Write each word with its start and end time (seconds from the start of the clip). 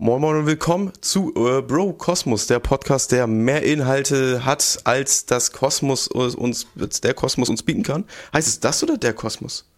Moin 0.00 0.20
Moin 0.20 0.36
und 0.36 0.46
willkommen 0.46 0.92
zu 1.00 1.34
äh, 1.34 1.60
Bro 1.60 1.94
Kosmos, 1.94 2.46
der 2.46 2.60
Podcast, 2.60 3.10
der 3.10 3.26
mehr 3.26 3.64
Inhalte 3.64 4.44
hat, 4.44 4.78
als 4.84 5.26
das 5.26 5.50
Kosmos 5.50 6.06
uns, 6.06 6.68
der 7.02 7.14
Kosmos 7.14 7.48
uns 7.48 7.64
bieten 7.64 7.82
kann. 7.82 8.04
Heißt 8.32 8.46
es 8.46 8.60
das 8.60 8.80
oder 8.84 8.96
der 8.96 9.12
Kosmos? 9.12 9.68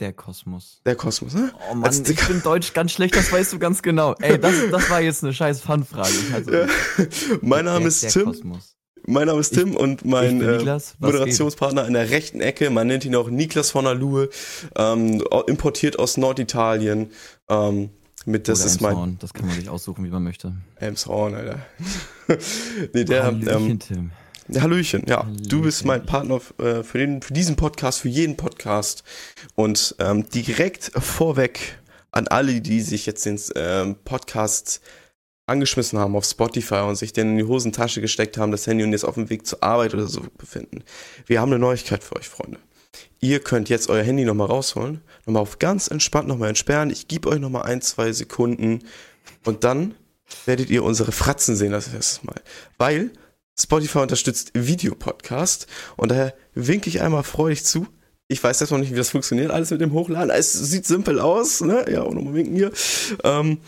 Der 0.00 0.12
Kosmos. 0.12 0.82
Der 0.84 0.96
Kosmos, 0.96 1.32
ne? 1.32 1.50
Oh 1.70 1.74
Mann, 1.74 1.90
ich 2.06 2.28
bin 2.28 2.42
Deutsch 2.42 2.74
ganz 2.74 2.92
schlecht, 2.92 3.16
das 3.16 3.32
weißt 3.32 3.54
du 3.54 3.58
ganz 3.58 3.80
genau. 3.80 4.14
Ey, 4.20 4.38
das, 4.38 4.54
das 4.70 4.90
war 4.90 5.00
jetzt 5.00 5.24
eine 5.24 5.32
scheiß 5.32 5.62
Fanfrage. 5.62 6.12
Also, 6.34 6.52
ja. 6.52 6.66
Mein 7.40 7.64
Name 7.64 7.80
der, 7.80 7.88
ist 7.88 8.02
der 8.02 8.10
Tim. 8.10 8.24
Kosmos. 8.26 8.76
Mein 9.06 9.28
Name 9.28 9.40
ist 9.40 9.54
Tim 9.54 9.70
ich, 9.70 9.78
und 9.78 10.04
mein 10.04 10.42
äh, 10.42 10.78
Moderationspartner 10.98 11.86
in 11.86 11.94
der 11.94 12.10
rechten 12.10 12.42
Ecke, 12.42 12.68
man 12.68 12.86
nennt 12.86 13.06
ihn 13.06 13.16
auch 13.16 13.30
Niklas 13.30 13.70
von 13.70 13.86
der 13.86 13.94
Luhe, 13.94 14.28
ähm, 14.76 15.24
importiert 15.46 15.98
aus 15.98 16.18
Norditalien. 16.18 17.10
Ähm, 17.48 17.88
mit, 18.26 18.48
das 18.48 18.60
Oder 18.60 18.66
ist 18.66 18.80
mein. 18.80 19.18
Das 19.18 19.32
kann 19.34 19.46
man 19.46 19.54
sich 19.56 19.68
aussuchen, 19.68 20.04
wie 20.04 20.10
man 20.10 20.22
möchte. 20.22 20.54
Elmshorn, 20.76 21.34
Alter. 21.34 21.66
nee, 22.92 23.04
der, 23.04 23.24
Hallöchen, 23.24 23.70
ähm, 23.70 23.78
Tim. 23.78 24.10
Hallöchen, 24.60 25.04
ja. 25.06 25.24
Hallöchen. 25.24 25.48
Du 25.48 25.62
bist 25.62 25.84
mein 25.84 26.04
Partner 26.04 26.40
äh, 26.58 26.82
für, 26.82 26.98
den, 26.98 27.22
für 27.22 27.32
diesen 27.32 27.56
Podcast, 27.56 28.00
für 28.00 28.08
jeden 28.08 28.36
Podcast. 28.36 29.04
Und 29.54 29.94
ähm, 29.98 30.28
direkt 30.28 30.92
vorweg 30.94 31.78
an 32.10 32.28
alle, 32.28 32.60
die 32.60 32.80
sich 32.80 33.06
jetzt 33.06 33.24
den 33.24 33.40
ähm, 33.56 33.96
Podcast 34.04 34.80
angeschmissen 35.46 35.98
haben 35.98 36.16
auf 36.16 36.24
Spotify 36.24 36.82
und 36.86 36.96
sich 36.96 37.12
den 37.12 37.30
in 37.30 37.36
die 37.38 37.44
Hosentasche 37.44 38.00
gesteckt 38.00 38.38
haben, 38.38 38.52
das 38.52 38.66
Handy 38.66 38.84
und 38.84 38.92
jetzt 38.92 39.04
auf 39.04 39.14
dem 39.14 39.28
Weg 39.30 39.46
zur 39.46 39.62
Arbeit 39.62 39.94
oder 39.94 40.06
so 40.06 40.22
befinden. 40.38 40.84
Wir 41.26 41.40
haben 41.40 41.50
eine 41.50 41.58
Neuigkeit 41.58 42.04
für 42.04 42.16
euch, 42.16 42.28
Freunde. 42.28 42.58
Ihr 43.20 43.40
könnt 43.40 43.68
jetzt 43.68 43.88
euer 43.88 44.02
Handy 44.02 44.24
nochmal 44.24 44.48
rausholen, 44.48 45.00
nochmal 45.26 45.42
auf 45.42 45.58
ganz 45.58 45.88
entspannt 45.88 46.28
nochmal 46.28 46.48
entsperren. 46.48 46.90
Ich 46.90 47.08
gebe 47.08 47.28
euch 47.28 47.40
nochmal 47.40 47.62
ein, 47.62 47.80
zwei 47.80 48.12
Sekunden 48.12 48.80
und 49.44 49.64
dann 49.64 49.94
werdet 50.46 50.70
ihr 50.70 50.82
unsere 50.82 51.12
Fratzen 51.12 51.56
sehen 51.56 51.72
das 51.72 51.92
erste 51.92 52.26
Mal. 52.26 52.40
Weil 52.78 53.10
Spotify 53.58 53.98
unterstützt 53.98 54.50
Videopodcast 54.54 55.66
und 55.96 56.10
daher 56.10 56.34
winke 56.54 56.88
ich 56.88 57.00
einmal 57.00 57.22
freudig 57.22 57.64
zu. 57.64 57.86
Ich 58.28 58.42
weiß 58.42 58.60
jetzt 58.60 58.70
noch 58.70 58.78
nicht, 58.78 58.92
wie 58.92 58.96
das 58.96 59.10
funktioniert, 59.10 59.50
alles 59.50 59.70
mit 59.70 59.80
dem 59.80 59.92
Hochladen. 59.92 60.30
Es 60.30 60.52
sieht 60.52 60.86
simpel 60.86 61.20
aus, 61.20 61.60
ne? 61.60 61.84
Ja, 61.90 62.02
und 62.02 62.14
nochmal 62.16 62.34
winken 62.34 62.56
hier. 62.56 62.72
Ähm, 63.24 63.58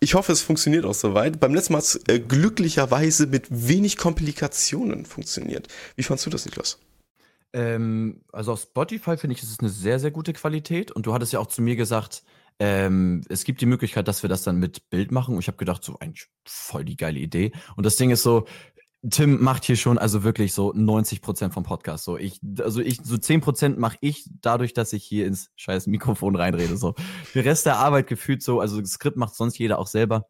ich 0.00 0.14
hoffe, 0.14 0.32
es 0.32 0.42
funktioniert 0.42 0.84
auch 0.84 0.94
soweit. 0.94 1.40
Beim 1.40 1.54
letzten 1.54 1.72
Mal 1.72 1.78
hat 1.78 1.84
es 1.84 2.00
äh, 2.08 2.18
glücklicherweise 2.18 3.26
mit 3.26 3.46
wenig 3.50 3.96
Komplikationen 3.96 5.06
funktioniert. 5.06 5.68
Wie 5.96 6.02
fandst 6.02 6.26
du 6.26 6.30
das, 6.30 6.44
Niklas? 6.44 6.78
Ähm, 7.52 8.22
also 8.32 8.52
auf 8.52 8.60
Spotify 8.60 9.16
finde 9.16 9.34
ich, 9.34 9.42
ist 9.42 9.50
es 9.50 9.60
eine 9.60 9.68
sehr, 9.68 9.98
sehr 9.98 10.10
gute 10.10 10.32
Qualität. 10.32 10.90
Und 10.92 11.06
du 11.06 11.14
hattest 11.14 11.32
ja 11.32 11.40
auch 11.40 11.46
zu 11.46 11.62
mir 11.62 11.76
gesagt, 11.76 12.22
ähm, 12.58 13.22
es 13.28 13.44
gibt 13.44 13.60
die 13.60 13.66
Möglichkeit, 13.66 14.08
dass 14.08 14.22
wir 14.22 14.28
das 14.28 14.42
dann 14.42 14.58
mit 14.58 14.90
Bild 14.90 15.12
machen. 15.12 15.34
Und 15.34 15.40
ich 15.40 15.48
habe 15.48 15.58
gedacht, 15.58 15.84
so 15.84 15.98
eigentlich 16.00 16.28
voll 16.46 16.84
die 16.84 16.96
geile 16.96 17.18
Idee. 17.18 17.52
Und 17.76 17.86
das 17.86 17.96
Ding 17.96 18.10
ist 18.10 18.22
so, 18.22 18.46
Tim 19.08 19.40
macht 19.40 19.64
hier 19.64 19.76
schon 19.76 19.96
also 19.96 20.24
wirklich 20.24 20.52
so 20.52 20.72
90 20.74 21.22
Prozent 21.22 21.54
vom 21.54 21.62
Podcast. 21.62 22.04
So 22.04 22.16
ich, 22.18 22.40
also 22.58 22.80
ich, 22.80 22.98
so 23.02 23.16
10 23.16 23.40
Prozent 23.40 23.78
mache 23.78 23.96
ich 24.00 24.28
dadurch, 24.40 24.74
dass 24.74 24.92
ich 24.92 25.04
hier 25.04 25.26
ins 25.26 25.50
scheiß 25.56 25.86
Mikrofon 25.86 26.34
reinrede. 26.34 26.76
So 26.76 26.94
der 27.34 27.44
Rest 27.44 27.66
der 27.66 27.76
Arbeit 27.76 28.08
gefühlt 28.08 28.42
so, 28.42 28.60
also 28.60 28.84
Skript 28.84 29.16
macht 29.16 29.36
sonst 29.36 29.58
jeder 29.58 29.78
auch 29.78 29.86
selber. 29.86 30.26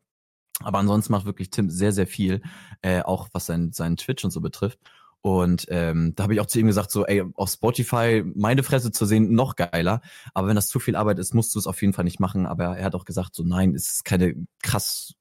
Aber 0.60 0.78
ansonsten 0.78 1.12
macht 1.12 1.24
wirklich 1.24 1.50
Tim 1.50 1.70
sehr, 1.70 1.92
sehr 1.92 2.06
viel, 2.06 2.42
äh, 2.82 3.02
auch 3.02 3.28
was 3.32 3.46
sein, 3.46 3.72
seinen 3.72 3.96
Twitch 3.96 4.24
und 4.24 4.32
so 4.32 4.40
betrifft. 4.40 4.78
Und 5.20 5.66
ähm, 5.68 6.14
da 6.14 6.24
habe 6.24 6.34
ich 6.34 6.40
auch 6.40 6.46
zu 6.46 6.58
ihm 6.60 6.66
gesagt, 6.66 6.90
so, 6.90 7.04
ey, 7.04 7.24
auf 7.34 7.50
Spotify 7.50 8.22
meine 8.34 8.62
Fresse 8.62 8.92
zu 8.92 9.04
sehen, 9.04 9.34
noch 9.34 9.56
geiler. 9.56 10.00
Aber 10.32 10.48
wenn 10.48 10.56
das 10.56 10.68
zu 10.68 10.78
viel 10.78 10.96
Arbeit 10.96 11.18
ist, 11.18 11.34
musst 11.34 11.54
du 11.54 11.58
es 11.58 11.66
auf 11.66 11.80
jeden 11.82 11.92
Fall 11.92 12.04
nicht 12.04 12.20
machen. 12.20 12.46
Aber 12.46 12.78
er 12.78 12.84
hat 12.84 12.94
auch 12.94 13.04
gesagt, 13.04 13.34
so, 13.34 13.42
nein, 13.42 13.74
es 13.74 13.88
ist 13.88 14.04
keine 14.04 14.34
krass 14.62 15.14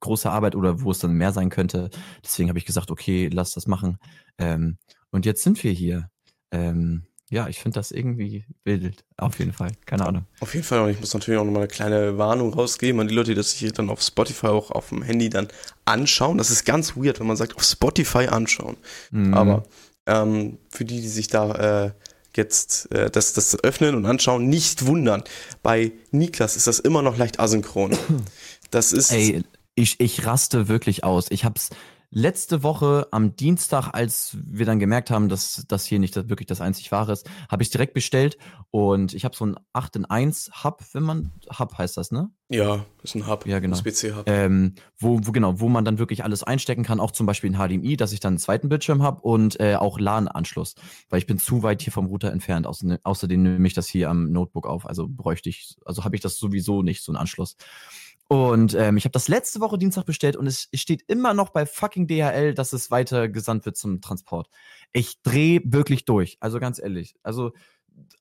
große 0.00 0.30
Arbeit 0.30 0.54
oder 0.54 0.82
wo 0.82 0.90
es 0.90 0.98
dann 0.98 1.12
mehr 1.12 1.32
sein 1.32 1.50
könnte. 1.50 1.90
Deswegen 2.22 2.48
habe 2.48 2.58
ich 2.58 2.66
gesagt, 2.66 2.90
okay, 2.90 3.28
lass 3.32 3.52
das 3.52 3.66
machen. 3.66 3.98
Ähm, 4.38 4.78
und 5.10 5.26
jetzt 5.26 5.42
sind 5.42 5.62
wir 5.62 5.72
hier. 5.72 6.10
Ähm, 6.50 7.04
ja, 7.34 7.48
ich 7.48 7.58
finde 7.58 7.80
das 7.80 7.90
irgendwie 7.90 8.44
wild. 8.62 9.04
Auf 9.16 9.40
jeden 9.40 9.52
Fall. 9.52 9.72
Keine 9.86 10.06
Ahnung. 10.06 10.24
Auf 10.38 10.54
jeden 10.54 10.64
Fall. 10.64 10.80
Und 10.80 10.90
ich 10.90 11.00
muss 11.00 11.12
natürlich 11.12 11.40
auch 11.40 11.44
nochmal 11.44 11.62
eine 11.62 11.68
kleine 11.68 12.16
Warnung 12.16 12.54
rausgeben 12.54 13.00
an 13.00 13.08
die 13.08 13.14
Leute, 13.14 13.30
die 13.30 13.34
das 13.34 13.58
sich 13.58 13.72
dann 13.72 13.90
auf 13.90 14.00
Spotify 14.00 14.46
auch 14.46 14.70
auf 14.70 14.90
dem 14.90 15.02
Handy 15.02 15.30
dann 15.30 15.48
anschauen. 15.84 16.38
Das 16.38 16.50
ist 16.50 16.64
ganz 16.64 16.96
weird, 16.96 17.18
wenn 17.18 17.26
man 17.26 17.36
sagt, 17.36 17.56
auf 17.56 17.64
Spotify 17.64 18.28
anschauen. 18.28 18.76
Mhm. 19.10 19.34
Aber 19.34 19.64
ähm, 20.06 20.58
für 20.70 20.84
die, 20.84 21.00
die 21.00 21.08
sich 21.08 21.26
da 21.26 21.86
äh, 21.86 21.90
jetzt 22.36 22.92
äh, 22.92 23.10
das, 23.10 23.32
das 23.32 23.62
öffnen 23.64 23.96
und 23.96 24.06
anschauen, 24.06 24.48
nicht 24.48 24.86
wundern. 24.86 25.24
Bei 25.64 25.90
Niklas 26.12 26.54
ist 26.54 26.68
das 26.68 26.78
immer 26.78 27.02
noch 27.02 27.16
leicht 27.16 27.40
asynchron. 27.40 27.96
Das 28.70 28.92
ist. 28.92 29.12
Ey, 29.12 29.44
ich, 29.76 30.00
ich 30.00 30.26
raste 30.26 30.66
wirklich 30.66 31.04
aus. 31.04 31.26
Ich 31.30 31.44
hab's 31.44 31.70
letzte 32.14 32.62
Woche 32.62 33.08
am 33.10 33.36
Dienstag, 33.36 33.90
als 33.92 34.36
wir 34.40 34.64
dann 34.64 34.78
gemerkt 34.78 35.10
haben, 35.10 35.28
dass 35.28 35.64
das 35.68 35.84
hier 35.84 35.98
nicht 35.98 36.16
wirklich 36.28 36.46
das 36.46 36.60
einzig 36.60 36.92
wahre 36.92 37.12
ist, 37.12 37.28
habe 37.50 37.62
ich 37.62 37.70
direkt 37.70 37.92
bestellt 37.92 38.38
und 38.70 39.12
ich 39.14 39.24
habe 39.24 39.36
so 39.36 39.44
ein 39.44 39.56
8 39.72 39.96
in 39.96 40.04
1 40.04 40.64
Hub, 40.64 40.82
wenn 40.92 41.02
man 41.02 41.32
Hub 41.58 41.76
heißt 41.76 41.96
das, 41.96 42.12
ne? 42.12 42.30
Ja, 42.48 42.84
ist 43.02 43.16
ein 43.16 43.26
Hub, 43.26 43.46
ja, 43.46 43.58
genau. 43.58 43.76
USB-C-Hub. 43.76 44.28
Ähm, 44.28 44.74
wo, 44.98 45.18
wo, 45.24 45.32
genau, 45.32 45.58
wo 45.60 45.68
man 45.68 45.84
dann 45.84 45.98
wirklich 45.98 46.22
alles 46.22 46.44
einstecken 46.44 46.84
kann, 46.84 47.00
auch 47.00 47.10
zum 47.10 47.26
Beispiel 47.26 47.54
ein 47.54 47.58
HDMI, 47.58 47.96
dass 47.96 48.12
ich 48.12 48.20
dann 48.20 48.34
einen 48.34 48.38
zweiten 48.38 48.68
Bildschirm 48.68 49.02
habe 49.02 49.20
und 49.22 49.58
äh, 49.58 49.74
auch 49.74 49.98
LAN-Anschluss, 49.98 50.76
weil 51.10 51.18
ich 51.18 51.26
bin 51.26 51.38
zu 51.38 51.62
weit 51.64 51.82
hier 51.82 51.92
vom 51.92 52.06
Router 52.06 52.30
entfernt. 52.30 52.66
Außerdem, 52.66 52.98
außerdem 53.02 53.42
nehme 53.42 53.66
ich 53.66 53.74
das 53.74 53.88
hier 53.88 54.08
am 54.08 54.30
Notebook 54.30 54.66
auf, 54.66 54.86
also 54.86 55.08
bräuchte 55.08 55.48
ich, 55.48 55.76
also 55.84 56.04
habe 56.04 56.14
ich 56.14 56.22
das 56.22 56.36
sowieso 56.36 56.82
nicht, 56.82 57.02
so 57.02 57.10
einen 57.10 57.16
Anschluss. 57.16 57.56
Und 58.28 58.74
ähm, 58.74 58.96
ich 58.96 59.04
habe 59.04 59.12
das 59.12 59.28
letzte 59.28 59.60
Woche 59.60 59.78
Dienstag 59.78 60.06
bestellt 60.06 60.36
und 60.36 60.46
es 60.46 60.68
steht 60.74 61.02
immer 61.08 61.34
noch 61.34 61.50
bei 61.50 61.66
fucking 61.66 62.06
DHL, 62.06 62.54
dass 62.54 62.72
es 62.72 62.90
weiter 62.90 63.28
gesandt 63.28 63.66
wird 63.66 63.76
zum 63.76 64.00
Transport. 64.00 64.48
Ich 64.92 65.22
drehe 65.22 65.60
wirklich 65.64 66.04
durch. 66.04 66.38
Also 66.40 66.58
ganz 66.58 66.78
ehrlich. 66.78 67.16
Also 67.22 67.52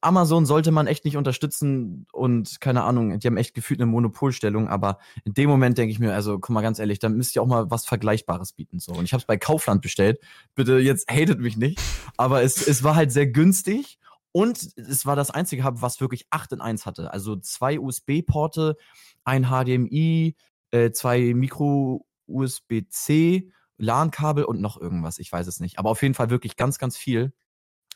Amazon 0.01 0.45
sollte 0.45 0.71
man 0.71 0.87
echt 0.87 1.05
nicht 1.05 1.17
unterstützen 1.17 2.05
und 2.11 2.59
keine 2.59 2.83
Ahnung, 2.83 3.19
die 3.19 3.27
haben 3.27 3.37
echt 3.37 3.53
gefühlt 3.53 3.79
eine 3.79 3.89
Monopolstellung, 3.89 4.67
aber 4.67 4.99
in 5.23 5.33
dem 5.33 5.49
Moment 5.49 5.77
denke 5.77 5.91
ich 5.91 5.99
mir, 5.99 6.13
also 6.13 6.39
guck 6.39 6.49
mal 6.49 6.61
ganz 6.61 6.79
ehrlich, 6.79 6.99
dann 6.99 7.15
müsst 7.15 7.35
ihr 7.35 7.41
auch 7.41 7.47
mal 7.47 7.71
was 7.71 7.85
Vergleichbares 7.85 8.53
bieten. 8.53 8.79
So. 8.79 8.91
Und 8.91 9.05
ich 9.05 9.13
habe 9.13 9.21
es 9.21 9.25
bei 9.25 9.37
Kaufland 9.37 9.81
bestellt. 9.81 10.19
Bitte, 10.55 10.79
jetzt 10.79 11.09
hatet 11.09 11.39
mich 11.39 11.57
nicht. 11.57 11.81
Aber 12.17 12.43
es, 12.43 12.67
es 12.67 12.83
war 12.83 12.95
halt 12.95 13.11
sehr 13.11 13.27
günstig 13.27 13.97
und 14.33 14.77
es 14.77 15.05
war 15.05 15.15
das 15.15 15.31
einzige 15.31 15.63
Hub, 15.63 15.81
was 15.81 16.01
wirklich 16.01 16.25
8 16.31 16.53
in 16.53 16.61
1 16.61 16.85
hatte. 16.85 17.13
Also 17.13 17.35
zwei 17.37 17.79
USB-Porte, 17.79 18.75
ein 19.23 19.45
HDMI, 19.45 20.35
äh, 20.71 20.91
zwei 20.91 21.33
Micro-USB-C, 21.33 23.51
LAN-Kabel 23.77 24.43
und 24.43 24.61
noch 24.61 24.79
irgendwas. 24.79 25.19
Ich 25.19 25.31
weiß 25.31 25.47
es 25.47 25.59
nicht. 25.59 25.79
Aber 25.79 25.89
auf 25.89 26.01
jeden 26.01 26.13
Fall 26.13 26.29
wirklich 26.29 26.55
ganz, 26.55 26.77
ganz 26.77 26.97
viel, 26.97 27.33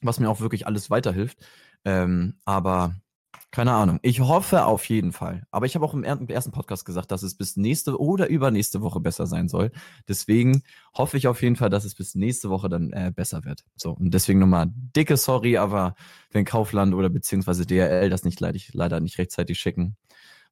was 0.02 0.20
mir 0.20 0.30
auch 0.30 0.42
wirklich 0.42 0.68
alles 0.68 0.90
weiterhilft. 0.90 1.40
Ähm, 1.86 2.36
aber 2.46 2.96
keine 3.52 3.74
Ahnung. 3.74 4.00
Ich 4.02 4.20
hoffe 4.20 4.66
auf 4.66 4.88
jeden 4.90 5.14
Fall. 5.14 5.48
Aber 5.52 5.66
ich 5.66 5.76
habe 5.76 5.86
auch 5.86 5.94
im 5.94 6.04
ersten 6.04 6.52
Podcast 6.52 6.86
gesagt, 6.86 7.12
dass 7.12 7.24
es 7.24 7.36
bis 7.36 7.56
nächste 7.56 8.00
oder 8.00 8.28
übernächste 8.28 8.82
Woche 8.82 9.00
besser 9.00 9.26
sein 9.26 9.48
soll. 9.48 9.72
Deswegen 10.08 10.64
hoffe 10.94 11.18
ich 11.18 11.28
auf 11.28 11.42
jeden 11.42 11.56
Fall, 11.56 11.70
dass 11.70 11.86
es 11.86 11.96
bis 11.96 12.14
nächste 12.14 12.50
Woche 12.50 12.68
dann 12.68 12.92
äh, 12.92 13.12
besser 13.16 13.46
wird. 13.46 13.64
So, 13.76 13.94
und 13.94 14.14
deswegen 14.14 14.40
nochmal 14.40 14.68
dicke 14.70 15.16
Sorry, 15.16 15.58
aber 15.58 15.96
wenn 16.32 16.44
Kaufland 16.44 16.94
oder 16.94 17.10
beziehungsweise 17.10 17.66
DRL 17.66 18.10
das 18.10 18.24
nicht 18.24 18.42
leider 18.42 19.00
nicht 19.00 19.18
rechtzeitig 19.18 19.58
schicken, 19.58 19.96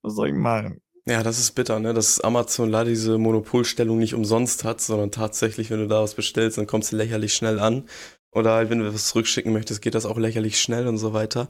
was 0.06 0.16
soll 0.16 0.30
ich 0.30 0.36
machen? 0.36 0.82
Ja, 1.08 1.22
das 1.22 1.40
ist 1.40 1.52
bitter, 1.52 1.80
ne? 1.80 1.94
Dass 1.94 2.20
Amazon 2.20 2.70
leider 2.70 2.90
diese 2.90 3.18
Monopolstellung 3.18 4.00
nicht 4.00 4.16
umsonst 4.16 4.64
hat, 4.64 4.82
sondern 4.82 5.12
tatsächlich, 5.12 5.70
wenn 5.70 5.80
du 5.80 5.88
da 5.88 6.02
was 6.02 6.16
bestellst, 6.16 6.58
dann 6.58 6.68
kommst 6.68 6.92
du 6.92 6.96
lächerlich 6.96 7.34
schnell 7.34 7.60
an. 7.60 7.88
Oder 8.32 8.54
halt, 8.54 8.70
wenn 8.70 8.80
du 8.80 8.94
was 8.94 9.08
zurückschicken 9.08 9.54
möchtest, 9.54 9.82
geht 9.82 9.96
das 9.96 10.06
auch 10.06 10.18
lächerlich 10.18 10.60
schnell 10.60 10.88
und 10.88 10.98
so 10.98 11.14
weiter. 11.14 11.48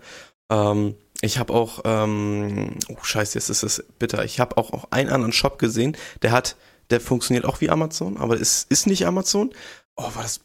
Ähm, 0.52 0.96
ich 1.22 1.38
habe 1.40 1.54
auch, 1.54 1.82
ähm, 1.86 2.78
oh 2.90 3.02
scheiße, 3.02 3.38
jetzt 3.38 3.50
ist 3.50 3.64
es 3.64 3.84
bitter. 3.98 4.26
Ich 4.26 4.40
habe 4.40 4.58
auch, 4.58 4.72
auch 4.74 4.92
einen 4.92 5.10
anderen 5.10 5.34
Shop 5.34 5.58
gesehen, 5.58 5.98
der 6.22 6.32
hat, 6.32 6.58
der 6.90 7.02
funktioniert 7.02 7.46
auch 7.46 7.62
wie 7.62 7.70
Amazon, 7.70 8.18
aber 8.18 8.40
es 8.40 8.66
ist 8.70 8.88
nicht 8.88 9.08
Amazon. 9.08 9.52
Oh, 9.96 10.04
war 10.14 10.24
das, 10.24 10.42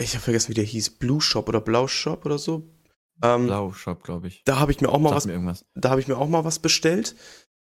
ich 0.00 0.14
habe 0.14 0.24
vergessen, 0.24 0.50
wie 0.50 0.54
der 0.54 0.64
hieß, 0.64 0.90
Blue 0.90 1.20
Shop 1.20 1.48
oder 1.48 1.60
Blau 1.60 1.86
Shop 1.86 2.24
oder 2.24 2.38
so. 2.38 2.62
Ähm, 3.22 3.46
Blau 3.46 3.72
Shop, 3.72 4.02
glaube 4.02 4.28
ich. 4.28 4.42
Da 4.44 4.58
habe 4.58 4.72
ich 4.72 4.80
mir 4.80 4.88
auch 4.90 4.98
mal 4.98 5.18
Sag 5.20 5.32
was, 5.44 5.64
da 5.74 5.90
habe 5.90 6.00
ich 6.00 6.08
mir 6.08 6.16
auch 6.16 6.28
mal 6.28 6.44
was 6.44 6.58
bestellt. 6.58 7.16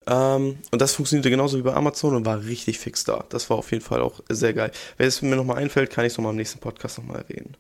Ähm, 0.07 0.59
und 0.71 0.81
das 0.81 0.95
funktionierte 0.95 1.31
genauso 1.31 1.59
wie 1.59 1.63
bei 1.63 1.75
Amazon 1.75 2.15
und 2.15 2.25
war 2.25 2.43
richtig 2.45 2.79
fix 2.79 3.05
da. 3.05 3.25
Das 3.29 3.51
war 3.51 3.59
auf 3.59 3.71
jeden 3.73 3.85
Fall 3.85 4.01
auch 4.01 4.21
sehr 4.29 4.55
geil. 4.55 4.73
Wenn 4.97 5.07
es 5.07 5.21
mir 5.23 5.37
nochmal 5.37 5.59
einfällt, 5.59 5.91
kann 5.91 6.05
ich 6.05 6.13
es 6.13 6.19
nochmal 6.19 6.33
im 6.33 6.39
nächsten 6.39 6.61
Podcast 6.61 6.99
nochmal 6.99 7.19
erwähnen. 7.19 7.57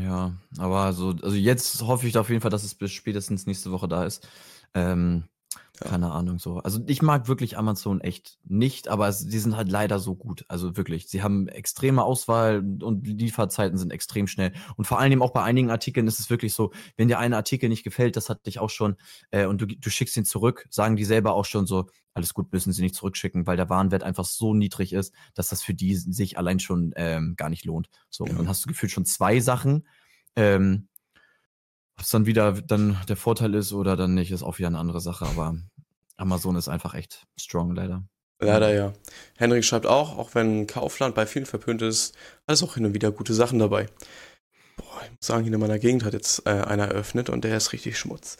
Ja, 0.00 0.32
aber 0.58 0.92
so, 0.92 1.14
also 1.22 1.36
jetzt 1.36 1.82
hoffe 1.82 2.06
ich 2.06 2.16
auf 2.16 2.28
jeden 2.28 2.40
Fall, 2.40 2.50
dass 2.50 2.64
es 2.64 2.74
bis 2.74 2.92
spätestens 2.92 3.46
nächste 3.46 3.72
Woche 3.72 3.88
da 3.88 4.04
ist. 4.04 4.26
Ähm, 4.74 5.24
Ja. 5.82 5.90
Keine 5.90 6.12
Ahnung 6.12 6.38
so. 6.38 6.58
Also 6.58 6.80
ich 6.86 7.02
mag 7.02 7.28
wirklich 7.28 7.58
Amazon 7.58 8.00
echt 8.00 8.38
nicht, 8.44 8.88
aber 8.88 9.08
es, 9.08 9.26
die 9.26 9.38
sind 9.38 9.56
halt 9.56 9.68
leider 9.68 9.98
so 9.98 10.14
gut. 10.14 10.44
Also 10.48 10.76
wirklich, 10.76 11.08
sie 11.08 11.22
haben 11.22 11.48
extreme 11.48 12.04
Auswahl 12.04 12.64
und 12.82 13.06
Lieferzeiten 13.06 13.78
sind 13.78 13.92
extrem 13.92 14.26
schnell. 14.26 14.52
Und 14.76 14.86
vor 14.86 14.98
allem 14.98 15.22
auch 15.22 15.32
bei 15.32 15.42
einigen 15.42 15.70
Artikeln 15.70 16.06
ist 16.06 16.20
es 16.20 16.30
wirklich 16.30 16.54
so, 16.54 16.72
wenn 16.96 17.08
dir 17.08 17.18
ein 17.18 17.34
Artikel 17.34 17.68
nicht 17.68 17.84
gefällt, 17.84 18.16
das 18.16 18.28
hat 18.28 18.46
dich 18.46 18.58
auch 18.58 18.70
schon, 18.70 18.96
äh, 19.30 19.46
und 19.46 19.60
du, 19.60 19.66
du 19.66 19.90
schickst 19.90 20.16
ihn 20.16 20.24
zurück, 20.24 20.66
sagen 20.70 20.96
die 20.96 21.04
selber 21.04 21.34
auch 21.34 21.44
schon 21.44 21.66
so, 21.66 21.86
alles 22.14 22.34
gut, 22.34 22.52
müssen 22.52 22.72
sie 22.72 22.82
nicht 22.82 22.94
zurückschicken, 22.94 23.46
weil 23.46 23.56
der 23.56 23.70
Warenwert 23.70 24.02
einfach 24.02 24.26
so 24.26 24.54
niedrig 24.54 24.92
ist, 24.92 25.14
dass 25.34 25.48
das 25.48 25.62
für 25.62 25.74
die 25.74 25.96
sich 25.96 26.38
allein 26.38 26.60
schon 26.60 26.92
ähm, 26.96 27.34
gar 27.36 27.48
nicht 27.48 27.64
lohnt. 27.64 27.88
So, 28.10 28.24
ja. 28.24 28.30
und 28.30 28.38
dann 28.38 28.48
hast 28.48 28.64
du 28.64 28.68
gefühlt 28.68 28.92
schon 28.92 29.06
zwei 29.06 29.40
Sachen. 29.40 29.86
Ähm, 30.36 30.88
ob 31.96 32.04
es 32.04 32.10
dann 32.10 32.26
wieder 32.26 32.52
dann 32.52 32.98
der 33.08 33.16
Vorteil 33.16 33.54
ist 33.54 33.72
oder 33.72 33.96
dann 33.96 34.14
nicht, 34.14 34.30
ist 34.30 34.42
auch 34.42 34.58
wieder 34.58 34.68
eine 34.68 34.78
andere 34.78 35.00
Sache. 35.00 35.26
Aber 35.26 35.56
Amazon 36.22 36.56
ist 36.56 36.68
einfach 36.68 36.94
echt 36.94 37.26
strong, 37.36 37.74
leider. 37.74 38.04
Leider 38.40 38.74
ja. 38.74 38.92
Henrik 39.36 39.64
schreibt 39.64 39.86
auch, 39.86 40.18
auch 40.18 40.34
wenn 40.34 40.66
Kaufland 40.66 41.14
bei 41.14 41.26
vielen 41.26 41.46
verpönt 41.46 41.82
ist, 41.82 42.16
alles 42.46 42.62
auch 42.62 42.74
hin 42.74 42.86
und 42.86 42.94
wieder 42.94 43.12
gute 43.12 43.34
Sachen 43.34 43.58
dabei. 43.58 43.86
Ich 45.04 45.10
muss 45.10 45.26
sagen, 45.26 45.44
hier 45.44 45.52
in 45.52 45.60
meiner 45.60 45.78
Gegend 45.78 46.04
hat 46.04 46.12
jetzt 46.12 46.46
äh, 46.46 46.50
einer 46.50 46.84
eröffnet 46.84 47.30
und 47.30 47.44
der 47.44 47.56
ist 47.56 47.72
richtig 47.72 47.98
Schmutz. 47.98 48.36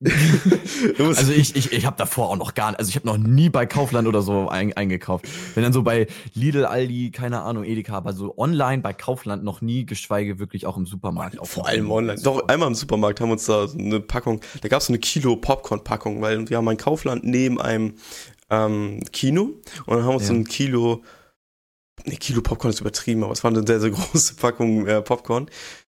also 0.98 1.32
ich, 1.32 1.56
ich, 1.56 1.72
ich 1.72 1.86
habe 1.86 1.96
davor 1.96 2.30
auch 2.30 2.36
noch 2.36 2.54
gar 2.54 2.70
nicht, 2.70 2.78
also 2.78 2.88
ich 2.88 2.96
habe 2.96 3.06
noch 3.06 3.18
nie 3.18 3.48
bei 3.48 3.66
Kaufland 3.66 4.08
oder 4.08 4.22
so 4.22 4.48
ein, 4.48 4.72
eingekauft. 4.72 5.26
Wenn 5.54 5.62
dann 5.62 5.72
so 5.72 5.82
bei 5.82 6.06
Lidl, 6.34 6.64
Aldi, 6.64 7.10
keine 7.10 7.42
Ahnung, 7.42 7.64
Edeka, 7.64 7.94
aber 7.94 8.12
so 8.12 8.36
online 8.38 8.82
bei 8.82 8.92
Kaufland 8.92 9.44
noch 9.44 9.60
nie, 9.60 9.86
geschweige 9.86 10.38
wirklich 10.38 10.66
auch 10.66 10.76
im 10.76 10.86
Supermarkt. 10.86 11.36
Vor 11.46 11.66
allem 11.66 11.90
online. 11.90 12.20
Doch, 12.20 12.46
einmal 12.48 12.68
im 12.68 12.74
Supermarkt 12.74 13.20
haben 13.20 13.28
wir 13.28 13.34
uns 13.34 13.46
da 13.46 13.68
so 13.68 13.78
eine 13.78 14.00
Packung, 14.00 14.40
da 14.62 14.68
gab 14.68 14.80
es 14.80 14.86
so 14.86 14.92
eine 14.92 14.98
Kilo 14.98 15.36
Popcorn-Packung, 15.36 16.20
weil 16.22 16.48
wir 16.48 16.56
haben 16.56 16.68
ein 16.68 16.76
Kaufland 16.76 17.24
neben 17.24 17.60
einem 17.60 17.94
ähm, 18.50 19.00
Kino 19.12 19.42
und 19.86 19.96
dann 19.96 20.02
haben 20.02 20.10
wir 20.10 20.14
uns 20.14 20.22
ja. 20.22 20.28
so 20.28 20.34
ein 20.34 20.44
Kilo 20.44 21.02
Ne, 22.04 22.16
Kilo 22.16 22.42
Popcorn 22.42 22.72
ist 22.72 22.80
übertrieben, 22.80 23.24
aber 23.24 23.32
es 23.32 23.42
war 23.42 23.50
eine 23.50 23.66
sehr, 23.66 23.80
sehr 23.80 23.90
große 23.92 24.34
Packung 24.34 24.86
äh, 24.86 25.00
Popcorn. 25.02 25.48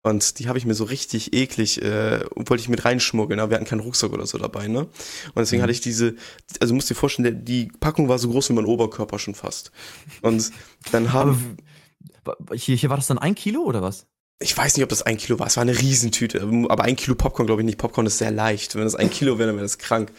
Und 0.01 0.39
die 0.39 0.47
habe 0.47 0.57
ich 0.57 0.65
mir 0.65 0.75
so 0.75 0.85
richtig 0.85 1.33
eklig, 1.33 1.81
äh, 1.81 2.21
wollte 2.35 2.61
ich 2.61 2.69
mit 2.69 2.85
reinschmuggeln, 2.85 3.39
aber 3.39 3.51
wir 3.51 3.55
hatten 3.55 3.67
keinen 3.67 3.81
Rucksack 3.81 4.13
oder 4.13 4.25
so 4.25 4.37
dabei, 4.37 4.67
ne? 4.67 4.81
Und 4.81 4.91
deswegen 5.35 5.59
mhm. 5.59 5.63
hatte 5.63 5.73
ich 5.73 5.81
diese, 5.81 6.15
also 6.61 6.73
musst 6.73 6.89
dir 6.89 6.95
vorstellen, 6.95 7.43
die 7.43 7.69
Packung 7.81 8.07
war 8.07 8.17
so 8.17 8.29
groß 8.29 8.49
wie 8.49 8.53
mein 8.53 8.65
Oberkörper 8.65 9.19
schon 9.19 9.35
fast. 9.35 9.71
Und 10.21 10.51
dann 10.91 11.11
haben. 11.11 11.57
Aber 12.23 12.37
hier, 12.55 12.77
hier 12.77 12.89
war 12.89 12.97
das 12.97 13.07
dann 13.07 13.17
ein 13.17 13.35
Kilo 13.35 13.61
oder 13.61 13.81
was? 13.81 14.05
Ich 14.41 14.55
weiß 14.55 14.77
nicht, 14.77 14.83
ob 14.83 14.89
das 14.89 15.01
ein 15.01 15.17
Kilo 15.17 15.37
war. 15.37 15.47
Es 15.47 15.57
war 15.57 15.63
eine 15.63 15.77
Riesentüte. 15.77 16.41
Aber 16.69 16.85
ein 16.85 16.95
Kilo 16.95 17.15
Popcorn 17.15 17.45
glaube 17.45 17.61
ich 17.61 17.65
nicht. 17.65 17.77
Popcorn 17.77 18.07
ist 18.07 18.19
sehr 18.19 18.31
leicht. 18.31 18.75
Wenn 18.75 18.83
das 18.83 18.95
ein 18.95 19.09
Kilo 19.09 19.37
wäre, 19.37 19.47
dann 19.47 19.57
wäre 19.57 19.65
das 19.65 19.79
krank. 19.79 20.13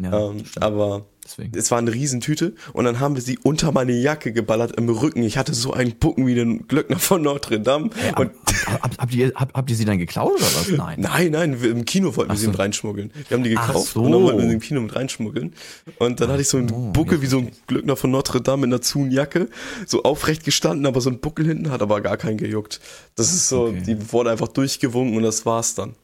Ja, 0.00 0.30
ähm, 0.30 0.44
aber 0.60 1.06
Deswegen. 1.24 1.58
es 1.58 1.70
war 1.70 1.78
eine 1.78 1.92
Riesentüte 1.92 2.54
und 2.74 2.84
dann 2.84 3.00
haben 3.00 3.14
wir 3.14 3.22
sie 3.22 3.38
unter 3.42 3.72
meine 3.72 3.92
Jacke 3.92 4.32
geballert 4.32 4.76
im 4.76 4.88
Rücken. 4.88 5.22
Ich 5.22 5.38
hatte 5.38 5.54
so 5.54 5.72
einen 5.72 5.96
Bucken 5.96 6.26
wie 6.26 6.34
den 6.34 6.68
Glöckner 6.68 6.98
von 6.98 7.22
Notre 7.22 7.60
Dame. 7.60 7.90
Hey, 7.96 8.12
und 8.16 8.30
hab, 8.66 8.82
hab, 8.82 8.98
habt, 8.98 9.14
ihr, 9.14 9.32
hab, 9.34 9.54
habt 9.54 9.70
ihr 9.70 9.76
sie 9.76 9.86
dann 9.86 9.98
geklaut 9.98 10.34
oder 10.34 10.44
was? 10.44 10.68
Nein. 10.76 11.00
Nein, 11.00 11.30
nein, 11.32 11.62
wir, 11.62 11.70
im 11.70 11.84
Kino 11.84 12.14
wollten 12.14 12.30
Ach 12.30 12.34
wir 12.34 12.40
sie 12.40 12.48
mit 12.48 12.58
reinschmuggeln. 12.58 13.10
Wir 13.28 13.36
haben 13.36 13.44
die 13.44 13.50
gekauft 13.50 13.94
so. 13.94 14.02
und 14.02 14.12
dann 14.12 14.22
wollten 14.22 14.38
wir 14.38 14.48
sie 14.48 14.54
im 14.54 14.60
Kino 14.60 14.80
mit 14.80 14.94
reinschmuggeln. 14.94 15.54
Und 15.98 16.20
dann 16.20 16.30
hatte 16.30 16.42
ich 16.42 16.48
so 16.48 16.58
einen 16.58 16.70
oh, 16.70 16.92
Buckel 16.92 17.22
wie 17.22 17.26
so 17.26 17.38
ein 17.38 17.52
Glöckner 17.66 17.96
von 17.96 18.10
Notre 18.10 18.42
Dame 18.42 18.66
in 18.66 18.72
einer 18.72 18.82
Zunjacke, 18.82 19.48
so 19.86 20.02
aufrecht 20.02 20.44
gestanden, 20.44 20.84
aber 20.86 21.00
so 21.00 21.10
ein 21.10 21.20
Buckel 21.20 21.46
hinten 21.46 21.70
hat 21.70 21.80
aber 21.80 22.02
gar 22.02 22.18
keinen 22.18 22.36
gejuckt. 22.36 22.80
Das 23.14 23.32
ist 23.32 23.48
so, 23.48 23.66
okay. 23.66 23.82
die 23.86 24.12
wurde 24.12 24.30
einfach 24.30 24.48
durchgewunken 24.48 25.16
und 25.16 25.22
das 25.22 25.46
war's 25.46 25.74
dann. 25.74 25.94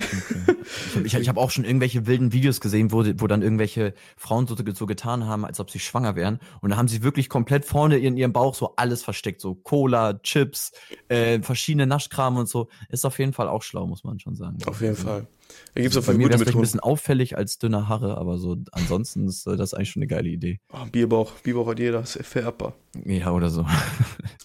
Okay. 0.00 1.02
Ich 1.04 1.14
habe 1.14 1.24
hab 1.24 1.36
auch 1.36 1.50
schon 1.50 1.64
irgendwelche 1.64 2.06
wilden 2.06 2.32
Videos 2.32 2.60
gesehen, 2.60 2.92
wo, 2.92 3.04
wo 3.04 3.26
dann 3.26 3.42
irgendwelche 3.42 3.94
Frauen 4.16 4.46
so, 4.46 4.56
so 4.74 4.86
getan 4.86 5.26
haben, 5.26 5.44
als 5.44 5.60
ob 5.60 5.70
sie 5.70 5.78
schwanger 5.78 6.16
wären. 6.16 6.38
Und 6.60 6.70
da 6.70 6.76
haben 6.76 6.88
sie 6.88 7.02
wirklich 7.02 7.28
komplett 7.28 7.64
vorne 7.64 7.98
in 7.98 8.16
ihrem 8.16 8.32
Bauch 8.32 8.54
so 8.54 8.74
alles 8.76 9.02
versteckt. 9.02 9.40
So 9.40 9.54
Cola, 9.54 10.14
Chips, 10.22 10.72
äh, 11.08 11.40
verschiedene 11.40 11.86
Naschkram 11.86 12.36
und 12.36 12.48
so. 12.48 12.68
Ist 12.88 13.04
auf 13.04 13.18
jeden 13.18 13.32
Fall 13.32 13.48
auch 13.48 13.62
schlau, 13.62 13.86
muss 13.86 14.04
man 14.04 14.18
schon 14.18 14.34
sagen. 14.36 14.58
Auf 14.66 14.80
jeden 14.80 14.96
Fall. 14.96 15.26
Da 15.74 15.82
gibt's 15.82 15.96
also, 15.96 16.12
Bei 16.12 16.18
mir 16.18 16.28
wäre 16.28 16.42
es 16.42 16.54
ein 16.54 16.60
bisschen 16.60 16.80
auffällig 16.80 17.36
als 17.36 17.58
dünner 17.58 17.88
Haare, 17.88 18.18
aber 18.18 18.38
so 18.38 18.56
ansonsten 18.72 19.28
ist 19.28 19.46
äh, 19.46 19.56
das 19.56 19.72
eigentlich 19.74 19.90
schon 19.90 20.02
eine 20.02 20.08
geile 20.08 20.28
Idee. 20.28 20.60
Oh, 20.72 20.84
Bierbauch, 20.90 21.32
Bierbauch 21.42 21.68
hat 21.68 21.78
jeder, 21.78 22.00
ist 22.00 22.18
vererbbar. 22.22 22.74
Ja, 23.04 23.32
oder 23.32 23.48
so. 23.48 23.64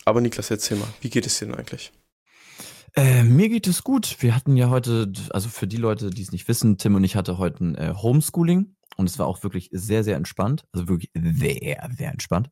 aber 0.05 0.21
Niklas, 0.21 0.49
erzähl 0.49 0.77
mal, 0.77 0.87
wie 1.01 1.09
geht 1.09 1.25
es 1.25 1.39
dir 1.39 1.47
denn 1.47 1.55
eigentlich? 1.55 1.91
Äh, 2.95 3.23
mir 3.23 3.49
geht 3.49 3.67
es 3.67 3.83
gut. 3.83 4.17
Wir 4.19 4.35
hatten 4.35 4.55
ja 4.55 4.69
heute, 4.69 5.11
also 5.31 5.49
für 5.49 5.65
die 5.65 5.77
Leute, 5.77 6.11
die 6.11 6.21
es 6.21 6.31
nicht 6.31 6.47
wissen, 6.47 6.77
Tim 6.77 6.95
und 6.95 7.03
ich 7.03 7.15
hatte 7.15 7.39
heute 7.39 7.63
ein 7.63 7.75
äh, 7.75 7.93
Homeschooling 7.95 8.75
und 8.97 9.09
es 9.09 9.17
war 9.17 9.25
auch 9.25 9.41
wirklich 9.43 9.69
sehr, 9.71 10.03
sehr 10.03 10.15
entspannt. 10.15 10.65
Also 10.71 10.87
wirklich 10.87 11.09
sehr, 11.15 11.89
sehr 11.97 12.11
entspannt. 12.11 12.49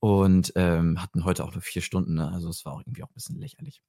Und 0.00 0.52
ähm, 0.56 1.02
hatten 1.02 1.24
heute 1.24 1.44
auch 1.44 1.52
nur 1.52 1.62
vier 1.62 1.80
Stunden, 1.80 2.14
ne? 2.14 2.30
also 2.30 2.50
es 2.50 2.64
war 2.64 2.74
auch 2.74 2.80
irgendwie 2.80 3.02
auch 3.02 3.08
ein 3.08 3.14
bisschen 3.14 3.38
lächerlich. 3.38 3.80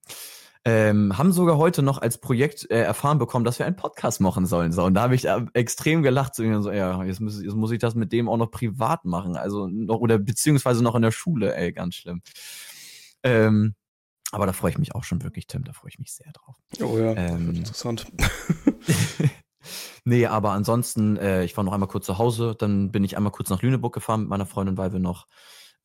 Ähm, 0.64 1.18
haben 1.18 1.32
sogar 1.32 1.58
heute 1.58 1.82
noch 1.82 1.98
als 2.00 2.20
Projekt 2.20 2.70
äh, 2.72 2.82
erfahren 2.82 3.18
bekommen, 3.18 3.46
dass 3.46 3.60
wir 3.60 3.66
einen 3.66 3.76
Podcast 3.76 4.20
machen 4.20 4.46
sollen. 4.46 4.72
So, 4.72 4.84
und 4.84 4.96
da 4.96 5.04
habe 5.04 5.16
ich 5.16 5.26
äh, 5.26 5.46
extrem 5.54 6.04
gelacht. 6.04 6.36
So, 6.36 6.44
ja, 6.44 7.04
jetzt 7.04 7.20
muss, 7.20 7.42
jetzt 7.42 7.56
muss 7.56 7.72
ich 7.72 7.80
das 7.80 7.96
mit 7.96 8.12
dem 8.12 8.28
auch 8.28 8.38
noch 8.38 8.50
privat 8.50 9.06
machen. 9.06 9.36
Also 9.36 9.68
noch, 9.68 10.00
oder 10.00 10.18
beziehungsweise 10.18 10.84
noch 10.84 10.96
in 10.96 11.04
der 11.04 11.12
Schule, 11.12 11.56
ey, 11.56 11.72
ganz 11.72 11.96
schlimm. 11.96 12.22
Ähm, 13.22 13.76
aber 14.32 14.46
da 14.46 14.54
freue 14.54 14.72
ich 14.72 14.78
mich 14.78 14.96
auch 14.96 15.04
schon 15.04 15.24
wirklich, 15.24 15.48
Tim, 15.48 15.64
da 15.64 15.74
freue 15.74 15.90
ich 15.90 16.00
mich 16.00 16.14
sehr 16.14 16.32
drauf. 16.32 16.56
Oh 16.82 16.98
ja, 16.98 17.16
ähm, 17.16 17.56
interessant. 17.56 18.08
nee, 20.06 20.26
aber 20.26 20.52
ansonsten, 20.52 21.18
äh, 21.18 21.44
ich 21.44 21.56
war 21.56 21.64
noch 21.64 21.74
einmal 21.74 21.90
kurz 21.90 22.06
zu 22.06 22.18
Hause, 22.18 22.56
dann 22.58 22.92
bin 22.92 23.04
ich 23.04 23.18
einmal 23.18 23.32
kurz 23.32 23.50
nach 23.50 23.62
Lüneburg 23.62 23.94
gefahren 23.94 24.22
mit 24.22 24.30
meiner 24.30 24.46
Freundin, 24.46 24.78
weil 24.78 24.94
wir 24.94 25.00
noch 25.00 25.28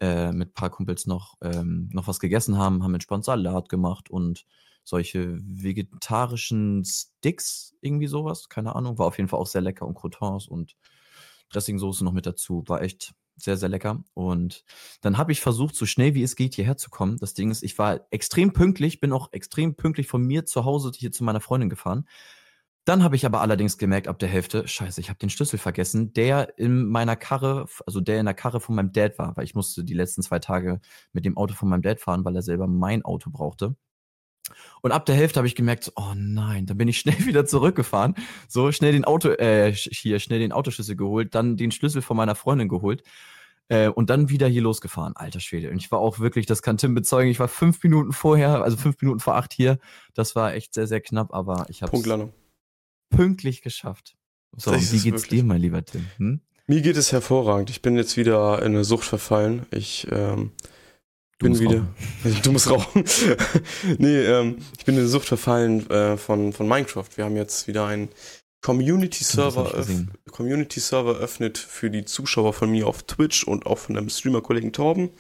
äh, 0.00 0.32
mit 0.32 0.50
ein 0.50 0.54
paar 0.54 0.70
Kumpels 0.70 1.06
noch, 1.06 1.36
ähm, 1.42 1.90
noch 1.92 2.06
was 2.06 2.20
gegessen 2.20 2.56
haben, 2.56 2.82
haben 2.82 2.94
entspannt 2.94 3.24
Salat 3.24 3.68
gemacht 3.68 4.10
und 4.10 4.46
solche 4.82 5.38
vegetarischen 5.42 6.84
Sticks, 6.84 7.76
irgendwie 7.80 8.06
sowas, 8.06 8.48
keine 8.48 8.74
Ahnung, 8.74 8.98
war 8.98 9.06
auf 9.06 9.18
jeden 9.18 9.28
Fall 9.28 9.38
auch 9.38 9.46
sehr 9.46 9.60
lecker 9.60 9.86
und 9.86 9.94
Croutons 9.94 10.48
und 10.48 10.76
Dressingsoße 11.50 12.04
noch 12.04 12.12
mit 12.12 12.26
dazu, 12.26 12.64
war 12.66 12.82
echt 12.82 13.12
sehr, 13.42 13.56
sehr 13.56 13.68
lecker. 13.68 14.04
Und 14.14 14.64
dann 15.00 15.18
habe 15.18 15.32
ich 15.32 15.40
versucht, 15.40 15.74
so 15.74 15.86
schnell 15.86 16.14
wie 16.14 16.22
es 16.22 16.36
geht, 16.36 16.54
hierher 16.54 16.76
zu 16.76 16.90
kommen. 16.90 17.18
Das 17.18 17.34
Ding 17.34 17.50
ist, 17.50 17.62
ich 17.62 17.78
war 17.78 18.06
extrem 18.10 18.52
pünktlich, 18.52 19.00
bin 19.00 19.12
auch 19.12 19.32
extrem 19.32 19.74
pünktlich 19.74 20.06
von 20.08 20.22
mir 20.22 20.46
zu 20.46 20.64
Hause 20.64 20.92
hier 20.94 21.12
zu 21.12 21.24
meiner 21.24 21.40
Freundin 21.40 21.70
gefahren. 21.70 22.06
Dann 22.84 23.04
habe 23.04 23.14
ich 23.14 23.26
aber 23.26 23.40
allerdings 23.42 23.78
gemerkt, 23.78 24.08
ab 24.08 24.18
der 24.18 24.28
Hälfte, 24.28 24.66
scheiße, 24.66 25.00
ich 25.00 25.10
habe 25.10 25.18
den 25.18 25.30
Schlüssel 25.30 25.58
vergessen, 25.58 26.12
der 26.14 26.58
in 26.58 26.86
meiner 26.88 27.14
Karre, 27.14 27.66
also 27.86 28.00
der 28.00 28.18
in 28.18 28.24
der 28.26 28.34
Karre 28.34 28.58
von 28.60 28.74
meinem 28.74 28.92
Dad 28.92 29.18
war, 29.18 29.36
weil 29.36 29.44
ich 29.44 29.54
musste 29.54 29.84
die 29.84 29.94
letzten 29.94 30.22
zwei 30.22 30.38
Tage 30.38 30.80
mit 31.12 31.24
dem 31.24 31.36
Auto 31.36 31.54
von 31.54 31.68
meinem 31.68 31.82
Dad 31.82 32.00
fahren, 32.00 32.24
weil 32.24 32.34
er 32.36 32.42
selber 32.42 32.66
mein 32.66 33.04
Auto 33.04 33.30
brauchte. 33.30 33.76
Und 34.82 34.92
ab 34.92 35.06
der 35.06 35.14
Hälfte 35.14 35.38
habe 35.38 35.46
ich 35.46 35.54
gemerkt, 35.54 35.92
oh 35.96 36.12
nein, 36.14 36.66
dann 36.66 36.76
bin 36.76 36.88
ich 36.88 36.98
schnell 37.00 37.26
wieder 37.26 37.46
zurückgefahren, 37.46 38.14
so 38.48 38.72
schnell 38.72 38.92
den 38.92 39.04
Auto, 39.04 39.30
äh, 39.30 39.72
hier 39.72 40.18
schnell 40.18 40.40
den 40.40 40.52
Autoschlüssel 40.52 40.96
geholt, 40.96 41.34
dann 41.34 41.56
den 41.56 41.70
Schlüssel 41.70 42.02
von 42.02 42.16
meiner 42.16 42.34
Freundin 42.34 42.68
geholt 42.68 43.02
äh, 43.68 43.88
und 43.88 44.10
dann 44.10 44.28
wieder 44.28 44.48
hier 44.48 44.62
losgefahren, 44.62 45.16
alter 45.16 45.40
Schwede. 45.40 45.70
Und 45.70 45.76
ich 45.76 45.90
war 45.90 46.00
auch 46.00 46.18
wirklich, 46.18 46.46
das 46.46 46.60
kann 46.60 46.76
Tim 46.76 46.94
bezeugen, 46.94 47.30
ich 47.30 47.40
war 47.40 47.48
fünf 47.48 47.82
Minuten 47.82 48.12
vorher, 48.12 48.62
also 48.62 48.76
fünf 48.76 49.00
Minuten 49.00 49.20
vor 49.20 49.36
acht 49.36 49.52
hier. 49.52 49.78
Das 50.14 50.34
war 50.36 50.54
echt 50.54 50.74
sehr, 50.74 50.86
sehr 50.86 51.00
knapp, 51.00 51.32
aber 51.32 51.66
ich 51.68 51.82
habe 51.82 51.96
es 51.96 53.16
pünktlich 53.16 53.62
geschafft. 53.62 54.16
So, 54.56 54.72
wie 54.72 54.78
geht's 54.78 55.04
wirklich. 55.04 55.28
dir, 55.28 55.44
mein 55.44 55.60
lieber 55.60 55.84
Tim? 55.84 56.06
Hm? 56.16 56.40
Mir 56.66 56.82
geht 56.82 56.96
es 56.96 57.12
hervorragend. 57.12 57.70
Ich 57.70 57.82
bin 57.82 57.96
jetzt 57.96 58.16
wieder 58.16 58.60
in 58.60 58.74
eine 58.74 58.84
Sucht 58.84 59.04
verfallen. 59.04 59.66
Ich 59.70 60.06
ähm, 60.10 60.52
bin 61.40 61.58
wieder. 61.58 61.86
Du 62.42 62.52
musst 62.52 62.70
rauchen. 62.70 63.04
nee, 63.98 64.18
ähm, 64.18 64.58
ich 64.78 64.84
bin 64.84 64.96
in 64.96 65.08
Sucht 65.08 65.26
verfallen 65.26 65.88
äh, 65.90 66.16
von, 66.16 66.52
von 66.52 66.68
Minecraft. 66.68 67.08
Wir 67.16 67.24
haben 67.24 67.36
jetzt 67.36 67.66
wieder 67.66 67.86
ein 67.86 68.08
Community 68.62 69.24
Server, 69.24 69.72
Community 70.30 70.80
Server 70.80 71.16
öffnet 71.16 71.56
für 71.56 71.90
die 71.90 72.04
Zuschauer 72.04 72.52
von 72.52 72.70
mir 72.70 72.86
auf 72.86 73.02
Twitch 73.04 73.44
und 73.44 73.66
auch 73.66 73.78
von 73.78 73.96
einem 73.96 74.10
Streamer-Kollegen 74.10 74.72
Torben. 74.72 75.10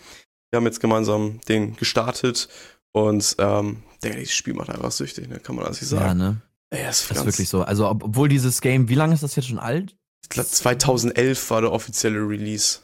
Wir 0.50 0.58
haben 0.58 0.66
jetzt 0.66 0.80
gemeinsam 0.80 1.40
den 1.48 1.74
gestartet 1.76 2.48
und 2.92 3.36
ähm, 3.38 3.82
der, 4.02 4.16
dieses 4.16 4.34
Spiel 4.34 4.54
macht 4.54 4.68
einfach 4.68 4.92
süchtig, 4.92 5.28
ne? 5.28 5.40
kann 5.40 5.56
man 5.56 5.64
also 5.64 5.80
nicht 5.80 5.88
sagen. 5.88 6.04
Ja, 6.04 6.14
ne? 6.14 6.42
Ja, 6.72 6.90
ist, 6.90 7.10
das 7.10 7.18
ist 7.18 7.24
wirklich 7.24 7.48
so. 7.48 7.62
Also, 7.62 7.88
obwohl 7.88 8.28
dieses 8.28 8.60
Game, 8.60 8.88
wie 8.88 8.94
lange 8.94 9.14
ist 9.14 9.22
das 9.22 9.36
jetzt 9.36 9.48
schon 9.48 9.58
alt? 9.58 9.96
2011 10.28 11.50
war 11.50 11.62
der 11.62 11.72
offizielle 11.72 12.20
Release. 12.20 12.80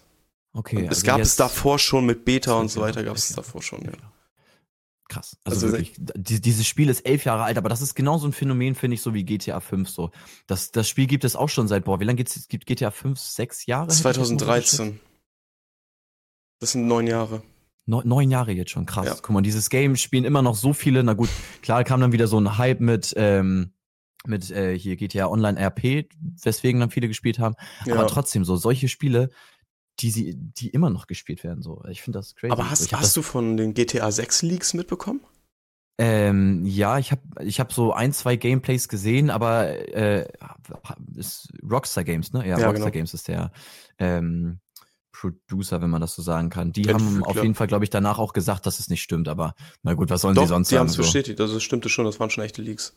Okay. 0.57 0.77
Und 0.77 0.85
es 0.85 0.89
also 0.89 1.07
gab 1.07 1.21
es 1.21 1.37
davor 1.37 1.79
schon 1.79 2.07
mit 2.07 2.25
Beta 2.25 2.55
und 2.55 2.71
so 2.71 2.81
weiter, 2.81 3.05
gab 3.05 3.17
es 3.17 3.29
davor 3.35 3.61
schon, 3.63 3.83
ja. 3.83 3.93
Krass. 5.09 5.37
Also, 5.45 5.67
also 5.67 5.73
wirklich, 5.73 5.95
die, 5.97 6.41
dieses 6.41 6.67
Spiel 6.67 6.89
ist 6.89 7.03
elf 7.07 7.25
Jahre 7.25 7.45
alt, 7.45 7.59
aber 7.59 7.69
das 7.69 7.83
ist 7.83 7.95
genau 7.95 8.19
so 8.19 8.27
ein 8.27 8.33
Phänomen, 8.33 8.75
finde 8.75 8.95
ich, 8.95 9.03
so 9.03 9.15
wie 9.15 9.23
GTA 9.23 9.61
5 9.61 9.89
so. 9.89 10.11
Das, 10.47 10.73
das 10.73 10.89
Spiel 10.89 11.07
gibt 11.07 11.25
es 11.25 11.37
auch 11.37 11.49
schon 11.49 11.69
seit, 11.69 11.85
boah, 11.85 12.01
wie 12.01 12.05
lange 12.05 12.25
gibt 12.25 12.67
GTA 12.67 12.91
5? 12.91 13.19
Sechs 13.19 13.67
Jahre? 13.67 13.89
2013. 13.89 14.99
Das 16.59 16.73
sind 16.73 16.89
neun 16.89 17.07
Jahre. 17.07 17.43
No, 17.85 18.03
neun 18.05 18.31
Jahre 18.31 18.53
jetzt 18.53 18.71
schon, 18.73 18.87
krass. 18.87 19.07
Ja. 19.07 19.15
Guck 19.15 19.31
mal, 19.31 19.43
dieses 19.43 19.71
Game 19.71 19.95
spielen 19.97 20.25
immer 20.25 20.43
noch 20.43 20.57
so 20.57 20.73
viele. 20.73 21.05
Na 21.05 21.13
gut, 21.13 21.29
klar 21.63 21.85
kam 21.85 22.01
dann 22.01 22.13
wieder 22.13 22.27
so 22.27 22.41
ein 22.41 22.59
Hype 22.59 22.81
mit, 22.81 23.15
ähm, 23.17 23.75
mit 24.27 24.51
äh, 24.51 24.77
hier 24.77 24.97
GTA 24.97 25.29
Online 25.29 25.61
RP, 25.61 26.09
weswegen 26.43 26.81
dann 26.81 26.91
viele 26.91 27.07
gespielt 27.07 27.39
haben. 27.39 27.55
Ja. 27.85 27.95
Aber 27.95 28.09
trotzdem, 28.09 28.45
so 28.45 28.57
solche 28.57 28.89
Spiele, 28.89 29.31
die 30.01 30.11
sie, 30.11 30.35
die 30.35 30.69
immer 30.69 30.91
noch 30.91 31.07
gespielt 31.07 31.45
werden. 31.45 31.63
So, 31.63 31.83
ich 31.89 32.03
finde 32.03 32.19
das 32.19 32.35
crazy. 32.35 32.53
Aber 32.53 32.71
hast, 32.71 32.93
hast 32.93 33.17
du 33.17 33.23
von 33.23 33.57
den 33.57 33.75
GTA 33.75 34.11
6 34.11 34.43
Leaks 34.43 34.75
mitbekommen? 34.75 35.21
Ähm, 35.99 36.67
ja, 36.67 36.99
ich 36.99 37.11
habe 37.11 37.23
ich 37.43 37.59
hab 37.59 37.73
so 37.73 37.93
ein, 37.93 38.13
zwei 38.13 38.37
Gameplays 38.37 38.89
gesehen, 38.89 39.31
aber 39.31 39.69
äh, 39.95 40.29
ist 41.15 41.49
Rockstar 41.63 42.05
Games, 42.05 42.35
ne? 42.35 42.41
Ja, 42.41 42.59
ja 42.59 42.67
Rockstar 42.67 42.91
genau. 42.91 42.91
Games 42.91 43.15
ist 43.15 43.29
der 43.29 43.51
ähm, 43.99 44.61
Producer, 45.11 45.81
wenn 45.81 45.89
man 45.89 46.03
das 46.03 46.15
so 46.15 46.21
sagen 46.21 46.51
kann. 46.51 46.73
Die 46.73 46.87
haben 46.89 47.07
Entwickler. 47.07 47.29
auf 47.29 47.37
jeden 47.37 47.55
Fall, 47.55 47.67
glaube 47.67 47.85
ich, 47.85 47.91
danach 47.91 48.19
auch 48.19 48.35
gesagt, 48.35 48.67
dass 48.67 48.79
es 48.79 48.91
nicht 48.91 49.03
stimmt, 49.03 49.29
aber 49.29 49.55
na 49.83 49.95
gut, 49.95 50.11
was 50.11 50.21
sollen 50.21 50.35
Doch, 50.35 50.43
sie 50.43 50.49
sonst 50.49 50.69
die 50.69 50.75
sagen? 50.75 50.89
Die 50.89 50.93
haben 50.93 51.01
es 51.01 51.07
bestätigt, 51.07 51.41
also 51.41 51.57
es 51.57 51.63
stimmte 51.63 51.89
schon, 51.89 52.05
das 52.05 52.21
waren 52.21 52.29
schon 52.29 52.45
echte 52.45 52.61
Leaks. 52.61 52.95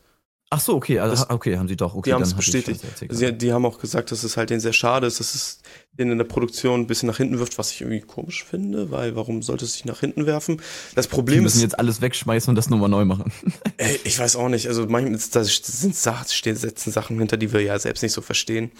Ach 0.51 0.59
so, 0.59 0.75
okay, 0.75 0.97
also 0.97 1.15
das, 1.15 1.29
okay, 1.29 1.57
haben 1.57 1.67
sie 1.67 1.75
doch. 1.75 1.93
Okay, 1.93 2.09
die 2.09 2.13
haben 2.13 2.23
es 2.23 2.33
bestätigt. 2.33 2.81
Sie, 3.07 3.33
die 3.33 3.53
haben 3.53 3.65
auch 3.67 3.77
gesagt, 3.77 4.11
dass 4.11 4.23
es 4.23 4.35
halt 4.35 4.49
denen 4.49 4.59
sehr 4.59 4.73
schade 4.73 5.05
ist, 5.05 5.19
dass 5.19 5.35
es 5.35 5.59
denen 5.91 6.13
in 6.13 6.17
der 6.17 6.25
Produktion 6.25 6.81
ein 6.81 6.87
bisschen 6.87 7.05
nach 7.07 7.17
hinten 7.17 7.37
wirft, 7.37 7.59
was 7.59 7.71
ich 7.71 7.81
irgendwie 7.81 8.01
komisch 8.01 8.43
finde, 8.43 8.89
weil 8.89 9.15
warum 9.15 9.43
sollte 9.43 9.65
es 9.65 9.73
sich 9.73 9.85
nach 9.85 9.99
hinten 9.99 10.25
werfen? 10.25 10.59
Das 10.95 11.07
Problem 11.07 11.37
die 11.37 11.41
müssen 11.41 11.57
ist, 11.57 11.63
jetzt 11.63 11.77
alles 11.77 12.01
wegschmeißen 12.01 12.49
und 12.49 12.55
das 12.55 12.69
nochmal 12.69 12.89
neu 12.89 13.05
machen. 13.05 13.31
Ey, 13.77 13.99
ich 14.03 14.17
weiß 14.17 14.37
auch 14.37 14.49
nicht. 14.49 14.67
Also 14.67 14.87
manchmal 14.87 15.19
da 15.31 15.43
sind 15.43 15.95
stehen, 16.31 16.55
setzen 16.55 16.91
Sachen 16.91 17.19
hinter, 17.19 17.37
die 17.37 17.53
wir 17.53 17.61
ja 17.61 17.77
selbst 17.77 18.01
nicht 18.01 18.13
so 18.13 18.21
verstehen 18.21 18.71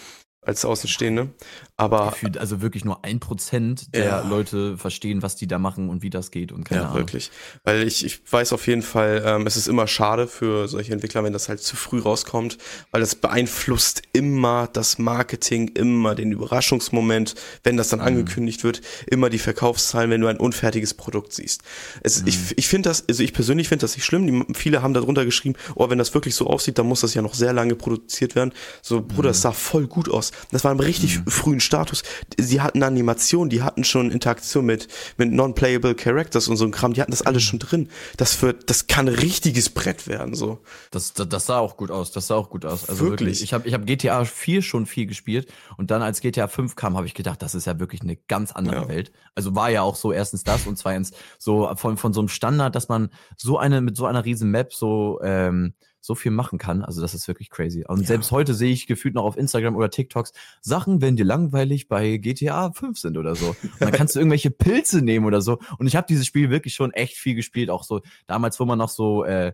als 0.42 0.64
Außenstehende. 0.64 1.28
Aber 1.76 2.10
Gefühlt 2.10 2.38
also 2.38 2.60
wirklich 2.60 2.84
nur 2.84 3.04
ein 3.04 3.20
Prozent 3.20 3.94
der 3.94 4.04
ja. 4.04 4.20
Leute 4.28 4.76
verstehen, 4.76 5.22
was 5.22 5.36
die 5.36 5.46
da 5.46 5.58
machen 5.58 5.88
und 5.88 6.02
wie 6.02 6.10
das 6.10 6.30
geht 6.30 6.52
und 6.52 6.64
keine 6.64 6.82
ja, 6.82 6.86
Ahnung. 6.88 6.98
wirklich. 6.98 7.30
Weil 7.64 7.86
ich, 7.86 8.04
ich 8.04 8.20
weiß 8.30 8.52
auf 8.52 8.66
jeden 8.66 8.82
Fall, 8.82 9.22
ähm, 9.24 9.46
es 9.46 9.56
ist 9.56 9.66
immer 9.66 9.86
schade 9.86 10.26
für 10.26 10.68
solche 10.68 10.92
Entwickler, 10.92 11.24
wenn 11.24 11.32
das 11.32 11.48
halt 11.48 11.60
zu 11.60 11.76
früh 11.76 12.00
rauskommt, 12.00 12.58
weil 12.90 13.00
das 13.00 13.14
beeinflusst 13.14 14.02
immer 14.12 14.68
das 14.70 14.98
Marketing, 14.98 15.68
immer 15.68 16.14
den 16.14 16.32
Überraschungsmoment, 16.32 17.34
wenn 17.64 17.76
das 17.76 17.88
dann 17.88 18.00
mhm. 18.00 18.06
angekündigt 18.06 18.62
wird, 18.64 18.82
immer 19.06 19.30
die 19.30 19.38
Verkaufszahlen, 19.38 20.10
wenn 20.10 20.20
du 20.20 20.26
ein 20.26 20.38
unfertiges 20.38 20.94
Produkt 20.94 21.32
siehst. 21.32 21.62
Es, 22.02 22.22
mhm. 22.22 22.28
Ich, 22.28 22.58
ich 22.58 22.68
finde 22.68 22.90
das, 22.90 23.08
also 23.08 23.22
ich 23.22 23.32
persönlich 23.32 23.68
finde 23.68 23.82
das 23.82 23.96
nicht 23.96 24.04
schlimm. 24.04 24.26
Die, 24.26 24.54
viele 24.54 24.82
haben 24.82 24.92
darunter 24.92 25.24
geschrieben, 25.24 25.56
oh, 25.74 25.88
wenn 25.88 25.98
das 25.98 26.12
wirklich 26.12 26.34
so 26.34 26.46
aussieht, 26.46 26.78
dann 26.78 26.86
muss 26.86 27.00
das 27.00 27.14
ja 27.14 27.22
noch 27.22 27.34
sehr 27.34 27.52
lange 27.52 27.74
produziert 27.74 28.34
werden. 28.34 28.52
So, 28.82 29.00
Bruder, 29.00 29.30
es 29.30 29.38
mhm. 29.38 29.42
sah 29.42 29.52
voll 29.52 29.86
gut 29.86 30.10
aus. 30.10 30.29
Das 30.50 30.64
war 30.64 30.72
im 30.72 30.80
richtig 30.80 31.18
mhm. 31.18 31.30
frühen 31.30 31.60
Status. 31.60 32.02
Sie 32.38 32.60
hatten 32.60 32.82
Animationen, 32.82 33.50
die 33.50 33.62
hatten 33.62 33.84
schon 33.84 34.10
Interaktion 34.10 34.66
mit, 34.66 34.88
mit 35.16 35.32
non-playable 35.32 35.94
Characters 35.94 36.48
und 36.48 36.56
so 36.56 36.64
ein 36.64 36.70
Kram, 36.70 36.92
die 36.92 37.00
hatten 37.00 37.10
das 37.10 37.22
alles 37.22 37.44
mhm. 37.44 37.46
schon 37.46 37.58
drin. 37.58 37.88
Das 38.16 38.40
wird, 38.42 38.70
das 38.70 38.86
kann 38.86 39.08
ein 39.08 39.14
richtiges 39.14 39.70
Brett 39.70 40.06
werden, 40.06 40.34
so. 40.34 40.58
Das, 40.90 41.12
das, 41.12 41.28
das 41.28 41.46
sah 41.46 41.58
auch 41.58 41.76
gut 41.76 41.90
aus, 41.90 42.12
das 42.12 42.26
sah 42.26 42.36
auch 42.36 42.50
gut 42.50 42.64
aus. 42.64 42.88
Also 42.88 43.00
wirklich. 43.00 43.20
wirklich. 43.20 43.42
Ich 43.42 43.52
habe 43.52 43.68
ich 43.68 43.74
hab 43.74 43.86
GTA 43.86 44.24
4 44.24 44.62
schon 44.62 44.86
viel 44.86 45.06
gespielt 45.06 45.52
und 45.76 45.90
dann 45.90 46.02
als 46.02 46.20
GTA 46.20 46.48
5 46.48 46.76
kam, 46.76 46.96
habe 46.96 47.06
ich 47.06 47.14
gedacht, 47.14 47.42
das 47.42 47.54
ist 47.54 47.66
ja 47.66 47.78
wirklich 47.78 48.02
eine 48.02 48.16
ganz 48.16 48.52
andere 48.52 48.82
ja. 48.82 48.88
Welt. 48.88 49.12
Also 49.34 49.54
war 49.54 49.70
ja 49.70 49.82
auch 49.82 49.96
so 49.96 50.12
erstens 50.12 50.44
das 50.44 50.66
und 50.66 50.76
zweitens 50.76 51.12
so 51.38 51.70
von, 51.76 51.96
von 51.96 52.12
so 52.12 52.20
einem 52.20 52.28
Standard, 52.28 52.74
dass 52.74 52.88
man 52.88 53.10
so 53.36 53.58
eine, 53.58 53.80
mit 53.80 53.96
so 53.96 54.06
einer 54.06 54.24
riesen 54.24 54.50
Map 54.50 54.72
so, 54.72 55.20
ähm, 55.22 55.74
so 56.00 56.14
viel 56.14 56.32
machen 56.32 56.58
kann. 56.58 56.82
Also 56.82 57.00
das 57.00 57.14
ist 57.14 57.28
wirklich 57.28 57.50
crazy. 57.50 57.84
Und 57.86 58.00
ja. 58.00 58.06
selbst 58.06 58.30
heute 58.30 58.54
sehe 58.54 58.72
ich 58.72 58.86
gefühlt 58.86 59.14
noch 59.14 59.24
auf 59.24 59.36
Instagram 59.36 59.76
oder 59.76 59.90
TikToks 59.90 60.32
Sachen, 60.60 61.00
wenn 61.00 61.16
dir 61.16 61.24
langweilig 61.24 61.88
bei 61.88 62.16
GTA 62.16 62.72
5 62.72 62.98
sind 62.98 63.18
oder 63.18 63.34
so. 63.34 63.48
Und 63.62 63.80
dann 63.80 63.92
kannst 63.92 64.14
du 64.14 64.20
irgendwelche 64.20 64.50
Pilze 64.50 65.02
nehmen 65.02 65.26
oder 65.26 65.42
so. 65.42 65.58
Und 65.78 65.86
ich 65.86 65.96
habe 65.96 66.06
dieses 66.08 66.26
Spiel 66.26 66.50
wirklich 66.50 66.74
schon 66.74 66.92
echt 66.92 67.16
viel 67.16 67.34
gespielt. 67.34 67.70
Auch 67.70 67.84
so 67.84 68.00
damals, 68.26 68.58
wo 68.60 68.64
man 68.64 68.78
noch 68.78 68.88
so 68.88 69.24
äh, 69.24 69.52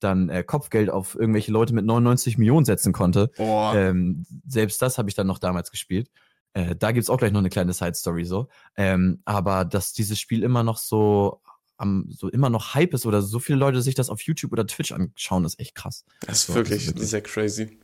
dann 0.00 0.28
äh, 0.28 0.42
Kopfgeld 0.42 0.90
auf 0.90 1.14
irgendwelche 1.14 1.52
Leute 1.52 1.74
mit 1.74 1.84
99 1.84 2.38
Millionen 2.38 2.66
setzen 2.66 2.92
konnte. 2.92 3.30
Oh. 3.38 3.72
Ähm, 3.74 4.26
selbst 4.46 4.82
das 4.82 4.98
habe 4.98 5.08
ich 5.08 5.14
dann 5.14 5.26
noch 5.26 5.38
damals 5.38 5.70
gespielt. 5.70 6.10
Äh, 6.52 6.76
da 6.76 6.92
gibt's 6.92 7.10
auch 7.10 7.18
gleich 7.18 7.32
noch 7.32 7.40
eine 7.40 7.48
kleine 7.48 7.72
Side-Story 7.72 8.24
so. 8.24 8.48
Ähm, 8.76 9.20
aber 9.24 9.64
dass 9.64 9.92
dieses 9.92 10.18
Spiel 10.18 10.42
immer 10.42 10.62
noch 10.62 10.78
so 10.78 11.40
am, 11.76 12.06
so 12.10 12.28
immer 12.28 12.50
noch 12.50 12.74
Hype 12.74 12.94
ist 12.94 13.06
oder 13.06 13.22
so 13.22 13.38
viele 13.38 13.58
Leute 13.58 13.82
sich 13.82 13.94
das 13.94 14.10
auf 14.10 14.22
YouTube 14.22 14.52
oder 14.52 14.66
Twitch 14.66 14.92
anschauen, 14.92 15.44
ist 15.44 15.60
echt 15.60 15.74
krass. 15.74 16.04
Das 16.20 16.40
ist, 16.40 16.46
so, 16.46 16.54
wirklich, 16.54 16.86
das 16.86 17.02
ist 17.02 17.10
sehr 17.10 17.22
crazy. 17.22 17.78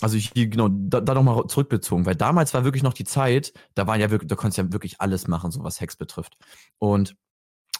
Also 0.00 0.16
ich, 0.16 0.34
genau, 0.34 0.68
da, 0.70 1.00
da 1.00 1.14
nochmal 1.14 1.46
zurückbezogen, 1.46 2.04
weil 2.04 2.16
damals 2.16 2.52
war 2.52 2.64
wirklich 2.64 2.82
noch 2.82 2.92
die 2.92 3.04
Zeit, 3.04 3.52
da 3.74 3.86
waren 3.86 4.00
ja 4.00 4.10
wirklich, 4.10 4.28
da 4.28 4.36
konntest 4.36 4.58
ja 4.58 4.72
wirklich 4.72 5.00
alles 5.00 5.26
machen, 5.26 5.50
so 5.50 5.64
was 5.64 5.80
Hex 5.80 5.96
betrifft. 5.96 6.36
Und 6.78 7.16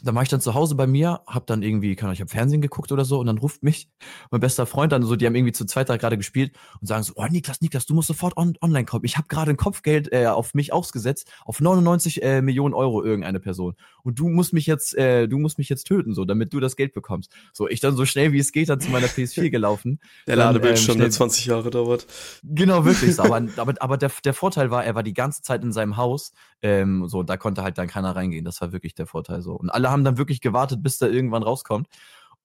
dann 0.06 0.14
war 0.14 0.22
ich 0.22 0.28
dann 0.28 0.40
zu 0.40 0.54
Hause 0.54 0.75
bei 0.75 0.86
mir, 0.86 1.20
hab 1.26 1.46
dann 1.46 1.62
irgendwie, 1.62 1.96
kann 1.96 2.12
ich 2.12 2.20
hab 2.20 2.30
Fernsehen 2.30 2.60
geguckt 2.60 2.92
oder 2.92 3.04
so 3.04 3.18
und 3.18 3.26
dann 3.26 3.38
ruft 3.38 3.62
mich 3.62 3.88
mein 4.30 4.40
bester 4.40 4.66
Freund 4.66 4.92
dann 4.92 5.02
so, 5.02 5.16
die 5.16 5.26
haben 5.26 5.34
irgendwie 5.34 5.52
zu 5.52 5.64
zweit 5.64 5.88
da 5.88 5.96
gerade 5.96 6.16
gespielt 6.16 6.52
und 6.80 6.86
sagen 6.86 7.02
so, 7.02 7.14
oh 7.16 7.26
Niklas, 7.26 7.60
Niklas, 7.60 7.86
du 7.86 7.94
musst 7.94 8.08
sofort 8.08 8.36
on 8.36 8.56
online 8.60 8.84
kommen. 8.84 9.04
Ich 9.04 9.16
habe 9.16 9.28
gerade 9.28 9.50
ein 9.50 9.56
Kopfgeld 9.56 10.12
äh, 10.12 10.26
auf 10.26 10.54
mich 10.54 10.72
ausgesetzt, 10.72 11.30
auf 11.44 11.60
99 11.60 12.22
äh, 12.22 12.42
Millionen 12.42 12.75
Euro 12.75 13.02
irgendeine 13.02 13.40
Person 13.40 13.75
und 14.02 14.18
du 14.18 14.28
musst 14.28 14.52
mich 14.52 14.66
jetzt, 14.66 14.96
äh, 14.96 15.26
du 15.26 15.38
musst 15.38 15.58
mich 15.58 15.68
jetzt 15.68 15.84
töten, 15.84 16.14
so, 16.14 16.25
damit 16.25 16.52
du 16.52 16.60
das 16.60 16.76
Geld 16.76 16.92
bekommst. 16.92 17.32
So, 17.52 17.68
ich 17.68 17.80
dann 17.80 17.96
so 17.96 18.04
schnell 18.04 18.32
wie 18.32 18.38
es 18.38 18.52
geht 18.52 18.68
dann 18.68 18.80
zu 18.80 18.90
meiner 18.90 19.06
PS4 19.06 19.50
gelaufen. 19.50 20.00
Der 20.26 20.36
Ladebildschirm, 20.36 20.96
ähm, 20.96 21.00
der 21.00 21.10
20 21.10 21.46
Jahre 21.46 21.70
dauert. 21.70 22.06
Genau, 22.42 22.84
wirklich. 22.84 23.16
So. 23.16 23.22
Aber, 23.26 23.44
aber, 23.56 23.75
aber 23.80 23.96
der, 23.96 24.12
der 24.25 24.34
Vorteil 24.34 24.70
war, 24.70 24.84
er 24.84 24.94
war 24.94 25.02
die 25.02 25.14
ganze 25.14 25.42
Zeit 25.42 25.64
in 25.64 25.72
seinem 25.72 25.96
Haus, 25.96 26.32
ähm, 26.62 27.08
so, 27.08 27.22
da 27.22 27.36
konnte 27.36 27.62
halt 27.62 27.78
dann 27.78 27.88
keiner 27.88 28.14
reingehen. 28.14 28.44
Das 28.44 28.60
war 28.60 28.72
wirklich 28.72 28.94
der 28.94 29.06
Vorteil 29.06 29.42
so. 29.42 29.54
Und 29.54 29.70
alle 29.70 29.86
alle 29.86 29.90
haben 29.96 30.04
dann 30.04 30.18
wirklich 30.18 30.40
gewartet, 30.40 30.82
bis 30.82 30.98
da 30.98 31.06
irgendwann 31.06 31.42
rauskommt. 31.42 31.88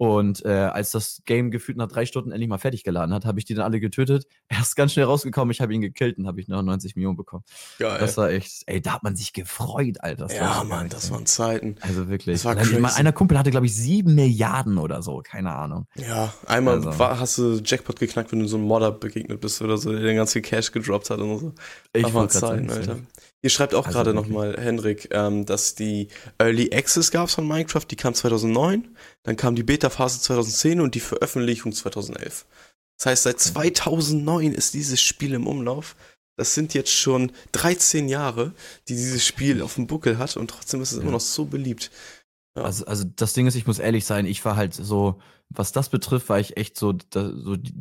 Und 0.02 0.44
äh, 0.46 0.50
als 0.50 0.90
das 0.90 1.22
Game 1.26 1.52
gefühlt 1.52 1.78
nach 1.78 1.88
drei 1.88 2.08
Stunden 2.08 2.32
endlich 2.32 2.50
mal 2.50 2.58
fertig 2.58 2.84
geladen 2.84 3.14
hat, 3.14 3.24
habe 3.24 3.38
ich 3.38 3.46
die 3.46 3.54
dann 3.54 3.66
alle 3.66 3.80
getötet. 3.80 4.26
Er 4.48 4.62
ist 4.62 4.76
ganz 4.76 4.94
schnell 4.94 5.06
rausgekommen, 5.06 5.52
ich 5.52 5.62
habe 5.62 5.76
ihn 5.76 5.82
gekillt 5.82 6.18
und 6.18 6.26
habe 6.26 6.42
ich 6.42 6.48
noch 6.48 6.64
90 6.64 6.96
Millionen 6.96 7.18
bekommen. 7.18 7.44
Geil. 7.78 8.00
Das 8.00 8.18
war 8.18 8.32
echt, 8.32 8.64
ey, 8.66 8.82
da 8.82 8.94
hat 8.94 9.04
man 9.04 9.16
sich 9.16 9.32
gefreut, 9.32 9.98
Alter. 10.02 10.26
Das 10.26 10.36
ja, 10.36 10.64
Mann, 10.64 10.90
das 10.90 11.12
waren 11.12 11.28
Zeiten. 11.28 11.76
Also 11.82 12.10
wirklich. 12.10 12.38
Das 12.38 12.46
war 12.46 12.56
crazy. 12.56 12.80
Mal, 12.80 12.94
einer 12.94 13.14
Kumpel 13.14 13.38
hatte, 13.38 13.52
glaube 13.52 13.68
ich, 13.68 13.76
sieben 13.76 14.16
Milliarden 14.16 14.80
oder 14.80 15.04
so, 15.04 15.22
keine 15.24 15.54
Ahnung. 15.54 15.86
Ja, 15.96 16.34
einmal 16.48 16.78
also. 16.78 16.98
war, 16.98 17.20
hast 17.20 17.38
du 17.38 17.62
Jackpot 17.64 18.00
geknackt, 18.00 18.32
wenn 18.32 18.40
du 18.40 18.48
so 18.48 18.58
einem 18.58 18.66
Modder 18.66 18.92
begegnet 18.92 19.40
bist 19.40 19.62
oder 19.62 19.78
so, 19.78 19.92
der 19.92 20.02
den 20.02 20.16
ganzen 20.16 20.42
Cash 20.42 20.72
gedroppt 20.72 21.12
hat 21.12 21.20
und 21.20 21.38
so. 21.38 21.54
Ich 21.94 22.02
das 22.02 22.14
waren 22.16 22.30
Zeiten, 22.30 22.72
Alter. 22.72 22.98
Ihr 23.44 23.50
schreibt 23.50 23.74
auch 23.74 23.88
also 23.88 23.98
gerade 23.98 24.14
nochmal, 24.14 24.56
Henrik, 24.58 25.10
ähm, 25.12 25.46
dass 25.46 25.74
die 25.74 26.10
Early 26.38 26.72
Access 26.74 27.10
gab 27.10 27.30
von 27.30 27.48
Minecraft, 27.48 27.86
die 27.90 27.96
kam 27.96 28.14
2009, 28.14 28.96
dann 29.24 29.36
kam 29.36 29.56
die 29.56 29.64
Beta-Phase 29.64 30.22
2010 30.22 30.80
und 30.80 30.94
die 30.94 31.00
Veröffentlichung 31.00 31.72
2011. 31.72 32.46
Das 32.98 33.06
heißt, 33.08 33.24
seit 33.24 33.40
2009 33.40 34.54
ist 34.54 34.76
dieses 34.76 35.02
Spiel 35.02 35.34
im 35.34 35.48
Umlauf. 35.48 35.96
Das 36.38 36.54
sind 36.54 36.76
jetzt 36.76 36.92
schon 36.92 37.32
13 37.52 38.10
Jahre, 38.10 38.54
die 38.88 38.96
dieses 38.96 39.26
Spiel 39.26 39.64
auf 39.64 39.76
dem 39.76 39.88
Buckel 39.88 40.20
hat 40.20 40.38
und 40.38 40.50
trotzdem 40.50 40.82
ist 40.82 40.92
es 40.92 40.98
ja. 40.98 41.04
immer 41.04 41.12
noch 41.12 41.20
so 41.20 41.46
beliebt. 41.46 41.90
Ja. 42.56 42.64
Also, 42.64 42.86
also 42.86 43.04
das 43.16 43.34
Ding 43.34 43.48
ist, 43.48 43.56
ich 43.56 43.66
muss 43.66 43.80
ehrlich 43.80 44.06
sein, 44.06 44.26
ich 44.26 44.44
war 44.46 44.56
halt 44.56 44.74
so, 44.76 45.20
was 45.50 45.72
das 45.72 45.90
betrifft, 45.90 46.30
war 46.30 46.40
ich 46.40 46.58
echt 46.58 46.78
so, 46.78 46.94
da, 46.94 47.32
so 47.36 47.56
die, 47.56 47.74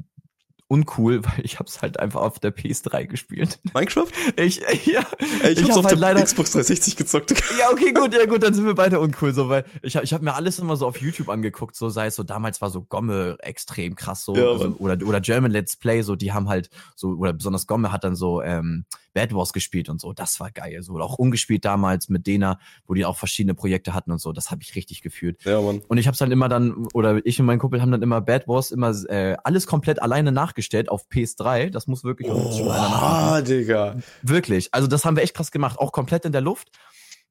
uncool, 0.70 1.24
weil 1.24 1.44
ich 1.44 1.58
habe 1.58 1.68
es 1.68 1.82
halt 1.82 1.98
einfach 1.98 2.20
auf 2.20 2.38
der 2.38 2.56
PS3 2.56 3.06
gespielt. 3.06 3.58
Minecraft? 3.74 4.06
Ich, 4.36 4.60
ja. 4.86 5.04
Ey, 5.42 5.52
ich, 5.52 5.58
ich 5.58 5.64
hab's 5.64 5.70
hab 5.70 5.78
auf 5.78 5.84
halt 5.84 5.90
der 5.92 5.98
leider, 5.98 6.22
Xbox 6.22 6.52
360 6.52 6.96
gezockt. 6.96 7.34
Ja, 7.58 7.70
okay, 7.72 7.92
gut, 7.92 8.14
ja 8.14 8.24
gut, 8.26 8.42
dann 8.42 8.54
sind 8.54 8.64
wir 8.64 8.74
beide 8.74 9.00
uncool, 9.00 9.34
so, 9.34 9.48
weil 9.48 9.64
ich, 9.82 9.96
ich 9.96 10.12
habe 10.12 10.24
mir 10.24 10.34
alles 10.34 10.58
immer 10.58 10.76
so 10.76 10.86
auf 10.86 10.98
YouTube 10.98 11.28
angeguckt, 11.28 11.74
so 11.74 11.88
sei 11.88 12.06
es 12.06 12.16
so, 12.16 12.22
damals 12.22 12.60
war 12.60 12.70
so 12.70 12.82
Gomme 12.82 13.36
extrem 13.40 13.96
krass 13.96 14.24
so, 14.24 14.34
ja, 14.34 14.46
also, 14.46 14.76
oder, 14.78 14.96
oder 15.04 15.20
German 15.20 15.50
Let's 15.50 15.76
Play, 15.76 16.02
so, 16.02 16.16
die 16.16 16.32
haben 16.32 16.48
halt 16.48 16.70
so, 16.94 17.08
oder 17.08 17.32
besonders 17.32 17.66
Gomme 17.66 17.92
hat 17.92 18.04
dann 18.04 18.14
so, 18.14 18.40
ähm, 18.40 18.84
Bad 19.12 19.34
Wars 19.34 19.52
gespielt 19.52 19.88
und 19.88 20.00
so. 20.00 20.12
Das 20.12 20.40
war 20.40 20.50
geil. 20.50 20.82
So 20.82 20.98
auch 20.98 21.18
ungespielt 21.18 21.64
damals 21.64 22.08
mit 22.08 22.26
Dena, 22.26 22.58
wo 22.86 22.94
die 22.94 23.04
auch 23.04 23.16
verschiedene 23.16 23.54
Projekte 23.54 23.94
hatten 23.94 24.12
und 24.12 24.20
so. 24.20 24.32
Das 24.32 24.50
habe 24.50 24.62
ich 24.62 24.74
richtig 24.74 25.02
gefühlt. 25.02 25.44
Ja, 25.44 25.60
Mann. 25.60 25.82
Und 25.88 25.98
ich 25.98 26.06
habe 26.06 26.12
es 26.12 26.18
dann 26.18 26.30
immer 26.30 26.48
dann, 26.48 26.86
oder 26.94 27.24
ich 27.24 27.40
und 27.40 27.46
mein 27.46 27.58
Kumpel 27.58 27.80
haben 27.80 27.90
dann 27.90 28.02
immer 28.02 28.20
Bad 28.20 28.48
Wars 28.48 28.70
immer 28.70 28.90
äh, 29.08 29.36
alles 29.44 29.66
komplett 29.66 30.02
alleine 30.02 30.32
nachgestellt 30.32 30.88
auf 30.88 31.06
PS3. 31.08 31.70
Das 31.70 31.86
muss 31.86 32.04
wirklich 32.04 32.30
oh, 32.30 32.70
ah, 32.70 33.40
Digga. 33.40 33.98
Wirklich. 34.22 34.68
Also 34.72 34.86
das 34.86 35.04
haben 35.04 35.16
wir 35.16 35.22
echt 35.22 35.34
krass 35.34 35.50
gemacht. 35.50 35.78
Auch 35.78 35.92
komplett 35.92 36.24
in 36.24 36.32
der 36.32 36.40
Luft. 36.40 36.68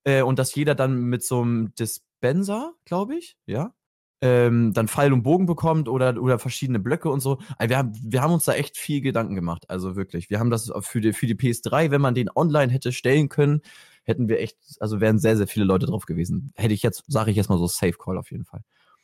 Äh, 0.04 0.22
und 0.22 0.40
dass 0.40 0.56
jeder 0.56 0.76
dann 0.76 1.02
mit 1.04 1.24
so 1.24 1.42
einem 1.42 1.74
Dispenser, 1.76 2.74
glaube 2.86 3.16
ich, 3.16 3.38
ja, 3.46 3.74
ähm, 4.22 4.74
dann 4.74 4.88
Pfeil 4.88 5.14
und 5.14 5.24
Bogen 5.24 5.46
bekommt 5.46 5.88
oder, 5.88 6.22
oder 6.22 6.40
verschiedene 6.40 6.80
Blöcke 6.80 7.10
und 7.10 7.22
so. 7.22 7.40
Also 7.58 7.70
wir, 7.70 7.78
haben, 7.78 7.92
wir 8.02 8.22
haben 8.22 8.34
uns 8.34 8.46
da 8.46 8.54
echt 8.54 8.78
viel 8.78 9.02
Gedanken 9.02 9.36
gemacht. 9.36 9.70
Also 9.70 9.96
wirklich. 9.96 10.30
Wir 10.30 10.40
haben 10.40 10.50
das 10.50 10.72
für 10.82 11.02
die, 11.02 11.14
für 11.14 11.28
die 11.28 11.36
PS3, 11.36 11.92
wenn 11.92 12.02
man 12.02 12.16
den 12.16 12.30
online 12.36 12.72
hätte 12.72 12.92
stellen 12.92 13.30
können, 13.30 13.62
hätten 14.04 14.28
wir 14.28 14.40
echt, 14.40 14.58
also 14.80 15.00
wären 15.00 15.20
sehr, 15.20 15.38
sehr 15.38 15.48
viele 15.48 15.66
Leute 15.66 15.86
drauf 15.86 16.06
gewesen. 16.06 16.52
Hätte 16.56 16.74
ich 16.74 16.84
jetzt, 16.84 17.04
sage 17.08 17.32
ich 17.32 17.38
jetzt 17.38 17.50
mal 17.50 17.58
so, 17.58 17.68
Safe 17.68 17.94
Call 17.94 18.18
auf 18.18 18.32
jeden 18.32 18.46
Fall. 18.46 18.62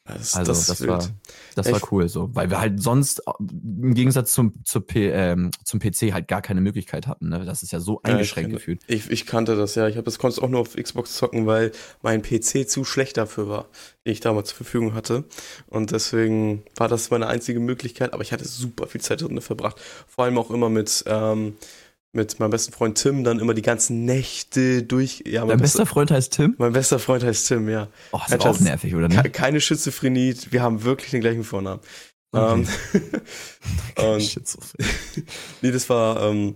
Das, 0.07 0.35
also 0.35 0.51
das, 0.51 0.67
das 0.67 0.88
war, 0.88 1.03
das 1.55 1.71
war 1.71 1.81
cool 1.91 2.07
so, 2.07 2.29
weil 2.35 2.51
wir 2.51 2.59
halt 2.59 2.79
sonst 2.79 3.24
im 3.39 3.95
Gegensatz 3.95 4.33
zum, 4.33 4.53
zur 4.63 4.85
P, 4.85 5.09
ähm, 5.09 5.50
zum 5.63 5.79
PC 5.79 6.13
halt 6.13 6.27
gar 6.27 6.43
keine 6.43 6.62
Möglichkeit 6.62 7.07
hatten. 7.07 7.29
Ne? 7.29 7.43
Das 7.43 7.63
ist 7.63 7.71
ja 7.71 7.79
so 7.79 8.01
eingeschränkt 8.03 8.51
ja, 8.51 8.57
ich 8.57 8.62
gefühlt. 8.62 8.81
Ich, 8.85 9.09
ich 9.09 9.25
kannte 9.25 9.55
das 9.55 9.74
ja. 9.74 9.88
Ich 9.88 9.95
habe 9.95 10.05
das 10.05 10.19
konntest 10.19 10.43
auch 10.43 10.50
nur 10.50 10.59
auf 10.59 10.75
Xbox 10.75 11.15
zocken, 11.15 11.47
weil 11.47 11.71
mein 12.03 12.21
PC 12.21 12.69
zu 12.69 12.83
schlecht 12.83 13.17
dafür 13.17 13.50
war, 13.50 13.65
den 14.05 14.13
ich 14.13 14.19
damals 14.19 14.50
zur 14.50 14.57
Verfügung 14.57 14.93
hatte. 14.93 15.24
Und 15.65 15.89
deswegen 15.89 16.63
war 16.75 16.88
das 16.88 17.09
meine 17.09 17.25
einzige 17.25 17.59
Möglichkeit. 17.59 18.13
Aber 18.13 18.21
ich 18.21 18.31
hatte 18.31 18.47
super 18.47 18.85
viel 18.85 19.01
Zeit 19.01 19.21
drin 19.21 19.41
verbracht. 19.41 19.81
Vor 20.07 20.25
allem 20.25 20.38
auch 20.38 20.51
immer 20.51 20.69
mit 20.69 21.03
ähm, 21.07 21.55
mit 22.15 22.39
meinem 22.39 22.51
besten 22.51 22.72
Freund 22.72 22.98
Tim 22.98 23.24
dann 23.24 23.39
immer 23.39 23.53
die 23.53 23.62
ganzen 23.62 24.05
Nächte 24.05 24.84
durch. 24.84 25.24
Ja, 25.25 25.41
Dein 25.41 25.60
bester, 25.60 25.79
bester 25.79 25.86
Freund 25.86 26.12
heißt 26.12 26.34
Tim? 26.34 26.55
Mein 26.57 26.74
bester 26.74 27.00
Freund 27.00 27.24
heißt 27.24 27.48
Tim, 27.48 27.69
ja. 27.69 27.89
Oh, 28.12 28.19
das 28.27 28.39
ist 28.39 28.45
auch 28.45 28.60
nervig, 28.60 28.95
oder 28.95 29.07
nicht? 29.07 29.34
Keine 29.34 29.62
Schizophrenie, 29.62 30.36
wir 30.50 30.62
haben 30.62 30.84
wirklich 30.84 31.12
den 31.12 31.22
gleichen 31.22 31.43
Vornamen. 31.43 31.81
Okay. 32.31 32.53
Ähm, 32.53 32.67
und, 34.13 34.39
nee, 35.62 35.72
das 35.72 35.89
war, 35.89 36.24
ähm, 36.24 36.55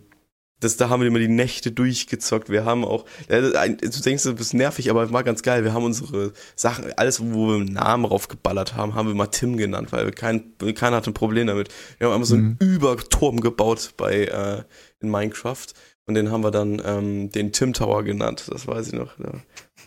das, 0.59 0.77
da 0.77 0.89
haben 0.89 1.01
wir 1.01 1.07
immer 1.07 1.19
die 1.19 1.27
Nächte 1.27 1.71
durchgezockt. 1.71 2.49
Wir 2.49 2.65
haben 2.65 2.83
auch, 2.83 3.05
du 3.27 4.01
denkst, 4.03 4.23
du 4.23 4.35
bist 4.35 4.53
nervig, 4.53 4.89
aber 4.89 5.11
war 5.11 5.23
ganz 5.23 5.41
geil. 5.41 5.63
Wir 5.63 5.73
haben 5.73 5.85
unsere 5.85 6.33
Sachen, 6.55 6.91
alles, 6.97 7.21
wo 7.21 7.47
wir 7.47 7.55
einen 7.55 7.73
Namen 7.73 8.05
raufgeballert 8.05 8.75
haben, 8.75 8.95
haben 8.95 9.07
wir 9.07 9.15
mal 9.15 9.27
Tim 9.27 9.57
genannt, 9.57 9.91
weil 9.91 10.11
kein, 10.11 10.53
keiner 10.75 10.97
hatte 10.97 11.11
ein 11.11 11.13
Problem 11.13 11.47
damit. 11.47 11.69
Wir 11.97 12.07
haben 12.07 12.15
einfach 12.15 12.27
so 12.27 12.35
einen 12.35 12.57
mhm. 12.59 12.67
Überturm 12.67 13.39
gebaut 13.39 13.93
bei, 13.97 14.25
äh, 14.25 14.63
in 15.01 15.09
Minecraft 15.09 15.67
und 16.05 16.15
den 16.15 16.31
haben 16.31 16.43
wir 16.43 16.51
dann 16.51 16.81
ähm, 16.83 17.29
den 17.31 17.51
Tim 17.51 17.73
Tower 17.73 18.03
genannt. 18.03 18.45
Das 18.49 18.67
weiß 18.67 18.87
ich 18.87 18.93
noch. 18.93 19.17
Ja. 19.19 19.31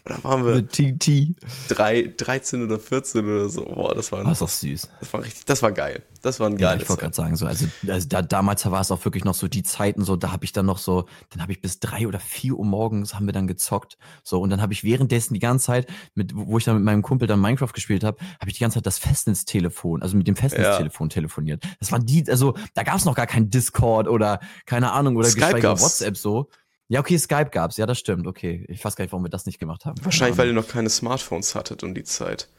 Da 0.04 0.22
waren 0.24 0.44
wir 0.44 0.66
TT. 0.66 1.36
Drei, 1.68 2.12
13 2.16 2.64
oder 2.64 2.78
14 2.78 3.24
oder 3.24 3.48
so. 3.48 3.64
Boah, 3.64 3.94
das 3.94 4.10
war, 4.10 4.24
das 4.24 4.40
ist 4.40 4.60
süß. 4.60 4.88
Das 5.00 5.12
war 5.12 5.22
richtig, 5.22 5.44
das 5.44 5.62
war 5.62 5.72
geil. 5.72 6.02
Das 6.22 6.40
war 6.40 6.48
ein 6.48 6.56
geiles. 6.56 6.80
Ja, 6.80 6.82
ich 6.82 6.88
wollte 6.88 7.02
gerade 7.02 7.14
sagen, 7.14 7.36
so, 7.36 7.46
also, 7.46 7.66
also 7.86 8.08
da, 8.08 8.22
damals 8.22 8.68
war 8.70 8.80
es 8.80 8.90
auch 8.90 9.04
wirklich 9.04 9.24
noch 9.24 9.34
so 9.34 9.48
die 9.48 9.62
Zeiten, 9.62 10.04
so, 10.04 10.16
da 10.16 10.32
habe 10.32 10.44
ich 10.44 10.52
dann 10.52 10.66
noch 10.66 10.78
so, 10.78 11.06
dann 11.30 11.42
habe 11.42 11.52
ich 11.52 11.60
bis 11.60 11.80
drei 11.80 12.06
oder 12.06 12.20
vier 12.20 12.54
Uhr 12.54 12.64
morgens 12.64 13.14
haben 13.14 13.26
wir 13.26 13.32
dann 13.32 13.46
gezockt. 13.46 13.96
So, 14.22 14.40
und 14.40 14.50
dann 14.50 14.60
habe 14.62 14.72
ich 14.72 14.84
währenddessen 14.84 15.34
die 15.34 15.40
ganze 15.40 15.66
Zeit, 15.66 15.88
mit, 16.14 16.32
wo 16.34 16.58
ich 16.58 16.64
dann 16.64 16.76
mit 16.76 16.84
meinem 16.84 17.02
Kumpel 17.02 17.28
dann 17.28 17.40
Minecraft 17.40 17.72
gespielt 17.72 18.04
habe, 18.04 18.18
habe 18.40 18.50
ich 18.50 18.54
die 18.54 18.60
ganze 18.60 18.78
Zeit 18.78 18.86
das 18.86 18.98
Festnetztelefon, 18.98 20.02
also 20.02 20.16
mit 20.16 20.26
dem 20.26 20.36
Festnetztelefon 20.36 21.08
ja. 21.08 21.14
telefoniert. 21.14 21.64
Das 21.80 21.92
waren 21.92 22.06
die, 22.06 22.28
also 22.28 22.54
da 22.74 22.82
gab 22.82 22.96
es 22.96 23.04
noch 23.04 23.14
gar 23.14 23.26
kein 23.26 23.50
Discord 23.50 24.08
oder 24.08 24.40
keine 24.66 24.92
Ahnung 24.92 25.16
oder 25.16 25.30
geschweige 25.30 25.68
WhatsApp 25.68 26.16
so. 26.16 26.48
Ja, 26.92 27.00
okay, 27.00 27.16
Skype 27.16 27.48
gab's, 27.50 27.78
ja, 27.78 27.86
das 27.86 27.98
stimmt, 27.98 28.26
okay. 28.26 28.66
Ich 28.68 28.84
weiß 28.84 28.96
gar 28.96 29.04
nicht, 29.04 29.12
warum 29.12 29.24
wir 29.24 29.30
das 29.30 29.46
nicht 29.46 29.58
gemacht 29.58 29.86
haben. 29.86 30.04
Wahrscheinlich, 30.04 30.36
weil 30.36 30.48
ihr 30.48 30.52
noch 30.52 30.68
keine 30.68 30.90
Smartphones 30.90 31.54
hattet 31.54 31.82
um 31.82 31.94
die 31.94 32.04
Zeit. 32.04 32.50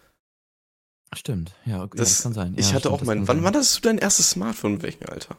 Stimmt, 1.16 1.54
ja, 1.66 1.84
okay, 1.84 2.00
das, 2.00 2.10
das 2.10 2.24
kann 2.24 2.34
sein. 2.34 2.56
Ich 2.58 2.70
ja, 2.70 2.74
hatte 2.74 2.88
stimmt, 2.88 2.96
auch 2.96 3.06
mein. 3.06 3.28
Wann, 3.28 3.44
wann 3.44 3.56
hattest 3.56 3.78
du 3.78 3.82
dein 3.82 4.00
erstes 4.00 4.32
Smartphone? 4.32 4.78
In 4.78 4.82
welchem 4.82 5.08
Alter? 5.08 5.38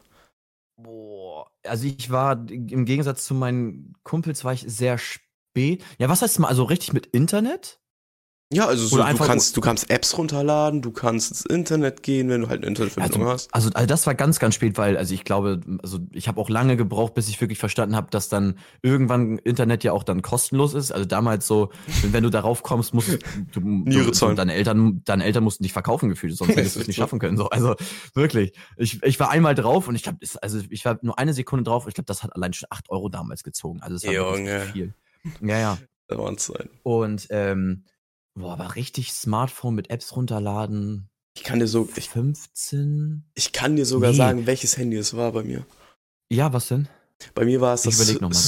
Boah, 0.81 1.51
also 1.63 1.85
ich 1.85 2.09
war 2.09 2.49
im 2.49 2.85
Gegensatz 2.85 3.25
zu 3.25 3.33
meinen 3.33 3.95
Kumpels 4.03 4.45
war 4.45 4.53
ich 4.53 4.63
sehr 4.65 4.97
spät. 4.97 5.83
Ja, 5.97 6.07
was 6.07 6.21
heißt 6.21 6.39
mal, 6.39 6.47
also 6.47 6.63
richtig 6.63 6.93
mit 6.93 7.05
Internet? 7.07 7.81
Ja, 8.53 8.67
also 8.67 8.85
so, 8.85 8.97
du 8.97 9.17
kannst, 9.17 9.57
du 9.57 9.61
kannst 9.61 9.89
Apps 9.89 10.15
runterladen, 10.19 10.83
du 10.83 10.91
kannst 10.91 11.31
ins 11.31 11.45
Internet 11.45 12.03
gehen, 12.03 12.29
wenn 12.29 12.41
du 12.41 12.47
halt 12.47 12.59
eine 12.59 12.67
Internetverbindung 12.67 13.23
also, 13.23 13.33
hast. 13.33 13.53
Also, 13.53 13.69
also 13.73 13.87
das 13.87 14.05
war 14.05 14.13
ganz, 14.13 14.37
ganz 14.37 14.53
spät, 14.53 14.77
weil 14.77 14.97
also 14.97 15.15
ich 15.15 15.23
glaube, 15.23 15.61
also 15.81 15.97
ich 16.11 16.27
habe 16.27 16.39
auch 16.39 16.47
lange 16.47 16.77
gebraucht, 16.77 17.15
bis 17.15 17.27
ich 17.27 17.41
wirklich 17.41 17.57
verstanden 17.57 17.95
habe, 17.95 18.07
dass 18.11 18.29
dann 18.29 18.59
irgendwann 18.83 19.39
Internet 19.39 19.83
ja 19.83 19.93
auch 19.93 20.03
dann 20.03 20.21
kostenlos 20.21 20.75
ist. 20.75 20.91
Also 20.91 21.05
damals 21.05 21.47
so, 21.47 21.71
wenn 22.03 22.21
du 22.21 22.29
darauf 22.29 22.61
kommst, 22.61 22.93
musst 22.93 23.17
du, 23.53 23.59
du 23.59 24.13
so, 24.13 24.31
deine 24.33 24.53
Eltern, 24.53 25.01
deine 25.05 25.23
Eltern 25.23 25.43
mussten 25.43 25.63
dich 25.63 25.73
verkaufen 25.73 26.09
gefühlt, 26.09 26.37
sonst 26.37 26.55
hättest 26.55 26.75
du 26.75 26.81
es 26.81 26.87
nicht 26.87 26.97
schaffen 26.97 27.17
können. 27.17 27.37
So, 27.37 27.49
also 27.49 27.75
wirklich, 28.13 28.53
ich, 28.77 29.01
ich 29.01 29.19
war 29.19 29.31
einmal 29.31 29.55
drauf 29.55 29.87
und 29.87 29.95
ich 29.95 30.03
glaube, 30.03 30.19
also 30.43 30.59
ich 30.69 30.85
war 30.85 30.99
nur 31.01 31.17
eine 31.17 31.33
Sekunde 31.33 31.63
drauf. 31.63 31.85
und 31.85 31.89
Ich 31.89 31.95
glaube, 31.95 32.05
das 32.05 32.21
hat 32.21 32.35
allein 32.35 32.53
schon 32.53 32.67
acht 32.69 32.91
Euro 32.91 33.09
damals 33.09 33.41
gezogen. 33.41 33.81
Also 33.81 33.95
es 33.95 34.05
war 34.05 34.35
viel. 34.71 34.93
Ja, 35.41 35.57
ja. 35.57 35.77
Da 36.07 36.19
waren 36.19 36.37
Zeiten. 36.37 36.69
Und 36.83 37.25
ähm, 37.31 37.83
Boah, 38.35 38.53
aber 38.53 38.75
richtig 38.75 39.13
Smartphone 39.13 39.75
mit 39.75 39.89
Apps 39.89 40.15
runterladen. 40.15 41.09
Ich 41.35 41.43
kann 41.43 41.59
dir 41.59 41.67
so. 41.67 41.87
Ich, 41.95 42.09
15? 42.09 43.23
Ich 43.33 43.51
kann 43.53 43.75
dir 43.75 43.85
sogar 43.85 44.11
nee. 44.11 44.17
sagen, 44.17 44.45
welches 44.45 44.77
Handy 44.77 44.97
es 44.97 45.15
war 45.15 45.31
bei 45.31 45.43
mir. 45.43 45.65
Ja, 46.29 46.53
was 46.53 46.67
denn? 46.67 46.87
Bei 47.33 47.45
mir 47.45 47.61
war 47.61 47.73
es 47.73 47.83
das 47.83 47.97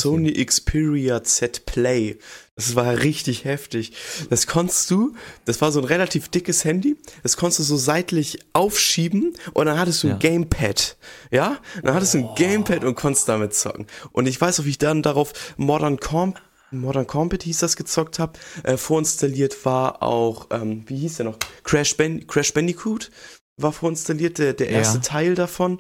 Sony 0.02 0.34
Xperia 0.46 1.24
Z 1.24 1.66
Play. 1.66 2.18
Das 2.56 2.76
war 2.76 2.98
richtig 2.98 3.46
heftig. 3.46 3.94
Das 4.30 4.46
konntest 4.46 4.92
du, 4.92 5.14
das 5.46 5.62
war 5.62 5.72
so 5.72 5.80
ein 5.80 5.86
relativ 5.86 6.28
dickes 6.28 6.66
Handy, 6.66 6.98
das 7.24 7.38
konntest 7.38 7.60
du 7.60 7.64
so 7.64 7.78
seitlich 7.78 8.40
aufschieben 8.54 9.34
und 9.54 9.68
dann 9.68 9.80
hattest 9.80 10.04
du 10.04 10.08
ja. 10.08 10.14
ein 10.14 10.20
Gamepad. 10.20 10.98
Ja? 11.32 11.60
Dann 11.82 11.94
hattest 11.94 12.16
du 12.16 12.20
ein 12.20 12.36
Gamepad 12.36 12.84
und 12.84 12.96
konntest 12.96 13.30
damit 13.30 13.54
zocken. 13.54 13.88
Und 14.12 14.28
ich 14.28 14.40
weiß 14.40 14.60
auch, 14.60 14.66
wie 14.66 14.72
ich 14.72 14.78
dann 14.78 15.02
darauf 15.02 15.34
Modern 15.58 16.00
Comp 16.00 16.42
Modern 16.72 17.08
Combat 17.08 17.44
hieß 17.44 17.60
das 17.60 17.76
gezockt 17.76 18.20
habe. 18.20 18.34
Äh, 18.64 18.78
vorinstalliert 18.78 19.66
war 19.66 20.04
auch, 20.04 20.48
ähm, 20.52 20.84
wie 20.88 20.98
hieß 20.98 21.18
der 21.18 21.26
noch? 21.28 21.38
Crash, 21.64 21.96
Band 21.96 22.28
Crash 22.28 22.54
Bandicoot 22.54 23.12
war 23.58 23.72
vorinstalliert, 23.72 24.38
der, 24.38 24.54
der 24.54 24.70
erste 24.70 24.98
ja. 24.98 25.04
Teil 25.04 25.36
davon. 25.36 25.80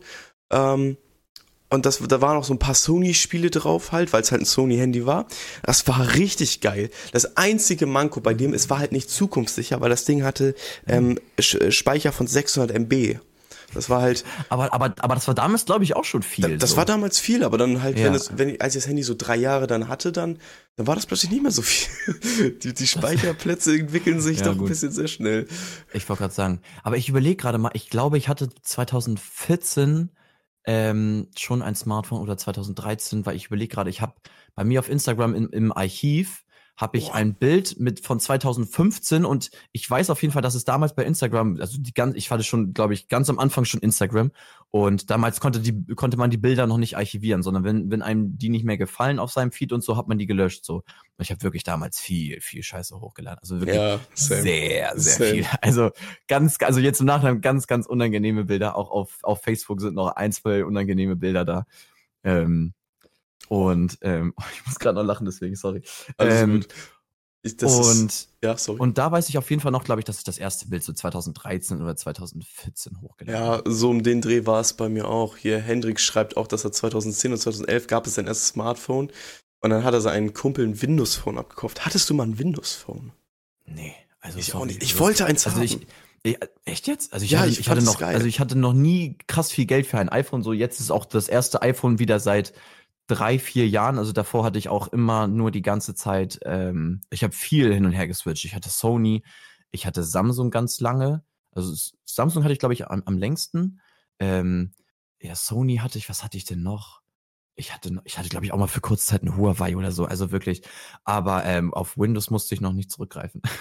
Ähm, 0.52 0.97
und 1.69 1.86
das, 1.86 2.00
da 2.08 2.21
waren 2.21 2.38
auch 2.38 2.45
so 2.45 2.54
ein 2.54 2.60
paar 2.60 2.76
Sony-Spiele 2.76 3.50
drauf 3.50 3.91
halt, 3.91 4.13
weil 4.13 4.21
es 4.21 4.32
halt 4.32 4.41
ein 4.41 4.45
Sony-Handy 4.45 5.06
war. 5.06 5.28
Das 5.63 5.86
war 5.88 6.15
richtig 6.15 6.62
geil. 6.62 6.89
Das 7.12 7.36
einzige 7.36 7.86
Manko 7.86 8.21
bei 8.21 8.34
dem, 8.34 8.54
es 8.54 8.69
war 8.69 8.80
halt 8.80 8.93
nicht 8.93 9.10
zukunftssicher, 9.10 9.82
weil 9.82 9.89
das 9.89 10.06
Ding 10.06 10.23
hatte 10.23 10.56
ähm, 10.88 11.19
Speicher 11.39 12.13
von 12.13 12.26
600 12.26 12.71
MB. 12.71 13.19
Das 13.73 13.89
war 13.89 14.01
halt. 14.01 14.23
Aber, 14.49 14.73
aber, 14.73 14.93
aber 14.97 15.15
das 15.15 15.27
war 15.27 15.36
damals, 15.36 15.65
glaube 15.65 15.84
ich, 15.84 15.95
auch 15.95 16.06
schon 16.06 16.23
viel. 16.23 16.49
Da, 16.49 16.56
das 16.56 16.71
so. 16.71 16.77
war 16.77 16.86
damals 16.86 17.19
viel, 17.19 17.43
aber 17.43 17.58
dann 17.58 17.82
halt, 17.84 17.97
ja. 17.97 18.06
wenn, 18.06 18.13
es, 18.13 18.38
wenn 18.38 18.49
ich, 18.49 18.62
als 18.62 18.75
ich 18.75 18.84
das 18.84 18.89
Handy 18.89 19.03
so 19.03 19.13
drei 19.17 19.36
Jahre 19.36 19.67
dann 19.67 19.88
hatte, 19.88 20.12
dann, 20.12 20.39
dann 20.75 20.88
war 20.88 20.95
das 20.95 21.06
plötzlich 21.06 21.32
nicht 21.32 21.43
mehr 21.43 21.51
so 21.51 21.62
viel. 21.62 22.53
die, 22.63 22.73
die 22.73 22.88
Speicherplätze 22.88 23.77
entwickeln 23.77 24.21
sich 24.21 24.39
ja, 24.39 24.45
doch 24.45 24.53
gut. 24.53 24.67
ein 24.67 24.69
bisschen 24.69 24.91
sehr 24.91 25.08
schnell. 25.08 25.47
Ich 25.93 26.08
wollte 26.08 26.21
gerade 26.21 26.34
sagen. 26.34 26.62
Aber 26.84 26.97
ich 26.97 27.10
überlege 27.10 27.36
gerade 27.36 27.58
mal, 27.58 27.71
ich 27.73 27.89
glaube, 27.89 28.17
ich 28.17 28.30
hatte 28.30 28.49
2014 28.62 30.12
ähm, 30.65 31.27
schon 31.38 31.62
ein 31.62 31.75
Smartphone 31.75 32.21
oder 32.21 32.38
2013, 32.38 33.25
weil 33.25 33.36
ich 33.36 33.47
überlege 33.47 33.73
gerade, 33.73 33.89
ich 33.89 34.01
habe 34.01 34.13
bei 34.56 34.63
mir 34.63 34.80
auf 34.80 34.89
Instagram 34.89 35.36
im, 35.36 35.49
im 35.49 35.71
Archiv 35.71 36.43
habe 36.78 37.00
ich 37.00 37.08
Boah. 37.08 37.16
ein 37.16 37.34
Bild 37.34 37.80
mit 37.80 38.06
von 38.06 38.20
2015 38.20 39.26
und 39.26 39.50
ich 39.72 39.90
weiß 39.90 40.12
auf 40.12 40.22
jeden 40.22 40.32
Fall, 40.32 40.44
dass 40.44 40.54
es 40.54 40.63
damals 40.63 40.94
bei 40.94 41.04
Instagram, 41.04 41.58
also 41.60 41.78
die 41.80 41.92
ganz, 41.92 42.16
ich 42.16 42.30
hatte 42.30 42.44
schon, 42.44 42.74
glaube 42.74 42.94
ich, 42.94 43.08
ganz 43.08 43.30
am 43.32 43.40
Anfang 43.40 43.66
schon 43.66 43.82
Instagram 43.82 44.32
und 44.70 45.10
damals 45.10 45.40
konnte 45.40 45.60
die 45.60 45.86
konnte 45.96 46.18
man 46.18 46.30
die 46.30 46.38
Bilder 46.38 46.68
noch 46.68 46.78
nicht 46.78 46.96
archivieren, 46.96 47.42
sondern 47.42 47.63
wenn 47.63 47.90
wenn 47.90 48.04
einem 48.04 48.38
die 48.38 48.50
nicht 48.50 48.63
mehr 48.63 48.78
gefallen 48.78 49.18
auf 49.18 49.32
seinem 49.32 49.52
Feed 49.52 49.74
und 49.74 49.84
so, 49.84 49.98
hat 49.98 50.08
man 50.08 50.20
die 50.20 50.28
gelöscht 50.28 50.63
so. 50.63 50.76
Und 50.76 51.24
ich 51.24 51.32
habe 51.32 51.42
wirklich 51.42 51.63
damals 51.63 52.00
viel 52.00 52.40
viel 52.42 52.62
Scheiße 52.62 53.00
hochgeladen, 53.02 53.40
also 53.42 53.60
wirklich 53.60 53.76
ja, 53.76 54.00
sehr 54.13 54.94
sehr 54.96 55.13
same. 55.13 55.32
viel. 55.32 55.46
Also 55.62 55.90
ganz 56.28 56.58
also 56.62 56.80
jetzt 56.80 57.00
im 57.00 57.08
Nachhinein 57.08 57.42
ganz 57.42 57.66
ganz 57.66 57.88
unangenehme 57.88 58.46
Bilder, 58.46 58.76
auch 58.76 58.92
auf 58.92 59.18
auf 59.24 59.42
Facebook 59.42 59.82
sind 59.82 59.96
noch 59.96 60.16
ein, 60.16 60.32
zwei 60.32 60.63
unangenehme 60.63 61.16
Bilder 61.16 61.44
da. 61.44 61.66
Ähm, 62.24 62.74
und 63.50 63.97
ähm, 64.02 64.34
ich 64.54 64.65
muss 64.65 64.80
gerade 64.80 64.95
noch 64.95 65.06
lachen, 65.06 65.26
deswegen, 65.26 65.56
sorry. 65.56 65.84
Alles 66.17 66.41
ähm, 66.41 66.54
gut. 66.62 66.67
Ich, 67.43 67.54
und, 67.63 68.08
ist, 68.08 68.30
ja, 68.43 68.58
sorry. 68.58 68.80
und 68.80 68.97
da 68.97 69.12
weiß 69.12 69.30
ich 69.30 69.38
auf 69.38 69.50
jeden 69.50 69.62
Fall 69.62 69.71
noch, 69.71 69.86
glaube 69.86 70.02
ich, 70.02 70.06
dass 70.06 70.17
ich 70.17 70.23
das 70.23 70.38
erste 70.38 70.67
Bild 70.67 70.84
so 70.84 70.91
2013 70.91 71.82
oder 71.82 71.95
2014 71.95 73.00
hochgeladen 73.02 73.41
habe. 73.41 73.63
Ja, 73.69 73.71
so 73.71 73.89
um 73.89 74.04
den 74.04 74.21
Dreh 74.21 74.45
war 74.45 74.60
es 74.60 74.73
bei 74.73 74.89
mir 74.89 75.08
auch. 75.08 75.38
Hier, 75.38 75.60
Hendrik 75.60 76.00
schreibt 76.00 76.36
auch, 76.36 76.47
dass 76.47 76.65
er 76.65 76.71
2010 76.71 77.32
und 77.32 77.38
2011 77.38 77.88
gab 77.88 78.06
es 78.06 78.15
sein 78.15 78.28
erstes 78.28 78.50
Smartphone. 78.50 79.12
Und 79.60 79.69
dann 79.69 79.84
hat 79.84 79.93
er 79.93 80.02
seinen 80.02 80.34
Kumpel 80.34 80.67
ein 80.67 80.82
Windows-Phone 80.82 81.38
abgekauft. 81.38 81.86
Hattest 81.86 82.10
du 82.10 82.13
mal 82.13 82.28
ein 82.28 82.38
Windows-Phone? 82.38 83.12
Nee, 83.65 83.95
also 84.19 84.39
ich, 84.39 84.54
auch 84.54 84.65
nicht. 84.65 84.84
ich 84.84 85.00
wollte 85.00 85.26
eins 85.26 85.45
also 85.45 85.58
haben. 85.58 85.63
Ich, 85.63 85.80
ich, 86.23 86.38
echt 86.65 86.88
jetzt? 86.88 87.13
Also 87.13 87.26
ich, 87.26 87.32
ja, 87.32 87.39
hatte, 87.39 87.50
ich, 87.50 87.60
ich 87.60 87.69
hatte 87.69 87.84
noch, 87.84 88.00
geil. 88.00 88.13
also 88.13 88.28
ich 88.28 88.39
hatte 88.39 88.58
noch 88.58 88.73
nie 88.73 89.17
krass 89.28 89.52
viel 89.52 89.65
Geld 89.65 89.88
für 89.88 89.97
ein 89.97 90.10
iPhone. 90.10 90.43
So 90.43 90.54
jetzt 90.54 90.80
ist 90.80 90.91
auch 90.91 91.06
das 91.06 91.28
erste 91.28 91.62
iPhone 91.62 92.00
wieder 92.00 92.19
seit 92.19 92.54
drei, 93.08 93.39
vier 93.39 93.67
Jahren, 93.67 93.98
also 93.98 94.12
davor 94.12 94.43
hatte 94.43 94.60
ich 94.60 94.70
auch 94.70 94.89
immer 94.89 95.28
nur 95.28 95.52
die 95.52 95.62
ganze 95.62 95.96
Zeit, 95.96 96.39
ähm, 96.43 97.02
ich 97.10 97.24
habe 97.24 97.34
viel 97.34 97.74
hin 97.74 97.86
und 97.86 97.93
her 97.93 98.08
geswitcht. 98.08 98.46
Ich 98.46 98.56
hatte 98.56 98.70
Sony, 98.70 99.24
ich 99.72 99.86
hatte 99.86 100.04
Samsung 100.04 100.52
ganz 100.52 100.80
lange. 100.80 101.24
Also 101.52 101.74
Samsung 102.06 102.43
hatte 102.43 102.54
ich, 102.54 102.60
glaube 102.60 102.74
ich, 102.74 102.88
am, 102.88 103.04
am 103.06 103.17
längsten. 103.17 103.80
Ähm, 104.20 104.74
ja, 105.20 105.36
Sony 105.36 105.78
hatte 105.78 105.98
ich, 105.98 106.10
was 106.10 106.24
hatte 106.24 106.38
ich 106.38 106.46
denn 106.46 106.62
noch? 106.62 107.02
Ich 107.56 107.74
hatte, 107.74 107.89
ich 108.04 108.20
hatte, 108.20 108.30
glaube 108.30 108.46
ich, 108.46 108.54
auch 108.54 108.58
mal 108.58 108.67
für 108.67 108.82
kurze 108.82 109.08
Zeit 109.08 109.24
ein 109.24 109.36
Huawei 109.36 109.76
oder 109.76 109.91
so, 109.91 110.06
also 110.06 110.32
wirklich. 110.32 110.62
Aber 111.04 111.43
ähm, 111.46 111.74
auf 111.74 111.98
Windows 111.98 112.30
musste 112.30 112.54
ich 112.54 112.62
noch 112.62 112.74
nicht 112.74 112.91
zurückgreifen. 112.91 113.41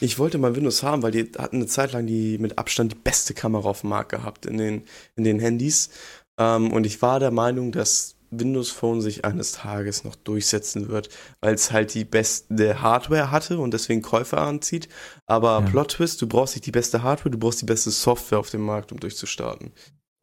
Ich 0.00 0.16
wollte 0.18 0.38
mal 0.38 0.54
Windows 0.54 0.84
haben, 0.84 1.02
weil 1.02 1.10
die 1.10 1.32
hatten 1.36 1.56
eine 1.56 1.66
Zeit 1.66 1.92
lang 1.92 2.06
die 2.06 2.38
mit 2.38 2.56
Abstand 2.56 2.92
die 2.92 2.96
beste 2.96 3.34
Kamera 3.34 3.68
auf 3.68 3.80
dem 3.80 3.90
Markt 3.90 4.10
gehabt 4.10 4.46
in 4.46 4.56
den, 4.56 4.84
in 5.16 5.24
den 5.24 5.40
Handys. 5.40 5.90
Ähm, 6.38 6.72
und 6.72 6.86
ich 6.86 7.02
war 7.02 7.18
der 7.18 7.32
Meinung, 7.32 7.72
dass 7.72 8.14
Windows 8.30 8.70
Phone 8.70 9.00
sich 9.00 9.24
eines 9.24 9.52
Tages 9.52 10.04
noch 10.04 10.16
durchsetzen 10.16 10.88
wird, 10.88 11.08
weil 11.40 11.54
es 11.54 11.72
halt 11.72 11.94
die 11.94 12.04
beste 12.04 12.82
Hardware 12.82 13.30
hatte 13.30 13.58
und 13.58 13.72
deswegen 13.72 14.02
Käufer 14.02 14.38
anzieht. 14.38 14.88
Aber 15.26 15.60
ja. 15.60 15.60
Plot 15.62 15.92
Twist, 15.92 16.22
du 16.22 16.26
brauchst 16.26 16.54
nicht 16.54 16.66
die 16.66 16.72
beste 16.72 17.02
Hardware, 17.02 17.30
du 17.30 17.38
brauchst 17.38 17.60
die 17.62 17.66
beste 17.66 17.90
Software 17.90 18.38
auf 18.38 18.50
dem 18.50 18.62
Markt, 18.62 18.92
um 18.92 19.00
durchzustarten. 19.00 19.72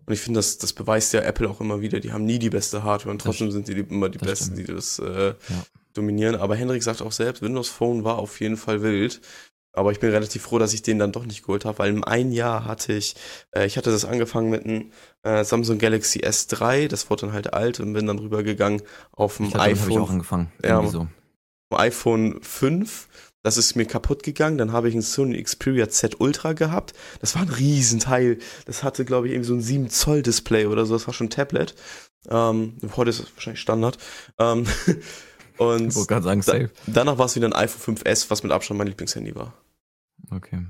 Und 0.05 0.13
ich 0.13 0.19
finde, 0.19 0.37
das, 0.37 0.57
das 0.57 0.73
beweist 0.73 1.13
ja 1.13 1.21
Apple 1.21 1.49
auch 1.49 1.61
immer 1.61 1.81
wieder. 1.81 1.99
Die 1.99 2.11
haben 2.11 2.25
nie 2.25 2.39
die 2.39 2.51
beste 2.51 2.83
Hardware 2.83 3.11
und 3.11 3.21
trotzdem 3.21 3.51
sind 3.51 3.67
die 3.67 3.73
immer 3.73 4.09
die 4.09 4.19
Besten, 4.19 4.53
stimmt. 4.53 4.67
die 4.69 4.73
das 4.73 4.99
äh, 4.99 5.29
ja. 5.29 5.35
dominieren. 5.93 6.35
Aber 6.35 6.55
Hendrik 6.55 6.83
sagt 6.83 7.01
auch 7.01 7.11
selbst, 7.11 7.41
Windows 7.41 7.69
Phone 7.69 8.03
war 8.03 8.19
auf 8.19 8.39
jeden 8.39 8.57
Fall 8.57 8.83
wild. 8.83 9.21
Aber 9.75 9.91
ich 9.91 9.99
bin 9.99 10.09
relativ 10.09 10.43
froh, 10.43 10.57
dass 10.57 10.73
ich 10.73 10.81
den 10.81 10.99
dann 10.99 11.11
doch 11.11 11.25
nicht 11.25 11.43
geholt 11.43 11.65
habe, 11.65 11.79
weil 11.79 11.89
im 11.91 12.03
ein 12.03 12.31
Jahr 12.31 12.65
hatte 12.65 12.93
ich, 12.93 13.15
äh, 13.51 13.65
ich 13.65 13.77
hatte 13.77 13.91
das 13.91 14.05
angefangen 14.05 14.49
mit 14.49 14.65
einem 14.65 14.91
äh, 15.23 15.43
Samsung 15.43 15.77
Galaxy 15.77 16.19
S3, 16.19 16.87
das 16.87 17.09
wurde 17.09 17.25
dann 17.25 17.33
halt 17.33 17.53
alt 17.53 17.79
und 17.79 17.93
bin 17.93 18.07
dann 18.07 18.19
rübergegangen 18.19 18.81
auf 19.11 19.37
dem 19.37 19.53
iPhone. 19.55 19.91
Ich 19.91 19.99
auch 19.99 20.09
angefangen. 20.09 20.51
Ja, 20.63 20.85
so. 20.87 21.07
iPhone 21.71 22.41
5. 22.41 23.07
Das 23.43 23.57
ist 23.57 23.75
mir 23.75 23.85
kaputt 23.85 24.23
gegangen. 24.23 24.57
Dann 24.57 24.71
habe 24.71 24.89
ich 24.89 24.95
ein 24.95 25.03
Sony 25.03 25.41
Xperia 25.43 25.87
Z 25.87 26.19
Ultra 26.19 26.53
gehabt. 26.53 26.93
Das 27.21 27.35
war 27.35 27.43
ein 27.43 27.49
Riesenteil. 27.49 28.39
Das 28.65 28.81
hatte, 28.81 29.05
glaube 29.05 29.27
ich, 29.27 29.33
irgendwie 29.33 29.47
so 29.47 29.53
ein 29.53 29.61
7 29.61 29.89
Zoll 29.91 30.23
Display 30.23 30.65
oder 30.65 30.87
so. 30.87 30.95
Das 30.95 31.05
war 31.05 31.13
schon 31.13 31.27
ein 31.27 31.29
Tablet. 31.29 31.75
Ähm, 32.27 32.77
heute 32.95 33.11
ist 33.11 33.19
es 33.19 33.35
wahrscheinlich 33.35 33.61
Standard. 33.61 33.99
Ähm, 34.39 34.65
und 35.57 35.91
sagen, 35.91 36.41
safe. 36.41 36.71
Da, 36.87 36.93
danach 36.93 37.19
war 37.19 37.27
es 37.27 37.35
wieder 37.35 37.47
ein 37.47 37.53
iPhone 37.53 37.97
5S, 37.97 38.29
was 38.29 38.41
mit 38.41 38.51
Abstand 38.51 38.79
mein 38.79 38.87
Lieblingshandy 38.87 39.35
war. 39.35 39.53
Okay. 40.31 40.65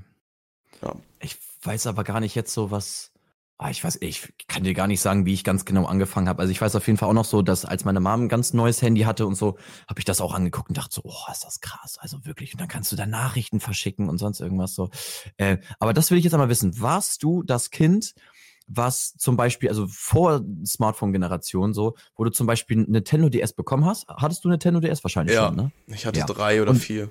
Ja. 0.82 0.94
Ich 1.20 1.36
weiß 1.62 1.86
aber 1.86 2.04
gar 2.04 2.20
nicht 2.20 2.34
jetzt 2.34 2.52
so 2.52 2.70
was. 2.70 3.12
Ah, 3.58 3.70
ich 3.70 3.82
weiß, 3.82 3.98
ich 4.02 4.34
kann 4.48 4.64
dir 4.64 4.74
gar 4.74 4.86
nicht 4.86 5.00
sagen, 5.00 5.24
wie 5.24 5.32
ich 5.32 5.42
ganz 5.42 5.64
genau 5.64 5.86
angefangen 5.86 6.28
habe. 6.28 6.40
Also 6.40 6.50
ich 6.50 6.60
weiß 6.60 6.76
auf 6.76 6.86
jeden 6.86 6.98
Fall 6.98 7.08
auch 7.08 7.14
noch 7.14 7.24
so, 7.24 7.40
dass 7.40 7.64
als 7.64 7.86
meine 7.86 8.00
Mom 8.00 8.24
ein 8.24 8.28
ganz 8.28 8.52
neues 8.52 8.82
Handy 8.82 9.02
hatte 9.02 9.26
und 9.26 9.34
so, 9.34 9.56
habe 9.88 9.98
ich 9.98 10.04
das 10.04 10.20
auch 10.20 10.34
angeguckt 10.34 10.68
und 10.68 10.76
dachte 10.76 10.94
so, 10.94 11.00
oh, 11.04 11.32
ist 11.32 11.42
das 11.42 11.62
krass. 11.62 11.96
Also 11.98 12.26
wirklich. 12.26 12.52
Und 12.52 12.60
dann 12.60 12.68
kannst 12.68 12.92
du 12.92 12.96
da 12.96 13.06
Nachrichten 13.06 13.58
verschicken 13.58 14.10
und 14.10 14.18
sonst 14.18 14.40
irgendwas 14.40 14.74
so. 14.74 14.90
Äh, 15.38 15.56
aber 15.78 15.94
das 15.94 16.10
will 16.10 16.18
ich 16.18 16.24
jetzt 16.24 16.34
einmal 16.34 16.50
wissen. 16.50 16.78
Warst 16.82 17.22
du 17.22 17.42
das 17.42 17.70
Kind, 17.70 18.14
was 18.66 19.14
zum 19.16 19.36
Beispiel, 19.36 19.70
also 19.70 19.86
vor 19.88 20.44
Smartphone-Generation 20.64 21.72
so, 21.72 21.96
wo 22.14 22.24
du 22.24 22.30
zum 22.30 22.46
Beispiel 22.46 22.78
Nintendo 22.78 23.30
DS 23.30 23.54
bekommen 23.54 23.86
hast? 23.86 24.06
Hattest 24.08 24.44
du 24.44 24.50
Nintendo 24.50 24.80
DS 24.80 25.02
wahrscheinlich 25.02 25.34
ja, 25.34 25.46
schon, 25.46 25.56
ne? 25.56 25.72
Ich 25.86 26.04
hatte 26.04 26.18
ja. 26.18 26.26
drei 26.26 26.60
oder 26.60 26.72
und, 26.72 26.78
vier. 26.78 27.08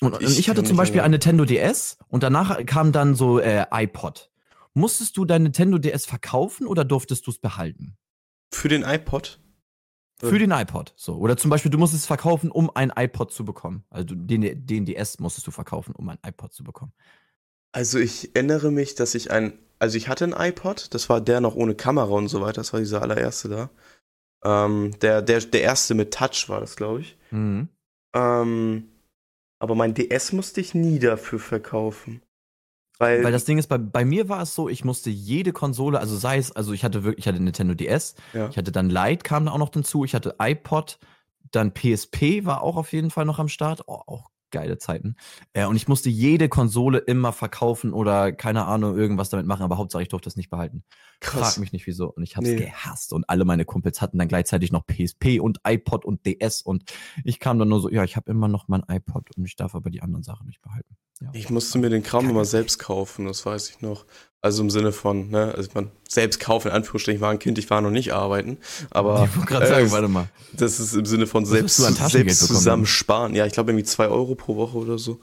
Und, 0.00 0.14
und 0.14 0.22
ich, 0.22 0.38
ich 0.38 0.48
hatte 0.48 0.62
zum 0.62 0.76
Beispiel 0.76 1.00
ein 1.00 1.10
Nintendo 1.10 1.44
DS 1.44 1.98
und 2.08 2.22
danach 2.22 2.64
kam 2.66 2.92
dann 2.92 3.14
so 3.14 3.40
äh, 3.40 3.66
iPod. 3.70 4.30
Musstest 4.74 5.16
du 5.16 5.24
dein 5.24 5.42
Nintendo 5.42 5.78
DS 5.78 6.06
verkaufen 6.06 6.66
oder 6.66 6.84
durftest 6.84 7.26
du 7.26 7.30
es 7.30 7.38
behalten? 7.38 7.96
Für 8.52 8.68
den 8.68 8.82
iPod? 8.82 9.40
Für 10.20 10.38
den 10.38 10.50
iPod, 10.50 10.94
so. 10.96 11.14
Oder 11.14 11.36
zum 11.36 11.48
Beispiel, 11.48 11.70
du 11.70 11.78
musstest 11.78 12.02
es 12.02 12.06
verkaufen, 12.06 12.50
um 12.50 12.70
ein 12.74 12.92
iPod 12.96 13.32
zu 13.32 13.44
bekommen. 13.44 13.84
Also 13.88 14.16
den, 14.16 14.66
den 14.66 14.84
DS 14.84 15.20
musstest 15.20 15.46
du 15.46 15.52
verkaufen, 15.52 15.94
um 15.94 16.08
ein 16.08 16.18
iPod 16.26 16.52
zu 16.52 16.64
bekommen. 16.64 16.92
Also 17.70 17.98
ich 17.98 18.34
erinnere 18.34 18.72
mich, 18.72 18.96
dass 18.96 19.14
ich 19.14 19.30
ein, 19.30 19.56
also 19.78 19.96
ich 19.96 20.08
hatte 20.08 20.24
ein 20.24 20.34
iPod, 20.36 20.92
das 20.92 21.08
war 21.08 21.20
der 21.20 21.40
noch 21.40 21.54
ohne 21.54 21.76
Kamera 21.76 22.10
und 22.10 22.28
so 22.28 22.40
weiter, 22.40 22.54
das 22.54 22.72
war 22.72 22.80
dieser 22.80 23.02
allererste 23.02 23.48
da. 23.48 23.70
Ähm, 24.44 24.92
der, 25.00 25.22
der, 25.22 25.40
der 25.40 25.62
erste 25.62 25.94
mit 25.94 26.12
Touch 26.12 26.48
war 26.48 26.60
das, 26.60 26.74
glaube 26.74 27.02
ich. 27.02 27.16
Mhm. 27.30 27.68
Ähm, 28.14 28.88
aber 29.58 29.74
mein 29.74 29.94
DS 29.94 30.32
musste 30.32 30.60
ich 30.60 30.74
nie 30.74 30.98
dafür 30.98 31.38
verkaufen. 31.38 32.22
Weil, 32.98 33.22
Weil 33.22 33.32
das 33.32 33.44
Ding 33.44 33.58
ist, 33.58 33.68
bei, 33.68 33.78
bei 33.78 34.04
mir 34.04 34.28
war 34.28 34.42
es 34.42 34.54
so, 34.54 34.68
ich 34.68 34.84
musste 34.84 35.08
jede 35.08 35.52
Konsole, 35.52 36.00
also 36.00 36.16
sei 36.16 36.36
es, 36.38 36.50
also 36.50 36.72
ich 36.72 36.82
hatte 36.82 37.04
wirklich, 37.04 37.24
ich 37.24 37.28
hatte 37.28 37.42
Nintendo 37.42 37.74
DS, 37.74 38.16
ja. 38.32 38.48
ich 38.48 38.56
hatte 38.56 38.72
dann 38.72 38.90
Lite, 38.90 39.22
kam 39.22 39.46
da 39.46 39.52
auch 39.52 39.58
noch 39.58 39.68
dazu, 39.68 40.04
ich 40.04 40.14
hatte 40.14 40.34
iPod, 40.40 40.98
dann 41.52 41.72
PSP 41.72 42.44
war 42.44 42.62
auch 42.62 42.76
auf 42.76 42.92
jeden 42.92 43.10
Fall 43.10 43.24
noch 43.24 43.38
am 43.38 43.48
Start, 43.48 43.82
oh, 43.86 44.02
auch 44.06 44.30
geile 44.50 44.78
Zeiten. 44.78 45.14
Äh, 45.52 45.66
und 45.66 45.76
ich 45.76 45.86
musste 45.86 46.08
jede 46.08 46.48
Konsole 46.48 46.98
immer 46.98 47.32
verkaufen 47.32 47.92
oder 47.92 48.32
keine 48.32 48.64
Ahnung, 48.64 48.96
irgendwas 48.96 49.30
damit 49.30 49.46
machen, 49.46 49.62
aber 49.62 49.78
Hauptsache 49.78 50.02
ich 50.02 50.08
durfte 50.08 50.26
das 50.26 50.36
nicht 50.36 50.50
behalten. 50.50 50.82
Krass. 51.20 51.54
Frag 51.54 51.58
mich 51.58 51.72
nicht 51.72 51.86
wieso. 51.86 52.10
Und 52.10 52.22
ich 52.22 52.36
hab's 52.36 52.46
nee. 52.46 52.56
gehasst. 52.56 53.12
Und 53.12 53.28
alle 53.28 53.44
meine 53.44 53.64
Kumpels 53.64 54.00
hatten 54.00 54.18
dann 54.18 54.28
gleichzeitig 54.28 54.72
noch 54.72 54.86
PSP 54.86 55.40
und 55.40 55.60
iPod 55.66 56.04
und 56.04 56.24
DS 56.26 56.62
und 56.62 56.84
ich 57.24 57.40
kam 57.40 57.58
dann 57.58 57.68
nur 57.68 57.80
so, 57.80 57.90
ja, 57.90 58.04
ich 58.04 58.16
habe 58.16 58.30
immer 58.30 58.48
noch 58.48 58.68
mein 58.68 58.82
iPod 58.88 59.36
und 59.36 59.44
ich 59.44 59.56
darf 59.56 59.74
aber 59.74 59.90
die 59.90 60.02
anderen 60.02 60.22
Sachen 60.22 60.46
nicht 60.46 60.60
behalten. 60.62 60.96
Ja. 61.20 61.30
Ich 61.32 61.50
musste 61.50 61.78
mir 61.78 61.90
den 61.90 62.04
Kram 62.04 62.30
immer 62.30 62.44
selbst 62.44 62.78
kaufen, 62.78 63.26
das 63.26 63.44
weiß 63.44 63.70
ich 63.70 63.80
noch. 63.80 64.04
Also 64.40 64.62
im 64.62 64.70
Sinne 64.70 64.92
von, 64.92 65.30
ne, 65.30 65.52
also 65.56 65.68
man 65.74 65.90
selbst 66.08 66.38
kaufen, 66.38 66.68
in 66.68 66.74
Anführungsstrichen, 66.74 67.16
ich 67.16 67.20
war 67.20 67.32
ein 67.32 67.40
Kind, 67.40 67.58
ich 67.58 67.68
war 67.70 67.80
noch 67.80 67.90
nicht 67.90 68.12
arbeiten. 68.12 68.58
Aber 68.90 69.24
ich 69.24 69.34
wollte 69.34 69.48
gerade 69.48 69.66
äh, 69.66 69.68
sagen, 69.68 69.90
warte 69.90 70.06
mal. 70.06 70.28
Das 70.52 70.78
ist 70.78 70.94
im 70.94 71.06
Sinne 71.06 71.26
von 71.26 71.44
selbst, 71.44 71.76
selbst 71.76 72.46
zusammen 72.46 72.86
sparen. 72.86 73.34
Ja, 73.34 73.46
ich 73.46 73.52
glaube 73.52 73.72
irgendwie 73.72 73.84
zwei 73.84 74.06
Euro 74.06 74.36
pro 74.36 74.54
Woche 74.54 74.78
oder 74.78 74.98
so. 74.98 75.18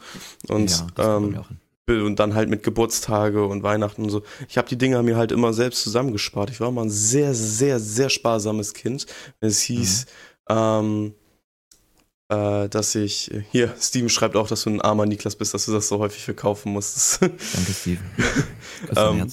Und, 0.50 0.84
ja, 0.98 1.18
ähm, 1.18 1.40
und 1.88 2.20
dann 2.20 2.34
halt 2.34 2.50
mit 2.50 2.64
Geburtstage 2.64 3.46
und 3.46 3.62
Weihnachten 3.62 4.04
und 4.04 4.10
so. 4.10 4.24
Ich 4.50 4.58
habe 4.58 4.68
die 4.68 4.78
Dinger 4.78 5.04
mir 5.04 5.18
halt 5.18 5.32
immer 5.32 5.54
selbst 5.54 5.84
zusammengespart. 5.84 6.50
Ich 6.50 6.60
war 6.60 6.70
immer 6.70 6.82
ein 6.82 6.90
sehr, 6.90 7.34
sehr, 7.36 7.80
sehr 7.80 8.10
sparsames 8.10 8.74
Kind. 8.74 9.06
Es 9.40 9.62
hieß, 9.62 10.08
mhm. 10.50 10.56
ähm, 10.56 11.14
äh, 12.30 12.70
dass 12.70 12.96
ich, 12.96 13.30
hier, 13.52 13.74
Steven 13.80 14.10
schreibt 14.10 14.36
auch, 14.36 14.48
dass 14.48 14.64
du 14.64 14.72
ein 14.72 14.82
armer 14.82 15.06
Niklas 15.06 15.36
bist, 15.36 15.54
dass 15.54 15.66
du 15.66 15.74
das 15.74 15.88
so 15.88 16.00
häufig 16.00 16.24
verkaufen 16.24 16.72
musstest. 16.72 17.22
Danke, 17.22 17.74
Steven. 17.74 18.04
ähm, 18.98 19.32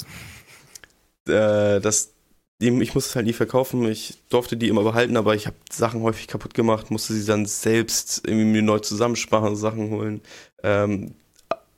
äh, 1.26 1.80
das, 1.80 2.12
ich 2.58 2.94
musste 2.94 3.08
es 3.08 3.16
halt 3.16 3.26
nie 3.26 3.32
verkaufen, 3.32 3.86
ich 3.86 4.18
durfte 4.28 4.58
die 4.58 4.68
immer 4.68 4.82
behalten, 4.82 5.16
aber 5.16 5.34
ich 5.34 5.46
habe 5.46 5.56
Sachen 5.70 6.02
häufig 6.02 6.28
kaputt 6.28 6.52
gemacht, 6.52 6.90
musste 6.90 7.14
sie 7.14 7.24
dann 7.24 7.46
selbst 7.46 8.26
irgendwie 8.26 8.44
mir 8.44 8.62
neu 8.62 8.78
zusammensparen, 8.78 9.56
Sachen 9.56 9.88
holen. 9.90 10.20
Ähm, 10.62 11.14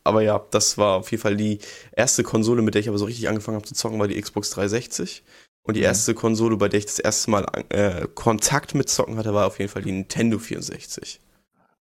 aber 0.04 0.22
ja, 0.22 0.38
das 0.50 0.78
war 0.78 0.98
auf 0.98 1.10
jeden 1.10 1.22
Fall 1.22 1.36
die 1.36 1.58
erste 1.92 2.22
Konsole, 2.22 2.62
mit 2.62 2.74
der 2.74 2.80
ich 2.80 2.88
aber 2.88 2.98
so 2.98 3.06
richtig 3.06 3.28
angefangen 3.28 3.56
habe 3.56 3.66
zu 3.66 3.74
zocken, 3.74 3.98
war 3.98 4.08
die 4.08 4.20
Xbox 4.20 4.50
360. 4.50 5.24
Und 5.62 5.74
die 5.74 5.80
mhm. 5.80 5.86
erste 5.86 6.14
Konsole, 6.14 6.58
bei 6.58 6.68
der 6.68 6.78
ich 6.78 6.86
das 6.86 6.98
erste 6.98 7.30
Mal 7.30 7.46
äh, 7.70 8.06
Kontakt 8.14 8.74
mit 8.74 8.90
Zocken 8.90 9.16
hatte, 9.16 9.32
war 9.32 9.46
auf 9.46 9.58
jeden 9.58 9.70
Fall 9.70 9.82
die 9.82 9.92
Nintendo 9.92 10.38
64. 10.38 11.20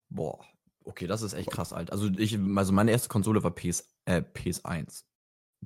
Boah, 0.08 0.40
okay, 0.84 1.06
das 1.06 1.20
ist 1.20 1.34
echt 1.34 1.50
krass 1.50 1.74
alt. 1.74 1.92
Also 1.92 2.08
ich, 2.16 2.38
also 2.56 2.72
meine 2.72 2.92
erste 2.92 3.10
Konsole 3.10 3.42
war 3.42 3.50
PS, 3.50 3.84
äh, 4.06 4.22
PS1 4.34 5.04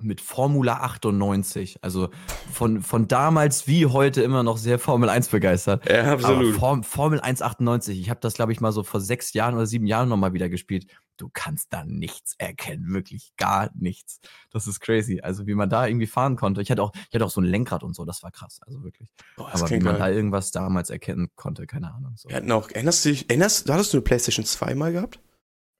mit 0.03 0.19
Formula 0.19 0.81
98. 0.81 1.79
Also 1.81 2.09
von, 2.51 2.81
von 2.81 3.07
damals 3.07 3.67
wie 3.67 3.85
heute 3.85 4.21
immer 4.21 4.43
noch 4.43 4.57
sehr 4.57 4.79
Formel 4.79 5.09
1 5.09 5.29
begeistert. 5.29 5.89
Ja, 5.89 6.11
absolut. 6.13 6.55
Form, 6.55 6.83
Formel 6.83 7.21
1 7.21 7.41
98. 7.41 7.99
Ich 7.99 8.09
habe 8.09 8.19
das, 8.19 8.33
glaube 8.33 8.51
ich, 8.51 8.59
mal 8.59 8.71
so 8.71 8.83
vor 8.83 8.99
sechs 8.99 9.33
Jahren 9.33 9.55
oder 9.55 9.65
sieben 9.65 9.87
Jahren 9.87 10.09
nochmal 10.09 10.33
wieder 10.33 10.49
gespielt. 10.49 10.87
Du 11.19 11.29
kannst 11.31 11.73
da 11.73 11.83
nichts 11.83 12.35
erkennen, 12.37 12.93
wirklich 12.93 13.33
gar 13.37 13.69
nichts. 13.75 14.19
Das 14.51 14.67
ist 14.67 14.79
crazy. 14.79 15.19
Also 15.21 15.47
wie 15.47 15.55
man 15.55 15.69
da 15.69 15.85
irgendwie 15.85 16.07
fahren 16.07 16.35
konnte. 16.35 16.61
Ich 16.61 16.71
hatte 16.71 16.81
auch, 16.81 16.93
ich 16.93 17.13
hatte 17.13 17.25
auch 17.25 17.29
so 17.29 17.41
ein 17.41 17.45
Lenkrad 17.45 17.83
und 17.83 17.95
so, 17.95 18.05
das 18.05 18.23
war 18.23 18.31
krass. 18.31 18.61
Also 18.65 18.83
wirklich. 18.83 19.09
Boah, 19.35 19.49
Aber 19.53 19.69
wie 19.69 19.79
man 19.79 19.95
geil. 19.95 19.99
da 19.99 20.09
irgendwas 20.09 20.51
damals 20.51 20.89
erkennen 20.89 21.29
konnte, 21.35 21.67
keine 21.67 21.93
Ahnung. 21.93 22.13
So. 22.15 22.29
Wir 22.29 22.37
hatten 22.37 22.51
auch, 22.51 22.69
erinnerst 22.69 23.03
du 23.05 23.09
dich, 23.09 23.29
erinnerst, 23.29 23.67
du 23.67 23.73
hattest 23.73 23.93
du 23.93 23.97
eine 23.97 24.03
Playstation 24.03 24.45
2 24.45 24.75
mal 24.75 24.91
gehabt? 24.93 25.19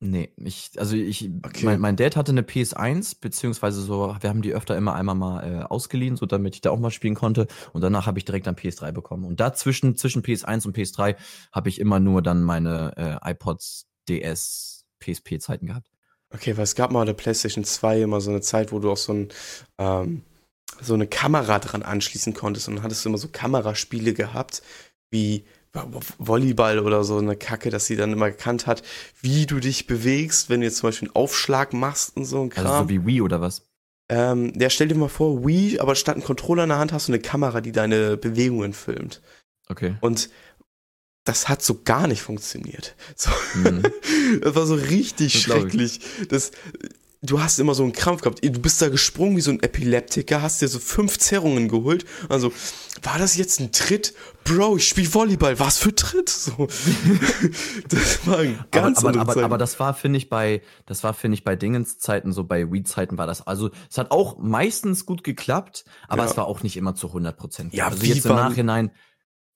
Nee, 0.01 0.31
ich, 0.37 0.71
also 0.77 0.95
ich, 0.95 1.29
okay. 1.45 1.65
mein, 1.65 1.81
mein 1.81 1.95
Dad 1.97 2.15
hatte 2.15 2.31
eine 2.31 2.41
PS1, 2.41 3.17
beziehungsweise 3.19 3.81
so, 3.81 4.15
wir 4.21 4.29
haben 4.29 4.41
die 4.41 4.53
öfter 4.53 4.77
immer 4.77 4.95
einmal 4.95 5.15
mal 5.15 5.43
äh, 5.43 5.63
ausgeliehen, 5.63 6.15
so 6.15 6.25
damit 6.25 6.55
ich 6.55 6.61
da 6.61 6.71
auch 6.71 6.79
mal 6.79 6.89
spielen 6.89 7.15
konnte. 7.15 7.47
Und 7.73 7.81
danach 7.81 8.07
habe 8.07 8.17
ich 8.17 8.23
direkt 8.23 8.47
dann 8.47 8.55
PS3 8.55 8.93
bekommen. 8.93 9.25
Und 9.25 9.41
dazwischen, 9.41 9.97
zwischen 9.97 10.23
PS1 10.23 10.65
und 10.65 10.77
PS3, 10.77 11.17
habe 11.51 11.67
ich 11.67 11.79
immer 11.79 11.99
nur 11.99 12.21
dann 12.21 12.43
meine 12.43 13.19
äh, 13.23 13.31
iPods, 13.31 13.89
DS, 14.07 14.78
PSP-Zeiten 14.99 15.67
gehabt. 15.67 15.87
Okay, 16.31 16.55
weil 16.57 16.63
es 16.63 16.75
gab 16.75 16.91
mal 16.91 17.01
eine 17.01 17.13
PlayStation 17.13 17.63
2 17.63 18.01
immer 18.01 18.21
so 18.21 18.29
eine 18.29 18.41
Zeit, 18.41 18.71
wo 18.71 18.79
du 18.79 18.91
auch 18.91 18.97
so 18.97 19.13
ein, 19.13 19.29
ähm, 19.79 20.21
so 20.81 20.93
eine 20.93 21.07
Kamera 21.07 21.59
dran 21.59 21.81
anschließen 21.81 22.33
konntest 22.33 22.67
und 22.67 22.75
dann 22.75 22.83
hattest 22.83 23.03
du 23.03 23.09
immer 23.09 23.17
so 23.17 23.29
Kameraspiele 23.29 24.13
gehabt, 24.13 24.61
wie 25.09 25.45
Volleyball 26.17 26.79
oder 26.79 27.03
so 27.03 27.17
eine 27.17 27.35
Kacke, 27.35 27.69
dass 27.69 27.85
sie 27.85 27.95
dann 27.95 28.11
immer 28.11 28.31
gekannt 28.31 28.67
hat, 28.67 28.83
wie 29.21 29.45
du 29.45 29.59
dich 29.59 29.87
bewegst, 29.87 30.49
wenn 30.49 30.61
du 30.61 30.65
jetzt 30.65 30.77
zum 30.77 30.89
Beispiel 30.89 31.07
einen 31.07 31.15
Aufschlag 31.15 31.73
machst 31.73 32.15
und 32.15 32.25
so 32.25 32.41
ein 32.41 32.49
Kram. 32.49 32.65
Also 32.65 32.83
so 32.83 32.89
wie 32.89 33.05
Wii 33.05 33.21
oder 33.21 33.41
was? 33.41 33.63
Ähm, 34.09 34.53
ja, 34.59 34.69
stell 34.71 34.87
dir 34.87 34.95
mal 34.95 35.09
vor, 35.09 35.45
Wii, 35.45 35.79
aber 35.79 35.95
statt 35.95 36.15
einen 36.15 36.23
Controller 36.23 36.63
in 36.63 36.69
der 36.69 36.79
Hand 36.79 36.91
hast 36.91 37.07
du 37.07 37.13
eine 37.13 37.21
Kamera, 37.21 37.61
die 37.61 37.71
deine 37.71 38.17
Bewegungen 38.17 38.73
filmt. 38.73 39.21
Okay. 39.67 39.95
Und 40.01 40.29
das 41.23 41.47
hat 41.47 41.61
so 41.61 41.81
gar 41.83 42.07
nicht 42.07 42.21
funktioniert. 42.21 42.95
So. 43.15 43.29
Mhm. 43.55 43.83
das 44.41 44.55
war 44.55 44.65
so 44.65 44.75
richtig 44.75 45.33
das 45.33 45.41
schrecklich. 45.41 45.99
Das, 46.29 46.51
du 47.21 47.41
hast 47.41 47.59
immer 47.59 47.75
so 47.75 47.83
einen 47.83 47.93
Krampf 47.93 48.21
gehabt. 48.21 48.43
Du 48.43 48.59
bist 48.59 48.81
da 48.81 48.89
gesprungen 48.89 49.35
wie 49.37 49.41
so 49.41 49.51
ein 49.51 49.61
Epileptiker, 49.61 50.41
hast 50.41 50.61
dir 50.61 50.67
so 50.67 50.79
fünf 50.79 51.19
Zerrungen 51.19 51.67
geholt. 51.67 52.05
Also, 52.29 52.53
war 53.03 53.17
das 53.17 53.35
jetzt 53.35 53.59
ein 53.59 53.71
Tritt? 53.71 54.13
Bro, 54.43 54.77
ich 54.77 54.87
spiele 54.87 55.13
Volleyball. 55.13 55.59
Was 55.59 55.77
für 55.77 55.93
Tritt? 55.93 56.29
So. 56.29 56.67
das 57.89 58.25
war 58.25 58.39
ein 58.39 58.63
ganz 58.71 58.99
aber, 58.99 59.09
aber, 59.09 59.31
aber, 59.31 59.43
aber, 59.43 59.57
das 59.57 59.79
war, 59.79 59.93
finde 59.93 60.17
ich, 60.17 60.29
bei, 60.29 60.61
das 60.85 61.03
war, 61.03 61.13
finde 61.13 61.35
ich, 61.35 61.43
bei 61.43 61.55
Dingens-Zeiten, 61.55 62.31
so 62.31 62.45
bei 62.45 62.71
Weed-Zeiten 62.71 63.17
war 63.17 63.27
das. 63.27 63.45
Also, 63.45 63.69
es 63.89 63.97
hat 63.97 64.11
auch 64.11 64.37
meistens 64.37 65.05
gut 65.05 65.23
geklappt, 65.23 65.85
aber 66.07 66.23
ja. 66.23 66.29
es 66.29 66.37
war 66.37 66.47
auch 66.47 66.63
nicht 66.63 66.77
immer 66.77 66.95
zu 66.95 67.07
100 67.07 67.37
Prozent. 67.37 67.73
Ja, 67.73 67.87
also 67.87 68.03
jetzt 68.05 68.25
im 68.25 68.35
Nachhinein, 68.35 68.91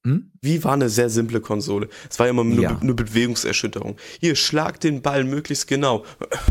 Hm? 0.06 0.32
Wie 0.42 0.63
war 0.63 0.74
eine 0.74 0.89
sehr 0.89 1.10
simple 1.10 1.39
Konsole. 1.39 1.88
Es 2.10 2.20
war 2.20 2.28
immer 2.28 2.44
nur 2.44 2.62
ja. 2.62 2.78
eine 2.78 2.94
Bewegungserschütterung. 2.94 3.96
Hier, 4.20 4.36
schlag 4.36 4.80
den 4.80 5.02
Ball 5.02 5.24
möglichst 5.24 5.68
genau. 5.68 6.06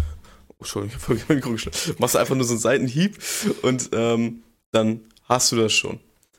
Oh, 0.48 0.64
Entschuldigung, 0.64 0.96
ich 0.98 1.08
habe 1.08 1.24
mein 1.28 1.36
Mikro 1.38 1.50
geschlagen. 1.50 1.96
Machst 1.98 2.16
einfach 2.16 2.36
nur 2.36 2.44
so 2.44 2.52
einen 2.52 2.60
Seitenhieb 2.60 3.18
und 3.62 3.90
ähm, 3.92 4.44
dann 4.70 5.00
hast 5.24 5.50
du 5.50 5.56
das 5.56 5.72
schon. 5.72 5.98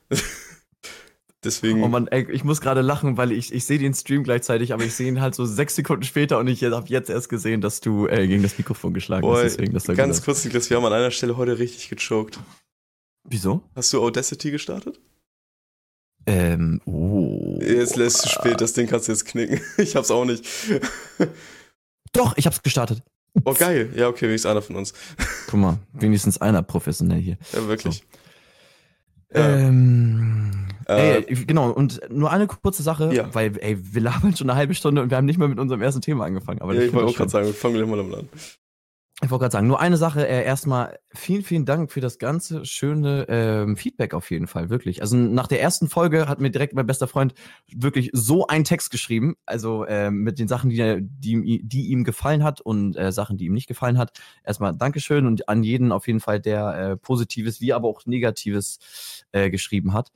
Deswegen. 1.44 1.84
Oh 1.84 1.90
man, 1.90 2.08
ey, 2.08 2.32
ich 2.32 2.46
muss 2.46 2.62
gerade 2.62 2.80
lachen, 2.80 3.18
weil 3.18 3.34
ich, 3.34 3.54
ich 3.54 3.66
sehe 3.66 3.78
den 3.78 3.94
Stream 3.94 4.24
gleichzeitig, 4.24 4.74
aber 4.74 4.86
ich 4.86 4.94
sehe 4.94 5.10
ihn 5.10 5.20
halt 5.20 5.36
so 5.36 5.46
sechs 5.46 5.76
Sekunden 5.76 6.04
später 6.04 6.40
und 6.40 6.48
ich 6.48 6.64
habe 6.64 6.88
jetzt 6.88 7.10
erst 7.10 7.28
gesehen, 7.28 7.60
dass 7.60 7.82
du 7.82 8.08
äh, 8.08 8.26
gegen 8.28 8.44
das 8.44 8.58
Mikrofon 8.58 8.94
geschlagen 8.94 9.24
Boah, 9.24 9.44
hast. 9.44 9.58
Deswegen, 9.58 9.74
das 9.74 9.88
ganz 9.88 10.24
kurz, 10.24 10.46
Niklas, 10.46 10.70
wir 10.70 10.78
haben 10.78 10.86
an 10.86 10.94
einer 10.94 11.12
Stelle 11.12 11.36
heute 11.36 11.60
richtig 11.60 11.90
gechoked. 11.90 12.40
Wieso? 13.26 13.62
Hast 13.76 13.92
du 13.92 14.02
Audacity 14.02 14.52
gestartet? 14.52 15.02
Ähm, 16.26 16.82
oh. 16.86 17.60
Jetzt 17.62 17.96
lässt 17.96 18.26
du 18.26 18.30
spät, 18.30 18.62
das 18.62 18.74
Ding 18.74 18.88
kannst 18.88 19.08
du 19.08 19.12
jetzt 19.12 19.26
knicken. 19.26 19.60
Ich 19.78 19.96
hab's 19.96 20.12
auch 20.12 20.26
nicht. 20.26 20.46
Doch, 22.14 22.38
ich 22.38 22.46
hab's 22.46 22.62
gestartet. 22.62 23.02
Oh, 23.46 23.54
geil. 23.54 23.92
Ja, 23.96 24.08
okay, 24.08 24.28
wenigstens 24.28 24.52
einer 24.52 24.62
von 24.62 24.76
uns. 24.76 24.94
Guck 25.48 25.60
mal, 25.60 25.80
wenigstens 25.92 26.40
einer 26.40 26.62
professionell 26.62 27.20
hier. 27.20 27.38
Ja, 27.52 27.68
wirklich. 27.68 27.98
So. 27.98 29.40
Ähm, 29.40 30.68
äh, 30.88 31.24
ey, 31.24 31.46
genau, 31.46 31.72
und 31.72 32.02
nur 32.10 32.32
eine 32.32 32.46
kurze 32.46 32.84
Sache, 32.84 33.12
ja. 33.14 33.34
weil, 33.34 33.58
ey, 33.60 33.78
wir 33.82 34.02
labern 34.02 34.36
schon 34.36 34.50
eine 34.50 34.58
halbe 34.58 34.76
Stunde 34.76 35.02
und 35.02 35.10
wir 35.10 35.18
haben 35.18 35.26
nicht 35.26 35.40
mal 35.40 35.48
mit 35.48 35.60
unserem 35.60 35.82
ersten 35.82 36.02
Thema 36.02 36.26
angefangen. 36.26 36.62
Aber 36.62 36.76
ja, 36.76 36.82
ich 36.82 36.94
wollte 36.94 37.10
auch 37.10 37.16
gerade 37.16 37.32
sagen, 37.32 37.54
fangen 37.54 37.76
wir 37.76 37.86
mal 37.88 38.00
an. 38.00 38.30
Ich 39.22 39.30
wollte 39.30 39.44
gerade 39.44 39.52
sagen, 39.52 39.68
nur 39.68 39.80
eine 39.80 39.96
Sache, 39.96 40.28
äh, 40.28 40.44
erstmal 40.44 40.98
vielen, 41.14 41.44
vielen 41.44 41.66
Dank 41.66 41.92
für 41.92 42.02
das 42.02 42.18
ganze 42.18 42.66
schöne 42.66 43.26
ähm, 43.30 43.78
Feedback 43.78 44.16
auf 44.16 44.32
jeden 44.32 44.48
Fall, 44.48 44.70
wirklich. 44.70 45.02
Also 45.02 45.16
nach 45.16 45.48
der 45.48 45.62
ersten 45.62 45.88
Folge 45.88 46.28
hat 46.28 46.42
mir 46.42 46.50
direkt 46.50 46.74
mein 46.74 46.88
bester 46.88 47.08
Freund 47.08 47.36
wirklich 47.72 48.10
so 48.12 48.48
einen 48.48 48.64
Text 48.64 48.90
geschrieben, 48.90 49.36
also 49.46 49.86
äh, 49.86 50.10
mit 50.10 50.40
den 50.40 50.48
Sachen, 50.48 50.72
die, 50.72 50.98
die, 51.02 51.62
die 51.64 51.88
ihm 51.88 52.04
gefallen 52.04 52.44
hat 52.44 52.60
und 52.60 52.98
äh, 52.98 53.12
Sachen, 53.12 53.38
die 53.38 53.46
ihm 53.46 53.54
nicht 53.54 53.68
gefallen 53.68 54.00
hat. 54.00 54.20
Erstmal 54.44 54.76
Dankeschön 54.76 55.28
und 55.28 55.48
an 55.48 55.62
jeden 55.62 55.92
auf 55.92 56.08
jeden 56.08 56.20
Fall, 56.20 56.40
der 56.42 56.76
äh, 56.76 56.98
Positives 56.98 57.62
wie 57.62 57.72
aber 57.72 57.88
auch 57.88 58.06
Negatives 58.08 58.80
äh, 59.32 59.52
geschrieben 59.52 59.94
hat. 59.94 60.12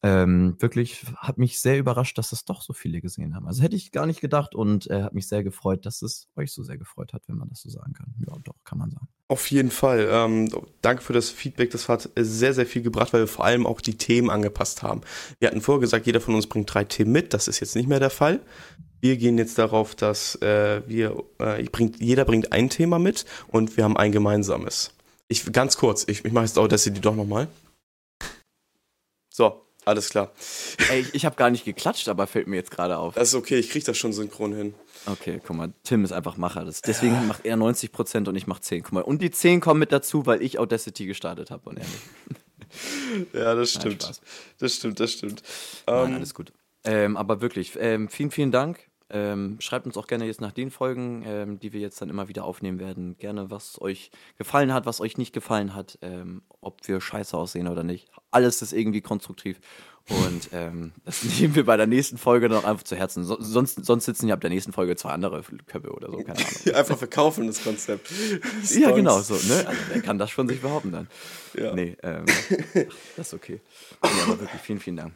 Ähm, 0.00 0.54
wirklich 0.60 1.04
hat 1.16 1.38
mich 1.38 1.58
sehr 1.58 1.76
überrascht, 1.76 2.18
dass 2.18 2.30
es 2.30 2.44
doch 2.44 2.62
so 2.62 2.72
viele 2.72 3.00
gesehen 3.00 3.34
haben. 3.34 3.48
Also 3.48 3.62
hätte 3.62 3.74
ich 3.74 3.90
gar 3.90 4.06
nicht 4.06 4.20
gedacht 4.20 4.54
und 4.54 4.88
äh, 4.88 5.02
hat 5.02 5.12
mich 5.12 5.26
sehr 5.26 5.42
gefreut, 5.42 5.86
dass 5.86 6.02
es 6.02 6.28
euch 6.36 6.52
so 6.52 6.62
sehr 6.62 6.78
gefreut 6.78 7.12
hat, 7.12 7.22
wenn 7.26 7.36
man 7.36 7.48
das 7.48 7.62
so 7.62 7.68
sagen 7.68 7.94
kann. 7.94 8.14
Ja, 8.24 8.36
doch, 8.44 8.54
kann 8.64 8.78
man 8.78 8.90
sagen. 8.90 9.08
Auf 9.26 9.50
jeden 9.50 9.72
Fall. 9.72 10.08
Ähm, 10.08 10.50
danke 10.82 11.02
für 11.02 11.12
das 11.12 11.30
Feedback. 11.30 11.70
Das 11.70 11.88
hat 11.88 12.10
sehr, 12.16 12.54
sehr 12.54 12.64
viel 12.64 12.82
gebracht, 12.82 13.12
weil 13.12 13.22
wir 13.22 13.26
vor 13.26 13.44
allem 13.44 13.66
auch 13.66 13.80
die 13.80 13.98
Themen 13.98 14.30
angepasst 14.30 14.84
haben. 14.84 15.00
Wir 15.40 15.48
hatten 15.48 15.60
vorher 15.60 15.80
gesagt, 15.80 16.06
jeder 16.06 16.20
von 16.20 16.36
uns 16.36 16.46
bringt 16.46 16.72
drei 16.72 16.84
Themen 16.84 17.10
mit. 17.10 17.34
Das 17.34 17.48
ist 17.48 17.58
jetzt 17.58 17.74
nicht 17.74 17.88
mehr 17.88 18.00
der 18.00 18.10
Fall. 18.10 18.40
Wir 19.00 19.16
gehen 19.16 19.36
jetzt 19.36 19.58
darauf, 19.58 19.96
dass 19.96 20.36
äh, 20.36 20.82
wir, 20.86 21.24
äh, 21.38 21.62
bringt, 21.64 22.00
jeder 22.00 22.24
bringt 22.24 22.52
ein 22.52 22.70
Thema 22.70 23.00
mit 23.00 23.24
und 23.48 23.76
wir 23.76 23.84
haben 23.84 23.96
ein 23.96 24.12
gemeinsames. 24.12 24.92
Ich 25.28 25.44
ganz 25.52 25.76
kurz, 25.76 26.04
ich, 26.08 26.24
ich 26.24 26.32
mache 26.32 26.46
jetzt 26.46 26.58
auch 26.58 26.68
das 26.68 26.84
hier 26.84 26.92
doch 26.92 27.14
nochmal. 27.14 27.48
So, 29.28 29.60
alles 29.88 30.10
klar. 30.10 30.32
Ey, 30.90 31.00
ich, 31.00 31.14
ich 31.14 31.24
habe 31.24 31.36
gar 31.36 31.50
nicht 31.50 31.64
geklatscht, 31.64 32.08
aber 32.08 32.26
fällt 32.26 32.46
mir 32.46 32.56
jetzt 32.56 32.70
gerade 32.70 32.98
auf. 32.98 33.14
Das 33.14 33.28
ist 33.28 33.34
okay, 33.34 33.56
ich 33.56 33.70
kriege 33.70 33.84
das 33.84 33.96
schon 33.96 34.12
synchron 34.12 34.54
hin. 34.54 34.74
Okay, 35.06 35.40
guck 35.44 35.56
mal, 35.56 35.72
Tim 35.82 36.04
ist 36.04 36.12
einfach 36.12 36.36
Macher. 36.36 36.64
Das, 36.64 36.82
deswegen 36.82 37.14
ja. 37.14 37.22
macht 37.22 37.44
er 37.46 37.56
90% 37.56 38.28
und 38.28 38.36
ich 38.36 38.46
mache 38.46 38.60
10. 38.60 38.82
Guck 38.82 38.92
mal, 38.92 39.00
und 39.02 39.22
die 39.22 39.30
10 39.30 39.60
kommen 39.60 39.80
mit 39.80 39.90
dazu, 39.90 40.26
weil 40.26 40.42
ich 40.42 40.58
Audacity 40.58 41.06
gestartet 41.06 41.50
habe 41.50 41.70
und 41.70 41.78
er 41.78 41.84
nicht. 41.84 43.32
ja, 43.32 43.54
das 43.54 43.72
stimmt. 43.72 44.02
Nein, 44.02 44.14
das 44.58 44.74
stimmt, 44.74 45.00
das 45.00 45.12
stimmt. 45.12 45.42
Nein, 45.86 46.08
ähm, 46.10 46.14
alles 46.16 46.34
gut. 46.34 46.52
Ähm, 46.84 47.16
aber 47.16 47.40
wirklich, 47.40 47.72
ähm, 47.80 48.08
vielen, 48.08 48.30
vielen 48.30 48.52
Dank. 48.52 48.87
Ähm, 49.10 49.56
schreibt 49.60 49.86
uns 49.86 49.96
auch 49.96 50.06
gerne 50.06 50.26
jetzt 50.26 50.40
nach 50.40 50.52
den 50.52 50.70
Folgen, 50.70 51.22
ähm, 51.26 51.58
die 51.58 51.72
wir 51.72 51.80
jetzt 51.80 52.00
dann 52.02 52.10
immer 52.10 52.28
wieder 52.28 52.44
aufnehmen 52.44 52.78
werden, 52.78 53.16
gerne, 53.18 53.50
was 53.50 53.80
euch 53.80 54.10
gefallen 54.36 54.72
hat, 54.72 54.84
was 54.84 55.00
euch 55.00 55.16
nicht 55.16 55.32
gefallen 55.32 55.74
hat, 55.74 55.98
ähm, 56.02 56.42
ob 56.60 56.86
wir 56.86 57.00
scheiße 57.00 57.36
aussehen 57.36 57.68
oder 57.68 57.84
nicht. 57.84 58.10
Alles 58.30 58.60
ist 58.60 58.72
irgendwie 58.72 59.00
konstruktiv. 59.00 59.60
Und 60.10 60.50
ähm, 60.52 60.92
das 61.04 61.22
nehmen 61.22 61.54
wir 61.54 61.64
bei 61.64 61.76
der 61.76 61.86
nächsten 61.86 62.18
Folge 62.18 62.48
noch 62.48 62.64
einfach 62.64 62.82
zu 62.82 62.96
Herzen. 62.96 63.24
So, 63.24 63.36
sonst, 63.40 63.84
sonst 63.84 64.04
sitzen 64.04 64.28
ja 64.28 64.34
ab 64.34 64.40
der 64.40 64.50
nächsten 64.50 64.72
Folge 64.72 64.96
zwei 64.96 65.10
andere 65.10 65.42
Köpfe 65.66 65.90
oder 65.90 66.10
so, 66.10 66.18
keine 66.18 66.38
Ahnung. 66.38 66.74
einfach 66.74 66.98
verkaufen, 66.98 67.46
das 67.46 67.62
Konzept. 67.62 68.10
ja, 68.70 68.90
genau, 68.90 69.20
so, 69.20 69.34
ne? 69.34 69.66
Also, 69.66 69.80
wer 69.90 70.02
kann 70.02 70.18
das 70.18 70.30
schon 70.30 70.48
sich 70.48 70.60
behaupten 70.60 70.92
dann? 70.92 71.08
Ja. 71.54 71.74
Nee, 71.74 71.96
ähm, 72.02 72.24
das 73.16 73.28
ist 73.28 73.34
okay. 73.34 73.60
Ja, 74.02 74.10
aber 74.24 74.40
wirklich 74.40 74.60
vielen, 74.60 74.80
vielen 74.80 74.96
Dank. 74.96 75.12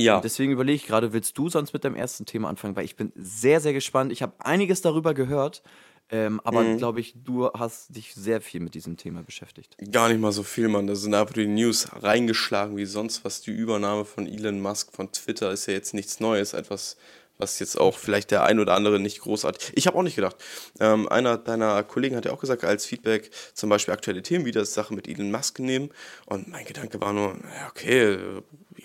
Ja. 0.00 0.16
Und 0.16 0.24
deswegen 0.24 0.52
überlege 0.52 0.76
ich 0.76 0.86
gerade, 0.86 1.12
willst 1.12 1.36
du 1.38 1.48
sonst 1.48 1.72
mit 1.72 1.84
deinem 1.84 1.96
ersten 1.96 2.26
Thema 2.26 2.48
anfangen? 2.48 2.76
Weil 2.76 2.84
ich 2.84 2.96
bin 2.96 3.12
sehr, 3.14 3.60
sehr 3.60 3.72
gespannt. 3.72 4.12
Ich 4.12 4.22
habe 4.22 4.32
einiges 4.38 4.80
darüber 4.80 5.14
gehört. 5.14 5.62
Ähm, 6.12 6.40
aber 6.42 6.62
mhm. 6.62 6.78
glaube 6.78 7.00
ich, 7.00 7.14
du 7.24 7.50
hast 7.52 7.94
dich 7.94 8.14
sehr 8.14 8.40
viel 8.40 8.60
mit 8.60 8.74
diesem 8.74 8.96
Thema 8.96 9.22
beschäftigt. 9.22 9.76
Gar 9.92 10.08
nicht 10.08 10.20
mal 10.20 10.32
so 10.32 10.42
viel, 10.42 10.68
Mann. 10.68 10.86
Da 10.86 10.96
sind 10.96 11.14
einfach 11.14 11.34
die 11.34 11.46
News 11.46 11.88
reingeschlagen 12.02 12.76
wie 12.76 12.84
sonst 12.84 13.24
was. 13.24 13.42
Die 13.42 13.52
Übernahme 13.52 14.04
von 14.04 14.26
Elon 14.26 14.60
Musk 14.60 14.92
von 14.92 15.12
Twitter 15.12 15.52
ist 15.52 15.66
ja 15.66 15.74
jetzt 15.74 15.94
nichts 15.94 16.18
Neues. 16.18 16.52
Etwas, 16.52 16.96
was 17.38 17.60
jetzt 17.60 17.78
auch 17.78 17.96
vielleicht 17.96 18.32
der 18.32 18.42
ein 18.42 18.58
oder 18.58 18.74
andere 18.74 18.98
nicht 18.98 19.20
großartig. 19.20 19.72
Ich 19.74 19.86
habe 19.86 19.96
auch 19.96 20.02
nicht 20.02 20.16
gedacht. 20.16 20.36
Ähm, 20.80 21.08
einer 21.08 21.38
deiner 21.38 21.82
Kollegen 21.84 22.16
hat 22.16 22.24
ja 22.24 22.32
auch 22.32 22.40
gesagt, 22.40 22.64
als 22.64 22.86
Feedback 22.86 23.30
zum 23.54 23.70
Beispiel 23.70 23.94
aktuelle 23.94 24.22
Themen 24.22 24.44
wieder 24.44 24.64
Sachen 24.64 24.96
mit 24.96 25.06
Elon 25.06 25.30
Musk 25.30 25.60
nehmen. 25.60 25.90
Und 26.26 26.48
mein 26.48 26.64
Gedanke 26.64 27.00
war 27.00 27.12
nur, 27.12 27.36
okay, 27.68 28.18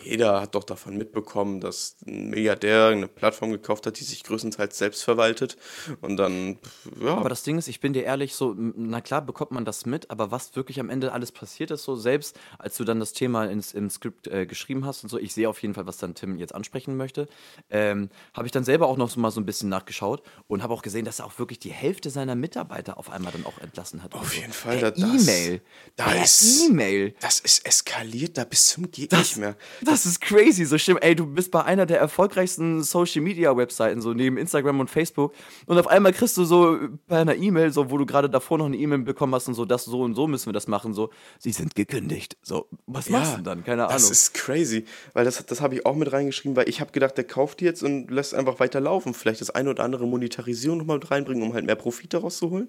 jeder 0.05 0.41
hat 0.41 0.55
doch 0.55 0.63
davon 0.63 0.97
mitbekommen, 0.97 1.59
dass 1.59 1.97
ein 2.05 2.29
Milliardär 2.29 2.87
eine 2.87 3.07
Plattform 3.07 3.51
gekauft 3.51 3.85
hat, 3.85 3.99
die 3.99 4.03
sich 4.03 4.23
größtenteils 4.23 4.77
selbst 4.77 5.03
verwaltet. 5.03 5.57
Und 6.01 6.17
dann, 6.17 6.59
ja. 7.01 7.15
Aber 7.15 7.29
das 7.29 7.43
Ding 7.43 7.57
ist, 7.57 7.67
ich 7.67 7.79
bin 7.79 7.93
dir 7.93 8.03
ehrlich, 8.03 8.35
so, 8.35 8.55
na 8.55 9.01
klar 9.01 9.21
bekommt 9.21 9.51
man 9.51 9.65
das 9.65 9.85
mit, 9.85 10.09
aber 10.11 10.31
was 10.31 10.55
wirklich 10.55 10.79
am 10.79 10.89
Ende 10.89 11.11
alles 11.11 11.31
passiert 11.31 11.71
ist, 11.71 11.83
so 11.83 11.95
selbst, 11.95 12.39
als 12.59 12.77
du 12.77 12.83
dann 12.83 12.99
das 12.99 13.13
Thema 13.13 13.45
ins, 13.45 13.73
im 13.73 13.89
Skript 13.89 14.27
äh, 14.27 14.45
geschrieben 14.45 14.85
hast 14.85 15.03
und 15.03 15.09
so, 15.09 15.17
ich 15.17 15.33
sehe 15.33 15.49
auf 15.49 15.61
jeden 15.61 15.73
Fall, 15.73 15.87
was 15.87 15.97
dann 15.97 16.15
Tim 16.15 16.37
jetzt 16.37 16.53
ansprechen 16.53 16.97
möchte, 16.97 17.27
ähm, 17.69 18.09
habe 18.33 18.47
ich 18.47 18.51
dann 18.51 18.63
selber 18.63 18.87
auch 18.87 18.97
noch 18.97 19.09
so 19.09 19.19
mal 19.19 19.31
so 19.31 19.41
ein 19.41 19.45
bisschen 19.45 19.69
nachgeschaut 19.69 20.21
und 20.47 20.61
habe 20.63 20.73
auch 20.73 20.81
gesehen, 20.81 21.05
dass 21.05 21.19
er 21.19 21.25
auch 21.25 21.39
wirklich 21.39 21.59
die 21.59 21.71
Hälfte 21.71 22.09
seiner 22.09 22.35
Mitarbeiter 22.35 22.97
auf 22.97 23.09
einmal 23.09 23.31
dann 23.31 23.45
auch 23.45 23.57
entlassen 23.59 24.03
hat. 24.03 24.13
Auf 24.13 24.35
jeden 24.35 24.53
Fall. 24.53 24.77
Per 24.77 24.97
E-Mail. 24.97 25.61
Da 25.95 26.11
ist 26.13 26.69
E-Mail. 26.69 27.15
Das 27.19 27.39
ist 27.39 27.65
eskaliert 27.65 28.37
da 28.37 28.43
bis 28.43 28.67
zum 28.69 28.91
geht 28.91 29.11
das, 29.11 29.19
nicht 29.19 29.37
mehr. 29.37 29.55
Das 29.81 29.94
das 29.95 30.05
ist 30.05 30.19
crazy. 30.19 30.65
So 30.65 30.77
stimmt, 30.77 31.03
ey, 31.03 31.15
du 31.15 31.25
bist 31.25 31.51
bei 31.51 31.63
einer 31.63 31.85
der 31.85 31.99
erfolgreichsten 31.99 32.83
Social 32.83 33.21
Media 33.21 33.55
Webseiten, 33.55 34.01
so 34.01 34.13
neben 34.13 34.37
Instagram 34.37 34.81
und 34.81 34.89
Facebook. 34.89 35.33
Und 35.67 35.79
auf 35.79 35.87
einmal 35.87 36.11
kriegst 36.11 36.35
du 36.35 36.43
so 36.43 36.77
bei 37.07 37.19
einer 37.19 37.35
E-Mail, 37.35 37.71
so, 37.71 37.89
wo 37.91 37.97
du 37.97 38.05
gerade 38.05 38.29
davor 38.29 38.57
noch 38.57 38.65
eine 38.65 38.75
E-Mail 38.75 38.99
bekommen 38.99 39.33
hast 39.33 39.47
und 39.47 39.53
so, 39.53 39.63
das 39.63 39.85
so 39.85 40.01
und 40.01 40.13
so 40.13 40.27
müssen 40.27 40.47
wir 40.47 40.53
das 40.53 40.67
machen, 40.67 40.93
so, 40.93 41.11
sie 41.39 41.53
sind 41.53 41.75
gekündigt. 41.75 42.35
So, 42.41 42.67
was 42.87 43.07
ja, 43.07 43.19
machst 43.19 43.31
du 43.31 43.35
denn 43.37 43.45
dann? 43.45 43.63
Keine 43.63 43.83
Ahnung. 43.83 43.93
Das 43.93 44.11
ist 44.11 44.33
crazy, 44.33 44.83
weil 45.13 45.23
das, 45.23 45.45
das 45.45 45.61
habe 45.61 45.75
ich 45.75 45.85
auch 45.85 45.95
mit 45.95 46.11
reingeschrieben, 46.11 46.57
weil 46.57 46.67
ich 46.67 46.81
habe 46.81 46.91
gedacht, 46.91 47.15
der 47.15 47.23
kauft 47.23 47.61
jetzt 47.61 47.81
und 47.81 48.11
lässt 48.11 48.33
einfach 48.33 48.59
weiter 48.59 48.81
laufen. 48.81 49.13
Vielleicht 49.13 49.39
das 49.39 49.49
eine 49.51 49.69
oder 49.69 49.83
andere 49.83 50.05
Monetarisierung 50.05 50.79
nochmal 50.79 50.97
mit 50.97 51.09
reinbringen, 51.09 51.41
um 51.41 51.53
halt 51.53 51.65
mehr 51.65 51.75
Profit 51.75 52.13
daraus 52.13 52.37
zu 52.37 52.49
holen. 52.49 52.67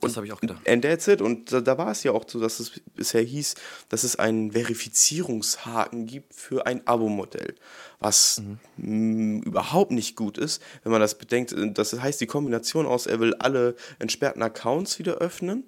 Und 0.00 0.04
das 0.04 0.16
habe 0.16 0.26
ich 0.26 0.32
auch 0.32 0.40
gedacht. 0.40 0.68
And 0.68 0.82
that's 0.82 1.08
it. 1.08 1.20
Und 1.20 1.50
da, 1.50 1.60
da 1.60 1.76
war 1.76 1.90
es 1.90 2.04
ja 2.04 2.12
auch 2.12 2.24
so, 2.28 2.38
dass 2.38 2.60
es 2.60 2.80
bisher 2.94 3.22
hieß, 3.22 3.56
dass 3.88 4.04
es 4.04 4.16
einen 4.16 4.52
Verifizierungshaken 4.52 6.06
gibt 6.06 6.34
für 6.34 6.51
ein 6.60 6.86
Abo-Modell, 6.86 7.54
was 7.98 8.42
mhm. 8.76 9.42
überhaupt 9.42 9.92
nicht 9.92 10.16
gut 10.16 10.38
ist, 10.38 10.62
wenn 10.82 10.92
man 10.92 11.00
das 11.00 11.16
bedenkt. 11.16 11.54
Das 11.74 11.98
heißt, 11.98 12.20
die 12.20 12.26
Kombination 12.26 12.86
aus, 12.86 13.06
er 13.06 13.20
will 13.20 13.34
alle 13.34 13.74
entsperrten 13.98 14.42
Accounts 14.42 14.98
wieder 14.98 15.14
öffnen, 15.14 15.64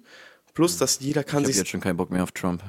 plus, 0.53 0.77
dass 0.77 0.99
jeder 0.99 1.23
kann 1.23 1.41
ich 1.43 1.47
sich. 1.47 1.57
jetzt 1.57 1.69
schon 1.69 1.81
keinen 1.81 1.97
Bock 1.97 2.11
mehr 2.11 2.23
auf 2.23 2.31
Trump. 2.31 2.63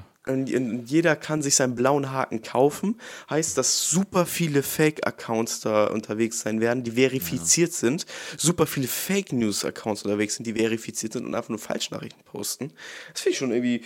Jeder 0.87 1.15
kann 1.15 1.41
sich 1.41 1.55
seinen 1.55 1.77
blauen 1.77 2.11
Haken 2.11 2.43
kaufen. 2.43 3.01
Heißt, 3.31 3.57
dass 3.57 3.89
super 3.89 4.27
viele 4.27 4.65
Fake-Accounts 4.65 5.61
da 5.61 5.87
unterwegs 5.87 6.41
sein 6.41 6.61
werden, 6.61 6.83
die 6.83 6.93
verifiziert 6.93 7.71
ja. 7.71 7.77
sind. 7.77 8.07
Super 8.37 8.67
viele 8.67 8.89
Fake-News-Accounts 8.89 10.03
unterwegs 10.03 10.35
sind, 10.35 10.45
die 10.49 10.55
verifiziert 10.55 11.13
sind 11.13 11.27
und 11.27 11.37
einfach 11.37 11.51
nur 11.51 11.61
Falschnachrichten 11.61 12.25
posten. 12.25 12.73
Das 13.13 13.21
finde 13.21 13.33
ich 13.35 13.39
schon 13.39 13.53
irgendwie 13.53 13.85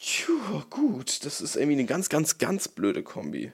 Puh, 0.00 0.62
gut, 0.70 1.24
das 1.24 1.40
ist 1.40 1.56
irgendwie 1.56 1.78
eine 1.78 1.86
ganz, 1.86 2.08
ganz, 2.08 2.38
ganz 2.38 2.68
blöde 2.68 3.02
Kombi. 3.02 3.52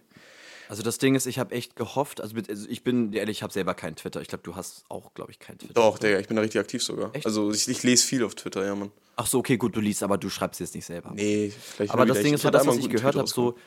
Also 0.71 0.85
das 0.85 0.99
Ding 0.99 1.17
ist, 1.17 1.27
ich 1.27 1.41
habe 1.41 1.53
echt 1.53 1.75
gehofft, 1.75 2.21
also, 2.21 2.37
mit, 2.37 2.49
also 2.49 2.69
ich 2.69 2.85
bin 2.85 3.13
ehrlich, 3.13 3.39
ich 3.39 3.43
habe 3.43 3.53
selber 3.53 3.75
keinen 3.75 3.97
Twitter. 3.97 4.21
Ich 4.21 4.29
glaube, 4.29 4.45
du 4.45 4.55
hast 4.55 4.85
auch, 4.89 5.15
glaube 5.15 5.33
ich, 5.33 5.41
keinen 5.41 5.59
Twitter. 5.59 5.75
Doch, 5.75 5.99
Digga, 5.99 6.21
ich 6.21 6.29
bin 6.29 6.37
da 6.37 6.43
richtig 6.43 6.61
aktiv 6.61 6.81
sogar. 6.81 7.13
Echt? 7.13 7.27
Also 7.27 7.51
ich, 7.51 7.67
ich, 7.67 7.83
lese 7.83 8.07
viel 8.07 8.23
auf 8.23 8.37
Twitter, 8.37 8.65
ja, 8.65 8.77
Mann. 8.77 8.93
Ach 9.17 9.27
so, 9.27 9.41
okay, 9.41 9.57
gut, 9.57 9.75
du 9.75 9.81
liest, 9.81 10.05
aber 10.05 10.17
du 10.17 10.31
schreibst 10.31 10.61
jetzt 10.61 10.77
nicht 10.77 10.85
selber. 10.85 11.11
Nee, 11.13 11.51
vielleicht 11.51 11.93
Aber 11.93 12.07
das 12.07 12.23
Ding 12.23 12.35
ist, 12.35 12.43
so 12.43 12.51
das, 12.51 12.69
was 12.69 12.77
ich 12.77 12.89
gehört 12.89 13.17
habe, 13.17 13.27
so, 13.27 13.59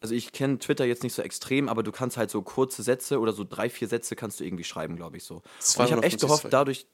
also 0.00 0.14
ich 0.14 0.32
kenne 0.32 0.58
Twitter 0.58 0.86
jetzt 0.86 1.02
nicht 1.02 1.12
so 1.12 1.20
extrem, 1.20 1.68
aber 1.68 1.82
du 1.82 1.92
kannst 1.92 2.16
halt 2.16 2.30
so 2.30 2.40
kurze 2.40 2.82
Sätze 2.82 3.20
oder 3.20 3.34
so 3.34 3.44
drei, 3.44 3.68
vier 3.68 3.88
Sätze 3.88 4.16
kannst 4.16 4.40
du 4.40 4.44
irgendwie 4.44 4.64
schreiben, 4.64 4.96
glaube 4.96 5.18
ich 5.18 5.24
so. 5.24 5.42
Und 5.76 5.84
ich 5.84 5.92
habe 5.92 6.02
echt 6.04 6.22
gehofft, 6.22 6.46
dadurch, 6.48 6.86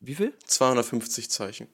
wie 0.00 0.14
viel? 0.14 0.34
250 0.44 1.30
Zeichen. 1.30 1.68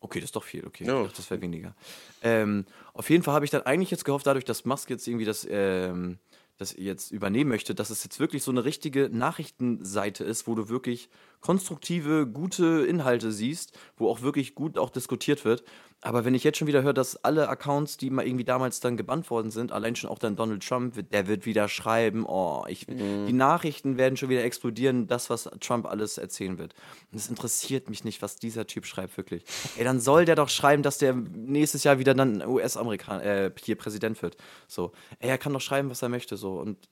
Okay, 0.00 0.20
das 0.20 0.28
ist 0.28 0.36
doch 0.36 0.44
viel, 0.44 0.66
okay. 0.66 0.84
Ja. 0.84 1.00
Ich 1.00 1.08
dachte, 1.08 1.16
das 1.18 1.30
wäre 1.30 1.42
weniger. 1.42 1.74
Ähm, 2.22 2.64
auf 2.94 3.10
jeden 3.10 3.22
Fall 3.22 3.34
habe 3.34 3.44
ich 3.44 3.50
dann 3.50 3.62
eigentlich 3.62 3.90
jetzt 3.90 4.06
gehofft, 4.06 4.26
dadurch, 4.26 4.46
dass 4.46 4.64
Musk 4.64 4.88
jetzt 4.88 5.06
irgendwie 5.06 5.26
das, 5.26 5.46
ähm, 5.50 6.18
das 6.58 6.74
jetzt 6.76 7.10
übernehmen 7.10 7.50
möchte, 7.50 7.74
dass 7.74 7.90
es 7.90 8.02
jetzt 8.02 8.18
wirklich 8.18 8.42
so 8.42 8.50
eine 8.50 8.64
richtige 8.64 9.10
Nachrichtenseite 9.10 10.24
ist, 10.24 10.46
wo 10.46 10.54
du 10.54 10.68
wirklich 10.68 11.10
konstruktive, 11.40 12.26
gute 12.26 12.86
Inhalte 12.86 13.30
siehst, 13.30 13.78
wo 13.96 14.08
auch 14.08 14.22
wirklich 14.22 14.54
gut 14.54 14.78
auch 14.78 14.90
diskutiert 14.90 15.44
wird. 15.44 15.64
Aber 16.02 16.24
wenn 16.24 16.34
ich 16.34 16.44
jetzt 16.44 16.58
schon 16.58 16.68
wieder 16.68 16.82
höre, 16.82 16.92
dass 16.92 17.16
alle 17.24 17.48
Accounts, 17.48 17.96
die 17.96 18.10
mal 18.10 18.26
irgendwie 18.26 18.44
damals 18.44 18.80
dann 18.80 18.96
gebannt 18.96 19.28
worden 19.30 19.50
sind, 19.50 19.72
allein 19.72 19.96
schon 19.96 20.10
auch 20.10 20.18
dann 20.18 20.36
Donald 20.36 20.66
Trump, 20.66 20.94
der 21.10 21.26
wird 21.26 21.46
wieder 21.46 21.68
schreiben, 21.68 22.24
oh, 22.26 22.64
ich, 22.68 22.86
mhm. 22.86 23.26
die 23.26 23.32
Nachrichten 23.32 23.96
werden 23.96 24.16
schon 24.16 24.28
wieder 24.28 24.44
explodieren, 24.44 25.06
das, 25.06 25.30
was 25.30 25.50
Trump 25.60 25.86
alles 25.86 26.18
erzählen 26.18 26.58
wird. 26.58 26.74
Und 27.10 27.18
es 27.18 27.28
interessiert 27.28 27.88
mich 27.88 28.04
nicht, 28.04 28.22
was 28.22 28.36
dieser 28.36 28.66
Typ 28.66 28.84
schreibt, 28.86 29.16
wirklich. 29.16 29.44
Ey, 29.76 29.84
dann 29.84 29.98
soll 29.98 30.26
der 30.26 30.36
doch 30.36 30.50
schreiben, 30.50 30.82
dass 30.82 30.98
der 30.98 31.14
nächstes 31.14 31.82
Jahr 31.82 31.98
wieder 31.98 32.14
dann 32.14 32.46
US-Amerikaner, 32.46 33.24
äh, 33.24 33.50
hier 33.60 33.76
Präsident 33.76 34.20
wird. 34.22 34.36
So. 34.68 34.92
Ey, 35.18 35.30
er 35.30 35.38
kann 35.38 35.54
doch 35.54 35.60
schreiben, 35.60 35.90
was 35.90 36.02
er 36.02 36.08
möchte, 36.08 36.36
so. 36.36 36.60
Und 36.60 36.88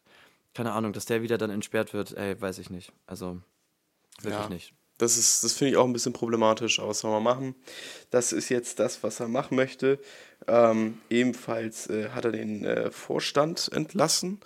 keine 0.54 0.72
Ahnung, 0.72 0.92
dass 0.92 1.04
der 1.04 1.22
wieder 1.22 1.36
dann 1.36 1.50
entsperrt 1.50 1.92
wird, 1.92 2.16
ey, 2.16 2.40
weiß 2.40 2.58
ich 2.58 2.70
nicht. 2.70 2.92
Also, 3.06 3.40
wirklich 4.22 4.42
ja. 4.42 4.48
nicht. 4.48 4.74
Das, 4.98 5.18
ist, 5.18 5.42
das 5.42 5.54
finde 5.54 5.72
ich 5.72 5.76
auch 5.76 5.86
ein 5.86 5.92
bisschen 5.92 6.12
problematisch, 6.12 6.78
aber 6.78 6.90
was 6.90 7.00
soll 7.00 7.10
man 7.10 7.22
machen? 7.22 7.54
Das 8.10 8.32
ist 8.32 8.48
jetzt 8.48 8.78
das, 8.78 9.02
was 9.02 9.18
er 9.20 9.28
machen 9.28 9.56
möchte. 9.56 9.98
Ähm, 10.46 10.98
ebenfalls 11.10 11.88
äh, 11.88 12.10
hat 12.10 12.24
er 12.24 12.32
den 12.32 12.64
äh, 12.64 12.90
Vorstand 12.90 13.70
entlassen. 13.72 14.40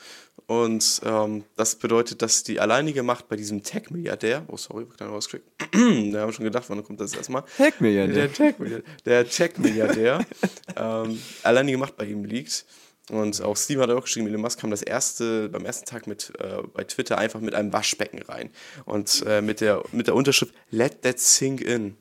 Und 0.47 1.03
ähm, 1.05 1.45
das 1.57 1.75
bedeutet, 1.75 2.23
dass 2.23 2.43
die 2.43 2.59
alleinige 2.59 3.03
Macht 3.03 3.29
bei 3.29 3.37
diesem 3.37 3.63
Tech-Milliardär, 3.63 4.45
oh 4.49 4.57
sorry, 4.57 4.87
kleiner 4.87 5.13
Rauskrieg, 5.13 5.43
da 5.73 5.79
haben 5.79 6.13
wir 6.13 6.33
schon 6.33 6.47
gedacht, 6.47 6.65
wann 6.69 6.83
kommt 6.83 7.01
das 7.01 7.15
erstmal? 7.15 7.45
Tech-Milliardär. 7.59 8.15
Der 8.15 8.33
Tech-Milliardär, 8.33 8.95
der 9.05 9.29
Tech-Milliardär 9.29 10.25
ähm, 10.77 11.21
alleinige 11.43 11.77
Macht 11.77 11.99
bei 11.99 12.07
ihm 12.07 12.25
liegt. 12.25 12.65
Und 13.11 13.43
auch 13.43 13.57
Steve 13.57 13.83
hat 13.83 13.91
auch 13.91 14.03
geschrieben, 14.03 14.27
Elon 14.27 14.41
Musk 14.41 14.61
kam 14.61 14.71
das 14.71 14.83
erste, 14.83 15.49
beim 15.49 15.65
ersten 15.65 15.87
Tag 15.87 16.07
mit, 16.07 16.33
äh, 16.39 16.63
bei 16.73 16.85
Twitter 16.85 17.19
einfach 17.19 17.41
mit 17.41 17.55
einem 17.55 17.73
Waschbecken 17.73 18.23
rein. 18.23 18.51
Und 18.85 19.25
äh, 19.27 19.41
mit, 19.41 19.61
der, 19.61 19.83
mit 19.93 20.07
der 20.07 20.15
Unterschrift 20.15 20.55
Let 20.71 21.03
that 21.03 21.19
sink 21.19 21.61
in. 21.61 21.97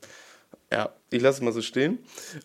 Ja, 0.72 0.94
ich 1.10 1.22
lasse 1.22 1.38
es 1.38 1.42
mal 1.44 1.54
so 1.54 1.62
stehen. 1.62 2.00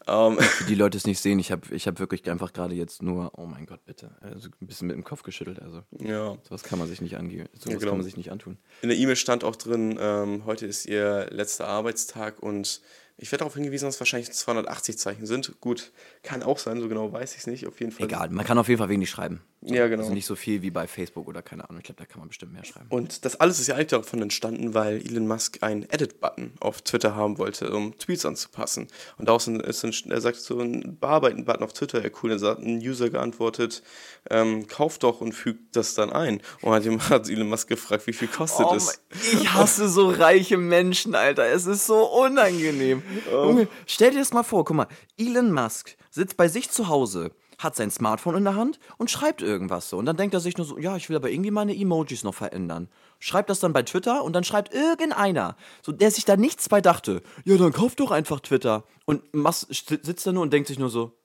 Ähm. 0.07 0.39
Die 0.69 0.77
Leute 0.77 0.97
es 0.97 1.07
nicht 1.07 1.19
sehen, 1.19 1.41
ich 1.41 1.51
habe 1.51 1.75
ich 1.75 1.89
hab 1.89 1.99
wirklich 1.99 2.31
einfach 2.31 2.53
gerade 2.53 2.75
jetzt 2.75 3.03
nur, 3.03 3.33
oh 3.37 3.47
mein 3.47 3.67
Gott, 3.67 3.85
bitte, 3.85 4.13
also 4.21 4.49
ein 4.61 4.67
bisschen 4.67 4.87
mit 4.87 4.95
dem 4.95 5.03
Kopf 5.03 5.25
geschüttelt. 5.25 5.61
Also 5.61 5.83
ja. 5.99 6.37
sowas 6.45 6.63
kann 6.63 6.79
man 6.79 6.87
sich 6.87 7.01
nicht 7.01 7.17
angehen, 7.17 7.49
sowas 7.55 7.73
ja, 7.73 7.79
genau. 7.79 7.91
kann 7.91 7.99
man 7.99 8.05
sich 8.05 8.17
nicht 8.17 8.31
antun. 8.31 8.59
In 8.83 8.91
der 8.91 8.99
E-Mail 8.99 9.17
stand 9.17 9.43
auch 9.43 9.57
drin, 9.57 9.99
ähm, 10.01 10.45
heute 10.45 10.67
ist 10.67 10.87
ihr 10.87 11.27
letzter 11.31 11.67
Arbeitstag 11.67 12.41
und 12.41 12.81
ich 13.23 13.31
werde 13.31 13.43
darauf 13.43 13.55
hingewiesen, 13.55 13.87
dass 13.87 13.95
es 13.95 14.01
wahrscheinlich 14.01 14.33
280 14.33 14.99
Zeichen 14.99 15.27
sind. 15.27 15.61
Gut, 15.61 15.93
kann 16.25 16.43
auch 16.43 16.59
sein, 16.59 16.81
so 16.81 16.89
genau 16.89 17.13
weiß 17.13 17.35
ich 17.35 17.39
es 17.39 17.47
nicht. 17.47 17.69
Auf 17.69 17.79
jeden 17.79 17.93
Fall. 17.93 18.07
Egal, 18.07 18.31
man 18.31 18.45
kann 18.45 18.59
auf 18.59 18.67
jeden 18.67 18.79
Fall 18.79 18.89
wenig 18.89 19.11
schreiben. 19.11 19.41
Ja, 19.65 19.87
genau. 19.87 20.03
Also 20.03 20.13
nicht 20.13 20.27
so 20.27 20.35
viel 20.35 20.63
wie 20.63 20.71
bei 20.71 20.89
Facebook 20.89 21.29
oder 21.29 21.41
keine 21.41 21.69
Ahnung. 21.69 21.79
Ich 21.79 21.85
glaube, 21.85 22.01
da 22.01 22.05
kann 22.05 22.19
man 22.19 22.29
bestimmt 22.29 22.53
mehr 22.53 22.65
schreiben. 22.65 22.87
Und 22.89 23.25
das 23.25 23.37
alles 23.37 23.61
ist 23.61 23.69
ja 23.69 23.77
eigentlich 23.77 23.89
davon 23.89 24.21
entstanden, 24.21 24.75
weil 24.75 24.97
Elon 24.97 25.29
Musk 25.29 25.63
einen 25.63 25.85
Edit-Button 25.85 26.55
auf 26.59 26.83
Twitter 26.83 27.15
haben 27.15 27.39
wollte, 27.39 27.73
um 27.73 27.97
Tweets 27.97 28.27
anzupassen. 28.27 28.89
Und 29.19 29.29
daraus 29.29 29.47
ist 29.47 29.85
ein, 29.85 30.11
er 30.11 30.21
sagt 30.21 30.37
so 30.37 30.59
ein 30.59 30.97
Bearbeiten-Button 30.99 31.63
auf 31.63 31.73
Twitter, 31.73 32.03
ja 32.03 32.11
cool. 32.23 32.37
Da 32.37 32.49
hat 32.49 32.59
ein 32.59 32.79
User 32.79 33.09
geantwortet, 33.09 33.83
ähm, 34.31 34.67
kauf 34.67 34.99
doch 34.99 35.21
und 35.21 35.33
fügt 35.33 35.77
das 35.77 35.95
dann 35.95 36.11
ein. 36.11 36.43
Und 36.61 36.73
hat, 36.73 36.85
hat 37.11 37.29
Elon 37.29 37.49
Musk 37.49 37.69
gefragt, 37.69 38.07
wie 38.09 38.13
viel 38.13 38.29
kostet 38.29 38.67
oh, 38.67 38.75
es? 38.75 39.01
Ich 39.33 39.53
hasse 39.53 39.89
so 39.89 40.11
reiche 40.11 40.57
Menschen, 40.57 41.15
Alter. 41.15 41.47
Es 41.47 41.67
ist 41.67 41.87
so 41.87 42.05
unangenehm. 42.05 43.03
Oh. 43.33 43.45
Junge, 43.45 43.69
stell 43.87 44.11
dir 44.11 44.19
das 44.19 44.33
mal 44.33 44.43
vor, 44.43 44.65
guck 44.65 44.77
mal, 44.77 44.89
Elon 45.17 45.53
Musk 45.53 45.97
sitzt 46.11 46.37
bei 46.37 46.49
sich 46.49 46.69
zu 46.71 46.89
Hause 46.89 47.31
hat 47.63 47.77
sein 47.77 47.91
Smartphone 47.91 48.37
in 48.37 48.45
der 48.45 48.57
Hand 48.57 48.79
und 48.99 49.11
schreibt 49.11 49.43
irgendwas 49.43 49.89
so. 49.89 49.99
Und 49.99 50.07
dann 50.07 50.17
denkt 50.17 50.35
er 50.35 50.41
sich 50.41 50.57
nur 50.57 50.67
so, 50.67 50.79
ja, 50.79 50.97
ich 50.97 51.09
will 51.09 51.17
aber 51.17 51.31
irgendwie 51.31 51.51
meine 51.51 51.77
Emojis 51.77 52.25
noch 52.25 52.35
verändern. 52.35 52.89
Schreibt 53.19 53.51
das 53.51 53.61
dann 53.61 53.73
bei 53.73 53.83
Twitter 53.83 54.25
und 54.25 54.33
dann 54.35 54.45
schreibt 54.45 54.75
irgendeiner, 54.75 55.57
so 55.83 55.93
der 55.93 56.11
sich 56.11 56.25
da 56.25 56.37
nichts 56.37 56.69
bei 56.69 56.81
dachte, 56.81 57.23
ja, 57.45 57.57
dann 57.57 57.73
kauf 57.73 57.95
doch 57.95 58.11
einfach 58.11 58.41
Twitter. 58.41 58.85
Und 59.05 59.23
sitzt 59.71 60.27
da 60.27 60.33
nur 60.33 60.43
und 60.43 60.53
denkt 60.53 60.69
sich 60.69 60.79
nur 60.79 60.91
so, 60.91 61.19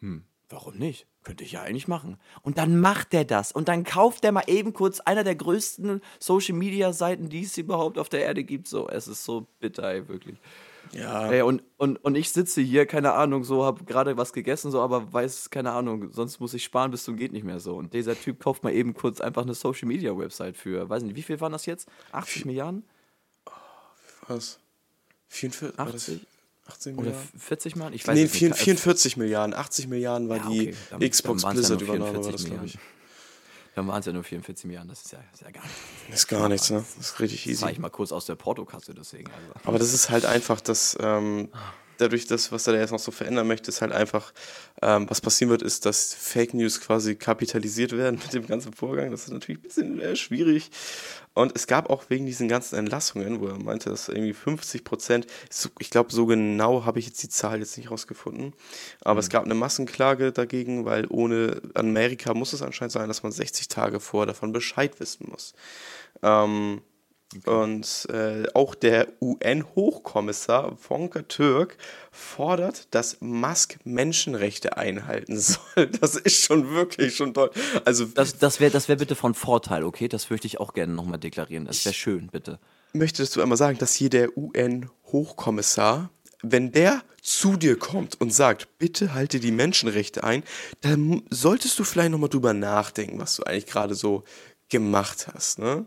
hm, 0.00 0.24
warum 0.48 0.76
nicht? 0.76 1.06
Könnte 1.22 1.42
ich 1.42 1.52
ja 1.52 1.62
eigentlich 1.62 1.88
machen. 1.88 2.18
Und 2.42 2.56
dann 2.56 2.78
macht 2.78 3.12
er 3.12 3.24
das. 3.24 3.50
Und 3.50 3.68
dann 3.68 3.82
kauft 3.82 4.24
er 4.24 4.30
mal 4.30 4.44
eben 4.46 4.72
kurz 4.72 5.00
einer 5.00 5.24
der 5.24 5.34
größten 5.34 6.00
Social 6.20 6.54
Media 6.54 6.92
Seiten, 6.92 7.28
die 7.28 7.42
es 7.42 7.58
überhaupt 7.58 7.98
auf 7.98 8.08
der 8.08 8.22
Erde 8.22 8.44
gibt. 8.44 8.68
So, 8.68 8.88
es 8.88 9.08
ist 9.08 9.24
so 9.24 9.48
bitter, 9.58 9.90
ey, 9.90 10.08
wirklich. 10.08 10.38
Ja. 10.92 11.30
Ey, 11.30 11.42
und, 11.42 11.62
und, 11.76 11.96
und 11.96 12.14
ich 12.14 12.30
sitze 12.30 12.60
hier, 12.60 12.86
keine 12.86 13.12
Ahnung, 13.12 13.44
so, 13.44 13.64
habe 13.64 13.84
gerade 13.84 14.16
was 14.16 14.32
gegessen, 14.32 14.70
so, 14.70 14.80
aber 14.80 15.12
weiß, 15.12 15.50
keine 15.50 15.72
Ahnung, 15.72 16.12
sonst 16.12 16.40
muss 16.40 16.54
ich 16.54 16.64
sparen 16.64 16.90
bis 16.90 17.04
zum 17.04 17.16
geht 17.16 17.32
nicht 17.32 17.44
mehr 17.44 17.60
so. 17.60 17.76
Und 17.76 17.92
dieser 17.92 18.18
Typ 18.18 18.40
kauft 18.40 18.64
mal 18.64 18.72
eben 18.72 18.94
kurz 18.94 19.20
einfach 19.20 19.42
eine 19.42 19.54
Social 19.54 19.88
Media 19.88 20.16
Website 20.16 20.56
für, 20.56 20.88
weiß 20.88 21.02
nicht, 21.02 21.16
wie 21.16 21.22
viel 21.22 21.40
waren 21.40 21.52
das 21.52 21.66
jetzt? 21.66 21.88
80 22.12 22.44
Wie, 22.44 22.48
Milliarden? 22.48 22.84
Was? 24.28 24.58
44? 25.28 25.78
80? 25.78 26.26
18 26.68 26.98
Oder 26.98 27.12
40 27.38 27.76
Milliarden? 27.76 27.94
Ich 27.94 28.06
weiß 28.06 28.14
nee, 28.14 28.26
44, 28.26 28.64
44 28.64 29.16
Milliarden. 29.16 29.54
80 29.54 29.88
Milliarden 29.88 30.28
war 30.28 30.38
ja, 30.38 30.46
okay. 30.46 30.74
die 31.00 31.10
Xbox 31.10 31.44
Blizzard-Übernahme, 31.44 32.24
war 32.24 32.32
das, 32.32 32.44
glaube 32.44 32.66
ich. 32.66 32.78
Dann 33.76 33.86
waren 33.88 34.00
es 34.00 34.06
ja 34.06 34.12
nur 34.14 34.24
44 34.24 34.64
Milliarden, 34.64 34.88
das 34.88 35.02
ist 35.02 35.12
ja, 35.12 35.18
ist 35.34 35.42
ja 35.42 35.50
gar 35.50 35.62
nichts. 35.62 35.80
Das 36.08 36.18
ist 36.20 36.28
gar 36.28 36.48
nichts, 36.48 36.70
ne? 36.70 36.78
Das 36.78 37.10
ist 37.10 37.20
richtig 37.20 37.46
easy. 37.46 37.60
Das 37.60 37.72
ich 37.72 37.78
mal 37.78 37.90
kurz 37.90 38.10
aus 38.10 38.24
der 38.24 38.34
Portokasse, 38.34 38.94
deswegen. 38.94 39.30
Also. 39.30 39.68
Aber 39.68 39.78
das 39.78 39.92
ist 39.92 40.08
halt 40.08 40.24
einfach, 40.24 40.62
dass 40.62 40.96
ähm, 40.98 41.50
dadurch, 41.98 42.26
das, 42.26 42.52
was 42.52 42.66
er 42.66 42.74
da 42.74 42.80
jetzt 42.80 42.90
noch 42.90 42.98
so 42.98 43.10
verändern 43.10 43.46
möchte, 43.46 43.70
ist 43.70 43.82
halt 43.82 43.92
einfach, 43.92 44.32
ähm, 44.82 45.08
was 45.08 45.20
passieren 45.20 45.50
wird, 45.50 45.62
ist, 45.62 45.86
dass 45.86 46.14
Fake 46.14 46.54
News 46.54 46.80
quasi 46.80 47.16
kapitalisiert 47.16 47.92
werden 47.92 48.20
mit 48.22 48.32
dem 48.32 48.46
ganzen 48.46 48.72
Vorgang. 48.72 49.10
Das 49.10 49.24
ist 49.24 49.32
natürlich 49.32 49.60
ein 49.60 49.62
bisschen 49.62 50.00
äh, 50.00 50.16
schwierig. 50.16 50.70
Und 51.34 51.52
es 51.54 51.66
gab 51.66 51.90
auch 51.90 52.04
wegen 52.08 52.24
diesen 52.24 52.48
ganzen 52.48 52.76
Entlassungen, 52.76 53.40
wo 53.40 53.48
er 53.48 53.58
meinte, 53.58 53.90
dass 53.90 54.08
irgendwie 54.08 54.32
50 54.32 54.84
Prozent, 54.84 55.26
ich 55.78 55.90
glaube, 55.90 56.10
so 56.10 56.24
genau 56.24 56.86
habe 56.86 56.98
ich 56.98 57.06
jetzt 57.06 57.22
die 57.22 57.28
Zahl 57.28 57.58
jetzt 57.58 57.76
nicht 57.76 57.90
rausgefunden, 57.90 58.54
aber 59.02 59.14
mhm. 59.14 59.20
es 59.20 59.28
gab 59.28 59.44
eine 59.44 59.54
Massenklage 59.54 60.32
dagegen, 60.32 60.86
weil 60.86 61.06
ohne 61.10 61.60
Amerika 61.74 62.32
muss 62.32 62.54
es 62.54 62.62
anscheinend 62.62 62.92
sein, 62.92 63.08
dass 63.08 63.22
man 63.22 63.32
60 63.32 63.68
Tage 63.68 64.00
vorher 64.00 64.26
davon 64.26 64.52
Bescheid 64.52 64.98
wissen 64.98 65.28
muss. 65.30 65.52
Ähm, 66.22 66.80
Okay. 67.38 67.50
Und 67.50 68.06
äh, 68.10 68.46
auch 68.54 68.74
der 68.74 69.08
UN-Hochkommissar 69.20 70.76
Volker 70.76 71.26
Türk 71.28 71.76
fordert, 72.10 72.88
dass 72.94 73.20
Musk 73.20 73.78
Menschenrechte 73.84 74.76
einhalten 74.76 75.38
soll. 75.38 75.86
Das 76.00 76.16
ist 76.16 76.44
schon 76.44 76.70
wirklich 76.70 77.16
schon 77.16 77.34
toll. 77.34 77.50
Also 77.84 78.04
das, 78.06 78.38
das 78.38 78.60
wäre 78.60 78.70
das 78.70 78.88
wär 78.88 78.96
bitte 78.96 79.14
von 79.14 79.34
Vorteil, 79.34 79.84
okay? 79.84 80.08
Das 80.08 80.30
möchte 80.30 80.46
ich 80.46 80.60
auch 80.60 80.72
gerne 80.72 80.92
nochmal 80.92 81.18
deklarieren. 81.18 81.66
Das 81.66 81.84
wäre 81.84 81.94
schön, 81.94 82.28
bitte. 82.28 82.58
Möchtest 82.92 83.36
du 83.36 83.42
einmal 83.42 83.58
sagen, 83.58 83.78
dass 83.78 83.94
hier 83.94 84.10
der 84.10 84.36
UN-Hochkommissar, 84.36 86.10
wenn 86.42 86.72
der 86.72 87.02
zu 87.20 87.56
dir 87.56 87.78
kommt 87.78 88.20
und 88.20 88.32
sagt, 88.32 88.78
bitte 88.78 89.12
halte 89.12 89.40
die 89.40 89.50
Menschenrechte 89.50 90.24
ein, 90.24 90.44
dann 90.80 91.22
solltest 91.28 91.78
du 91.78 91.84
vielleicht 91.84 92.12
nochmal 92.12 92.28
drüber 92.28 92.54
nachdenken, 92.54 93.18
was 93.18 93.36
du 93.36 93.42
eigentlich 93.42 93.66
gerade 93.66 93.94
so 93.94 94.24
gemacht 94.68 95.28
hast, 95.32 95.58
ne? 95.58 95.86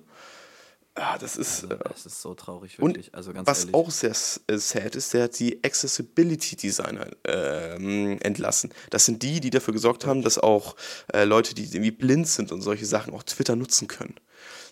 Ja, 0.99 1.17
das 1.17 1.37
ist. 1.37 1.63
Also, 1.63 1.77
das 1.77 2.05
ist 2.05 2.21
so 2.21 2.33
traurig, 2.33 2.77
wirklich. 2.77 3.07
Und 3.07 3.15
also 3.15 3.31
was 3.33 3.59
ehrlich. 3.59 3.73
auch 3.73 3.89
sehr 3.89 4.11
äh, 4.47 4.57
sad 4.57 4.97
ist, 4.97 5.13
der 5.13 5.23
hat 5.23 5.39
die 5.39 5.63
Accessibility 5.63 6.57
Designer 6.57 7.07
äh, 7.25 8.17
entlassen. 8.17 8.73
Das 8.89 9.05
sind 9.05 9.23
die, 9.23 9.39
die 9.39 9.49
dafür 9.49 9.73
gesorgt 9.73 10.05
haben, 10.05 10.23
dass 10.23 10.37
auch 10.37 10.75
äh, 11.13 11.23
Leute, 11.23 11.55
die 11.55 11.63
irgendwie 11.63 11.91
blind 11.91 12.27
sind 12.27 12.51
und 12.51 12.61
solche 12.61 12.85
Sachen 12.85 13.13
auch 13.13 13.23
Twitter 13.23 13.55
nutzen 13.55 13.87
können. 13.87 14.15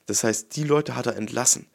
Das 0.08 0.26
heißt, 0.26 0.54
die 0.58 0.64
Leute 0.64 0.98
hat 0.98 1.06
er 1.06 1.16
entlassen. 1.16 1.68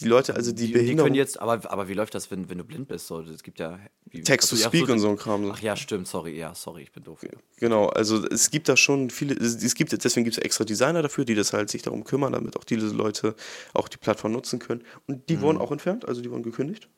Die 0.00 0.06
Leute, 0.06 0.36
also 0.36 0.52
die, 0.52 0.68
die 0.68 0.72
Behinderung. 0.72 0.96
Die 0.96 1.02
können 1.02 1.14
jetzt, 1.16 1.40
aber, 1.40 1.68
aber 1.70 1.88
wie 1.88 1.94
läuft 1.94 2.14
das, 2.14 2.30
wenn, 2.30 2.48
wenn 2.48 2.58
du 2.58 2.64
blind 2.64 2.86
bist? 2.86 3.08
So, 3.08 3.20
es 3.20 3.42
gibt 3.42 3.58
ja. 3.58 3.80
Text 4.24 4.50
to 4.50 4.56
Speak 4.56 4.86
so, 4.86 4.92
und 4.92 5.00
so 5.00 5.08
ein 5.08 5.16
Kram. 5.16 5.50
Ach 5.50 5.60
ja, 5.60 5.74
stimmt, 5.74 6.06
sorry, 6.06 6.38
ja, 6.38 6.54
sorry, 6.54 6.82
ich 6.82 6.92
bin 6.92 7.02
doof. 7.02 7.20
Genau, 7.56 7.88
also 7.88 8.24
es 8.28 8.50
gibt 8.50 8.68
da 8.68 8.76
schon 8.76 9.10
viele, 9.10 9.34
es 9.34 9.74
gibt, 9.74 9.92
deswegen 9.92 10.24
gibt 10.24 10.38
es 10.38 10.42
extra 10.42 10.64
Designer 10.64 11.02
dafür, 11.02 11.24
die 11.24 11.34
das 11.34 11.52
halt 11.52 11.68
sich 11.68 11.82
darum 11.82 12.04
kümmern, 12.04 12.32
damit 12.32 12.56
auch 12.56 12.64
diese 12.64 12.86
Leute 12.88 13.34
auch 13.74 13.88
die 13.88 13.96
Plattform 13.96 14.32
nutzen 14.32 14.60
können. 14.60 14.84
Und 15.08 15.28
die 15.28 15.36
mhm. 15.36 15.40
wurden 15.40 15.58
auch 15.58 15.72
entfernt, 15.72 16.06
also 16.06 16.20
die 16.20 16.30
wurden 16.30 16.44
gekündigt. 16.44 16.88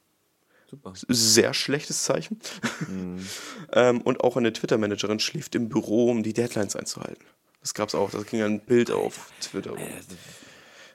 Super. 0.71 0.93
Sehr 1.09 1.55
schlechtes 1.55 2.05
Zeichen. 2.05 2.39
Mhm. 2.87 3.27
ähm, 3.73 4.03
und 4.03 4.21
auch 4.21 4.37
eine 4.37 4.53
Twitter-Managerin 4.53 5.21
schläft 5.21 5.55
im 5.55 5.71
Büro, 5.71 6.11
um 6.11 6.23
die 6.23 6.35
Deadlines 6.35 6.77
einzuhalten. 6.77 7.25
Das 7.61 7.75
gab 7.75 7.89
es 7.89 7.95
auch, 7.95 8.11
da 8.11 8.23
ging 8.23 8.43
ein 8.43 8.61
Bild 8.61 8.91
auf 8.91 9.33
Twitter. 9.41 9.75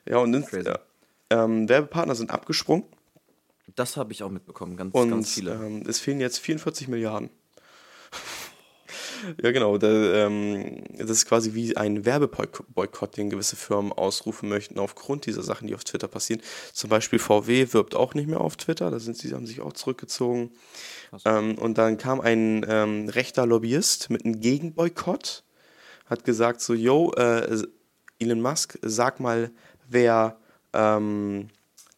Ja, 0.08 0.18
und 0.20 0.34
in, 0.34 0.46
ja, 0.64 0.80
ähm, 1.30 1.68
Werbepartner 1.68 2.16
sind 2.16 2.32
abgesprungen. 2.32 2.86
Das 3.76 3.98
habe 3.98 4.14
ich 4.14 4.24
auch 4.24 4.30
mitbekommen, 4.30 4.78
ganz, 4.78 4.94
und, 4.94 5.10
ganz 5.10 5.34
viele. 5.34 5.54
Ähm, 5.54 5.84
es 5.88 6.00
fehlen 6.00 6.20
jetzt 6.20 6.40
44 6.40 6.88
Milliarden. 6.88 7.30
ja, 9.42 9.52
genau. 9.52 9.78
Der, 9.78 10.28
ähm, 10.28 10.84
das 10.98 11.10
ist 11.10 11.26
quasi 11.26 11.54
wie 11.54 11.76
ein 11.76 12.06
Werbeboykott, 12.06 13.18
den 13.18 13.30
gewisse 13.30 13.56
Firmen 13.56 13.92
ausrufen 13.92 14.50
möchten 14.50 14.80
aufgrund 14.80 15.26
dieser 15.26 15.42
Sachen, 15.42 15.68
die 15.68 15.76
auf 15.76 15.84
Twitter 15.84 16.08
passieren. 16.08 16.42
Zum 16.74 16.90
Beispiel 16.90 17.20
VW 17.20 17.74
wirbt 17.74 17.96
auch 17.96 18.14
nicht 18.14 18.28
mehr 18.28 18.42
auf 18.42 18.56
Twitter, 18.56 18.92
da 18.92 19.00
sind 19.00 19.18
sie, 19.18 19.34
haben 19.34 19.48
sich 19.48 19.62
auch 19.62 19.74
zurückgezogen. 19.74 20.52
Ähm, 21.26 21.58
und 21.58 21.78
dann 21.78 21.98
kam 21.98 22.22
ein 22.22 22.66
ähm, 22.70 23.10
rechter 23.10 23.46
Lobbyist 23.46 24.10
mit 24.10 24.26
einem 24.26 24.40
Gegenboykott, 24.40 25.44
hat 26.06 26.24
gesagt 26.24 26.62
so, 26.62 26.74
yo, 26.74 27.12
äh, 27.14 27.64
Elon 28.20 28.42
Musk, 28.42 28.78
sag 28.82 29.20
mal, 29.20 29.52
wer 29.90 30.40
ähm, 30.76 31.50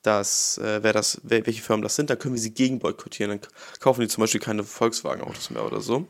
das, 0.03 0.57
äh, 0.59 0.83
wer 0.83 0.93
das, 0.93 1.19
wer, 1.23 1.45
welche 1.45 1.61
Firmen 1.61 1.83
das 1.83 1.95
sind, 1.95 2.09
dann 2.09 2.19
können 2.19 2.35
wir 2.35 2.41
sie 2.41 2.53
gegen 2.53 2.79
boykottieren. 2.79 3.39
Dann 3.39 3.49
kaufen 3.79 4.01
die 4.01 4.07
zum 4.07 4.21
Beispiel 4.21 4.41
keine 4.41 4.63
Volkswagen-Autos 4.63 5.49
mehr 5.49 5.65
oder 5.65 5.81
so. 5.81 6.07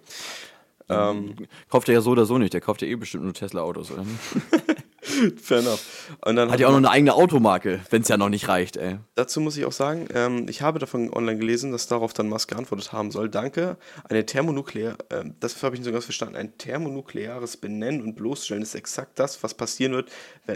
Ähm, 0.90 1.36
kauft 1.70 1.90
er 1.90 1.96
ja 1.96 2.02
so 2.02 2.12
oder 2.12 2.26
so 2.26 2.38
nicht, 2.38 2.54
der 2.54 2.62
kauft 2.62 2.82
ja 2.82 2.88
eh 2.88 2.96
bestimmt 2.96 3.24
nur 3.24 3.34
Tesla-Autos, 3.34 3.92
oder? 3.92 4.06
Fair 5.42 5.60
enough. 5.60 6.12
Und 6.26 6.36
dann 6.36 6.52
hat 6.52 6.60
ja 6.60 6.68
auch 6.68 6.72
noch 6.72 6.78
eine 6.78 6.90
eigene 6.90 7.14
Automarke, 7.14 7.82
wenn 7.90 8.02
es 8.02 8.08
ja 8.08 8.18
noch 8.18 8.30
nicht 8.30 8.48
reicht, 8.48 8.78
ey. 8.78 8.98
Dazu 9.16 9.42
muss 9.42 9.58
ich 9.58 9.66
auch 9.66 9.72
sagen, 9.72 10.08
ähm, 10.14 10.48
ich 10.50 10.62
habe 10.62 10.80
davon 10.80 11.12
online 11.14 11.40
gelesen, 11.40 11.72
dass 11.72 11.88
darauf 11.88 12.14
dann 12.14 12.30
Musk 12.30 12.50
geantwortet 12.50 12.92
haben 12.92 13.12
soll. 13.12 13.30
Danke. 13.30 13.78
Eine 14.10 14.26
thermonuklear, 14.26 14.98
äh, 15.10 15.24
das 15.40 15.62
habe 15.64 15.76
ich 15.76 15.82
nicht 15.82 15.86
so 15.86 15.92
ganz 15.92 16.06
verstanden, 16.06 16.36
ein 16.36 16.58
thermonukleares 16.58 17.58
Benennen 17.58 18.02
und 18.02 18.16
Bloßstellen 18.16 18.64
ist 18.64 18.76
exakt 18.76 19.20
das, 19.20 19.42
was 19.44 19.54
passieren 19.54 19.94
wird, 19.94 20.10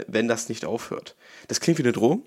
wenn 0.06 0.28
das 0.28 0.48
nicht 0.48 0.64
aufhört. 0.64 1.16
Das 1.48 1.60
klingt 1.60 1.78
wie 1.78 1.82
eine 1.82 1.92
Drohung, 1.92 2.24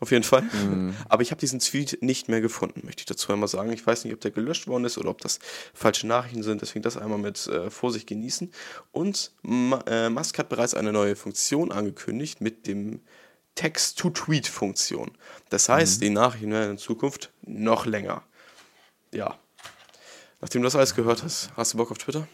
auf 0.00 0.10
jeden 0.10 0.24
Fall. 0.24 0.42
Mhm. 0.42 0.94
Aber 1.08 1.22
ich 1.22 1.30
habe 1.30 1.40
diesen 1.40 1.60
Tweet 1.60 1.98
nicht 2.02 2.28
mehr 2.28 2.40
gefunden, 2.40 2.82
möchte 2.84 3.00
ich 3.02 3.06
dazu 3.06 3.32
einmal 3.32 3.48
sagen. 3.48 3.72
Ich 3.72 3.86
weiß 3.86 4.04
nicht, 4.04 4.12
ob 4.14 4.20
der 4.20 4.30
gelöscht 4.30 4.66
worden 4.66 4.84
ist 4.84 4.98
oder 4.98 5.10
ob 5.10 5.20
das 5.20 5.38
falsche 5.74 6.06
Nachrichten 6.06 6.42
sind. 6.42 6.60
Deswegen 6.60 6.82
das 6.82 6.96
einmal 6.96 7.18
mit 7.18 7.46
äh, 7.46 7.70
Vorsicht 7.70 8.06
genießen. 8.08 8.52
Und 8.90 9.32
äh, 9.86 10.08
Musk 10.08 10.38
hat 10.38 10.48
bereits 10.48 10.74
eine 10.74 10.92
neue 10.92 11.16
Funktion 11.16 11.70
angekündigt 11.70 12.40
mit 12.40 12.66
dem 12.66 13.00
Text-to-Tweet-Funktion. 13.54 15.12
Das 15.50 15.68
heißt, 15.68 15.98
mhm. 15.98 16.04
die 16.04 16.10
Nachrichten 16.10 16.50
werden 16.52 16.70
in 16.72 16.78
Zukunft 16.78 17.32
noch 17.42 17.86
länger. 17.86 18.22
Ja. 19.12 19.38
Nachdem 20.40 20.62
du 20.62 20.66
das 20.66 20.74
alles 20.74 20.94
gehört 20.94 21.22
hast, 21.22 21.50
hast 21.56 21.74
du 21.74 21.78
Bock 21.78 21.90
auf 21.90 21.98
Twitter? 21.98 22.26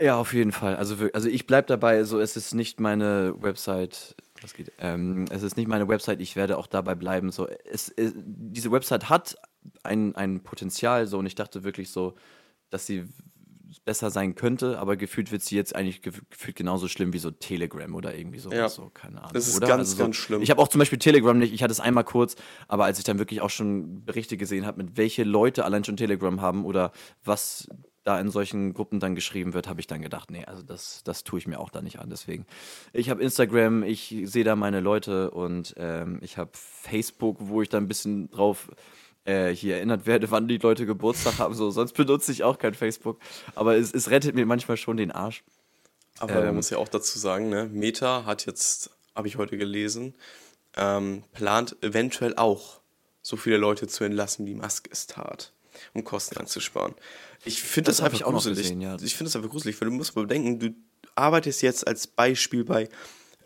Ja, 0.00 0.16
auf 0.16 0.32
jeden 0.32 0.52
Fall. 0.52 0.76
Also, 0.76 0.96
also 1.12 1.28
ich 1.28 1.46
bleibe 1.46 1.68
dabei, 1.68 2.04
so 2.04 2.20
es 2.20 2.36
ist 2.36 2.54
nicht 2.54 2.80
meine 2.80 3.34
Website 3.40 4.16
das 4.40 4.54
geht. 4.54 4.72
Ähm, 4.78 5.26
es 5.30 5.42
ist 5.42 5.56
nicht 5.56 5.68
meine 5.68 5.88
Website, 5.88 6.20
ich 6.20 6.36
werde 6.36 6.58
auch 6.58 6.66
dabei 6.66 6.94
bleiben. 6.94 7.30
So, 7.30 7.46
es, 7.46 7.88
es, 7.88 8.12
diese 8.16 8.70
Website 8.70 9.08
hat 9.08 9.36
ein, 9.82 10.14
ein 10.16 10.42
Potenzial, 10.42 11.06
so, 11.06 11.18
und 11.18 11.26
ich 11.26 11.34
dachte 11.34 11.64
wirklich 11.64 11.90
so, 11.90 12.14
dass 12.70 12.86
sie 12.86 13.08
besser 13.84 14.10
sein 14.10 14.34
könnte, 14.34 14.78
aber 14.78 14.96
gefühlt 14.96 15.32
wird 15.32 15.42
sie 15.42 15.56
jetzt 15.56 15.74
eigentlich 15.74 16.02
gefühlt 16.02 16.56
genauso 16.56 16.88
schlimm 16.88 17.12
wie 17.12 17.18
so 17.18 17.30
Telegram 17.30 17.94
oder 17.94 18.14
irgendwie 18.14 18.38
sowas. 18.38 18.56
Ja. 18.56 18.68
So, 18.68 18.90
keine 18.92 19.18
Ahnung. 19.18 19.32
Das 19.32 19.48
ist 19.48 19.56
oder? 19.56 19.68
ganz, 19.68 19.80
also 19.80 19.96
so, 19.96 20.02
ganz 20.02 20.16
schlimm. 20.16 20.42
Ich 20.42 20.50
habe 20.50 20.60
auch 20.60 20.68
zum 20.68 20.78
Beispiel 20.78 20.98
Telegram 20.98 21.38
nicht, 21.38 21.52
ich 21.52 21.62
hatte 21.62 21.72
es 21.72 21.80
einmal 21.80 22.04
kurz, 22.04 22.36
aber 22.68 22.84
als 22.84 22.98
ich 22.98 23.04
dann 23.04 23.18
wirklich 23.18 23.40
auch 23.40 23.50
schon 23.50 24.04
Berichte 24.04 24.36
gesehen 24.36 24.66
habe, 24.66 24.82
mit 24.82 24.96
welche 24.96 25.24
Leute 25.24 25.64
allein 25.64 25.84
schon 25.84 25.96
Telegram 25.96 26.40
haben 26.40 26.64
oder 26.64 26.92
was 27.24 27.68
da 28.06 28.20
in 28.20 28.30
solchen 28.30 28.72
Gruppen 28.72 29.00
dann 29.00 29.16
geschrieben 29.16 29.52
wird, 29.52 29.66
habe 29.66 29.80
ich 29.80 29.88
dann 29.88 30.00
gedacht, 30.00 30.30
nee, 30.30 30.44
also 30.44 30.62
das, 30.62 31.02
das 31.02 31.24
tue 31.24 31.40
ich 31.40 31.48
mir 31.48 31.58
auch 31.58 31.70
da 31.70 31.82
nicht 31.82 31.98
an. 31.98 32.08
Deswegen, 32.08 32.46
ich 32.92 33.10
habe 33.10 33.20
Instagram, 33.20 33.82
ich 33.82 34.14
sehe 34.24 34.44
da 34.44 34.54
meine 34.54 34.78
Leute 34.78 35.32
und 35.32 35.74
ähm, 35.76 36.20
ich 36.22 36.38
habe 36.38 36.50
Facebook, 36.52 37.36
wo 37.40 37.62
ich 37.62 37.68
da 37.68 37.78
ein 37.78 37.88
bisschen 37.88 38.30
drauf 38.30 38.70
äh, 39.24 39.50
hier 39.50 39.76
erinnert 39.76 40.06
werde, 40.06 40.30
wann 40.30 40.46
die 40.46 40.58
Leute 40.58 40.86
Geburtstag 40.86 41.40
haben. 41.40 41.54
So, 41.54 41.70
sonst 41.70 41.94
benutze 41.94 42.30
ich 42.30 42.44
auch 42.44 42.58
kein 42.58 42.74
Facebook. 42.74 43.18
Aber 43.56 43.76
es, 43.76 43.92
es 43.92 44.08
rettet 44.08 44.36
mir 44.36 44.46
manchmal 44.46 44.76
schon 44.76 44.96
den 44.96 45.10
Arsch. 45.10 45.42
Aber 46.20 46.36
ähm, 46.36 46.46
man 46.46 46.54
muss 46.54 46.70
ja 46.70 46.78
auch 46.78 46.88
dazu 46.88 47.18
sagen, 47.18 47.48
ne, 47.48 47.68
Meta 47.72 48.24
hat 48.24 48.46
jetzt, 48.46 48.90
habe 49.16 49.26
ich 49.26 49.36
heute 49.36 49.58
gelesen, 49.58 50.14
ähm, 50.76 51.24
plant 51.32 51.76
eventuell 51.82 52.36
auch 52.36 52.80
so 53.20 53.36
viele 53.36 53.56
Leute 53.56 53.88
zu 53.88 54.04
entlassen, 54.04 54.46
wie 54.46 54.54
Musk 54.54 54.88
es 54.92 55.08
tat 55.08 55.52
um 55.94 56.04
Kosten 56.04 56.36
einzusparen. 56.36 56.94
Ich 57.44 57.62
finde 57.62 57.90
das, 57.90 57.98
das 57.98 58.06
einfach 58.06 58.22
gruselig. 58.22 58.58
Gesehen, 58.58 58.80
ja. 58.80 58.96
Ich 58.96 59.14
finde 59.16 59.28
das 59.28 59.36
einfach 59.36 59.50
gruselig, 59.50 59.80
weil 59.80 59.88
du 59.88 59.94
musst 59.94 60.16
mal 60.16 60.22
bedenken, 60.22 60.58
du 60.58 60.74
arbeitest 61.14 61.62
jetzt 61.62 61.86
als 61.86 62.06
Beispiel 62.06 62.64
bei 62.64 62.88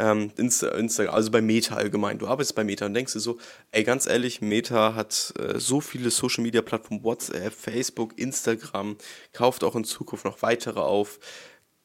ähm, 0.00 0.32
Insta, 0.36 0.68
Instagram, 0.68 1.14
also 1.14 1.30
bei 1.30 1.42
Meta 1.42 1.76
allgemein. 1.76 2.18
Du 2.18 2.26
arbeitest 2.26 2.54
bei 2.54 2.64
Meta 2.64 2.86
und 2.86 2.94
denkst 2.94 3.12
dir 3.12 3.20
so, 3.20 3.38
ey, 3.70 3.84
ganz 3.84 4.06
ehrlich, 4.06 4.40
Meta 4.40 4.94
hat 4.94 5.34
äh, 5.38 5.58
so 5.58 5.80
viele 5.80 6.10
Social 6.10 6.42
Media 6.42 6.62
Plattformen, 6.62 7.04
WhatsApp, 7.04 7.52
Facebook, 7.52 8.18
Instagram, 8.18 8.96
kauft 9.32 9.62
auch 9.62 9.76
in 9.76 9.84
Zukunft 9.84 10.24
noch 10.24 10.42
weitere 10.42 10.80
auf. 10.80 11.20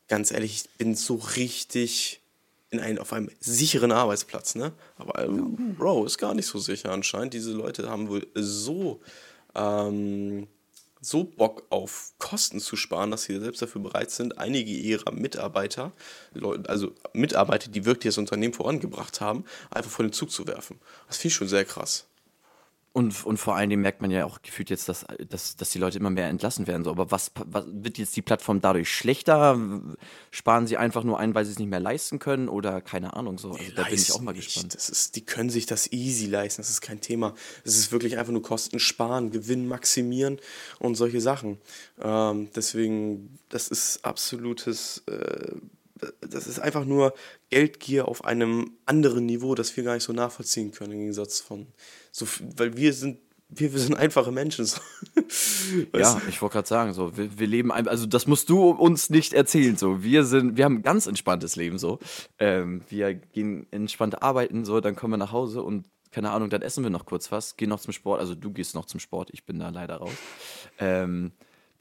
Ganz 0.07 0.31
ehrlich, 0.31 0.55
ich 0.55 0.69
bin 0.77 0.95
so 0.95 1.15
richtig 1.15 2.21
in 2.69 2.79
ein, 2.79 2.99
auf 2.99 3.11
einem 3.13 3.29
sicheren 3.39 3.91
Arbeitsplatz, 3.91 4.55
ne? 4.55 4.73
Aber 4.97 5.23
äh, 5.23 5.27
Bro, 5.27 6.05
ist 6.05 6.17
gar 6.17 6.33
nicht 6.33 6.47
so 6.47 6.59
sicher 6.59 6.91
anscheinend. 6.91 7.33
Diese 7.33 7.51
Leute 7.51 7.89
haben 7.89 8.09
wohl 8.09 8.27
so 8.33 9.01
ähm, 9.55 10.47
so 11.01 11.23
Bock 11.23 11.63
auf 11.69 12.13
Kosten 12.17 12.59
zu 12.59 12.75
sparen, 12.75 13.11
dass 13.11 13.23
sie 13.23 13.39
selbst 13.39 13.61
dafür 13.61 13.81
bereit 13.81 14.09
sind, 14.11 14.37
einige 14.39 14.71
ihrer 14.71 15.11
Mitarbeiter, 15.11 15.91
also 16.67 16.93
Mitarbeiter, 17.13 17.69
die 17.69 17.85
wirklich 17.85 18.13
das 18.13 18.17
Unternehmen 18.17 18.53
vorangebracht 18.53 19.21
haben, 19.21 19.45
einfach 19.69 19.91
vor 19.91 20.05
den 20.05 20.13
Zug 20.13 20.31
zu 20.31 20.47
werfen. 20.47 20.79
Das 21.07 21.17
finde 21.17 21.27
ich 21.29 21.35
schon 21.35 21.47
sehr 21.47 21.65
krass. 21.65 22.07
Und, 22.95 23.25
und 23.25 23.35
vor 23.35 23.57
allen 23.57 23.69
Dingen 23.69 23.81
merkt 23.81 24.01
man 24.01 24.09
ja 24.09 24.23
auch 24.23 24.41
gefühlt 24.41 24.69
jetzt, 24.69 24.87
dass, 24.87 25.05
dass, 25.27 25.57
dass 25.57 25.69
die 25.69 25.79
Leute 25.79 25.97
immer 25.97 26.11
mehr 26.11 26.29
entlassen 26.29 26.65
werden. 26.65 26.85
So. 26.85 26.91
Aber 26.91 27.11
was, 27.11 27.29
was 27.45 27.65
wird 27.67 27.97
jetzt 27.97 28.15
die 28.15 28.21
Plattform 28.21 28.61
dadurch 28.61 28.89
schlechter? 28.89 29.59
Sparen 30.31 30.65
sie 30.65 30.77
einfach 30.77 31.03
nur 31.03 31.19
ein, 31.19 31.35
weil 31.35 31.43
sie 31.43 31.51
es 31.51 31.59
nicht 31.59 31.67
mehr 31.67 31.81
leisten 31.81 32.19
können? 32.19 32.47
Oder 32.47 32.79
keine 32.79 33.13
Ahnung. 33.13 33.37
So. 33.37 33.49
Also, 33.49 33.61
nee, 33.61 33.73
da 33.75 33.83
bin 33.83 33.95
ich 33.95 34.13
auch 34.13 34.21
mal 34.21 34.31
nicht. 34.31 34.45
gespannt. 34.45 34.75
Das 34.75 34.87
ist, 34.87 35.17
die 35.17 35.25
können 35.25 35.49
sich 35.49 35.65
das 35.65 35.91
easy 35.91 36.27
leisten, 36.27 36.61
das 36.61 36.69
ist 36.69 36.79
kein 36.79 37.01
Thema. 37.01 37.33
Es 37.65 37.75
ist 37.75 37.91
wirklich 37.91 38.17
einfach 38.17 38.31
nur 38.31 38.43
Kosten 38.43 38.79
sparen, 38.79 39.29
Gewinn 39.29 39.67
maximieren 39.67 40.39
und 40.79 40.95
solche 40.95 41.19
Sachen. 41.19 41.57
Ähm, 42.01 42.47
deswegen, 42.55 43.37
das 43.49 43.67
ist 43.67 44.05
absolutes. 44.05 45.03
Äh, 45.07 45.51
das 46.21 46.47
ist 46.47 46.59
einfach 46.59 46.85
nur 46.85 47.13
Geldgier 47.49 48.07
auf 48.07 48.25
einem 48.25 48.71
anderen 48.85 49.25
Niveau, 49.25 49.55
das 49.55 49.75
wir 49.77 49.83
gar 49.83 49.93
nicht 49.93 50.03
so 50.03 50.13
nachvollziehen 50.13 50.71
können, 50.71 50.93
im 50.93 50.99
Gegensatz 50.99 51.39
von 51.39 51.67
so, 52.11 52.27
weil 52.57 52.75
wir 52.75 52.93
sind 52.93 53.19
wir, 53.49 53.71
wir 53.71 53.79
sind 53.79 53.95
einfache 53.95 54.31
Menschen. 54.31 54.65
So. 54.65 54.81
ja, 55.95 56.19
ich 56.27 56.41
wollte 56.41 56.53
gerade 56.53 56.67
sagen, 56.67 56.93
so, 56.93 57.15
wir, 57.15 57.37
wir 57.37 57.47
leben, 57.47 57.71
ein, 57.71 57.87
also 57.87 58.05
das 58.05 58.25
musst 58.27 58.49
du 58.49 58.69
uns 58.71 59.09
nicht 59.09 59.33
erzählen. 59.33 59.77
So, 59.77 60.03
wir 60.03 60.25
sind, 60.25 60.57
wir 60.57 60.65
haben 60.65 60.77
ein 60.77 60.83
ganz 60.83 61.05
entspanntes 61.05 61.55
Leben. 61.55 61.77
So, 61.77 61.99
ähm, 62.39 62.81
wir 62.89 63.13
gehen 63.13 63.67
entspannt 63.71 64.23
arbeiten, 64.23 64.65
so, 64.65 64.81
dann 64.81 64.95
kommen 64.95 65.13
wir 65.13 65.17
nach 65.17 65.31
Hause 65.31 65.61
und 65.61 65.85
keine 66.11 66.31
Ahnung, 66.31 66.49
dann 66.49 66.61
essen 66.61 66.81
wir 66.83 66.89
noch 66.89 67.05
kurz 67.05 67.31
was, 67.31 67.57
gehen 67.57 67.69
noch 67.69 67.81
zum 67.81 67.91
Sport. 67.91 68.21
Also 68.21 68.35
du 68.35 68.51
gehst 68.51 68.73
noch 68.73 68.85
zum 68.85 69.01
Sport, 69.01 69.29
ich 69.33 69.45
bin 69.45 69.59
da 69.59 69.69
leider 69.69 69.97
raus. 69.97 70.13
Ähm, 70.79 71.33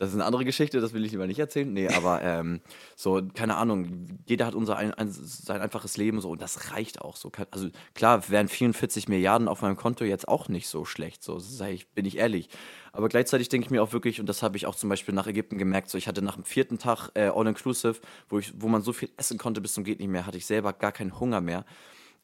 das 0.05 0.11
ist 0.11 0.17
eine 0.17 0.25
andere 0.25 0.45
Geschichte, 0.45 0.81
das 0.81 0.93
will 0.93 1.05
ich 1.05 1.13
lieber 1.13 1.27
nicht 1.27 1.39
erzählen. 1.39 1.73
Nee, 1.73 1.89
aber 1.89 2.23
ähm, 2.23 2.61
so, 2.97 3.23
keine 3.35 3.57
Ahnung, 3.57 4.07
jeder 4.27 4.47
hat 4.47 4.55
unser 4.55 4.77
ein, 4.77 4.95
ein, 4.95 5.11
sein 5.11 5.61
einfaches 5.61 5.97
Leben 5.97 6.21
so 6.21 6.31
und 6.31 6.43
das 6.43 6.73
reicht 6.73 7.01
auch 7.01 7.17
so. 7.17 7.33
Also 7.51 7.71
klar, 7.95 8.29
wären 8.29 8.49
44 8.49 9.09
Milliarden 9.09 9.49
auf 9.49 9.63
meinem 9.63 9.77
Konto 9.77 10.05
jetzt 10.05 10.29
auch 10.29 10.49
nicht 10.49 10.69
so 10.69 10.85
schlecht, 10.85 11.23
so 11.23 11.41
ich, 11.69 11.89
bin 11.89 12.05
ich 12.05 12.19
ehrlich. 12.19 12.49
Aber 12.93 13.09
gleichzeitig 13.09 13.49
denke 13.49 13.67
ich 13.67 13.71
mir 13.71 13.83
auch 13.83 13.93
wirklich, 13.93 14.21
und 14.21 14.29
das 14.29 14.43
habe 14.43 14.57
ich 14.57 14.67
auch 14.67 14.77
zum 14.77 14.89
Beispiel 14.89 15.15
nach 15.15 15.27
Ägypten 15.27 15.59
gemerkt, 15.59 15.91
so 15.91 15.99
ich 15.99 16.07
hatte 16.07 16.23
nach 16.23 16.37
dem 16.37 16.45
vierten 16.45 16.79
Tag 16.79 17.11
äh, 17.15 17.29
All-Inclusive, 17.29 17.97
wo, 18.29 18.41
wo 18.57 18.69
man 18.69 18.83
so 18.83 18.93
viel 18.93 19.11
essen 19.17 19.39
konnte 19.39 19.61
bis 19.61 19.75
zum 19.75 19.85
geht 19.85 19.99
nicht 19.99 20.09
mehr, 20.09 20.27
hatte 20.27 20.39
ich 20.39 20.47
selber 20.47 20.73
gar 20.73 20.93
keinen 20.93 21.19
Hunger 21.19 21.41
mehr. 21.41 21.65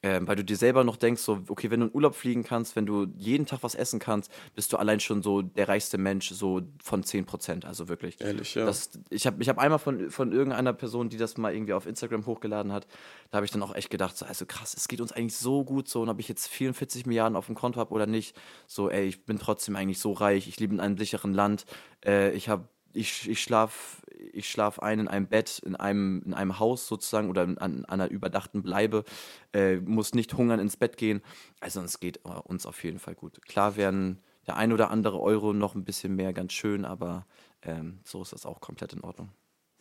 Ähm, 0.03 0.27
weil 0.27 0.37
du 0.37 0.45
dir 0.45 0.57
selber 0.57 0.83
noch 0.83 0.97
denkst, 0.97 1.21
so, 1.21 1.43
okay, 1.49 1.71
wenn 1.71 1.81
du 1.81 1.87
in 1.87 1.95
Urlaub 1.95 2.15
fliegen 2.15 2.43
kannst, 2.43 2.75
wenn 2.75 2.87
du 2.87 3.07
jeden 3.19 3.45
Tag 3.45 3.63
was 3.63 3.75
essen 3.75 3.99
kannst, 3.99 4.33
bist 4.55 4.73
du 4.73 4.79
allein 4.79 4.99
schon 4.99 5.23
so 5.23 5.43
der 5.43 5.69
reichste 5.69 5.99
Mensch, 5.99 6.31
so 6.31 6.63
von 6.83 7.03
10 7.03 7.27
Prozent, 7.27 7.67
also 7.67 7.89
wirklich. 7.89 8.19
Ehrlich, 8.21 8.55
ja. 8.55 8.65
Das, 8.65 8.91
ich 9.11 9.27
habe 9.27 9.43
ich 9.43 9.49
hab 9.51 9.59
einmal 9.59 9.79
von, 9.79 10.11
von 10.11 10.33
irgendeiner 10.33 10.73
Person, 10.73 11.11
die 11.11 11.19
das 11.19 11.37
mal 11.37 11.55
irgendwie 11.55 11.75
auf 11.75 11.85
Instagram 11.85 12.25
hochgeladen 12.25 12.73
hat, 12.73 12.87
da 13.31 13.37
habe 13.37 13.45
ich 13.45 13.53
dann 13.53 13.63
auch 13.63 13.75
echt 13.75 13.91
gedacht, 13.91 14.17
so, 14.17 14.25
also 14.25 14.47
krass, 14.47 14.75
es 14.75 14.89
geht 14.89 15.03
uns 15.03 15.13
eigentlich 15.13 15.37
so 15.37 15.65
gut 15.65 15.87
so, 15.87 16.01
und 16.01 16.09
ob 16.09 16.19
ich 16.19 16.29
jetzt 16.29 16.49
44 16.49 17.05
Milliarden 17.05 17.37
auf 17.37 17.47
dem 17.47 17.55
Konto 17.55 17.79
habe 17.79 17.93
oder 17.93 18.07
nicht, 18.07 18.35
so, 18.67 18.89
ey, 18.89 19.07
ich 19.07 19.27
bin 19.27 19.39
trotzdem 19.39 19.77
eigentlich 19.77 19.99
so 19.99 20.13
reich, 20.13 20.49
ich 20.49 20.59
lebe 20.59 20.73
in 20.73 20.81
einem 20.81 20.97
sicheren 20.97 21.35
Land, 21.35 21.67
äh, 22.07 22.33
ich 22.33 22.49
habe 22.49 22.69
ich, 22.93 23.29
ich 23.29 23.41
schlafe 23.43 24.03
ich 24.33 24.51
schlaf 24.51 24.79
ein 24.79 25.01
in 25.01 25.09
einem 25.09 25.27
Bett, 25.27 25.61
in 25.65 25.77
einem, 25.77 26.23
in 26.25 26.35
einem 26.35 26.59
Haus 26.59 26.87
sozusagen 26.87 27.31
oder 27.31 27.43
an, 27.43 27.59
an 27.59 27.85
einer 27.87 28.11
überdachten 28.11 28.63
Bleibe, 28.63 29.05
äh, 29.53 29.77
muss 29.77 30.15
nicht 30.15 30.35
hungern 30.35 30.61
ins 30.61 30.77
Bett 30.77 30.97
gehen. 30.97 31.23
Also 31.61 31.81
es 31.81 32.01
geht 32.01 32.25
uns 32.25 32.67
auf 32.67 32.83
jeden 32.85 32.99
Fall 32.99 33.15
gut. 33.15 33.41
Klar 33.47 33.77
werden 33.77 34.21
der 34.47 34.57
ein 34.57 34.73
oder 34.73 34.91
andere 34.91 35.21
Euro 35.21 35.53
noch 35.53 35.75
ein 35.75 35.85
bisschen 35.85 36.17
mehr 36.17 36.33
ganz 36.33 36.53
schön, 36.53 36.85
aber 36.85 37.27
ähm, 37.63 38.01
so 38.05 38.23
ist 38.23 38.33
das 38.33 38.47
auch 38.47 38.61
komplett 38.61 38.93
in 38.93 39.03
Ordnung. 39.03 39.31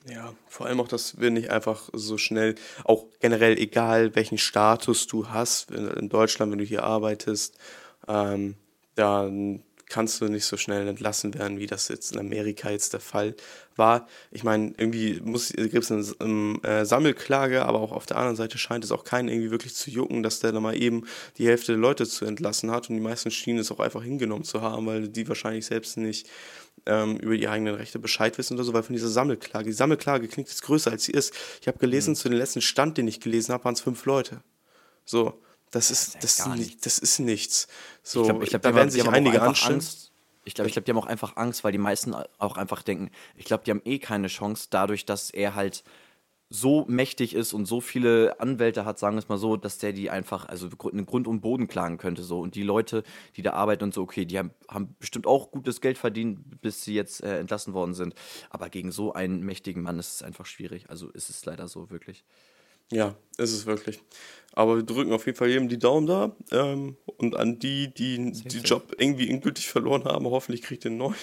Ja, 0.07 0.33
vor 0.47 0.67
allem 0.67 0.79
auch, 0.79 0.87
dass 0.87 1.19
wir 1.19 1.29
nicht 1.29 1.49
einfach 1.51 1.89
so 1.91 2.17
schnell, 2.17 2.55
auch 2.85 3.05
generell 3.19 3.57
egal 3.57 4.15
welchen 4.15 4.37
Status 4.37 5.07
du 5.07 5.29
hast, 5.29 5.71
in 5.71 6.07
Deutschland, 6.07 6.51
wenn 6.51 6.59
du 6.59 6.65
hier 6.65 6.83
arbeitest, 6.83 7.57
ähm, 8.07 8.55
dann 8.95 9.63
kannst 9.89 10.21
du 10.21 10.25
nicht 10.25 10.45
so 10.45 10.55
schnell 10.55 10.87
entlassen 10.87 11.33
werden, 11.33 11.59
wie 11.59 11.67
das 11.67 11.87
jetzt 11.87 12.13
in 12.13 12.19
Amerika 12.19 12.69
jetzt 12.69 12.93
der 12.93 12.99
Fall 12.99 13.35
war. 13.75 14.07
Ich 14.31 14.43
meine, 14.43 14.73
irgendwie 14.77 15.19
gibt 15.19 15.89
es 15.89 15.91
eine 15.91 16.03
um, 16.19 16.63
äh, 16.63 16.85
Sammelklage, 16.85 17.65
aber 17.65 17.79
auch 17.79 17.91
auf 17.91 18.05
der 18.05 18.17
anderen 18.17 18.35
Seite 18.35 18.57
scheint 18.57 18.83
es 18.83 18.91
auch 18.91 19.03
keinen 19.03 19.29
irgendwie 19.29 19.51
wirklich 19.51 19.73
zu 19.75 19.89
jucken, 19.89 20.23
dass 20.23 20.39
der 20.39 20.51
da 20.51 20.59
mal 20.59 20.79
eben 20.79 21.05
die 21.37 21.47
Hälfte 21.47 21.73
der 21.73 21.81
Leute 21.81 22.07
zu 22.07 22.25
entlassen 22.25 22.71
hat 22.71 22.89
und 22.89 22.95
die 22.95 23.01
meisten 23.01 23.31
schienen 23.31 23.59
es 23.59 23.71
auch 23.71 23.79
einfach 23.79 24.03
hingenommen 24.03 24.43
zu 24.43 24.61
haben, 24.61 24.85
weil 24.85 25.09
die 25.09 25.27
wahrscheinlich 25.27 25.65
selbst 25.65 25.97
nicht 25.97 26.29
ähm, 26.85 27.17
über 27.17 27.35
die 27.37 27.47
eigenen 27.47 27.75
Rechte 27.75 27.99
Bescheid 27.99 28.37
wissen 28.37 28.53
oder 28.53 28.63
so, 28.63 28.73
weil 28.73 28.83
von 28.83 28.93
dieser 28.93 29.09
Sammelklage, 29.09 29.65
die 29.65 29.73
Sammelklage 29.73 30.27
klingt 30.27 30.49
jetzt 30.49 30.61
größer 30.61 30.91
als 30.91 31.05
sie 31.05 31.11
ist. 31.11 31.33
Ich 31.61 31.67
habe 31.67 31.79
gelesen, 31.79 32.11
mhm. 32.11 32.15
zu 32.15 32.29
dem 32.29 32.37
letzten 32.37 32.61
Stand, 32.61 32.97
den 32.97 33.07
ich 33.07 33.19
gelesen 33.19 33.53
habe, 33.53 33.65
waren 33.65 33.73
es 33.73 33.81
fünf 33.81 34.05
Leute. 34.05 34.41
So, 35.05 35.41
das 35.71 35.91
ist, 35.91 36.15
das, 36.15 36.23
ist, 36.23 36.39
das, 36.39 36.55
nicht, 36.55 36.85
das 36.85 36.99
ist 36.99 37.19
nichts. 37.19 37.67
So, 38.03 38.21
ich 38.21 38.27
glaub, 38.27 38.43
ich 38.43 38.49
glaub, 38.49 38.61
da 38.61 38.75
werden 38.75 38.89
sich 38.89 39.07
einige 39.07 39.41
anstellen. 39.41 39.83
Ich 40.45 40.55
glaube, 40.55 40.67
ich 40.67 40.73
glaube, 40.73 40.85
die 40.85 40.91
haben 40.91 40.97
auch 40.97 41.05
einfach 41.05 41.35
Angst, 41.35 41.63
weil 41.63 41.71
die 41.71 41.77
meisten 41.77 42.15
auch 42.37 42.57
einfach 42.57 42.81
denken, 42.81 43.11
ich 43.35 43.45
glaube, 43.45 43.63
die 43.65 43.71
haben 43.71 43.81
eh 43.85 43.99
keine 43.99 44.27
Chance, 44.27 44.67
dadurch, 44.71 45.05
dass 45.05 45.29
er 45.29 45.53
halt 45.53 45.83
so 46.51 46.85
mächtig 46.87 47.35
ist 47.35 47.53
und 47.53 47.67
so 47.67 47.79
viele 47.79 48.39
Anwälte 48.39 48.83
hat, 48.83 48.97
sagen 48.97 49.15
wir 49.15 49.19
es 49.19 49.29
mal 49.29 49.37
so, 49.37 49.55
dass 49.55 49.77
der 49.77 49.93
die 49.93 50.09
einfach, 50.09 50.47
also 50.49 50.67
in 50.91 51.05
Grund 51.05 51.27
und 51.27 51.41
Boden 51.41 51.67
klagen 51.67 51.99
könnte. 51.99 52.23
So. 52.23 52.39
Und 52.39 52.55
die 52.55 52.63
Leute, 52.63 53.03
die 53.35 53.43
da 53.43 53.53
arbeiten 53.53 53.83
und 53.83 53.93
so, 53.93 54.01
okay, 54.01 54.25
die 54.25 54.39
haben, 54.39 54.51
haben 54.67 54.95
bestimmt 54.97 55.27
auch 55.27 55.51
gutes 55.51 55.79
Geld 55.79 55.99
verdient, 55.99 56.59
bis 56.61 56.83
sie 56.83 56.95
jetzt 56.95 57.23
äh, 57.23 57.39
entlassen 57.39 57.75
worden 57.75 57.93
sind. 57.93 58.15
Aber 58.49 58.69
gegen 58.69 58.91
so 58.91 59.13
einen 59.13 59.41
mächtigen 59.41 59.83
Mann 59.83 59.99
ist 59.99 60.15
es 60.15 60.23
einfach 60.23 60.47
schwierig. 60.47 60.89
Also 60.89 61.09
ist 61.09 61.29
es 61.29 61.45
leider 61.45 61.67
so, 61.67 61.91
wirklich. 61.91 62.23
Ja, 62.91 63.15
ist 63.37 63.51
es 63.51 63.65
wirklich. 63.65 63.99
Aber 64.53 64.75
wir 64.75 64.83
drücken 64.83 65.13
auf 65.13 65.25
jeden 65.25 65.37
Fall 65.37 65.49
jedem 65.49 65.69
die 65.69 65.77
Daumen 65.77 66.07
da. 66.07 66.35
Ähm, 66.51 66.97
und 67.17 67.35
an 67.35 67.59
die, 67.59 67.93
die 67.93 68.31
den 68.31 68.63
Job 68.63 68.95
irgendwie 68.97 69.29
endgültig 69.29 69.69
verloren 69.69 70.05
haben, 70.05 70.25
hoffentlich 70.25 70.61
kriegt 70.61 70.85
ihr 70.85 70.91
einen 70.91 70.97
neuen. 70.97 71.15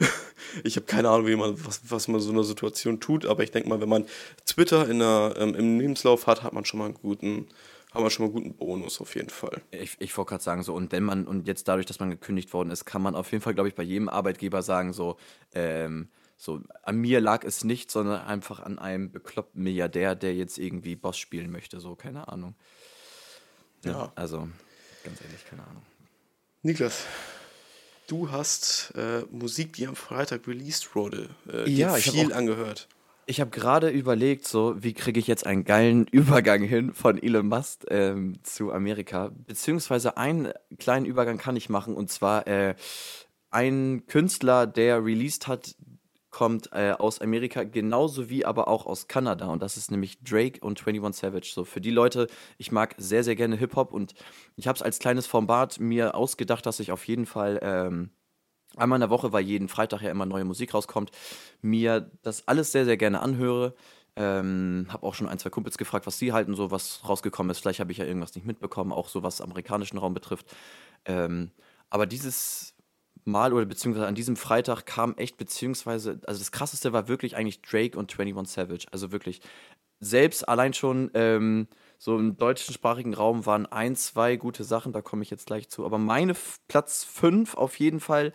ich 0.64 0.76
habe 0.76 0.86
keine 0.86 1.10
Ahnung, 1.10 1.26
wie 1.26 1.36
man, 1.36 1.54
was, 1.64 1.80
was 1.88 2.08
man 2.08 2.20
so 2.20 2.30
in 2.30 2.36
einer 2.36 2.44
Situation 2.44 3.00
tut, 3.00 3.26
aber 3.26 3.42
ich 3.42 3.50
denke 3.50 3.68
mal, 3.68 3.80
wenn 3.80 3.88
man 3.88 4.06
Twitter 4.46 4.88
in 4.88 5.00
der, 5.00 5.34
ähm, 5.38 5.54
im 5.54 5.78
Lebenslauf 5.78 6.26
hat, 6.26 6.42
hat 6.42 6.52
man 6.54 6.64
schon 6.64 6.78
mal 6.78 6.86
einen 6.86 6.94
guten, 6.94 7.46
haben 7.92 8.04
wir 8.04 8.10
schon 8.10 8.26
mal 8.26 8.32
einen 8.32 8.42
guten 8.42 8.56
Bonus 8.56 9.00
auf 9.00 9.14
jeden 9.14 9.30
Fall. 9.30 9.60
Ich, 9.70 9.96
ich 9.98 10.16
wollte 10.16 10.30
gerade 10.30 10.42
sagen, 10.42 10.62
so, 10.62 10.74
und 10.74 10.92
wenn 10.92 11.02
man, 11.02 11.26
und 11.26 11.46
jetzt 11.46 11.68
dadurch, 11.68 11.86
dass 11.86 12.00
man 12.00 12.10
gekündigt 12.10 12.52
worden 12.52 12.70
ist, 12.70 12.84
kann 12.84 13.02
man 13.02 13.14
auf 13.14 13.30
jeden 13.32 13.42
Fall, 13.42 13.54
glaube 13.54 13.68
ich, 13.68 13.74
bei 13.74 13.82
jedem 13.82 14.08
Arbeitgeber 14.08 14.62
sagen, 14.62 14.92
so, 14.92 15.18
ähm, 15.54 16.08
so, 16.42 16.60
an 16.82 16.96
mir 16.96 17.20
lag 17.20 17.44
es 17.44 17.62
nicht, 17.62 17.88
sondern 17.92 18.22
einfach 18.22 18.58
an 18.58 18.80
einem 18.80 19.12
bekloppten 19.12 19.62
Milliardär, 19.62 20.16
der 20.16 20.34
jetzt 20.34 20.58
irgendwie 20.58 20.96
Boss 20.96 21.16
spielen 21.16 21.52
möchte. 21.52 21.78
So, 21.78 21.94
keine 21.94 22.26
Ahnung. 22.26 22.56
Ja. 23.84 23.92
ja 23.92 24.12
also, 24.16 24.48
ganz 25.04 25.20
ehrlich, 25.20 25.44
keine 25.48 25.62
Ahnung. 25.62 25.84
Niklas, 26.62 27.04
du 28.08 28.32
hast 28.32 28.92
äh, 28.96 29.20
Musik, 29.30 29.74
die 29.74 29.86
am 29.86 29.94
Freitag 29.94 30.48
released 30.48 30.96
wurde, 30.96 31.30
äh, 31.48 31.70
ja, 31.70 31.96
ich 31.96 32.10
viel 32.10 32.32
auch, 32.32 32.36
angehört. 32.36 32.88
Ich 33.26 33.40
habe 33.40 33.50
gerade 33.50 33.90
überlegt, 33.90 34.48
so 34.48 34.74
wie 34.82 34.94
kriege 34.94 35.20
ich 35.20 35.28
jetzt 35.28 35.46
einen 35.46 35.62
geilen 35.62 36.06
Übergang 36.10 36.64
hin 36.64 36.92
von 36.92 37.22
Elon 37.22 37.46
Musk 37.46 37.84
ähm, 37.88 38.42
zu 38.42 38.72
Amerika, 38.72 39.30
beziehungsweise 39.46 40.16
einen 40.16 40.52
kleinen 40.80 41.06
Übergang 41.06 41.38
kann 41.38 41.54
ich 41.54 41.68
machen 41.68 41.94
und 41.94 42.10
zwar 42.10 42.48
äh, 42.48 42.74
ein 43.52 44.06
Künstler, 44.08 44.66
der 44.66 45.04
released 45.04 45.46
hat 45.46 45.76
kommt 46.32 46.70
äh, 46.72 46.92
aus 46.98 47.20
Amerika, 47.20 47.62
genauso 47.62 48.28
wie 48.28 48.44
aber 48.44 48.66
auch 48.66 48.86
aus 48.86 49.06
Kanada. 49.06 49.46
Und 49.46 49.62
das 49.62 49.76
ist 49.76 49.90
nämlich 49.90 50.18
Drake 50.24 50.58
und 50.60 50.80
21 50.80 51.20
Savage. 51.20 51.52
So 51.54 51.64
für 51.64 51.80
die 51.80 51.90
Leute, 51.90 52.26
ich 52.58 52.72
mag 52.72 52.94
sehr, 52.98 53.22
sehr 53.22 53.36
gerne 53.36 53.56
Hip-Hop 53.56 53.92
und 53.92 54.14
ich 54.56 54.66
habe 54.66 54.76
es 54.76 54.82
als 54.82 54.98
kleines 54.98 55.26
Format 55.26 55.78
mir 55.78 56.14
ausgedacht, 56.14 56.66
dass 56.66 56.80
ich 56.80 56.90
auf 56.90 57.06
jeden 57.06 57.26
Fall 57.26 57.60
ähm, 57.62 58.10
einmal 58.76 58.96
in 58.96 59.02
der 59.02 59.10
Woche, 59.10 59.32
weil 59.32 59.44
jeden 59.44 59.68
Freitag 59.68 60.00
ja 60.00 60.10
immer 60.10 60.26
neue 60.26 60.44
Musik 60.44 60.74
rauskommt, 60.74 61.10
mir 61.60 62.10
das 62.22 62.48
alles 62.48 62.72
sehr, 62.72 62.86
sehr 62.86 62.96
gerne 62.96 63.20
anhöre. 63.20 63.74
Ähm, 64.16 64.86
habe 64.88 65.06
auch 65.06 65.14
schon 65.14 65.28
ein, 65.28 65.38
zwei 65.38 65.50
Kumpels 65.50 65.78
gefragt, 65.78 66.06
was 66.06 66.18
sie 66.18 66.32
halten, 66.32 66.54
so 66.54 66.70
was 66.70 67.06
rausgekommen 67.08 67.50
ist. 67.50 67.60
Vielleicht 67.60 67.80
habe 67.80 67.92
ich 67.92 67.98
ja 67.98 68.04
irgendwas 68.04 68.34
nicht 68.34 68.46
mitbekommen, 68.46 68.92
auch 68.92 69.08
so 69.08 69.22
was 69.22 69.40
amerikanischen 69.40 69.98
Raum 69.98 70.14
betrifft. 70.14 70.54
Ähm, 71.04 71.50
aber 71.90 72.06
dieses 72.06 72.71
Mal 73.24 73.52
oder 73.52 73.66
beziehungsweise 73.66 74.06
an 74.06 74.14
diesem 74.14 74.36
Freitag 74.36 74.84
kam 74.84 75.16
echt, 75.16 75.36
beziehungsweise, 75.36 76.20
also 76.26 76.38
das 76.40 76.52
krasseste 76.52 76.92
war 76.92 77.08
wirklich 77.08 77.36
eigentlich 77.36 77.62
Drake 77.62 77.98
und 77.98 78.12
21 78.18 78.54
Savage. 78.54 78.86
Also 78.90 79.12
wirklich, 79.12 79.40
selbst 80.00 80.48
allein 80.48 80.74
schon 80.74 81.10
ähm, 81.14 81.68
so 81.96 82.18
im 82.18 82.36
deutschsprachigen 82.36 83.14
Raum 83.14 83.46
waren 83.46 83.66
ein, 83.66 83.94
zwei 83.94 84.36
gute 84.36 84.64
Sachen, 84.64 84.92
da 84.92 85.00
komme 85.00 85.22
ich 85.22 85.30
jetzt 85.30 85.46
gleich 85.46 85.68
zu. 85.68 85.86
Aber 85.86 85.98
meine 85.98 86.32
F 86.32 86.58
Platz 86.66 87.04
5 87.04 87.54
auf 87.54 87.78
jeden 87.78 88.00
Fall, 88.00 88.32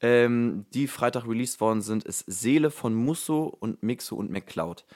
ähm, 0.00 0.64
die 0.72 0.88
Freitag 0.88 1.28
released 1.28 1.60
worden 1.60 1.82
sind, 1.82 2.04
ist 2.04 2.24
Seele 2.26 2.70
von 2.70 2.94
Musso 2.94 3.44
und 3.60 3.82
Mixo 3.82 4.16
und 4.16 4.30
McCloud. 4.30 4.86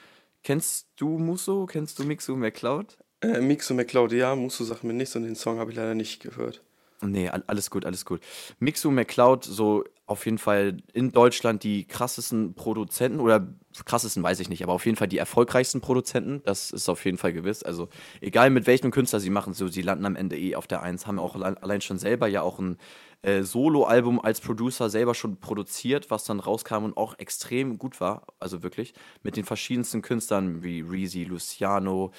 Kennst 0.43 0.89
du 0.95 1.19
Musso? 1.19 1.67
Kennst 1.67 1.99
du 1.99 2.03
Mixo 2.03 2.33
und 2.33 2.39
McCloud? 2.39 2.97
Äh, 3.21 3.41
Mixo 3.41 3.75
McCloud, 3.75 4.11
ja, 4.11 4.35
Musso 4.35 4.63
sagt 4.63 4.83
mir 4.83 4.93
nichts 4.93 5.15
und 5.15 5.23
den 5.23 5.35
Song 5.35 5.59
habe 5.59 5.69
ich 5.71 5.77
leider 5.77 5.93
nicht 5.93 6.21
gehört. 6.21 6.63
Nee, 7.01 7.29
alles 7.29 7.69
gut, 7.69 7.85
alles 7.85 8.05
gut. 8.05 8.21
Mixu 8.59 8.89
McCloud, 8.89 9.43
so 9.43 9.83
auf 10.07 10.25
jeden 10.25 10.37
Fall 10.37 10.77
in 10.93 11.11
Deutschland 11.11 11.63
die 11.63 11.85
krassesten 11.85 12.53
Produzenten 12.53 13.19
oder 13.19 13.47
krassesten 13.85 14.21
weiß 14.21 14.39
ich 14.39 14.49
nicht, 14.49 14.63
aber 14.63 14.73
auf 14.73 14.85
jeden 14.85 14.97
Fall 14.97 15.07
die 15.07 15.17
erfolgreichsten 15.17 15.81
Produzenten, 15.81 16.41
das 16.45 16.71
ist 16.71 16.87
auf 16.89 17.03
jeden 17.05 17.17
Fall 17.17 17.33
gewiss. 17.33 17.63
Also 17.63 17.89
egal 18.21 18.49
mit 18.51 18.67
welchem 18.67 18.91
Künstler 18.91 19.19
sie 19.19 19.31
machen, 19.31 19.53
so 19.53 19.67
sie 19.67 19.81
landen 19.81 20.05
am 20.05 20.15
Ende 20.15 20.37
eh 20.37 20.55
auf 20.55 20.67
der 20.67 20.83
Eins, 20.83 21.07
haben 21.07 21.19
auch 21.19 21.35
allein 21.35 21.81
schon 21.81 21.97
selber 21.97 22.27
ja 22.27 22.43
auch 22.43 22.59
ein 22.59 22.77
äh, 23.23 23.41
Solo-Album 23.41 24.21
als 24.21 24.39
Producer 24.39 24.89
selber 24.89 25.15
schon 25.15 25.39
produziert, 25.39 26.11
was 26.11 26.23
dann 26.23 26.39
rauskam 26.39 26.83
und 26.83 26.97
auch 26.97 27.17
extrem 27.17 27.79
gut 27.79 27.99
war, 27.99 28.27
also 28.39 28.61
wirklich, 28.61 28.93
mit 29.23 29.35
den 29.35 29.43
verschiedensten 29.43 30.03
Künstlern 30.03 30.61
wie 30.61 30.81
Reezy, 30.81 31.23
Luciano, 31.23 32.11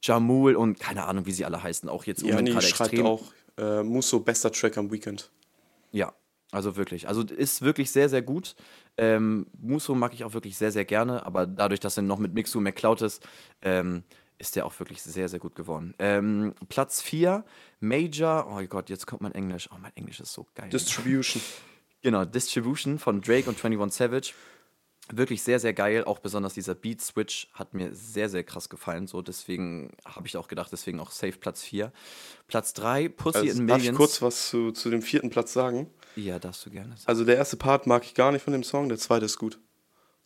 Jamul 0.00 0.54
und 0.54 0.78
keine 0.78 1.04
Ahnung, 1.06 1.26
wie 1.26 1.32
sie 1.32 1.44
alle 1.44 1.62
heißen, 1.62 1.88
auch 1.88 2.04
jetzt 2.04 2.22
ja, 2.22 2.40
nee, 2.40 2.52
gerade 2.52 2.66
extrem. 2.66 3.06
Auch 3.06 3.22
äh, 3.58 3.82
Musso 3.82 4.20
bester 4.20 4.50
Track 4.50 4.76
am 4.78 4.90
Weekend. 4.90 5.30
Ja, 5.92 6.12
also 6.50 6.76
wirklich. 6.76 7.08
Also 7.08 7.22
ist 7.22 7.62
wirklich 7.62 7.90
sehr, 7.90 8.08
sehr 8.08 8.22
gut. 8.22 8.54
Ähm, 8.96 9.46
Musso 9.58 9.94
mag 9.94 10.14
ich 10.14 10.24
auch 10.24 10.34
wirklich 10.34 10.56
sehr, 10.56 10.72
sehr 10.72 10.84
gerne, 10.84 11.26
aber 11.26 11.46
dadurch, 11.46 11.80
dass 11.80 11.96
er 11.96 12.02
noch 12.02 12.18
mit 12.18 12.34
Mixu 12.34 12.60
McCloud 12.60 13.02
ist, 13.02 13.26
ähm, 13.62 14.04
ist 14.38 14.56
der 14.56 14.66
auch 14.66 14.78
wirklich 14.78 15.02
sehr, 15.02 15.28
sehr 15.28 15.38
gut 15.38 15.54
geworden. 15.54 15.94
Ähm, 15.98 16.54
Platz 16.68 17.00
4, 17.00 17.44
Major. 17.80 18.46
Oh 18.50 18.64
Gott, 18.66 18.90
jetzt 18.90 19.06
kommt 19.06 19.22
mein 19.22 19.32
Englisch. 19.32 19.68
Oh, 19.72 19.78
mein 19.80 19.94
Englisch 19.96 20.20
ist 20.20 20.32
so 20.32 20.46
geil. 20.54 20.68
Distribution. 20.68 21.42
Genau, 22.02 22.24
Distribution 22.24 22.98
von 22.98 23.20
Drake 23.20 23.48
und 23.48 23.62
21 23.64 23.96
Savage 23.96 24.34
wirklich 25.12 25.42
sehr, 25.42 25.60
sehr 25.60 25.72
geil. 25.72 26.04
Auch 26.04 26.18
besonders 26.18 26.54
dieser 26.54 26.74
Beat-Switch 26.74 27.48
hat 27.52 27.74
mir 27.74 27.94
sehr, 27.94 28.28
sehr 28.28 28.44
krass 28.44 28.68
gefallen. 28.68 29.06
So, 29.06 29.22
deswegen 29.22 29.92
habe 30.04 30.26
ich 30.26 30.36
auch 30.36 30.48
gedacht, 30.48 30.70
deswegen 30.72 31.00
auch 31.00 31.10
safe 31.10 31.38
Platz 31.38 31.62
4. 31.62 31.92
Platz 32.48 32.72
3, 32.74 33.08
Pussy 33.08 33.38
also, 33.38 33.50
in 33.50 33.66
Millions. 33.66 33.84
Darf 33.84 33.92
ich 33.92 33.96
kurz 33.96 34.22
was 34.22 34.48
zu, 34.48 34.72
zu 34.72 34.90
dem 34.90 35.02
vierten 35.02 35.30
Platz 35.30 35.52
sagen? 35.52 35.90
Ja, 36.16 36.38
darfst 36.38 36.64
du 36.64 36.70
gerne. 36.70 36.90
Sagen. 36.90 37.06
Also 37.06 37.24
der 37.24 37.36
erste 37.36 37.56
Part 37.56 37.86
mag 37.86 38.04
ich 38.04 38.14
gar 38.14 38.32
nicht 38.32 38.42
von 38.42 38.52
dem 38.52 38.62
Song, 38.62 38.88
der 38.88 38.98
zweite 38.98 39.26
ist 39.26 39.38
gut. 39.38 39.58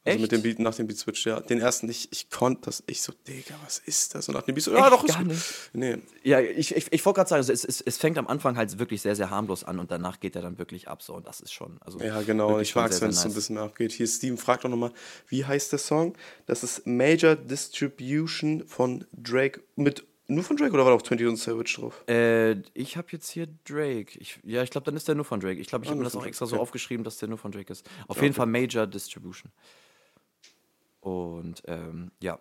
Also 0.09 0.23
Echt? 0.23 0.33
mit 0.33 0.33
dem 0.33 0.43
Beat, 0.43 0.59
nach 0.59 0.75
dem 0.75 0.87
Beat 0.87 0.99
Switch, 0.99 1.27
ja. 1.27 1.41
Den 1.41 1.61
ersten, 1.61 1.89
ich, 1.89 2.09
ich 2.11 2.31
konnte 2.31 2.63
das, 2.65 2.83
ich 2.87 3.03
so, 3.03 3.13
Digga, 3.27 3.55
was 3.65 3.79
ist 3.79 4.15
das? 4.15 4.29
Und 4.29 4.35
nach 4.35 4.43
dem 4.43 4.55
Beat 4.55 4.65
Switch, 4.65 4.77
ja, 4.77 4.91
doch, 4.91 5.05
ist 5.05 5.15
gar 5.15 5.25
nicht. 5.25 5.43
Nee. 5.73 5.99
Ja, 6.23 6.41
ich, 6.41 6.75
ich, 6.75 6.93
ich 6.93 7.05
wollte 7.05 7.19
gerade 7.19 7.29
sagen, 7.29 7.39
also 7.39 7.53
es, 7.53 7.65
es, 7.65 7.81
es 7.81 7.99
fängt 7.99 8.19
am 8.19 8.27
Anfang 8.27 8.57
halt 8.57 8.79
wirklich 8.79 9.03
sehr, 9.03 9.17
sehr 9.17 9.31
harmlos 9.31 9.65
an 9.65 9.79
und 9.79 9.91
danach 9.91 10.21
geht 10.21 10.37
er 10.37 10.43
dann 10.43 10.59
wirklich 10.59 10.89
ab, 10.89 11.03
so, 11.03 11.15
und 11.15 11.27
das 11.27 11.41
ist 11.41 11.53
schon, 11.53 11.79
also. 11.81 12.01
Ja, 12.01 12.23
genau, 12.23 12.59
ich 12.59 12.75
mag 12.75 12.91
es, 12.91 13.01
wenn 13.01 13.11
es 13.11 13.17
nice. 13.17 13.23
so 13.23 13.29
ein 13.29 13.35
bisschen 13.35 13.55
mehr 13.57 13.65
abgeht. 13.65 13.93
Hier, 13.93 14.07
Steven 14.07 14.39
fragt 14.39 14.65
auch 14.65 14.71
nochmal, 14.71 14.93
wie 15.29 15.45
heißt 15.45 15.73
der 15.73 15.79
Song? 15.79 16.15
Das 16.47 16.63
ist 16.63 16.87
Major 16.87 17.37
Distribution 17.37 18.67
von 18.67 19.05
Drake 19.13 19.63
mit 19.77 20.05
nur 20.31 20.45
von 20.45 20.59
Drake 20.59 20.75
oder 20.75 20.85
war 20.85 20.91
da 20.91 20.97
auch 20.97 21.11
21 21.11 21.43
Savage 21.43 21.77
drauf? 21.81 22.05
Äh, 22.07 22.57
ich 22.75 22.99
habe 22.99 23.09
jetzt 23.13 23.31
hier 23.31 23.49
Drake. 23.65 24.19
Ich, 24.19 24.39
ja, 24.45 24.63
ich 24.63 24.71
glaube, 24.71 24.85
dann 24.85 24.95
ist 24.95 25.09
der 25.09 25.15
nur 25.15 25.25
von 25.25 25.41
Drake. 25.41 25.59
Ich 25.59 25.69
glaube, 25.69 25.87
ich 25.87 25.89
ah, 25.89 25.93
habe 25.93 26.01
mir 26.01 26.05
das 26.05 26.17
auch 26.17 26.27
extra 26.27 26.45
okay. 26.45 26.55
so 26.55 26.61
aufgeschrieben, 26.61 27.03
dass 27.03 27.17
der 27.17 27.31
nur 27.31 27.39
von 27.39 27.51
Drake 27.51 27.73
ist. 27.73 27.89
Auf 28.09 28.19
ja, 28.19 28.25
jeden 28.25 28.33
okay. 28.33 28.37
Fall 28.37 28.47
Major 28.47 28.87
Distribution. 28.87 29.51
Und 31.01 31.63
ähm, 31.67 32.11
ja, 32.21 32.39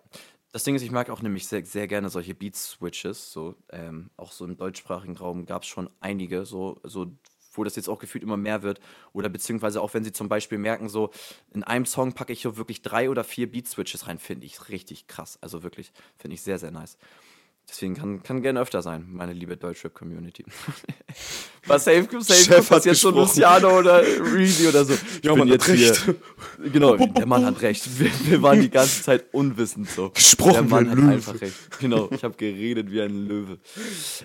das 0.52 0.64
Ding 0.64 0.74
ist, 0.74 0.82
ich 0.82 0.90
mag 0.90 1.10
auch 1.10 1.22
nämlich 1.22 1.46
sehr, 1.46 1.64
sehr 1.64 1.86
gerne 1.86 2.08
solche 2.08 2.34
Beat-Switches. 2.34 3.32
So, 3.32 3.54
ähm, 3.70 4.10
auch 4.16 4.32
so 4.32 4.44
im 4.44 4.56
deutschsprachigen 4.56 5.16
Raum 5.16 5.46
gab 5.46 5.62
es 5.62 5.68
schon 5.68 5.90
einige, 6.00 6.46
so, 6.46 6.80
so, 6.82 7.12
wo 7.52 7.64
das 7.64 7.76
jetzt 7.76 7.88
auch 7.88 7.98
gefühlt 7.98 8.24
immer 8.24 8.36
mehr 8.36 8.62
wird. 8.62 8.80
Oder 9.12 9.28
beziehungsweise 9.28 9.82
auch 9.82 9.92
wenn 9.94 10.04
sie 10.04 10.12
zum 10.12 10.28
Beispiel 10.28 10.58
merken, 10.58 10.88
so 10.88 11.10
in 11.52 11.64
einem 11.64 11.86
Song 11.86 12.12
packe 12.12 12.32
ich 12.32 12.42
so 12.42 12.56
wirklich 12.56 12.82
drei 12.82 13.10
oder 13.10 13.24
vier 13.24 13.50
Beat-Switches 13.50 14.06
rein, 14.06 14.18
finde 14.18 14.46
ich 14.46 14.68
richtig 14.68 15.06
krass. 15.06 15.38
Also 15.42 15.62
wirklich, 15.62 15.92
finde 16.16 16.34
ich 16.34 16.42
sehr, 16.42 16.58
sehr 16.58 16.70
nice. 16.70 16.96
Deswegen 17.68 17.94
kann, 17.94 18.22
kann 18.22 18.40
gerne 18.40 18.60
öfter 18.60 18.80
sein, 18.80 19.06
meine 19.10 19.34
liebe 19.34 19.56
Deutschrap-Community. 19.56 20.44
Was 21.66 21.84
safe, 21.84 22.08
safe 22.20 22.44
Chef 22.44 22.70
hat 22.70 22.86
jetzt 22.86 23.00
schon 23.00 23.14
Luciano 23.14 23.78
oder 23.78 24.00
Reezy 24.00 24.68
oder 24.68 24.86
so. 24.86 24.94
Ich 24.94 25.24
ja, 25.24 25.34
bin 25.34 25.48
jetzt 25.48 25.68
recht. 25.68 26.02
hier. 26.04 26.14
Genau, 26.72 26.96
der 26.96 27.26
Mann 27.26 27.44
hat 27.44 27.60
recht. 27.60 27.86
Wir, 27.98 28.10
wir, 28.24 28.42
waren 28.42 28.60
die 28.60 28.70
ganze 28.70 29.02
Zeit 29.02 29.26
unwissend 29.32 29.90
so. 29.90 30.08
Gesprochen 30.10 30.52
der 30.52 30.62
Mann 30.62 30.90
hat 30.90 30.96
Löwe. 30.96 31.12
einfach 31.12 31.40
recht. 31.40 31.78
Genau, 31.78 32.08
ich 32.10 32.24
habe 32.24 32.36
geredet 32.36 32.90
wie 32.90 33.02
ein 33.02 33.28
Löwe. 33.28 33.58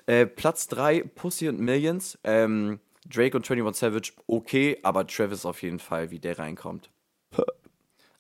Äh, 0.05 0.25
Platz 0.25 0.69
3, 0.69 1.01
Pussy 1.01 1.49
und 1.49 1.59
Millions. 1.59 2.17
Ähm, 2.23 2.79
Drake 3.05 3.35
und 3.35 3.49
21 3.49 3.77
Savage, 3.77 4.13
okay, 4.27 4.79
aber 4.83 5.05
Travis 5.05 5.45
auf 5.45 5.61
jeden 5.61 5.79
Fall, 5.79 6.11
wie 6.11 6.19
der 6.19 6.39
reinkommt. 6.39 6.89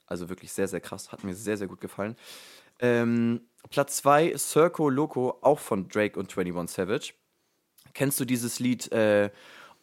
Also 0.05 0.29
wirklich 0.29 0.51
sehr, 0.51 0.67
sehr 0.67 0.81
krass. 0.81 1.11
Hat 1.11 1.23
mir 1.23 1.33
sehr, 1.33 1.57
sehr 1.57 1.67
gut 1.67 1.79
gefallen. 1.79 2.15
Ähm, 2.79 3.41
Platz 3.69 3.97
2, 3.97 4.37
Circo 4.37 4.89
Loco, 4.89 5.37
auch 5.41 5.59
von 5.59 5.87
Drake 5.87 6.19
und 6.19 6.35
21 6.37 6.75
Savage. 6.75 7.13
Kennst 7.93 8.19
du 8.19 8.25
dieses 8.25 8.59
Lied? 8.59 8.91
Äh, 8.91 9.29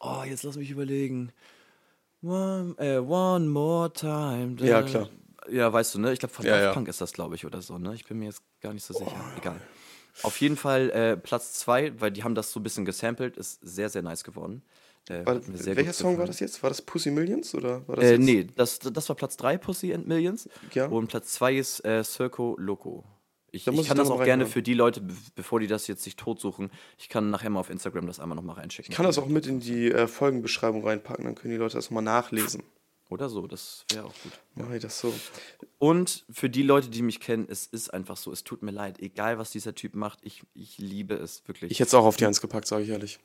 oh, 0.00 0.22
jetzt 0.26 0.42
lass 0.42 0.56
mich 0.56 0.70
überlegen. 0.70 1.32
One, 2.22 2.74
äh, 2.78 2.98
one 2.98 3.46
more 3.46 3.92
time. 3.92 4.56
Ja, 4.58 4.82
klar. 4.82 5.08
Ja, 5.48 5.72
weißt 5.72 5.94
du, 5.94 6.00
ne? 6.00 6.12
Ich 6.12 6.18
glaube, 6.18 6.34
von 6.34 6.44
ja, 6.44 6.60
ja. 6.60 6.72
Punk 6.72 6.88
ist 6.88 7.00
das, 7.00 7.12
glaube 7.12 7.34
ich, 7.34 7.46
oder 7.46 7.62
so, 7.62 7.78
ne? 7.78 7.94
Ich 7.94 8.04
bin 8.04 8.18
mir 8.18 8.26
jetzt 8.26 8.42
gar 8.60 8.72
nicht 8.72 8.84
so 8.84 8.94
sicher. 8.94 9.12
Oh. 9.16 9.38
Egal. 9.38 9.60
Auf 10.22 10.40
jeden 10.40 10.56
Fall 10.56 10.90
äh, 10.90 11.16
Platz 11.16 11.54
2, 11.54 12.00
weil 12.00 12.10
die 12.10 12.24
haben 12.24 12.34
das 12.34 12.52
so 12.52 12.60
ein 12.60 12.62
bisschen 12.62 12.84
gesampelt, 12.84 13.36
ist 13.36 13.60
sehr, 13.62 13.88
sehr 13.88 14.02
nice 14.02 14.22
geworden. 14.24 14.62
Äh, 15.08 15.24
war, 15.24 15.40
welcher 15.46 15.92
Song 15.92 16.18
war 16.18 16.26
das 16.26 16.40
jetzt? 16.40 16.62
War 16.62 16.70
das 16.70 16.82
Pussy 16.82 17.10
Millions 17.10 17.54
oder 17.54 17.86
war 17.88 17.96
das 17.96 18.04
äh, 18.04 18.18
Nee, 18.18 18.46
das, 18.54 18.78
das 18.78 19.08
war 19.08 19.16
Platz 19.16 19.36
3, 19.38 19.56
Pussy 19.58 19.94
and 19.94 20.06
Millions. 20.06 20.48
Ja. 20.74 20.86
Und 20.86 21.08
Platz 21.08 21.32
2 21.32 21.56
ist 21.56 21.84
äh, 21.84 22.04
Circo 22.04 22.56
Loco. 22.58 23.04
Ich, 23.52 23.66
ich 23.66 23.88
kann 23.88 23.96
das 23.96 24.10
auch 24.10 24.22
gerne 24.22 24.46
für 24.46 24.62
die 24.62 24.74
Leute, 24.74 25.02
bevor 25.34 25.60
die 25.60 25.66
das 25.66 25.86
jetzt 25.86 26.02
sich 26.02 26.16
totsuchen, 26.16 26.70
ich 26.98 27.08
kann 27.08 27.30
nachher 27.30 27.50
mal 27.50 27.60
auf 27.60 27.70
Instagram 27.70 28.06
das 28.06 28.20
einmal 28.20 28.36
nochmal 28.36 28.56
reinschicken. 28.56 28.92
Ich 28.92 28.96
kann 28.96 29.06
das 29.06 29.18
auch 29.18 29.26
mit 29.26 29.46
in 29.46 29.60
die 29.60 29.90
äh, 29.90 30.06
Folgenbeschreibung 30.06 30.86
reinpacken, 30.86 31.24
dann 31.24 31.34
können 31.34 31.52
die 31.52 31.58
Leute 31.58 31.76
das 31.76 31.86
nochmal 31.86 32.04
nachlesen. 32.04 32.62
Oder 33.08 33.28
so, 33.28 33.48
das 33.48 33.84
wäre 33.90 34.04
auch 34.04 34.14
gut. 34.22 34.32
Mach 34.54 34.70
ich 34.70 34.82
das 34.82 35.00
so. 35.00 35.12
Und 35.78 36.24
für 36.30 36.48
die 36.48 36.62
Leute, 36.62 36.90
die 36.90 37.02
mich 37.02 37.18
kennen, 37.18 37.46
es 37.50 37.66
ist 37.66 37.92
einfach 37.92 38.16
so, 38.16 38.30
es 38.30 38.44
tut 38.44 38.62
mir 38.62 38.70
leid, 38.70 39.00
egal 39.00 39.36
was 39.36 39.50
dieser 39.50 39.74
Typ 39.74 39.96
macht, 39.96 40.20
ich, 40.22 40.42
ich 40.54 40.78
liebe 40.78 41.14
es 41.14 41.42
wirklich. 41.48 41.72
Ich 41.72 41.80
hätte 41.80 41.88
es 41.88 41.94
auch 41.94 42.04
auf 42.04 42.16
die 42.16 42.26
Eins 42.26 42.40
gepackt, 42.40 42.68
sage 42.68 42.84
ich 42.84 42.90
ehrlich 42.90 43.18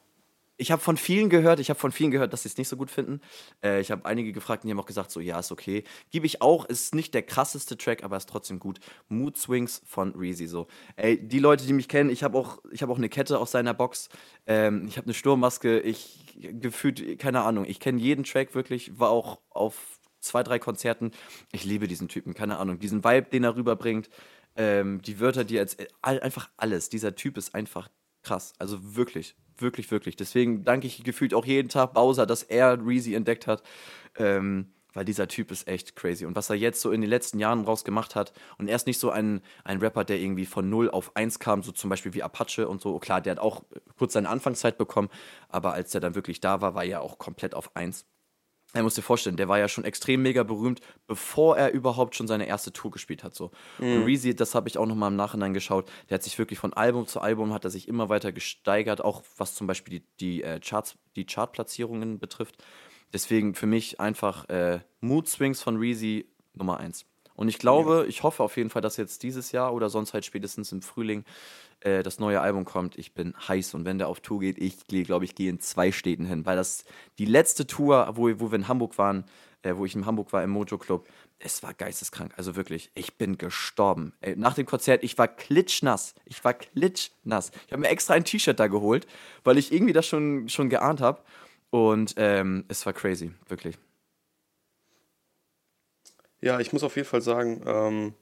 ich 0.57 0.71
habe 0.71 0.81
von 0.81 0.97
vielen 0.97 1.29
gehört, 1.29 1.59
ich 1.59 1.69
habe 1.69 1.79
von 1.79 1.91
vielen 1.91 2.11
gehört, 2.11 2.33
dass 2.33 2.43
sie 2.43 2.49
es 2.49 2.57
nicht 2.57 2.67
so 2.67 2.77
gut 2.77 2.91
finden. 2.91 3.21
Äh, 3.63 3.81
ich 3.81 3.91
habe 3.91 4.05
einige 4.05 4.31
gefragt 4.31 4.63
und 4.63 4.67
die 4.67 4.71
haben 4.71 4.79
auch 4.79 4.85
gesagt, 4.85 5.11
so 5.11 5.19
ja, 5.19 5.39
ist 5.39 5.51
okay. 5.51 5.83
Gebe 6.11 6.25
ich 6.25 6.41
auch, 6.41 6.65
ist 6.65 6.95
nicht 6.95 7.13
der 7.13 7.23
krasseste 7.23 7.77
Track, 7.77 8.03
aber 8.03 8.17
ist 8.17 8.29
trotzdem 8.29 8.59
gut. 8.59 8.79
Mood 9.09 9.37
Swings 9.37 9.81
von 9.85 10.13
Reezy 10.15 10.47
so. 10.47 10.67
Ey, 10.95 11.17
die 11.17 11.39
Leute, 11.39 11.65
die 11.65 11.73
mich 11.73 11.87
kennen, 11.87 12.09
ich 12.09 12.23
habe 12.23 12.37
auch, 12.37 12.59
ich 12.71 12.83
auch 12.83 12.97
eine 12.97 13.09
Kette 13.09 13.39
aus 13.39 13.51
seiner 13.51 13.73
Box. 13.73 14.09
Ähm, 14.45 14.85
ich 14.87 14.97
habe 14.97 15.05
eine 15.05 15.13
Sturmmaske. 15.13 15.79
Ich 15.79 16.35
gefühlt, 16.37 17.19
keine 17.19 17.41
Ahnung, 17.41 17.65
ich 17.65 17.79
kenne 17.79 17.99
jeden 17.99 18.23
Track 18.23 18.55
wirklich, 18.55 18.99
war 18.99 19.09
auch 19.09 19.39
auf 19.49 19.99
zwei, 20.19 20.43
drei 20.43 20.59
Konzerten. 20.59 21.11
Ich 21.51 21.63
liebe 21.65 21.87
diesen 21.87 22.07
Typen, 22.07 22.33
keine 22.33 22.57
Ahnung, 22.57 22.79
diesen 22.79 23.03
Vibe, 23.03 23.29
den 23.31 23.43
er 23.43 23.55
rüberbringt. 23.55 24.09
Ähm, 24.55 25.01
die 25.01 25.19
Wörter, 25.19 25.43
die 25.43 25.57
er 25.57 25.63
jetzt, 25.63 25.77
einfach 26.01 26.49
alles. 26.57 26.89
Dieser 26.89 27.15
Typ 27.15 27.37
ist 27.37 27.53
einfach 27.53 27.89
krass. 28.23 28.53
Also 28.57 28.95
wirklich, 28.95 29.35
wirklich, 29.61 29.91
wirklich. 29.91 30.15
Deswegen 30.15 30.63
danke 30.63 30.87
ich 30.87 31.03
gefühlt 31.03 31.33
auch 31.33 31.45
jeden 31.45 31.69
Tag 31.69 31.93
Bowser, 31.93 32.25
dass 32.25 32.43
er 32.43 32.79
Reezy 32.85 33.13
entdeckt 33.13 33.47
hat. 33.47 33.63
Ähm, 34.17 34.67
weil 34.95 35.05
dieser 35.05 35.27
Typ 35.27 35.51
ist 35.51 35.67
echt 35.67 35.95
crazy. 35.95 36.25
Und 36.25 36.35
was 36.35 36.49
er 36.49 36.55
jetzt 36.55 36.81
so 36.81 36.91
in 36.91 37.01
den 37.01 37.09
letzten 37.09 37.37
Jahren 37.37 37.65
rausgemacht 37.65 38.15
hat, 38.15 38.33
und 38.57 38.67
er 38.67 38.75
ist 38.75 38.87
nicht 38.87 38.99
so 38.99 39.11
ein, 39.11 39.41
ein 39.63 39.79
Rapper, 39.79 40.05
der 40.05 40.19
irgendwie 40.19 40.45
von 40.45 40.69
0 40.69 40.89
auf 40.89 41.15
1 41.15 41.39
kam, 41.39 41.61
so 41.61 41.71
zum 41.71 41.89
Beispiel 41.89 42.13
wie 42.13 42.23
Apache 42.23 42.67
und 42.67 42.81
so. 42.81 42.97
Klar, 42.97 43.21
der 43.21 43.31
hat 43.31 43.39
auch 43.39 43.63
kurz 43.97 44.13
seine 44.13 44.29
Anfangszeit 44.29 44.77
bekommen, 44.77 45.09
aber 45.49 45.73
als 45.73 45.93
er 45.93 45.99
dann 45.99 46.15
wirklich 46.15 46.39
da 46.39 46.61
war, 46.61 46.73
war 46.73 46.85
er 46.85 47.01
auch 47.01 47.17
komplett 47.17 47.53
auf 47.53 47.75
1. 47.75 48.05
Er 48.75 48.83
muss 48.83 48.95
dir 48.95 49.03
vorstellen, 49.03 49.37
der 49.37 49.47
war 49.47 49.57
ja 49.57 49.69
schon 49.69 49.85
extrem 49.85 50.21
mega 50.21 50.43
berühmt, 50.43 50.81
bevor 51.07 51.57
er 51.57 51.71
überhaupt 51.71 52.13
schon 52.13 52.27
seine 52.27 52.45
erste 52.45 52.73
Tour 52.73 52.91
gespielt 52.91 53.23
hat. 53.23 53.33
So. 53.33 53.51
Mhm. 53.79 53.95
Und 53.95 54.03
Reezy, 54.03 54.35
das 54.35 54.53
habe 54.53 54.67
ich 54.67 54.77
auch 54.77 54.85
nochmal 54.85 55.11
im 55.11 55.15
Nachhinein 55.15 55.53
geschaut, 55.53 55.89
der 56.09 56.15
hat 56.15 56.23
sich 56.23 56.37
wirklich 56.37 56.59
von 56.59 56.73
Album 56.73 57.07
zu 57.07 57.21
Album, 57.21 57.53
hat 57.53 57.63
er 57.63 57.69
sich 57.69 57.87
immer 57.87 58.09
weiter 58.09 58.33
gesteigert, 58.33 58.99
auch 58.99 59.23
was 59.37 59.55
zum 59.55 59.65
Beispiel 59.65 60.01
die, 60.01 60.05
die, 60.19 60.43
äh, 60.43 60.59
Charts, 60.59 60.97
die 61.15 61.25
Chartplatzierungen 61.25 62.19
betrifft. 62.19 62.61
Deswegen 63.13 63.55
für 63.55 63.65
mich 63.65 64.01
einfach 64.01 64.49
äh, 64.49 64.81
Mood 64.99 65.29
Swings 65.29 65.61
von 65.61 65.77
Reezy 65.77 66.29
Nummer 66.53 66.77
1. 66.77 67.05
Und 67.35 67.49
ich 67.49 67.59
glaube, 67.59 68.01
ja. 68.03 68.05
ich 68.05 68.23
hoffe 68.23 68.43
auf 68.43 68.57
jeden 68.57 68.69
Fall, 68.69 68.81
dass 68.81 68.97
jetzt 68.97 69.23
dieses 69.23 69.51
Jahr 69.51 69.73
oder 69.73 69.89
sonst 69.89 70.13
halt 70.13 70.25
spätestens 70.25 70.71
im 70.71 70.81
Frühling 70.81 71.25
äh, 71.81 72.03
das 72.03 72.19
neue 72.19 72.41
Album 72.41 72.65
kommt. 72.65 72.97
Ich 72.97 73.13
bin 73.13 73.35
heiß 73.47 73.73
und 73.73 73.85
wenn 73.85 73.97
der 73.97 74.07
auf 74.07 74.21
Tour 74.21 74.39
geht, 74.39 74.57
ich 74.57 74.85
glaube, 74.87 75.25
ich 75.25 75.35
gehe 75.35 75.49
in 75.49 75.59
zwei 75.59 75.91
Städten 75.91 76.25
hin, 76.25 76.45
weil 76.45 76.55
das 76.55 76.85
die 77.17 77.25
letzte 77.25 77.67
Tour, 77.67 78.11
wo, 78.13 78.29
wo 78.39 78.51
wir 78.51 78.55
in 78.55 78.67
Hamburg 78.67 78.97
waren, 78.97 79.25
äh, 79.61 79.75
wo 79.75 79.85
ich 79.85 79.95
in 79.95 80.05
Hamburg 80.05 80.31
war 80.31 80.43
im 80.43 80.51
Mojo 80.51 80.77
Club, 80.77 81.07
es 81.39 81.61
war 81.63 81.73
geisteskrank. 81.73 82.33
Also 82.37 82.55
wirklich, 82.55 82.91
ich 82.93 83.17
bin 83.17 83.37
gestorben. 83.37 84.13
Ey, 84.21 84.35
nach 84.37 84.53
dem 84.53 84.65
Konzert, 84.65 85.03
ich 85.03 85.17
war 85.17 85.27
klitschnass. 85.27 86.15
Ich 86.25 86.43
war 86.43 86.53
klitschnass. 86.53 87.51
Ich 87.65 87.73
habe 87.73 87.81
mir 87.81 87.89
extra 87.89 88.13
ein 88.13 88.23
T-Shirt 88.23 88.59
da 88.59 88.67
geholt, 88.67 89.05
weil 89.43 89.57
ich 89.57 89.71
irgendwie 89.73 89.93
das 89.93 90.07
schon, 90.07 90.47
schon 90.49 90.69
geahnt 90.69 91.01
habe. 91.01 91.21
Und 91.71 92.13
ähm, 92.17 92.63
es 92.67 92.85
war 92.85 92.93
crazy, 92.93 93.31
wirklich. 93.49 93.77
Ja, 96.41 96.59
ich 96.59 96.73
muss 96.73 96.83
auf 96.83 96.95
jeden 96.95 97.07
Fall 97.07 97.21
sagen, 97.21 97.61
ähm, 97.65 98.13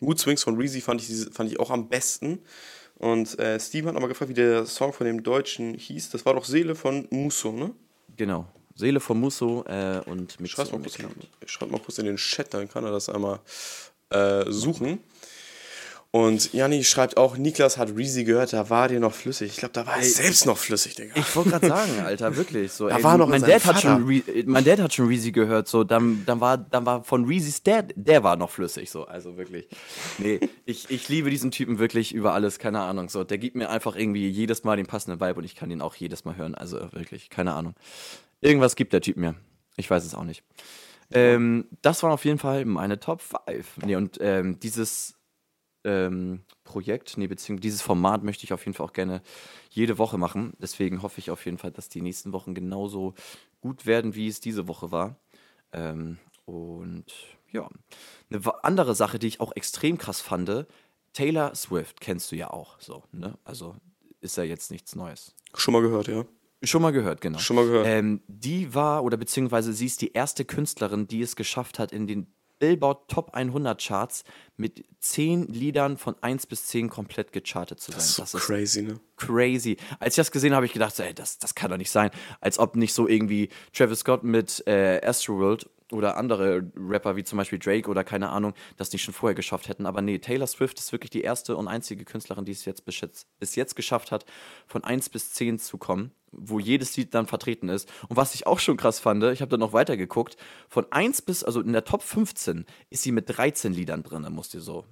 Mood 0.00 0.18
Swings 0.18 0.42
von 0.42 0.56
Reezy 0.56 0.80
fand 0.80 1.00
ich, 1.00 1.32
fand 1.32 1.50
ich 1.50 1.60
auch 1.60 1.70
am 1.70 1.88
besten. 1.88 2.40
Und 2.96 3.38
äh, 3.38 3.58
Steven 3.58 3.88
hat 3.88 3.94
nochmal 3.94 4.08
gefragt, 4.08 4.28
wie 4.28 4.34
der 4.34 4.66
Song 4.66 4.92
von 4.92 5.06
dem 5.06 5.22
Deutschen 5.22 5.74
hieß. 5.74 6.10
Das 6.10 6.24
war 6.24 6.34
doch 6.34 6.44
Seele 6.44 6.74
von 6.74 7.06
Musso, 7.10 7.52
ne? 7.52 7.72
Genau. 8.16 8.46
Seele 8.74 9.00
von 9.00 9.20
Musso 9.20 9.64
äh, 9.66 10.00
und 10.06 10.40
mit 10.40 10.50
Schreib 10.50 10.72
mal, 10.72 10.80
kurz 10.80 10.96
in, 10.96 11.08
schreib 11.46 11.70
mal 11.70 11.80
kurz 11.80 11.98
in 11.98 12.06
den 12.06 12.16
Chat, 12.16 12.52
dann 12.54 12.68
kann 12.68 12.84
er 12.84 12.90
das 12.90 13.08
einmal 13.08 13.40
äh, 14.10 14.50
suchen. 14.50 14.98
Und 16.14 16.52
Janni 16.52 16.84
schreibt 16.84 17.16
auch, 17.16 17.36
Niklas 17.36 17.76
hat 17.76 17.96
Reezy 17.96 18.22
gehört, 18.22 18.52
da 18.52 18.70
war 18.70 18.86
dir 18.86 19.00
noch 19.00 19.12
flüssig. 19.12 19.50
Ich 19.50 19.56
glaube, 19.56 19.72
da 19.72 19.84
war 19.84 19.96
er 19.96 20.04
selbst 20.04 20.46
noch 20.46 20.56
flüssig, 20.56 20.94
Digga. 20.94 21.12
Ich 21.16 21.34
wollte 21.34 21.50
gerade 21.50 21.66
sagen, 21.66 21.90
Alter, 22.04 22.36
wirklich. 22.36 22.70
So, 22.70 22.88
da 22.88 22.98
ey, 22.98 23.02
war 23.02 23.18
noch 23.18 23.28
mein, 23.28 23.42
Dad 23.42 23.64
hat 23.64 23.80
schon 23.80 24.06
Re 24.06 24.22
mein 24.46 24.62
Dad 24.62 24.78
hat 24.78 24.94
schon 24.94 25.08
Reezy 25.08 25.32
gehört, 25.32 25.66
so, 25.66 25.82
dann, 25.82 26.22
dann, 26.24 26.40
war, 26.40 26.56
dann 26.56 26.86
war 26.86 27.02
von 27.02 27.24
Reezys 27.24 27.64
Dad, 27.64 27.92
der 27.96 28.22
war 28.22 28.36
noch 28.36 28.50
flüssig, 28.50 28.92
so, 28.92 29.06
also 29.06 29.36
wirklich. 29.36 29.66
Nee, 30.18 30.38
ich, 30.64 30.88
ich 30.88 31.08
liebe 31.08 31.30
diesen 31.30 31.50
Typen 31.50 31.80
wirklich 31.80 32.14
über 32.14 32.32
alles, 32.32 32.60
keine 32.60 32.82
Ahnung, 32.82 33.08
so. 33.08 33.24
Der 33.24 33.38
gibt 33.38 33.56
mir 33.56 33.68
einfach 33.68 33.96
irgendwie 33.96 34.28
jedes 34.28 34.62
Mal 34.62 34.76
den 34.76 34.86
passenden 34.86 35.20
Vibe 35.20 35.40
und 35.40 35.44
ich 35.44 35.56
kann 35.56 35.72
ihn 35.72 35.82
auch 35.82 35.96
jedes 35.96 36.24
Mal 36.24 36.36
hören, 36.36 36.54
also 36.54 36.78
wirklich, 36.92 37.28
keine 37.28 37.54
Ahnung. 37.54 37.74
Irgendwas 38.40 38.76
gibt 38.76 38.92
der 38.92 39.00
Typ 39.00 39.16
mir. 39.16 39.34
Ich 39.76 39.90
weiß 39.90 40.04
es 40.04 40.14
auch 40.14 40.22
nicht. 40.22 40.44
Ähm, 41.12 41.66
das 41.82 42.04
waren 42.04 42.12
auf 42.12 42.24
jeden 42.24 42.38
Fall 42.38 42.66
meine 42.66 43.00
Top 43.00 43.20
5. 43.20 43.78
Nee, 43.84 43.96
und 43.96 44.18
ähm, 44.20 44.60
dieses 44.60 45.16
ähm, 45.84 46.40
Projekt, 46.64 47.16
nee, 47.16 47.26
beziehungsweise 47.26 47.62
dieses 47.62 47.82
Format 47.82 48.22
möchte 48.24 48.44
ich 48.44 48.52
auf 48.52 48.64
jeden 48.64 48.74
Fall 48.74 48.86
auch 48.86 48.92
gerne 48.92 49.22
jede 49.70 49.98
Woche 49.98 50.18
machen. 50.18 50.54
Deswegen 50.58 51.02
hoffe 51.02 51.18
ich 51.18 51.30
auf 51.30 51.44
jeden 51.44 51.58
Fall, 51.58 51.70
dass 51.70 51.88
die 51.88 52.02
nächsten 52.02 52.32
Wochen 52.32 52.54
genauso 52.54 53.14
gut 53.60 53.86
werden, 53.86 54.14
wie 54.14 54.28
es 54.28 54.40
diese 54.40 54.66
Woche 54.68 54.90
war. 54.90 55.16
Ähm, 55.72 56.18
und 56.44 57.06
ja, 57.50 57.68
eine 58.30 58.64
andere 58.64 58.94
Sache, 58.94 59.18
die 59.18 59.28
ich 59.28 59.40
auch 59.40 59.52
extrem 59.54 59.98
krass 59.98 60.20
fand, 60.20 60.66
Taylor 61.12 61.54
Swift 61.54 62.00
kennst 62.00 62.32
du 62.32 62.36
ja 62.36 62.50
auch 62.50 62.80
so, 62.80 63.04
ne? 63.12 63.38
Also 63.44 63.76
ist 64.20 64.36
ja 64.36 64.42
jetzt 64.42 64.70
nichts 64.70 64.96
Neues. 64.96 65.34
Schon 65.54 65.72
mal 65.72 65.82
gehört, 65.82 66.08
ja. 66.08 66.24
Schon 66.62 66.82
mal 66.82 66.92
gehört, 66.92 67.20
genau. 67.20 67.38
Schon 67.38 67.56
mal 67.56 67.66
gehört. 67.66 67.86
Ähm, 67.86 68.22
die 68.26 68.74
war, 68.74 69.04
oder 69.04 69.16
beziehungsweise 69.16 69.72
sie 69.72 69.86
ist 69.86 70.00
die 70.00 70.12
erste 70.12 70.44
Künstlerin, 70.44 71.06
die 71.06 71.22
es 71.22 71.36
geschafft 71.36 71.78
hat, 71.78 71.92
in 71.92 72.06
den 72.06 72.34
Billboard 72.64 73.10
Top 73.10 73.34
100 73.34 73.78
Charts 73.78 74.24
mit 74.56 74.86
10 75.00 75.48
Liedern 75.48 75.98
von 75.98 76.16
1 76.22 76.46
bis 76.46 76.64
10 76.68 76.88
komplett 76.88 77.30
gechartet 77.30 77.78
zu 77.78 77.90
sein. 77.90 77.98
Das 77.98 78.08
ist, 78.08 78.16
so 78.16 78.22
das 78.22 78.32
ist 78.32 78.46
crazy, 78.46 78.80
ne? 78.80 79.00
Crazy. 79.18 79.76
Als 80.00 80.14
ich 80.14 80.16
das 80.16 80.30
gesehen 80.30 80.52
habe, 80.52 80.56
habe 80.56 80.66
ich 80.66 80.72
gedacht, 80.72 80.98
ey, 80.98 81.12
das, 81.12 81.38
das 81.38 81.54
kann 81.54 81.70
doch 81.70 81.76
nicht 81.76 81.90
sein. 81.90 82.10
Als 82.40 82.58
ob 82.58 82.74
nicht 82.74 82.94
so 82.94 83.06
irgendwie 83.06 83.50
Travis 83.74 83.98
Scott 83.98 84.24
mit 84.24 84.66
äh, 84.66 84.98
Astroworld 85.04 85.68
oder 85.92 86.16
andere 86.16 86.70
Rapper 86.74 87.16
wie 87.16 87.24
zum 87.24 87.36
Beispiel 87.36 87.58
Drake 87.58 87.90
oder 87.90 88.02
keine 88.02 88.30
Ahnung, 88.30 88.54
das 88.78 88.90
nicht 88.92 89.02
schon 89.02 89.12
vorher 89.12 89.34
geschafft 89.34 89.68
hätten. 89.68 89.84
Aber 89.84 90.00
nee, 90.00 90.18
Taylor 90.18 90.46
Swift 90.46 90.78
ist 90.78 90.90
wirklich 90.90 91.10
die 91.10 91.20
erste 91.20 91.54
und 91.58 91.68
einzige 91.68 92.06
Künstlerin, 92.06 92.46
die 92.46 92.52
es 92.52 92.64
jetzt 92.64 92.86
bis 92.86 92.98
jetzt, 93.02 93.26
bis 93.38 93.56
jetzt 93.56 93.76
geschafft 93.76 94.10
hat, 94.10 94.24
von 94.66 94.82
1 94.84 95.10
bis 95.10 95.34
10 95.34 95.58
zu 95.58 95.76
kommen, 95.76 96.12
wo 96.36 96.58
jedes 96.58 96.96
Lied 96.96 97.14
dann 97.14 97.26
vertreten 97.26 97.68
ist. 97.68 97.90
Und 98.08 98.16
was 98.16 98.34
ich 98.34 98.46
auch 98.46 98.58
schon 98.58 98.76
krass 98.76 99.00
fand, 99.00 99.22
ich 99.24 99.40
habe 99.40 99.50
dann 99.50 99.60
noch 99.60 99.72
weiter 99.72 99.96
geguckt, 99.96 100.36
von 100.68 100.86
1 100.90 101.22
bis, 101.22 101.44
also 101.44 101.60
in 101.60 101.72
der 101.72 101.84
Top 101.84 102.02
15 102.02 102.66
ist 102.90 103.02
sie 103.02 103.12
mit 103.12 103.24
13 103.28 103.72
Liedern 103.72 104.02
drin, 104.02 104.26
musst 104.30 104.54
du 104.54 104.60
so. 104.60 104.84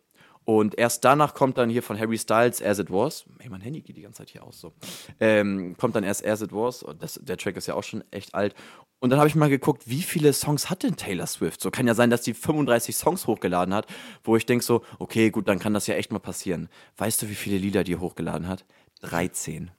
Und 0.45 0.77
erst 0.77 1.05
danach 1.05 1.35
kommt 1.35 1.57
dann 1.59 1.71
hier 1.71 1.83
von 1.83 1.99
Harry 1.99 2.19
Styles 2.19 2.61
As 2.63 2.79
It 2.79 2.91
Was. 2.91 3.25
Ey, 3.39 3.49
mein 3.49 3.61
Handy 3.61 3.81
geht 3.81 3.97
die 3.97 4.03
ganze 4.03 4.19
Zeit 4.19 4.31
hier 4.31 4.43
aus 4.43 4.61
so. 4.61 4.73
Ähm, 5.21 5.77
kommt 5.79 5.95
dann 5.95 6.03
erst 6.03 6.27
As 6.27 6.43
It 6.43 6.53
Was. 6.53 6.85
Das, 6.99 7.21
der 7.23 7.37
Track 7.37 7.57
ist 7.57 7.69
ja 7.69 7.75
auch 7.75 7.85
schon 7.85 8.03
echt 8.11 8.35
alt. 8.35 8.55
Und 8.99 9.11
dann 9.11 9.19
habe 9.19 9.29
ich 9.29 9.35
mal 9.35 9.49
geguckt, 9.49 9.85
wie 9.87 10.03
viele 10.03 10.33
Songs 10.33 10.71
hat 10.71 10.83
denn 10.83 10.97
Taylor 10.97 11.27
Swift? 11.27 11.61
So 11.61 11.71
kann 11.71 11.87
ja 11.87 11.95
sein, 11.95 12.11
dass 12.11 12.23
die 12.23 12.35
35 12.35 12.97
Songs 12.97 13.27
hochgeladen 13.27 13.75
hat, 13.75 13.87
wo 14.25 14.37
ich 14.37 14.47
denke 14.47 14.65
so, 14.65 14.83
okay, 14.99 15.31
gut, 15.31 15.49
dann 15.49 15.59
kann 15.59 15.75
das 15.75 15.87
ja 15.87 15.95
echt 15.95 16.13
mal 16.13 16.19
passieren. 16.19 16.69
Weißt 16.97 17.23
du, 17.23 17.29
wie 17.29 17.35
viele 17.35 17.59
Lieder 17.59 17.85
die 17.85 17.97
hochgeladen 17.97 18.49
hat? 18.49 18.65
13. 19.03 19.73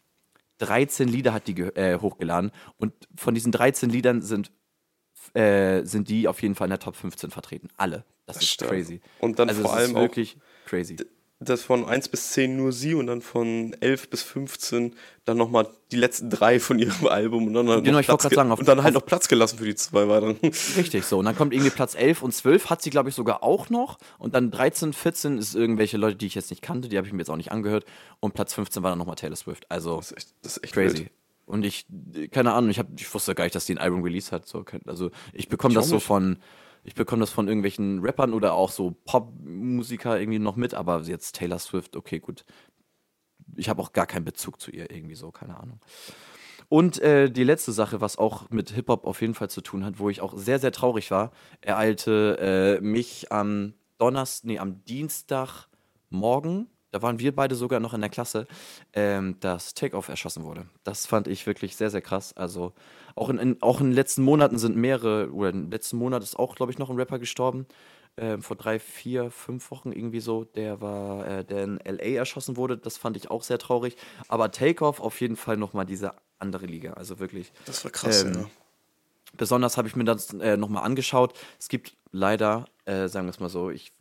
13 0.65 1.07
Lieder 1.07 1.33
hat 1.33 1.47
die 1.47 1.59
äh, 1.59 1.99
hochgeladen 1.99 2.51
und 2.77 2.93
von 3.15 3.33
diesen 3.33 3.51
13 3.51 3.89
Liedern 3.89 4.21
sind, 4.21 4.51
äh, 5.33 5.83
sind 5.83 6.09
die 6.09 6.27
auf 6.27 6.41
jeden 6.41 6.55
Fall 6.55 6.67
in 6.67 6.71
der 6.71 6.79
Top 6.79 6.95
15 6.95 7.31
vertreten. 7.31 7.69
Alle. 7.77 8.05
Das, 8.25 8.35
das 8.35 8.43
ist 8.43 8.49
stimmt. 8.51 8.71
crazy. 8.71 9.01
Und 9.19 9.39
dann 9.39 9.49
also 9.49 9.61
vor 9.61 9.73
allem 9.73 9.95
wirklich 9.95 10.37
crazy. 10.65 10.97
Das 11.45 11.63
von 11.63 11.85
1 11.85 12.09
bis 12.09 12.31
10 12.31 12.55
nur 12.55 12.71
sie 12.71 12.93
und 12.93 13.07
dann 13.07 13.21
von 13.21 13.75
11 13.79 14.09
bis 14.09 14.23
15 14.23 14.95
dann 15.25 15.37
nochmal 15.37 15.67
die 15.91 15.95
letzten 15.95 16.29
drei 16.29 16.59
von 16.59 16.79
ihrem 16.79 17.07
Album 17.07 17.47
und 17.47 17.53
dann, 17.53 17.69
halt 17.69 17.85
genau, 17.85 17.99
ich 17.99 18.07
Platz 18.07 18.23
sagen, 18.23 18.51
und 18.51 18.67
dann 18.67 18.83
halt 18.83 18.93
noch 18.93 19.05
Platz 19.05 19.27
gelassen 19.27 19.57
für 19.57 19.65
die 19.65 19.75
zwei 19.75 20.07
weiteren. 20.07 20.37
Richtig, 20.75 21.05
so. 21.05 21.19
Und 21.19 21.25
dann 21.25 21.35
kommt 21.35 21.53
irgendwie 21.53 21.69
Platz 21.69 21.95
11 21.95 22.21
und 22.21 22.33
12 22.33 22.69
hat 22.69 22.81
sie, 22.81 22.89
glaube 22.89 23.09
ich, 23.09 23.15
sogar 23.15 23.43
auch 23.43 23.69
noch. 23.69 23.97
Und 24.17 24.35
dann 24.35 24.51
13, 24.51 24.93
14 24.93 25.37
ist 25.37 25.55
irgendwelche 25.55 25.97
Leute, 25.97 26.17
die 26.17 26.25
ich 26.25 26.35
jetzt 26.35 26.49
nicht 26.49 26.61
kannte, 26.61 26.89
die 26.89 26.97
habe 26.97 27.07
ich 27.07 27.13
mir 27.13 27.19
jetzt 27.19 27.29
auch 27.29 27.37
nicht 27.37 27.51
angehört. 27.51 27.85
Und 28.19 28.33
Platz 28.33 28.53
15 28.53 28.83
war 28.83 28.91
dann 28.91 28.99
nochmal 28.99 29.15
Taylor 29.15 29.35
Swift. 29.35 29.65
Also, 29.69 29.97
das 29.97 30.11
ist 30.11 30.17
echt, 30.17 30.33
das 30.41 30.57
ist 30.57 30.63
echt 30.63 30.73
crazy. 30.73 30.97
Wild. 30.97 31.11
Und 31.45 31.65
ich, 31.65 31.85
keine 32.31 32.53
Ahnung, 32.53 32.69
ich, 32.69 32.79
hab, 32.79 32.87
ich 32.97 33.13
wusste 33.13 33.35
gar 33.35 33.43
nicht, 33.43 33.55
dass 33.55 33.65
die 33.65 33.73
ein 33.73 33.77
Album 33.77 34.01
released 34.01 34.31
hat. 34.31 34.47
So, 34.47 34.65
also 34.85 35.11
ich 35.33 35.49
bekomme 35.49 35.73
das 35.73 35.89
so 35.89 35.99
von 35.99 36.37
ich 36.83 36.95
bekomme 36.95 37.21
das 37.21 37.31
von 37.31 37.47
irgendwelchen 37.47 37.99
Rappern 37.99 38.33
oder 38.33 38.53
auch 38.53 38.69
so 38.69 38.91
Popmusiker 39.05 40.19
irgendwie 40.19 40.39
noch 40.39 40.55
mit, 40.55 40.73
aber 40.73 41.01
jetzt 41.01 41.35
Taylor 41.35 41.59
Swift, 41.59 41.95
okay, 41.95 42.19
gut. 42.19 42.45
ich 43.55 43.69
habe 43.69 43.81
auch 43.81 43.93
gar 43.93 44.05
keinen 44.05 44.25
Bezug 44.25 44.59
zu 44.59 44.71
ihr 44.71 44.91
irgendwie 44.91 45.15
so, 45.15 45.31
keine 45.31 45.59
Ahnung. 45.59 45.79
Und 46.69 46.99
äh, 47.01 47.29
die 47.29 47.43
letzte 47.43 47.71
Sache, 47.71 48.01
was 48.01 48.17
auch 48.17 48.49
mit 48.49 48.71
Hip-Hop 48.71 49.05
auf 49.05 49.21
jeden 49.21 49.35
Fall 49.35 49.49
zu 49.49 49.61
tun 49.61 49.85
hat, 49.85 49.99
wo 49.99 50.09
ich 50.09 50.21
auch 50.21 50.37
sehr, 50.37 50.59
sehr 50.59 50.71
traurig 50.71 51.11
war, 51.11 51.31
ereilte 51.61 52.79
äh, 52.81 52.81
mich 52.81 53.31
am 53.31 53.73
Donnerstag, 53.97 54.47
nee, 54.47 54.59
am 54.59 54.83
Dienstagmorgen, 54.85 56.67
da 56.91 57.01
waren 57.01 57.19
wir 57.19 57.35
beide 57.35 57.55
sogar 57.55 57.79
noch 57.79 57.93
in 57.93 58.01
der 58.01 58.09
Klasse, 58.09 58.47
ähm, 58.93 59.37
dass 59.39 59.73
Takeoff 59.73 60.09
erschossen 60.09 60.43
wurde. 60.43 60.67
Das 60.83 61.05
fand 61.05 61.27
ich 61.27 61.45
wirklich 61.47 61.75
sehr, 61.75 61.89
sehr 61.89 62.01
krass. 62.01 62.33
Also 62.33 62.73
auch 63.15 63.29
in, 63.29 63.37
in, 63.37 63.61
auch 63.61 63.79
in 63.79 63.87
den 63.87 63.93
letzten 63.93 64.23
Monaten 64.23 64.57
sind 64.57 64.75
mehrere, 64.75 65.31
oder 65.31 65.49
im 65.49 65.69
letzten 65.69 65.97
Monat 65.97 66.23
ist 66.23 66.37
auch, 66.37 66.55
glaube 66.55 66.71
ich, 66.71 66.79
noch 66.79 66.89
ein 66.89 66.95
Rapper 66.95 67.19
gestorben. 67.19 67.65
Ähm, 68.15 68.43
vor 68.43 68.55
drei, 68.55 68.77
vier, 68.77 69.31
fünf 69.31 69.71
Wochen 69.71 69.91
irgendwie 69.91 70.19
so, 70.19 70.43
der 70.43 70.81
war, 70.81 71.25
äh, 71.25 71.43
der 71.43 71.63
in 71.63 71.79
LA 71.83 72.17
erschossen 72.17 72.57
wurde. 72.57 72.77
Das 72.77 72.97
fand 72.97 73.17
ich 73.17 73.31
auch 73.31 73.41
sehr 73.41 73.57
traurig. 73.57 73.97
Aber 74.27 74.51
Takeoff 74.51 74.99
auf 74.99 75.19
jeden 75.19 75.35
Fall 75.35 75.57
nochmal 75.57 75.85
diese 75.85 76.11
andere 76.37 76.67
Liga. 76.67 76.93
Also 76.93 77.19
wirklich. 77.19 77.51
Das 77.65 77.83
war 77.83 77.91
krass, 77.91 78.23
ähm, 78.23 78.33
ja. 78.33 78.45
Besonders 79.35 79.77
habe 79.77 79.87
ich 79.87 79.95
mir 79.95 80.03
das 80.03 80.31
äh, 80.33 80.57
nochmal 80.57 80.83
angeschaut. 80.83 81.33
Es 81.59 81.69
gibt 81.69 81.97
leider, 82.11 82.65
äh, 82.85 83.07
sagen 83.07 83.25
wir 83.25 83.31
es 83.31 83.39
mal 83.39 83.49
so, 83.49 83.71
ich 83.71 83.91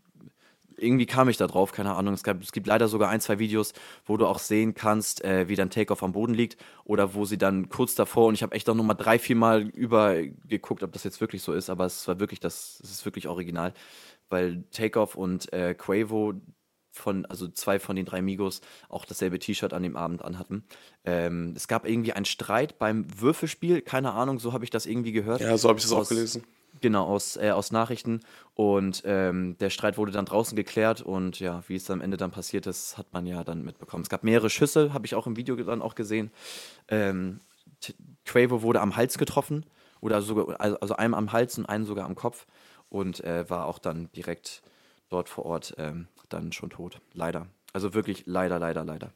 irgendwie 0.82 1.06
kam 1.06 1.28
ich 1.28 1.36
da 1.36 1.46
drauf, 1.46 1.72
keine 1.72 1.94
Ahnung. 1.94 2.14
Es, 2.14 2.22
gab, 2.22 2.42
es 2.42 2.52
gibt 2.52 2.66
leider 2.66 2.88
sogar 2.88 3.08
ein, 3.08 3.20
zwei 3.20 3.38
Videos, 3.38 3.72
wo 4.04 4.16
du 4.16 4.26
auch 4.26 4.38
sehen 4.38 4.74
kannst, 4.74 5.24
äh, 5.24 5.48
wie 5.48 5.56
dann 5.56 5.70
Takeoff 5.70 6.02
am 6.02 6.12
Boden 6.12 6.34
liegt 6.34 6.56
oder 6.84 7.14
wo 7.14 7.24
sie 7.24 7.38
dann 7.38 7.68
kurz 7.68 7.94
davor 7.94 8.26
und 8.26 8.34
ich 8.34 8.42
habe 8.42 8.54
echt 8.54 8.68
auch 8.68 8.74
nochmal 8.74 8.96
drei, 8.96 9.18
vier 9.18 9.36
Mal 9.36 9.62
übergeguckt, 9.62 10.82
ob 10.82 10.92
das 10.92 11.04
jetzt 11.04 11.20
wirklich 11.20 11.42
so 11.42 11.52
ist, 11.52 11.70
aber 11.70 11.86
es 11.86 12.06
war 12.08 12.20
wirklich 12.20 12.40
das, 12.40 12.80
es 12.82 12.90
ist 12.90 13.04
wirklich 13.04 13.28
original, 13.28 13.72
weil 14.28 14.64
Takeoff 14.70 15.14
und 15.14 15.52
äh, 15.52 15.74
Quavo 15.74 16.34
von, 16.92 17.24
also 17.26 17.48
zwei 17.48 17.78
von 17.78 17.96
den 17.96 18.04
drei 18.04 18.22
Migos 18.22 18.60
auch 18.88 19.04
dasselbe 19.04 19.38
T-Shirt 19.38 19.72
an 19.72 19.82
dem 19.82 19.96
Abend 19.96 20.22
anhatten. 20.22 20.64
Ähm, 21.04 21.54
es 21.56 21.66
gab 21.66 21.88
irgendwie 21.88 22.12
einen 22.12 22.26
Streit 22.26 22.78
beim 22.78 23.06
Würfelspiel, 23.20 23.80
keine 23.80 24.12
Ahnung, 24.12 24.38
so 24.38 24.52
habe 24.52 24.64
ich 24.64 24.70
das 24.70 24.86
irgendwie 24.86 25.12
gehört. 25.12 25.40
Ja, 25.40 25.56
so 25.56 25.68
habe 25.68 25.78
ich 25.78 25.84
das 25.84 25.92
auch 25.92 26.08
gelesen. 26.08 26.44
Genau, 26.82 27.06
aus, 27.06 27.36
äh, 27.36 27.50
aus 27.50 27.70
Nachrichten. 27.70 28.20
Und 28.54 29.02
ähm, 29.06 29.56
der 29.58 29.70
Streit 29.70 29.96
wurde 29.96 30.10
dann 30.10 30.26
draußen 30.26 30.56
geklärt 30.56 31.00
und 31.00 31.38
ja, 31.38 31.62
wie 31.68 31.76
es 31.76 31.88
am 31.90 32.00
Ende 32.00 32.16
dann 32.16 32.32
passiert 32.32 32.66
ist, 32.66 32.98
hat 32.98 33.12
man 33.12 33.24
ja 33.24 33.44
dann 33.44 33.62
mitbekommen. 33.62 34.02
Es 34.02 34.08
gab 34.08 34.24
mehrere 34.24 34.50
Schüsse, 34.50 34.92
habe 34.92 35.06
ich 35.06 35.14
auch 35.14 35.28
im 35.28 35.36
Video 35.36 35.54
dann 35.54 35.80
auch 35.80 35.94
gesehen. 35.94 36.32
Ähm, 36.88 37.40
Quavo 38.26 38.62
wurde 38.62 38.80
am 38.80 38.96
Hals 38.96 39.16
getroffen 39.16 39.64
oder 40.00 40.20
sogar, 40.22 40.60
also, 40.60 40.78
also 40.80 40.96
einem 40.96 41.14
am 41.14 41.32
Hals 41.32 41.56
und 41.56 41.66
einen 41.66 41.84
sogar 41.84 42.04
am 42.04 42.16
Kopf 42.16 42.46
und 42.90 43.22
äh, 43.22 43.48
war 43.48 43.66
auch 43.66 43.78
dann 43.78 44.10
direkt 44.12 44.62
dort 45.08 45.28
vor 45.28 45.46
Ort 45.46 45.74
ähm, 45.78 46.08
dann 46.28 46.50
schon 46.50 46.70
tot. 46.70 47.00
Leider. 47.14 47.46
Also 47.72 47.94
wirklich 47.94 48.24
leider, 48.26 48.58
leider, 48.58 48.84
leider. 48.84 49.12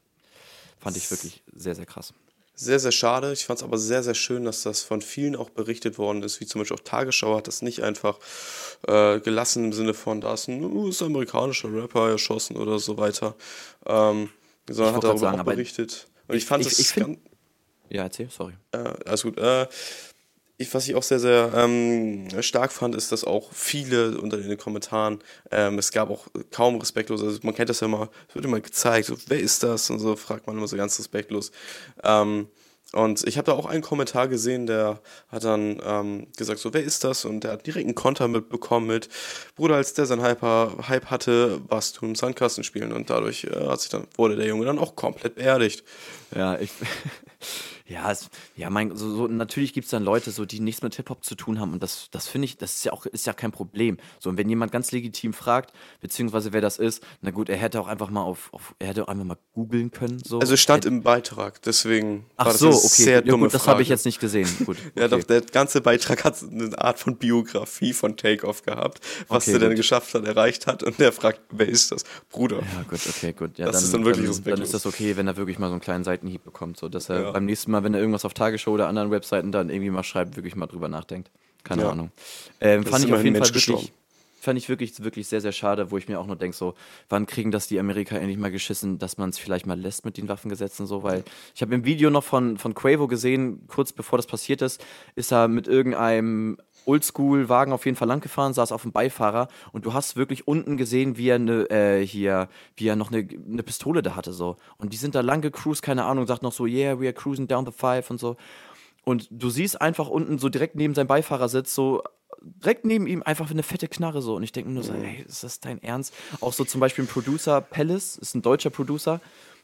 Fand 0.79 0.95
ich 0.95 1.11
wirklich 1.11 1.43
sehr, 1.53 1.75
sehr 1.75 1.85
krass. 1.85 2.13
Sehr, 2.59 2.79
sehr 2.79 2.91
schade. 2.91 3.33
Ich 3.33 3.45
fand 3.45 3.59
es 3.59 3.63
aber 3.63 3.77
sehr, 3.77 4.01
sehr 4.01 4.15
schön, 4.15 4.43
dass 4.43 4.63
das 4.63 4.81
von 4.81 5.03
vielen 5.03 5.35
auch 5.35 5.51
berichtet 5.51 5.99
worden 5.99 6.23
ist, 6.23 6.41
wie 6.41 6.47
zum 6.47 6.59
Beispiel 6.59 6.75
auch 6.75 6.83
Tagesschau 6.83 7.37
hat 7.37 7.47
das 7.47 7.61
nicht 7.61 7.83
einfach 7.83 8.17
äh, 8.87 9.19
gelassen 9.19 9.65
im 9.65 9.73
Sinne 9.73 9.93
von, 9.93 10.21
da 10.21 10.33
ist 10.33 10.47
ein 10.47 10.63
US-amerikanischer 10.63 11.71
Rapper 11.71 12.09
erschossen 12.09 12.57
oder 12.57 12.79
so 12.79 12.97
weiter, 12.97 13.35
ähm, 13.85 14.29
sondern 14.67 14.95
hat 14.95 15.03
darüber 15.03 15.19
sagen, 15.19 15.39
auch 15.39 15.45
berichtet. 15.45 16.07
Und 16.27 16.35
ich, 16.35 16.43
ich 16.43 16.47
fand 16.47 16.65
es 16.65 16.95
ganz... 16.95 17.19
Ja, 17.89 18.03
erzähl, 18.03 18.29
sorry. 18.31 18.53
Äh, 18.71 18.77
alles 19.05 19.21
gut. 19.21 19.37
Äh, 19.37 19.67
ich, 20.57 20.73
was 20.73 20.87
ich 20.87 20.95
auch 20.95 21.03
sehr, 21.03 21.19
sehr 21.19 21.51
ähm, 21.55 22.27
stark 22.41 22.71
fand, 22.71 22.95
ist, 22.95 23.11
dass 23.11 23.23
auch 23.23 23.51
viele 23.53 24.19
unter 24.19 24.37
den 24.37 24.57
Kommentaren, 24.57 25.19
ähm, 25.51 25.77
es 25.77 25.91
gab 25.91 26.09
auch 26.09 26.27
kaum 26.51 26.77
respektlos, 26.77 27.21
also 27.21 27.39
man 27.43 27.53
kennt 27.53 27.69
das 27.69 27.79
ja 27.79 27.87
immer, 27.87 28.09
es 28.27 28.35
wird 28.35 28.45
immer 28.45 28.59
gezeigt, 28.59 29.05
so, 29.05 29.15
wer 29.27 29.39
ist 29.39 29.61
das? 29.63 29.89
Und 29.89 29.99
so 29.99 30.15
fragt 30.15 30.47
man 30.47 30.57
immer 30.57 30.67
so 30.67 30.75
ganz 30.75 30.97
respektlos. 30.97 31.51
Ähm, 32.03 32.47
und 32.93 33.27
ich 33.27 33.37
habe 33.37 33.45
da 33.45 33.51
auch 33.51 33.65
einen 33.65 33.81
Kommentar 33.83 34.27
gesehen, 34.29 34.65
der 34.65 35.01
hat 35.27 35.43
dann 35.43 35.81
ähm, 35.85 36.27
gesagt, 36.37 36.59
so, 36.59 36.73
wer 36.73 36.83
ist 36.83 37.03
das? 37.03 37.25
Und 37.25 37.43
der 37.43 37.51
hat 37.51 37.67
direkt 37.67 37.85
einen 37.85 37.95
Konter 37.95 38.27
mitbekommen 38.29 38.87
mit, 38.87 39.09
Bruder, 39.55 39.75
als 39.75 39.93
der 39.93 40.05
sein 40.05 40.23
Hyper, 40.23 40.87
Hype 40.87 41.07
hatte, 41.07 41.59
warst 41.67 41.97
du 41.97 42.05
im 42.05 42.15
Sandkasten 42.15 42.63
spielen. 42.63 42.93
Und 42.93 43.09
dadurch 43.09 43.43
äh, 43.43 43.67
hat 43.67 43.81
sich 43.81 43.89
dann, 43.89 44.07
wurde 44.15 44.37
der 44.37 44.47
Junge 44.47 44.65
dann 44.65 44.79
auch 44.79 44.95
komplett 44.95 45.35
beerdigt. 45.35 45.83
Ja, 46.33 46.57
ich, 46.59 46.71
Ja, 47.87 48.11
es, 48.11 48.29
ja, 48.55 48.69
mein, 48.69 48.95
so, 48.95 49.09
so, 49.09 49.27
natürlich 49.27 49.73
gibt 49.73 49.85
es 49.85 49.91
dann 49.91 50.03
Leute, 50.03 50.31
so, 50.31 50.45
die 50.45 50.59
nichts 50.59 50.81
mit 50.81 50.95
Hip-Hop 50.95 51.23
zu 51.23 51.35
tun 51.35 51.59
haben. 51.59 51.73
Und 51.73 51.81
das, 51.81 52.09
das 52.11 52.27
finde 52.27 52.45
ich, 52.45 52.57
das 52.57 52.75
ist 52.75 52.85
ja 52.85 52.91
auch 52.91 53.05
ist 53.05 53.25
ja 53.25 53.33
kein 53.33 53.51
Problem. 53.51 53.97
So, 54.19 54.29
und 54.29 54.37
wenn 54.37 54.49
jemand 54.49 54.71
ganz 54.71 54.91
legitim 54.91 55.33
fragt, 55.33 55.71
beziehungsweise 56.01 56.51
wer 56.51 56.59
das 56.59 56.79
ist, 56.79 57.01
na 57.21 57.31
gut, 57.31 57.47
er 57.49 57.57
hätte 57.57 57.79
auch 57.79 57.87
einfach 57.87 58.09
mal 58.09 58.23
auf, 58.23 58.53
auf 58.53 58.75
er 58.79 58.89
hätte 58.89 59.03
auch 59.03 59.07
einfach 59.07 59.23
mal 59.23 59.37
googeln 59.53 59.91
können. 59.91 60.19
So. 60.23 60.39
Also 60.39 60.57
stand 60.57 60.85
im 60.85 61.01
Beitrag, 61.01 61.61
deswegen 61.61 62.25
Ach 62.35 62.45
war 62.45 62.51
das 62.51 62.59
so, 62.59 62.67
eine 62.67 62.75
okay. 62.75 62.87
sehr 62.87 63.25
ja, 63.25 63.33
gut, 63.33 63.53
das 63.53 63.67
habe 63.67 63.81
ich 63.81 63.89
jetzt 63.89 64.05
nicht 64.05 64.19
gesehen. 64.19 64.49
Gut, 64.65 64.77
okay. 64.77 64.91
ja, 64.99 65.07
doch, 65.07 65.23
der 65.23 65.41
ganze 65.41 65.79
Beitrag 65.79 66.25
hat 66.25 66.43
eine 66.43 66.77
Art 66.77 66.99
von 66.99 67.17
Biografie 67.17 67.93
von 67.93 68.17
Takeoff 68.17 68.63
gehabt, 68.63 68.99
was 69.27 69.43
okay, 69.43 69.59
der 69.59 69.69
denn 69.69 69.77
geschafft 69.77 70.13
hat, 70.13 70.25
erreicht 70.25 70.67
hat. 70.67 70.83
Und 70.83 70.99
der 70.99 71.13
fragt, 71.13 71.41
wer 71.51 71.67
ist 71.67 71.91
das? 71.91 72.03
Bruder. 72.29 72.57
Ja, 72.57 72.83
gut, 72.89 72.99
okay, 73.07 73.33
gut. 73.33 73.57
Ja, 73.57 73.67
das 73.67 73.75
dann, 73.75 73.83
ist 73.83 73.93
dann 73.93 74.05
wirklich 74.05 74.29
dann, 74.29 74.43
dann 74.43 74.61
ist 74.61 74.73
das 74.73 74.85
okay, 74.85 75.15
wenn 75.15 75.27
er 75.27 75.37
wirklich 75.37 75.57
mal 75.57 75.67
so 75.67 75.73
einen 75.73 75.81
kleinen 75.81 76.03
Seitenhieb 76.03 76.43
bekommt, 76.43 76.77
so 76.77 76.89
dass 76.89 77.09
er 77.09 77.21
ja. 77.21 77.31
beim 77.31 77.45
nächsten 77.45 77.71
Mal 77.71 77.76
mal, 77.77 77.83
wenn 77.83 77.93
er 77.93 77.99
irgendwas 77.99 78.25
auf 78.25 78.33
Tagesschau 78.33 78.71
oder 78.71 78.87
anderen 78.87 79.11
Webseiten 79.11 79.51
dann 79.51 79.69
irgendwie 79.69 79.89
mal 79.89 80.03
schreibt, 80.03 80.35
wirklich 80.35 80.55
mal 80.55 80.67
drüber 80.67 80.89
nachdenkt. 80.89 81.29
Keine 81.63 81.83
ja. 81.83 81.89
Ahnung. 81.89 82.11
Ähm, 82.61 82.85
fand 82.85 83.05
ich 83.05 83.13
auf 83.13 83.23
jeden 83.23 83.35
Fall 83.35 83.53
wirklich, 83.53 83.91
fand 84.39 84.57
ich 84.57 84.69
wirklich, 84.69 85.03
wirklich 85.03 85.27
sehr, 85.27 85.41
sehr 85.41 85.51
schade, 85.51 85.91
wo 85.91 85.97
ich 85.97 86.07
mir 86.07 86.19
auch 86.19 86.25
nur 86.25 86.35
denke, 86.35 86.55
so, 86.55 86.75
wann 87.09 87.25
kriegen 87.25 87.51
das 87.51 87.67
die 87.67 87.79
Amerika 87.79 88.15
endlich 88.15 88.37
mal 88.37 88.51
geschissen, 88.51 88.97
dass 88.99 89.17
man 89.17 89.29
es 89.29 89.37
vielleicht 89.37 89.65
mal 89.65 89.79
lässt 89.79 90.05
mit 90.05 90.17
den 90.17 90.29
Waffengesetzen 90.29 90.87
so, 90.87 91.03
weil 91.03 91.23
ich 91.53 91.61
habe 91.61 91.75
im 91.75 91.85
Video 91.85 92.09
noch 92.09 92.23
von, 92.23 92.57
von 92.57 92.73
Quavo 92.73 93.07
gesehen, 93.07 93.67
kurz 93.67 93.91
bevor 93.91 94.17
das 94.17 94.27
passiert 94.27 94.61
ist, 94.61 94.83
ist 95.15 95.31
er 95.31 95.47
mit 95.47 95.67
irgendeinem 95.67 96.57
Oldschool-Wagen 96.87 97.73
auf 97.73 97.85
jeden 97.85 97.97
Fall 97.97 98.07
lang 98.07 98.21
gefahren, 98.21 98.53
saß 98.53 98.71
auf 98.71 98.81
dem 98.81 98.91
Beifahrer 98.91 99.47
und 99.71 99.85
du 99.85 99.93
hast 99.93 100.15
wirklich 100.15 100.47
unten 100.47 100.77
gesehen, 100.77 101.17
wie 101.17 101.29
er 101.29 101.39
ne, 101.39 101.69
äh, 101.69 102.05
hier, 102.05 102.49
wie 102.75 102.87
er 102.87 102.95
noch 102.95 103.11
eine 103.11 103.23
ne 103.23 103.63
Pistole 103.63 104.01
da 104.01 104.15
hatte 104.15 104.33
so. 104.33 104.57
Und 104.77 104.93
die 104.93 104.97
sind 104.97 105.15
da 105.15 105.21
lang 105.21 105.41
gecruised, 105.41 105.81
keine 105.81 106.05
Ahnung, 106.05 106.27
sagt 106.27 106.43
noch 106.43 106.53
so, 106.53 106.65
yeah, 106.65 106.99
we 106.99 107.05
are 107.05 107.13
cruising 107.13 107.47
down 107.47 107.65
the 107.65 107.71
five 107.71 108.09
und 108.09 108.19
so. 108.19 108.37
Und 109.03 109.27
du 109.31 109.49
siehst 109.49 109.81
einfach 109.81 110.09
unten 110.09 110.37
so 110.37 110.49
direkt 110.49 110.75
neben 110.75 110.93
seinem 110.93 111.07
Beifahrersitz 111.07 111.73
so 111.73 112.03
direkt 112.41 112.85
neben 112.85 113.07
ihm 113.07 113.23
einfach 113.23 113.49
eine 113.49 113.63
fette 113.63 113.87
Knarre 113.87 114.21
so. 114.21 114.35
Und 114.35 114.43
ich 114.43 114.51
denke 114.51 114.71
nur 114.71 114.83
so, 114.83 114.93
ey, 114.93 115.23
ist 115.27 115.43
das 115.43 115.59
dein 115.59 115.81
Ernst? 115.81 116.13
Auch 116.41 116.53
so 116.53 116.65
zum 116.65 116.81
Beispiel 116.81 117.05
ein 117.05 117.07
Producer, 117.07 117.61
Palace, 117.61 118.17
ist 118.17 118.35
ein 118.35 118.41
deutscher 118.41 118.69
Producer, 118.69 119.21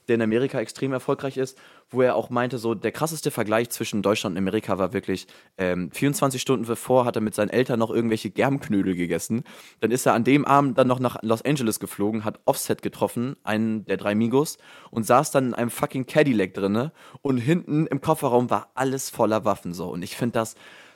der 0.07 0.15
in 0.15 0.21
Amerika 0.21 0.59
extrem 0.59 0.93
erfolgreich 0.93 1.37
ist, 1.37 1.57
wo 1.89 2.01
er 2.01 2.15
auch 2.15 2.29
meinte, 2.29 2.57
so 2.57 2.73
der 2.73 2.91
krasseste 2.91 3.31
Vergleich 3.31 3.69
zwischen 3.69 4.01
Deutschland 4.01 4.33
und 4.33 4.37
Amerika 4.37 4.77
war 4.77 4.93
wirklich, 4.93 5.27
ähm, 5.57 5.91
24 5.91 6.41
Stunden 6.41 6.65
bevor 6.65 7.05
hat 7.05 7.15
er 7.15 7.21
mit 7.21 7.35
seinen 7.35 7.49
Eltern 7.49 7.79
noch 7.79 7.91
irgendwelche 7.91 8.29
Germknödel 8.29 8.95
gegessen. 8.95 9.43
Dann 9.79 9.91
ist 9.91 10.05
er 10.05 10.13
an 10.13 10.23
dem 10.23 10.45
Abend 10.45 10.77
dann 10.77 10.87
noch 10.87 10.99
nach 10.99 11.17
Los 11.21 11.43
Angeles 11.43 11.79
geflogen, 11.79 12.25
hat 12.25 12.39
Offset 12.45 12.81
getroffen, 12.81 13.35
einen 13.43 13.85
der 13.85 13.97
drei 13.97 14.15
Migos, 14.15 14.57
und 14.91 15.05
saß 15.05 15.31
dann 15.31 15.47
in 15.47 15.53
einem 15.53 15.69
fucking 15.69 16.05
Cadillac 16.05 16.53
drinne 16.53 16.91
und 17.21 17.37
hinten 17.37 17.87
im 17.87 18.01
Kofferraum 18.01 18.49
war 18.49 18.71
alles 18.75 19.09
voller 19.09 19.45
Waffen 19.45 19.73
so. 19.73 19.89
Und 19.89 20.03
ich 20.03 20.15
finde 20.15 20.33
das 20.33 20.55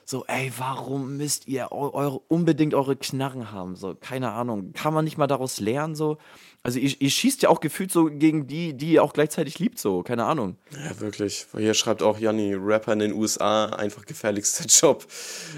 so, 0.09 0.23
ey, 0.25 0.53
warum 0.57 1.17
müsst 1.17 1.49
ihr 1.49 1.69
eure, 1.73 2.19
unbedingt 2.29 2.73
eure 2.73 2.95
Knarren 2.95 3.51
haben? 3.51 3.75
So, 3.75 3.93
keine 3.93 4.31
Ahnung. 4.31 4.71
Kann 4.71 4.93
man 4.93 5.03
nicht 5.03 5.17
mal 5.17 5.27
daraus 5.27 5.59
lernen, 5.59 5.95
so? 5.95 6.17
Also 6.67 6.79
ihr, 6.79 6.91
ihr, 6.99 7.09
schießt 7.09 7.43
ja 7.43 7.49
auch 7.49 7.61
gefühlt 7.61 7.93
so 7.93 8.09
gegen 8.11 8.45
die, 8.45 8.73
die 8.73 8.91
ihr 8.91 9.01
auch 9.01 9.13
gleichzeitig 9.13 9.57
liebt, 9.57 9.79
so, 9.79 10.03
keine 10.03 10.25
Ahnung. 10.25 10.57
Ja, 10.73 10.99
wirklich. 10.99 11.45
Hier 11.55 11.73
schreibt 11.73 12.03
auch 12.03 12.19
Janni, 12.19 12.55
Rapper 12.55 12.91
in 12.91 12.99
den 12.99 13.13
USA, 13.13 13.67
einfach 13.67 14.05
gefährlichster 14.05 14.65
Job. 14.67 15.05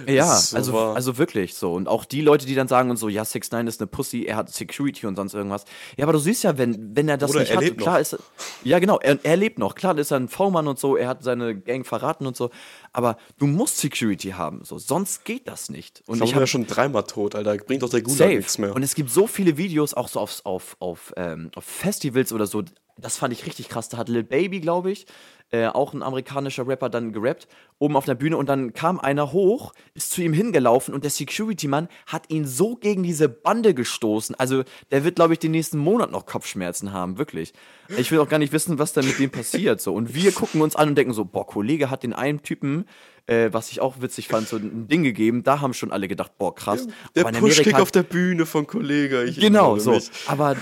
Ja, 0.05 0.37
so 0.37 0.55
also, 0.55 0.77
also 0.77 1.17
wirklich 1.17 1.55
so. 1.55 1.73
Und 1.73 1.87
auch 1.87 2.05
die 2.05 2.21
Leute, 2.21 2.45
die 2.45 2.53
dann 2.53 2.67
sagen 2.67 2.91
und 2.91 2.97
so, 2.97 3.09
ja, 3.09 3.25
6 3.25 3.49
9 3.49 3.65
ist 3.65 3.81
eine 3.81 3.87
Pussy, 3.87 4.25
er 4.25 4.35
hat 4.35 4.51
Security 4.51 5.07
und 5.07 5.15
sonst 5.15 5.33
irgendwas. 5.33 5.65
Ja, 5.97 6.05
aber 6.05 6.13
du 6.13 6.19
siehst 6.19 6.43
ja, 6.43 6.59
wenn, 6.59 6.95
wenn 6.95 7.09
er 7.09 7.17
das 7.17 7.31
Oder 7.31 7.39
nicht 7.39 7.49
er 7.49 7.57
hat, 7.57 7.63
lebt 7.63 7.81
klar 7.81 7.95
noch. 7.95 8.01
ist 8.01 8.17
Ja, 8.63 8.77
genau, 8.77 8.99
er, 8.99 9.17
er 9.23 9.35
lebt 9.35 9.57
noch. 9.57 9.73
Klar 9.73 9.97
ist 9.97 10.11
er 10.11 10.19
ein 10.19 10.27
V-Mann 10.27 10.67
und 10.67 10.77
so, 10.77 10.95
er 10.95 11.07
hat 11.07 11.23
seine 11.23 11.55
Gang 11.59 11.87
verraten 11.87 12.27
und 12.27 12.37
so. 12.37 12.51
Aber 12.93 13.17
du 13.39 13.47
musst 13.47 13.77
Security 13.77 14.29
haben, 14.29 14.61
so, 14.63 14.77
sonst 14.77 15.25
geht 15.25 15.47
das 15.47 15.69
nicht. 15.69 16.03
Und 16.05 16.17
ich, 16.17 16.25
ich 16.25 16.33
habe 16.35 16.43
ja 16.43 16.47
schon 16.47 16.67
dreimal 16.67 17.03
tot, 17.03 17.33
Alter. 17.33 17.57
Bringt 17.57 17.81
doch 17.81 17.89
der 17.89 18.03
Gulag 18.03 18.29
nichts 18.29 18.59
mehr. 18.59 18.75
Und 18.75 18.83
es 18.83 18.93
gibt 18.93 19.09
so 19.09 19.25
viele 19.25 19.57
Videos, 19.57 19.95
auch 19.95 20.07
so 20.07 20.19
auf, 20.19 20.41
auf, 20.43 20.75
auf, 20.79 20.98
ähm, 21.15 21.51
auf 21.55 21.65
Festivals 21.65 22.33
oder 22.33 22.47
so. 22.47 22.63
Das 22.97 23.17
fand 23.17 23.33
ich 23.33 23.45
richtig 23.45 23.69
krass. 23.69 23.89
Da 23.89 23.97
hat 23.97 24.09
Lil 24.09 24.23
Baby, 24.23 24.59
glaube 24.59 24.91
ich, 24.91 25.05
äh, 25.51 25.67
auch 25.67 25.93
ein 25.93 26.03
amerikanischer 26.03 26.67
Rapper, 26.67 26.89
dann 26.89 27.11
gerappt, 27.11 27.47
oben 27.79 27.95
auf 27.95 28.05
der 28.05 28.13
Bühne 28.15 28.37
und 28.37 28.47
dann 28.47 28.73
kam 28.73 28.99
einer 28.99 29.31
hoch, 29.31 29.73
ist 29.95 30.11
zu 30.11 30.21
ihm 30.21 30.33
hingelaufen 30.33 30.93
und 30.93 31.03
der 31.03 31.09
Security-Mann 31.09 31.87
hat 32.05 32.29
ihn 32.29 32.45
so 32.45 32.75
gegen 32.75 33.01
diese 33.01 33.29
Bande 33.29 33.73
gestoßen. 33.73 34.35
Also 34.35 34.63
der 34.91 35.03
wird, 35.03 35.15
glaube 35.15 35.33
ich, 35.33 35.39
den 35.39 35.51
nächsten 35.51 35.79
Monat 35.79 36.11
noch 36.11 36.27
Kopfschmerzen 36.27 36.93
haben, 36.93 37.17
wirklich. 37.17 37.53
Ich 37.97 38.11
will 38.11 38.19
auch 38.19 38.29
gar 38.29 38.37
nicht 38.37 38.53
wissen, 38.53 38.77
was 38.77 38.93
da 38.93 39.01
mit 39.01 39.17
dem 39.17 39.31
passiert. 39.31 39.81
So. 39.81 39.93
Und 39.95 40.13
wir 40.13 40.31
gucken 40.33 40.61
uns 40.61 40.75
an 40.75 40.89
und 40.89 40.95
denken 40.95 41.13
so, 41.13 41.25
boah, 41.25 41.47
Kollege 41.47 41.89
hat 41.89 42.03
den 42.03 42.13
einen 42.13 42.43
Typen, 42.43 42.85
äh, 43.25 43.49
was 43.51 43.71
ich 43.71 43.81
auch 43.81 44.01
witzig 44.01 44.27
fand, 44.27 44.47
so 44.47 44.57
ein 44.57 44.87
Ding 44.87 45.01
gegeben. 45.01 45.43
Da 45.43 45.61
haben 45.61 45.73
schon 45.73 45.91
alle 45.91 46.07
gedacht, 46.07 46.33
boah, 46.37 46.53
krass. 46.53 46.87
Der, 47.15 47.23
der 47.23 47.39
Pushkick 47.39 47.79
auf 47.79 47.91
der 47.91 48.03
Bühne 48.03 48.45
von 48.45 48.67
Kollege. 48.67 49.31
genau, 49.35 49.79
so. 49.79 49.99
Aber 50.27 50.55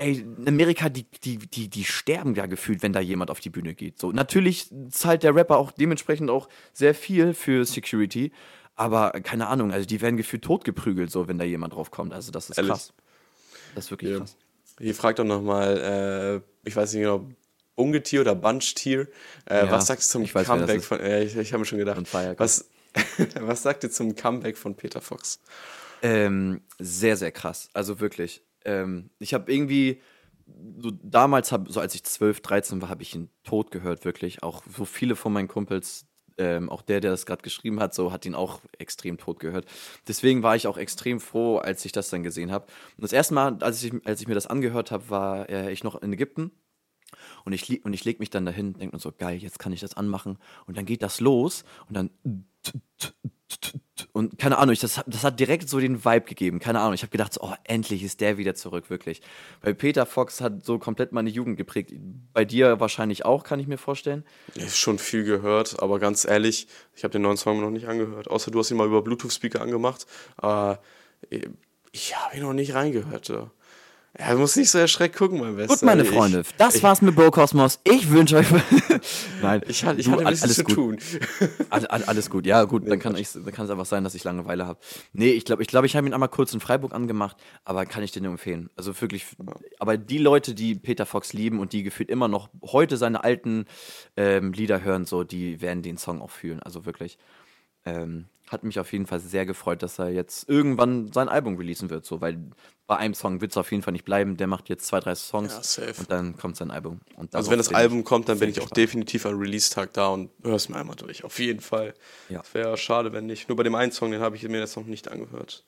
ey, 0.00 0.20
in 0.20 0.48
Amerika, 0.48 0.88
die, 0.88 1.04
die, 1.24 1.38
die, 1.38 1.68
die 1.68 1.84
sterben 1.84 2.34
ja 2.34 2.46
gefühlt, 2.46 2.82
wenn 2.82 2.92
da 2.92 3.00
jemand 3.00 3.30
auf 3.30 3.40
die 3.40 3.50
Bühne 3.50 3.74
geht. 3.74 3.98
So, 3.98 4.12
natürlich 4.12 4.70
zahlt 4.90 5.22
der 5.22 5.34
Rapper 5.34 5.58
auch 5.58 5.70
dementsprechend 5.70 6.30
auch 6.30 6.48
sehr 6.72 6.94
viel 6.94 7.34
für 7.34 7.64
Security, 7.64 8.32
aber 8.74 9.12
keine 9.22 9.48
Ahnung, 9.48 9.72
also 9.72 9.86
die 9.86 10.00
werden 10.00 10.16
gefühlt 10.16 10.42
totgeprügelt, 10.42 11.10
so, 11.10 11.28
wenn 11.28 11.38
da 11.38 11.44
jemand 11.44 11.74
drauf 11.74 11.90
kommt. 11.90 12.14
Also 12.14 12.32
das 12.32 12.48
ist 12.48 12.56
Ehrlich? 12.56 12.72
krass. 12.72 12.92
Das 13.74 13.84
ist 13.84 13.90
wirklich 13.90 14.12
ja. 14.12 14.18
krass. 14.18 14.36
Hier 14.78 14.94
fragt 14.94 15.18
doch 15.18 15.24
nochmal, 15.24 16.42
äh, 16.64 16.68
ich 16.68 16.74
weiß 16.74 16.94
nicht 16.94 17.02
genau, 17.02 17.28
Ungetier 17.74 18.22
oder 18.22 18.34
Bunchtier. 18.34 19.08
Äh, 19.44 19.66
ja, 19.66 19.70
was 19.70 19.86
sagst 19.86 20.14
du 20.14 20.18
zum 20.18 20.34
weiß, 20.34 20.46
Comeback 20.46 20.82
von, 20.82 21.00
äh, 21.00 21.24
ich, 21.24 21.36
ich 21.36 21.52
habe 21.52 21.60
mir 21.60 21.66
schon 21.66 21.78
gedacht, 21.78 22.02
was, 22.38 22.70
was 23.40 23.62
sagt 23.62 23.84
ihr 23.84 23.90
zum 23.90 24.16
Comeback 24.16 24.56
von 24.56 24.74
Peter 24.74 25.02
Fox? 25.02 25.40
Ähm, 26.02 26.62
sehr, 26.78 27.18
sehr 27.18 27.32
krass. 27.32 27.68
Also 27.74 28.00
wirklich. 28.00 28.42
Ähm, 28.64 29.10
ich 29.18 29.34
habe 29.34 29.52
irgendwie, 29.52 30.00
so 30.78 30.90
damals, 30.90 31.52
hab, 31.52 31.68
so 31.68 31.80
als 31.80 31.94
ich 31.94 32.04
12, 32.04 32.40
13 32.40 32.82
war, 32.82 32.88
habe 32.88 33.02
ich 33.02 33.14
ihn 33.14 33.30
tot 33.44 33.70
gehört, 33.70 34.04
wirklich. 34.04 34.42
Auch 34.42 34.62
so 34.76 34.84
viele 34.84 35.16
von 35.16 35.32
meinen 35.32 35.48
Kumpels, 35.48 36.06
ähm, 36.38 36.70
auch 36.70 36.82
der, 36.82 37.00
der 37.00 37.10
das 37.10 37.26
gerade 37.26 37.42
geschrieben 37.42 37.80
hat, 37.80 37.94
so 37.94 38.12
hat 38.12 38.24
ihn 38.24 38.34
auch 38.34 38.60
extrem 38.78 39.18
tot 39.18 39.40
gehört. 39.40 39.66
Deswegen 40.08 40.42
war 40.42 40.56
ich 40.56 40.66
auch 40.66 40.78
extrem 40.78 41.20
froh, 41.20 41.58
als 41.58 41.84
ich 41.84 41.92
das 41.92 42.10
dann 42.10 42.22
gesehen 42.22 42.50
habe. 42.50 42.66
Und 42.96 43.02
das 43.02 43.12
erste 43.12 43.34
Mal, 43.34 43.58
als 43.62 43.82
ich, 43.82 43.92
als 44.04 44.20
ich 44.20 44.28
mir 44.28 44.34
das 44.34 44.46
angehört 44.46 44.90
habe, 44.90 45.10
war 45.10 45.48
äh, 45.48 45.72
ich 45.72 45.84
noch 45.84 46.00
in 46.00 46.12
Ägypten. 46.12 46.50
Und 47.44 47.52
ich, 47.52 47.84
und 47.84 47.92
ich 47.92 48.04
lege 48.04 48.20
mich 48.20 48.30
dann 48.30 48.46
dahin, 48.46 48.74
denke 48.74 48.96
mir 48.96 49.00
so, 49.00 49.12
geil, 49.12 49.38
jetzt 49.38 49.58
kann 49.58 49.72
ich 49.72 49.80
das 49.80 49.94
anmachen. 49.94 50.38
Und 50.66 50.76
dann 50.76 50.86
geht 50.86 51.02
das 51.02 51.20
los 51.20 51.64
und 51.88 51.96
dann 51.96 52.10
und 54.12 54.38
keine 54.38 54.58
Ahnung, 54.58 54.72
ich, 54.72 54.80
das, 54.80 55.00
das 55.06 55.24
hat 55.24 55.40
direkt 55.40 55.68
so 55.68 55.78
den 55.78 56.04
Vibe 56.04 56.26
gegeben. 56.26 56.58
Keine 56.58 56.80
Ahnung, 56.80 56.94
ich 56.94 57.02
habe 57.02 57.10
gedacht, 57.10 57.34
so, 57.34 57.42
oh, 57.42 57.54
endlich 57.64 58.02
ist 58.02 58.20
der 58.20 58.38
wieder 58.38 58.54
zurück, 58.54 58.90
wirklich. 58.90 59.20
Weil 59.60 59.74
Peter 59.74 60.06
Fox 60.06 60.40
hat 60.40 60.64
so 60.64 60.78
komplett 60.78 61.12
meine 61.12 61.30
Jugend 61.30 61.56
geprägt. 61.56 61.92
Bei 62.32 62.44
dir 62.44 62.80
wahrscheinlich 62.80 63.24
auch, 63.24 63.44
kann 63.44 63.60
ich 63.60 63.66
mir 63.66 63.78
vorstellen. 63.78 64.24
Ich 64.54 64.62
habe 64.62 64.72
schon 64.72 64.98
viel 64.98 65.24
gehört, 65.24 65.82
aber 65.82 65.98
ganz 65.98 66.24
ehrlich, 66.24 66.68
ich 66.94 67.04
habe 67.04 67.12
den 67.12 67.22
neuen 67.22 67.36
Song 67.36 67.60
noch 67.60 67.70
nicht 67.70 67.88
angehört. 67.88 68.28
Außer 68.28 68.50
du 68.50 68.58
hast 68.58 68.70
ihn 68.70 68.76
mal 68.76 68.86
über 68.86 69.02
Bluetooth-Speaker 69.02 69.60
angemacht. 69.60 70.06
Aber 70.36 70.80
ich 71.92 72.16
habe 72.16 72.36
ihn 72.36 72.42
noch 72.42 72.52
nicht 72.52 72.74
reingehört. 72.74 73.28
Ja. 73.28 73.50
Ja, 74.18 74.34
muss 74.34 74.56
nicht 74.56 74.70
so 74.70 74.78
erschreckt 74.78 75.14
gucken, 75.16 75.38
mein 75.38 75.54
Bester. 75.54 75.74
Gut, 75.74 75.82
meine 75.84 76.04
Freunde, 76.04 76.40
ich, 76.40 76.56
das 76.56 76.74
ich, 76.74 76.82
war's 76.82 77.00
mit 77.00 77.14
Bokosmos. 77.14 77.78
Ich 77.84 78.10
wünsche 78.10 78.36
euch. 78.38 78.48
Nein, 79.42 79.62
ich, 79.68 79.84
hatte, 79.84 80.00
ich 80.00 80.10
hatte 80.10 80.26
ein 80.26 80.30
bisschen 80.30 80.44
alles 80.44 80.56
zu 80.56 80.64
gut. 80.64 80.74
tun. 80.74 80.98
alles 81.70 82.28
gut, 82.28 82.44
ja, 82.44 82.64
gut, 82.64 82.88
dann 82.88 82.98
kann, 82.98 83.16
ich, 83.16 83.32
dann 83.32 83.52
kann 83.52 83.66
es 83.66 83.70
einfach 83.70 83.86
sein, 83.86 84.02
dass 84.02 84.16
ich 84.16 84.24
Langeweile 84.24 84.66
habe. 84.66 84.80
Nee, 85.12 85.30
ich 85.30 85.44
glaube, 85.44 85.62
ich, 85.62 85.68
glaub, 85.68 85.84
ich 85.84 85.94
habe 85.94 86.08
ihn 86.08 86.12
einmal 86.12 86.28
kurz 86.28 86.52
in 86.52 86.58
Freiburg 86.58 86.92
angemacht, 86.92 87.36
aber 87.64 87.86
kann 87.86 88.02
ich 88.02 88.10
dir 88.10 88.20
nur 88.20 88.32
empfehlen. 88.32 88.68
Also 88.74 89.00
wirklich, 89.00 89.26
aber 89.78 89.96
die 89.96 90.18
Leute, 90.18 90.54
die 90.54 90.74
Peter 90.74 91.06
Fox 91.06 91.32
lieben 91.32 91.60
und 91.60 91.72
die 91.72 91.84
gefühlt 91.84 92.10
immer 92.10 92.26
noch 92.26 92.48
heute 92.62 92.96
seine 92.96 93.22
alten 93.22 93.66
ähm, 94.16 94.52
Lieder 94.52 94.82
hören, 94.82 95.04
so, 95.04 95.22
die 95.22 95.60
werden 95.60 95.82
den 95.82 95.98
Song 95.98 96.20
auch 96.20 96.30
fühlen. 96.30 96.60
Also 96.60 96.84
wirklich. 96.84 97.16
Ähm, 97.86 98.26
hat 98.50 98.64
mich 98.64 98.80
auf 98.80 98.92
jeden 98.92 99.06
Fall 99.06 99.20
sehr 99.20 99.46
gefreut, 99.46 99.82
dass 99.82 100.00
er 100.00 100.10
jetzt 100.10 100.48
irgendwann 100.48 101.12
sein 101.12 101.28
Album 101.28 101.56
releasen 101.56 101.88
wird, 101.88 102.04
so, 102.04 102.20
weil 102.20 102.50
bei 102.88 102.96
einem 102.96 103.14
Song 103.14 103.40
wird 103.40 103.52
es 103.52 103.56
auf 103.56 103.70
jeden 103.70 103.84
Fall 103.84 103.92
nicht 103.92 104.04
bleiben. 104.04 104.36
Der 104.36 104.48
macht 104.48 104.68
jetzt 104.68 104.86
zwei, 104.86 104.98
drei 104.98 105.14
Songs 105.14 105.76
ja, 105.76 105.84
und 105.96 106.10
dann 106.10 106.36
kommt 106.36 106.56
sein 106.56 106.72
Album. 106.72 107.00
also 107.32 107.48
wenn 107.50 107.58
das 107.58 107.72
Album 107.72 108.02
kommt, 108.02 108.28
dann 108.28 108.40
bin 108.40 108.48
ich 108.48 108.56
auch 108.56 108.64
gespannt. 108.64 108.76
definitiv 108.76 109.24
am 109.26 109.38
Release-Tag 109.38 109.92
da 109.92 110.08
und 110.08 110.30
hör's 110.42 110.68
mir 110.68 110.76
einmal 110.76 110.96
durch. 110.96 111.22
Auf 111.22 111.38
jeden 111.38 111.60
Fall. 111.60 111.94
Ja. 112.28 112.42
Wäre 112.52 112.76
schade, 112.76 113.12
wenn 113.12 113.26
nicht. 113.26 113.48
Nur 113.48 113.56
bei 113.56 113.62
dem 113.62 113.76
einen 113.76 113.92
Song, 113.92 114.10
den 114.10 114.20
habe 114.20 114.34
ich 114.34 114.42
mir 114.48 114.58
jetzt 114.58 114.76
noch 114.76 114.86
nicht 114.86 115.06
angehört. 115.06 115.64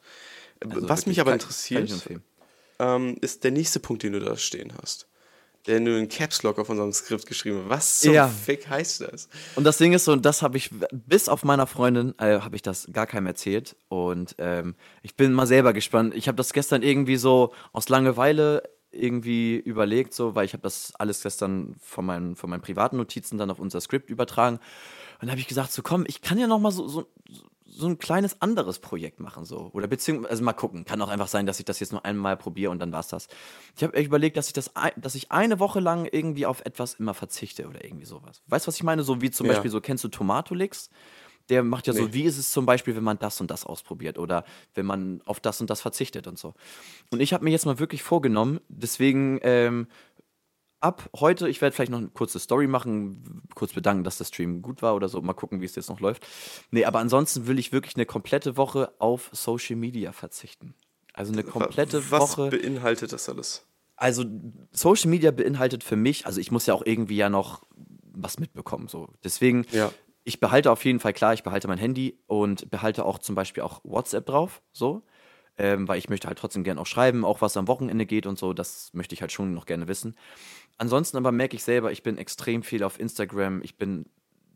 Also 0.61 0.89
Was 0.89 1.07
mich 1.07 1.21
aber 1.21 1.33
interessiert, 1.33 1.93
ähm, 2.81 3.17
ist 3.21 3.45
der 3.45 3.53
nächste 3.53 3.79
Punkt, 3.79 4.03
den 4.03 4.15
du 4.15 4.21
da 4.21 4.37
stehen 4.37 4.73
hast 4.83 5.07
der 5.67 5.81
nur 5.81 5.99
in 5.99 6.09
Caps 6.09 6.43
Lock 6.43 6.59
auf 6.59 6.69
unserem 6.69 6.93
Skript 6.93 7.27
geschrieben 7.27 7.59
hat. 7.65 7.69
Was 7.69 8.01
zum 8.01 8.15
ja. 8.15 8.29
Fick 8.29 8.69
heißt 8.69 9.03
das? 9.03 9.29
Und 9.55 9.65
das 9.65 9.79
Ding 9.79 9.93
ist 9.93 10.05
so, 10.05 10.13
und 10.13 10.25
das 10.25 10.43
habe 10.43 10.57
ich, 10.57 10.71
bis 10.91 11.29
auf 11.29 11.45
meiner 11.45 11.67
Freundin, 11.67 12.15
äh, 12.19 12.41
habe 12.41 12.57
ich 12.57 12.63
das 12.63 12.89
gar 12.93 13.07
keinem 13.07 13.27
erzählt. 13.27 13.77
Und 13.89 14.35
ähm, 14.39 14.75
ich 15.03 15.17
bin 15.17 15.33
mal 15.33 15.47
selber 15.47 15.73
gespannt. 15.73 16.15
Ich 16.15 16.27
habe 16.29 16.37
das 16.37 16.53
gestern 16.53 16.83
irgendwie 16.83 17.17
so 17.17 17.53
aus 17.73 17.89
Langeweile 17.89 18.63
irgendwie 18.91 19.57
überlegt, 19.57 20.13
so, 20.13 20.35
weil 20.35 20.45
ich 20.45 20.53
habe 20.53 20.63
das 20.63 20.93
alles 20.97 21.23
gestern 21.23 21.77
von 21.81 22.05
meinen, 22.05 22.37
von 22.37 22.51
meinen 22.51 22.61
privaten 22.61 22.97
Notizen 22.97 23.39
dann 23.39 23.51
auf 23.51 23.59
unser 23.59 23.81
Skript 23.81 24.11
übertragen. 24.11 24.57
Und 24.57 24.63
dann 25.23 25.31
habe 25.31 25.41
ich 25.41 25.49
gesagt, 25.49 25.73
so 25.73 25.83
komm, 25.83 26.05
ich 26.07 26.21
kann 26.21 26.39
ja 26.39 26.47
noch 26.47 26.59
mal 26.59 26.73
so, 26.73 26.89
so, 26.89 27.07
so 27.75 27.87
ein 27.87 27.99
kleines 27.99 28.43
anderes 28.43 28.79
Projekt 28.79 29.19
machen, 29.19 29.45
so. 29.45 29.71
Oder 29.73 29.87
beziehungsweise, 29.87 30.31
also 30.31 30.45
mal 30.45 30.53
gucken. 30.53 30.85
Kann 30.85 31.01
auch 31.01 31.09
einfach 31.09 31.29
sein, 31.29 31.47
dass 31.47 31.59
ich 31.59 31.65
das 31.65 31.81
jetzt 31.81 31.93
nur 31.93 32.05
einmal 32.05 32.37
probiere 32.37 32.71
und 32.71 32.79
dann 32.79 32.93
war's 32.93 33.09
das. 33.09 33.29
Ich 33.77 33.83
habe 33.83 33.99
überlegt, 33.99 34.37
dass 34.37 34.49
ich 34.49 34.53
das, 34.53 34.71
dass 34.97 35.15
ich 35.15 35.33
eine 35.33 35.59
Woche 35.59 35.81
lang 35.81 36.07
irgendwie 36.11 36.45
auf 36.45 36.61
etwas 36.67 36.95
immer 36.95 37.15
verzichte 37.15 37.67
oder 37.67 37.85
irgendwie 37.85 38.05
sowas. 38.05 38.43
Weißt 38.47 38.67
du, 38.67 38.69
was 38.69 38.77
ich 38.77 38.83
meine? 38.83 39.03
So 39.03 39.23
wie 39.23 39.31
zum 39.31 39.47
ja. 39.47 39.53
Beispiel, 39.53 39.71
so 39.71 39.81
kennst 39.81 40.05
du 40.05 40.09
Tomatolix? 40.09 40.91
Der 41.49 41.65
macht 41.65 41.87
ja 41.87 41.93
nee. 41.93 42.01
so, 42.01 42.15
wie 42.15 42.23
ist 42.23 42.39
es 42.39 42.53
zum 42.53 42.67
Beispiel, 42.67 42.95
wenn 42.95 43.03
man 43.03 43.19
das 43.19 43.41
und 43.41 43.51
das 43.51 43.65
ausprobiert 43.65 44.19
oder 44.19 44.45
wenn 44.75 44.87
man 44.87 45.23
auf 45.25 45.41
das 45.41 45.61
und 45.61 45.71
das 45.71 45.81
verzichtet 45.81 46.27
und 46.27 46.39
so. 46.39 46.55
Und 47.11 47.21
ich 47.21 47.33
habe 47.33 47.43
mir 47.43 47.51
jetzt 47.51 47.67
mal 47.67 47.79
wirklich 47.79 48.03
vorgenommen, 48.03 48.61
deswegen 48.69 49.41
ähm, 49.43 49.89
ab 50.83 51.09
heute, 51.17 51.49
ich 51.49 51.61
werde 51.61 51.75
vielleicht 51.75 51.91
noch 51.91 51.99
eine 51.99 52.09
kurze 52.09 52.39
Story 52.39 52.67
machen, 52.67 53.43
kurz 53.55 53.73
bedanken, 53.73 54.05
dass 54.05 54.19
der 54.19 54.25
Stream 54.25 54.63
gut 54.63 54.83
war 54.83 54.95
oder 54.95 55.09
so. 55.09 55.23
Mal 55.23 55.33
gucken, 55.33 55.61
wie 55.61 55.65
es 55.65 55.77
jetzt 55.77 55.89
noch 55.89 56.01
läuft. 56.01 56.27
Nee, 56.71 56.85
aber 56.85 56.99
ansonsten 56.99 57.47
will 57.47 57.59
ich 57.59 57.73
wirklich 57.73 57.97
eine 57.97 58.07
komplette 58.07 58.57
Woche 58.57 58.93
auf 58.99 59.31
Social 59.33 59.77
Media 59.77 60.13
verzichten. 60.13 60.75
Also 61.15 61.33
eine 61.33 61.45
komplette 61.45 62.11
Was 62.11 62.21
Woche. 62.21 62.53
Was 62.53 62.61
beinhaltet 62.61 63.13
das 63.13 63.29
alles? 63.29 63.67
Also 63.97 64.25
Social 64.73 65.11
Media 65.11 65.31
beinhaltet 65.31 65.85
für 65.85 65.97
mich, 65.97 66.27
also 66.27 66.41
ich 66.41 66.51
muss 66.51 66.67
ja 66.67 66.75
auch 66.75 66.85
irgendwie 66.85 67.17
ja 67.17 67.31
noch 67.31 67.63
was 68.15 68.39
mitbekommen. 68.39 68.89
So. 68.89 69.09
Deswegen, 69.23 69.65
ja. 69.71 69.93
ich 70.25 70.41
behalte 70.41 70.71
auf 70.71 70.85
jeden 70.85 70.99
Fall 70.99 71.13
klar, 71.13 71.35
ich 71.35 71.45
behalte 71.45 71.69
mein 71.69 71.79
Handy 71.79 72.19
und 72.27 72.71
behalte 72.71 73.05
auch 73.05 73.19
zum 73.19 73.35
Beispiel 73.35 73.63
auch 73.63 73.81
WhatsApp 73.85 74.27
drauf. 74.27 74.63
So. 74.73 75.03
Ähm, 75.59 75.87
weil 75.87 75.99
ich 75.99 76.09
möchte 76.09 76.29
halt 76.29 76.39
trotzdem 76.39 76.65
gerne 76.65 76.81
auch 76.81 76.87
schreiben, 76.87 77.27
auch 77.27 77.43
was 77.43 77.59
am 77.59 77.69
Wochenende 77.69 78.07
geht 78.07 78.27
und 78.27 78.39
so, 78.39 78.55
das 78.55 78.89
möchte 78.95 79.15
ich 79.15 79.21
halt 79.21 79.33
schon 79.33 79.53
noch 79.53 79.67
gerne 79.67 79.87
wissen. 79.87 80.17
Ansonsten 80.79 81.17
aber 81.17 81.33
merke 81.33 81.57
ich 81.57 81.63
selber, 81.63 81.93
ich 81.93 82.03
bin 82.03 82.19
extrem 82.19 82.63
viel 82.63 82.83
auf 82.83 82.99
Instagram. 82.99 83.63
Ich 83.63 83.77
bin 83.77 84.07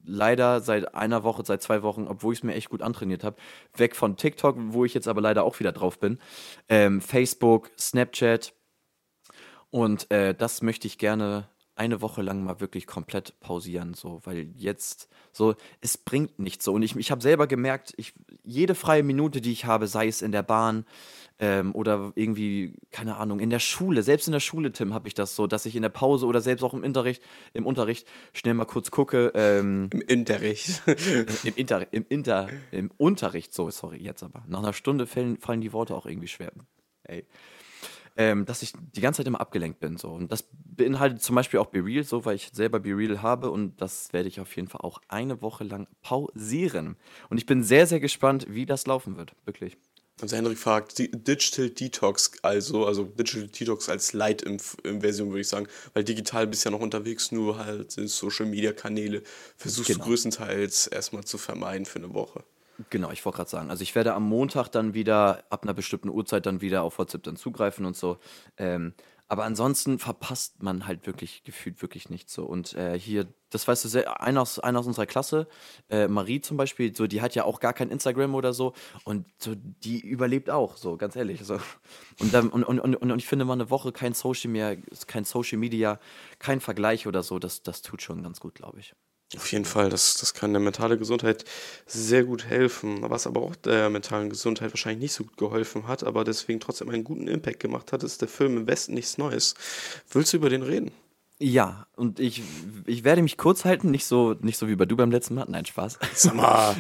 leider 0.07 0.61
seit 0.61 0.95
einer 0.95 1.25
Woche, 1.25 1.43
seit 1.45 1.63
zwei 1.63 1.83
Wochen, 1.83 2.07
obwohl 2.07 2.33
ich 2.33 2.41
es 2.41 2.43
mir 2.45 2.55
echt 2.55 2.71
gut 2.71 2.83
antrainiert 2.83 3.25
habe, 3.25 3.37
weg 3.77 3.97
von 3.97 4.17
TikTok, 4.17 4.57
wo 4.59 4.85
ich 4.85 4.95
jetzt 4.95 5.09
aber 5.09 5.21
leider 5.21 5.45
auch 5.45 5.59
wieder 5.59 5.73
drauf 5.73 5.99
bin. 5.99 6.19
Ähm, 6.69 7.01
Facebook, 7.01 7.71
Snapchat. 7.79 8.55
Und 9.71 10.11
äh, 10.11 10.35
das 10.35 10.63
möchte 10.63 10.87
ich 10.87 10.97
gerne 10.97 11.49
eine 11.75 12.01
Woche 12.01 12.23
lang 12.23 12.43
mal 12.43 12.61
wirklich 12.61 12.87
komplett 12.87 13.39
pausieren, 13.41 13.93
so, 13.93 14.21
weil 14.25 14.51
jetzt 14.57 15.11
so, 15.31 15.55
es 15.83 15.99
bringt 15.99 16.39
nichts 16.39 16.65
so. 16.65 16.73
Und 16.73 16.83
ich, 16.83 16.97
ich 16.97 17.11
habe 17.11 17.21
selber 17.21 17.47
gemerkt, 17.47 17.93
ich, 17.99 18.15
jede 18.43 18.75
freie 18.75 19.03
Minute, 19.03 19.43
die 19.43 19.53
ich 19.53 19.67
habe, 19.67 19.87
sei 19.87 20.09
es 20.09 20.23
in 20.23 20.33
der 20.33 20.43
Bahn, 20.43 20.87
ähm, 21.39 21.75
oder 21.75 22.13
irgendwie, 22.15 22.75
keine 22.91 23.17
Ahnung, 23.17 23.41
in 23.41 23.51
der 23.51 23.59
Schule, 23.59 24.03
selbst 24.03 24.27
in 24.27 24.33
der 24.33 24.41
Schule, 24.41 24.73
Tim, 24.73 24.95
habe 24.95 25.09
ich 25.09 25.15
das 25.15 25.37
so, 25.37 25.47
dass 25.47 25.67
ich 25.67 25.77
in 25.77 25.83
der 25.83 25.91
Pause 25.91 26.27
oder 26.27 26.41
selbst 26.41 26.63
auch 26.63 26.73
im 26.73 26.83
Unterricht, 26.83 27.23
im 27.53 27.67
Unterricht 27.67 28.07
schnell 28.33 28.55
mal 28.55 28.65
kurz 28.65 28.91
gucke. 28.91 29.33
Ähm, 29.35 29.91
Im 29.93 30.19
Unterricht. 30.19 30.83
Im, 31.45 31.55
Inter, 31.57 31.93
im, 31.93 32.07
Inter, 32.09 32.49
Im 32.71 32.91
Unterricht, 32.97 33.53
so, 33.53 33.71
sorry, 33.71 33.99
jetzt 33.99 34.23
aber. 34.23 34.45
Nach 34.49 34.61
einer 34.61 34.73
Stunde 34.73 35.07
fallen, 35.07 35.39
fallen 35.39 35.61
die 35.61 35.73
Worte 35.73 35.95
auch 35.95 36.07
irgendwie 36.07 36.29
schwer. 36.29 36.53
Ey. 37.05 37.27
Ähm, 38.19 38.47
dass 38.47 38.63
ich 38.63 38.73
die 38.95 39.03
ganze 39.03 39.19
Zeit 39.19 39.27
immer 39.27 39.43
abgelenkt 39.43 39.79
bin. 39.79 39.99
So. 39.99 40.09
Und 40.09 40.33
das 40.33 40.49
beinhaltet 40.65 41.21
zum 41.21 41.37
Beispiel 41.37 41.61
auch 41.61 41.67
BeReal, 41.67 42.03
so, 42.03 42.25
weil 42.25 42.37
ich 42.37 42.49
selber 42.51 42.81
BeReal 42.81 43.21
habe 43.21 43.51
und 43.51 43.79
das 43.83 44.15
werde 44.15 44.29
ich 44.29 44.41
auf 44.41 44.57
jeden 44.57 44.69
Fall 44.69 44.81
auch 44.81 45.03
eine 45.09 45.43
Woche 45.43 45.65
lang 45.65 45.87
pausieren. 46.01 46.97
Und 47.29 47.37
ich 47.37 47.45
bin 47.45 47.63
sehr, 47.63 47.87
sehr 47.87 48.01
gespannt, 48.01 48.47
wie 48.49 48.65
das 48.65 48.87
laufen 48.87 49.19
wird. 49.19 49.35
Wirklich. 49.45 49.77
Also 50.21 50.35
Henrik 50.35 50.57
fragt, 50.57 50.99
Digital 50.99 51.69
Detox, 51.69 52.33
also, 52.41 52.87
also 52.87 53.05
Digital 53.05 53.49
Detox 53.49 53.91
als 53.91 54.15
Light-Version, 54.15 55.29
würde 55.29 55.41
ich 55.41 55.49
sagen, 55.49 55.67
weil 55.93 56.05
digital 56.05 56.47
bist 56.47 56.65
ja 56.65 56.71
noch 56.71 56.81
unterwegs, 56.81 57.33
nur 57.33 57.59
halt 57.59 57.93
Social-Media-Kanäle 57.93 59.23
versuchst 59.59 59.89
genau. 59.89 60.05
du 60.05 60.11
größtenteils 60.11 60.87
erstmal 60.87 61.25
zu 61.25 61.37
vermeiden 61.37 61.85
für 61.85 61.99
eine 61.99 62.15
Woche. 62.15 62.45
Genau, 62.91 63.11
ich 63.11 63.25
wollte 63.25 63.37
gerade 63.37 63.51
sagen, 63.51 63.71
also 63.71 63.83
ich 63.83 63.95
werde 63.95 64.15
am 64.15 64.23
Montag 64.25 64.69
dann 64.69 64.95
wieder, 64.95 65.45
ab 65.51 65.65
einer 65.65 65.75
bestimmten 65.75 66.09
Uhrzeit 66.09 66.47
dann 66.47 66.61
wieder 66.61 66.83
auf 66.83 66.99
WhatsApp 66.99 67.23
dann 67.23 67.37
zugreifen 67.37 67.85
und 67.85 67.97
so. 67.97 68.19
Ähm, 68.59 68.95
aber 69.29 69.45
ansonsten 69.45 69.99
verpasst 69.99 70.63
man 70.63 70.87
halt 70.87 71.07
wirklich 71.07 71.43
gefühlt 71.43 71.83
wirklich 71.83 72.11
nichts 72.11 72.33
so. 72.33 72.45
Und 72.45 72.75
äh, 72.75 72.99
hier, 72.99 73.27
das 73.51 73.67
weißt 73.67 73.85
du, 73.85 73.89
sehr, 73.89 74.21
einer 74.21 74.43
aus, 74.43 74.59
einer 74.59 74.79
aus 74.79 74.87
unserer 74.87 75.07
Klasse, 75.07 75.49
äh, 75.91 76.07
Marie 76.07 76.41
zum 76.41 76.57
Beispiel, 76.57 76.95
so, 76.95 77.07
die 77.07 77.23
hat 77.23 77.35
ja 77.35 77.45
auch 77.45 77.59
gar 77.59 77.73
kein 77.73 77.91
Instagram 77.91 78.35
oder 78.35 78.53
so. 78.53 78.73
Und 79.05 79.27
so, 79.39 79.55
die 79.57 80.01
überlebt 80.01 80.49
auch, 80.49 80.77
so, 80.77 80.97
ganz 80.97 81.17
ehrlich. 81.17 81.45
So. 81.45 81.59
Und, 82.21 82.33
dann, 82.33 82.49
und, 82.51 82.65
und, 82.65 82.79
und, 82.81 82.95
und 82.97 83.19
ich 83.19 83.27
finde 83.27 83.45
mal 83.45 83.55
eine 83.55 83.71
Woche 83.71 83.93
kein 83.93 84.15
Social 84.15 84.51
mehr, 84.51 84.77
kein 85.07 85.25
Social 85.25 85.59
Media, 85.59 85.99
kein 86.39 86.61
Vergleich 86.61 87.07
oder 87.07 87.23
so, 87.23 87.39
das, 87.39 87.63
das 87.63 87.83
tut 87.83 88.03
schon 88.03 88.23
ganz 88.23 88.41
gut, 88.41 88.55
glaube 88.55 88.79
ich. 88.79 88.95
Auf 89.35 89.51
jeden 89.51 89.65
Fall, 89.65 89.91
das, 89.91 90.15
das 90.15 90.35
kann 90.35 90.53
der 90.53 90.61
mentale 90.61 90.97
Gesundheit 90.97 91.45
sehr 91.85 92.23
gut 92.23 92.45
helfen. 92.45 92.99
Was 93.11 93.27
aber 93.27 93.43
auch 93.43 93.57
der 93.57 93.91
mentalen 93.91 94.31
Gesundheit 94.31 94.73
wahrscheinlich 94.73 95.03
nicht 95.03 95.15
so 95.15 95.25
gut 95.25 95.37
geholfen 95.37 95.89
hat, 95.89 96.05
aber 96.05 96.23
deswegen 96.23 96.61
trotzdem 96.61 96.91
einen 96.91 97.03
guten 97.03 97.27
Impact 97.27 97.59
gemacht 97.59 97.93
hat, 97.93 98.05
ist 98.05 98.21
der 98.21 98.29
Film 98.29 98.57
im 98.57 98.67
Westen 98.69 98.95
nichts 98.95 99.19
Neues. 99.19 99.55
Willst 100.11 100.33
du 100.33 100.37
über 100.37 100.49
den 100.49 100.63
reden? 100.63 100.93
Ja, 101.39 101.87
und 101.97 102.19
ich, 102.19 102.43
ich 102.87 103.05
werde 103.05 103.21
mich 103.21 103.37
kurz 103.37 103.67
halten, 103.67 103.91
nicht 103.91 104.07
so, 104.07 104.35
nicht 104.41 104.57
so 104.57 104.69
wie 104.69 104.77
bei 104.77 104.87
du 104.87 104.97
beim 104.97 105.11
letzten 105.11 105.35
Mal. 105.35 105.45
Nein, 105.49 105.67
Spaß. 105.67 105.99
Sag 106.15 106.35
mal. 106.35 106.77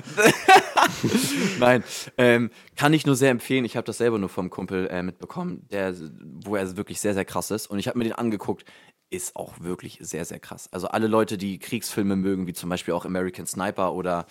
Nein, 1.58 1.84
ähm, 2.16 2.50
kann 2.74 2.94
ich 2.94 3.04
nur 3.04 3.16
sehr 3.16 3.30
empfehlen. 3.30 3.66
Ich 3.66 3.76
habe 3.76 3.84
das 3.84 3.98
selber 3.98 4.18
nur 4.18 4.30
vom 4.30 4.48
Kumpel 4.48 4.86
äh, 4.86 5.02
mitbekommen, 5.02 5.66
der, 5.70 5.94
wo 6.44 6.56
er 6.56 6.76
wirklich 6.76 7.00
sehr, 7.00 7.12
sehr 7.12 7.26
krass 7.26 7.50
ist. 7.50 7.66
Und 7.66 7.78
ich 7.80 7.88
habe 7.88 7.98
mir 7.98 8.04
den 8.04 8.14
angeguckt 8.14 8.64
ist 9.10 9.36
auch 9.36 9.60
wirklich 9.60 9.98
sehr, 10.00 10.24
sehr 10.24 10.40
krass. 10.40 10.68
Also 10.72 10.88
alle 10.88 11.06
Leute, 11.06 11.38
die 11.38 11.58
Kriegsfilme 11.58 12.16
mögen, 12.16 12.46
wie 12.46 12.52
zum 12.52 12.70
Beispiel 12.70 12.94
auch 12.94 13.04
American 13.04 13.46
Sniper 13.46 13.92
oder 13.92 14.26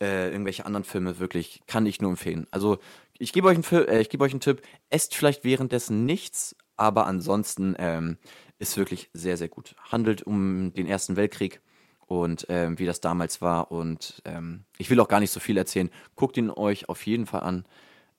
äh, 0.00 0.30
irgendwelche 0.30 0.66
anderen 0.66 0.84
Filme, 0.84 1.18
wirklich, 1.18 1.62
kann 1.66 1.86
ich 1.86 2.00
nur 2.00 2.10
empfehlen. 2.10 2.46
Also 2.50 2.78
ich 3.18 3.32
gebe 3.32 3.48
euch, 3.48 3.56
einen, 3.56 3.88
äh, 3.88 4.04
geb 4.04 4.20
euch 4.20 4.32
einen 4.32 4.40
Tipp, 4.40 4.62
esst 4.90 5.14
vielleicht 5.14 5.44
währenddessen 5.44 6.04
nichts, 6.04 6.56
aber 6.76 7.06
ansonsten 7.06 7.74
ähm, 7.78 8.18
ist 8.58 8.76
wirklich 8.76 9.10
sehr, 9.12 9.36
sehr 9.36 9.48
gut. 9.48 9.74
Handelt 9.90 10.22
um 10.22 10.72
den 10.74 10.86
Ersten 10.86 11.16
Weltkrieg 11.16 11.60
und 12.06 12.46
ähm, 12.48 12.78
wie 12.78 12.86
das 12.86 13.00
damals 13.00 13.40
war. 13.40 13.70
Und 13.70 14.22
ähm, 14.24 14.64
ich 14.78 14.90
will 14.90 15.00
auch 15.00 15.08
gar 15.08 15.20
nicht 15.20 15.30
so 15.30 15.40
viel 15.40 15.56
erzählen. 15.56 15.90
Guckt 16.16 16.36
ihn 16.36 16.50
euch 16.50 16.88
auf 16.88 17.06
jeden 17.06 17.26
Fall 17.26 17.40
an. 17.40 17.64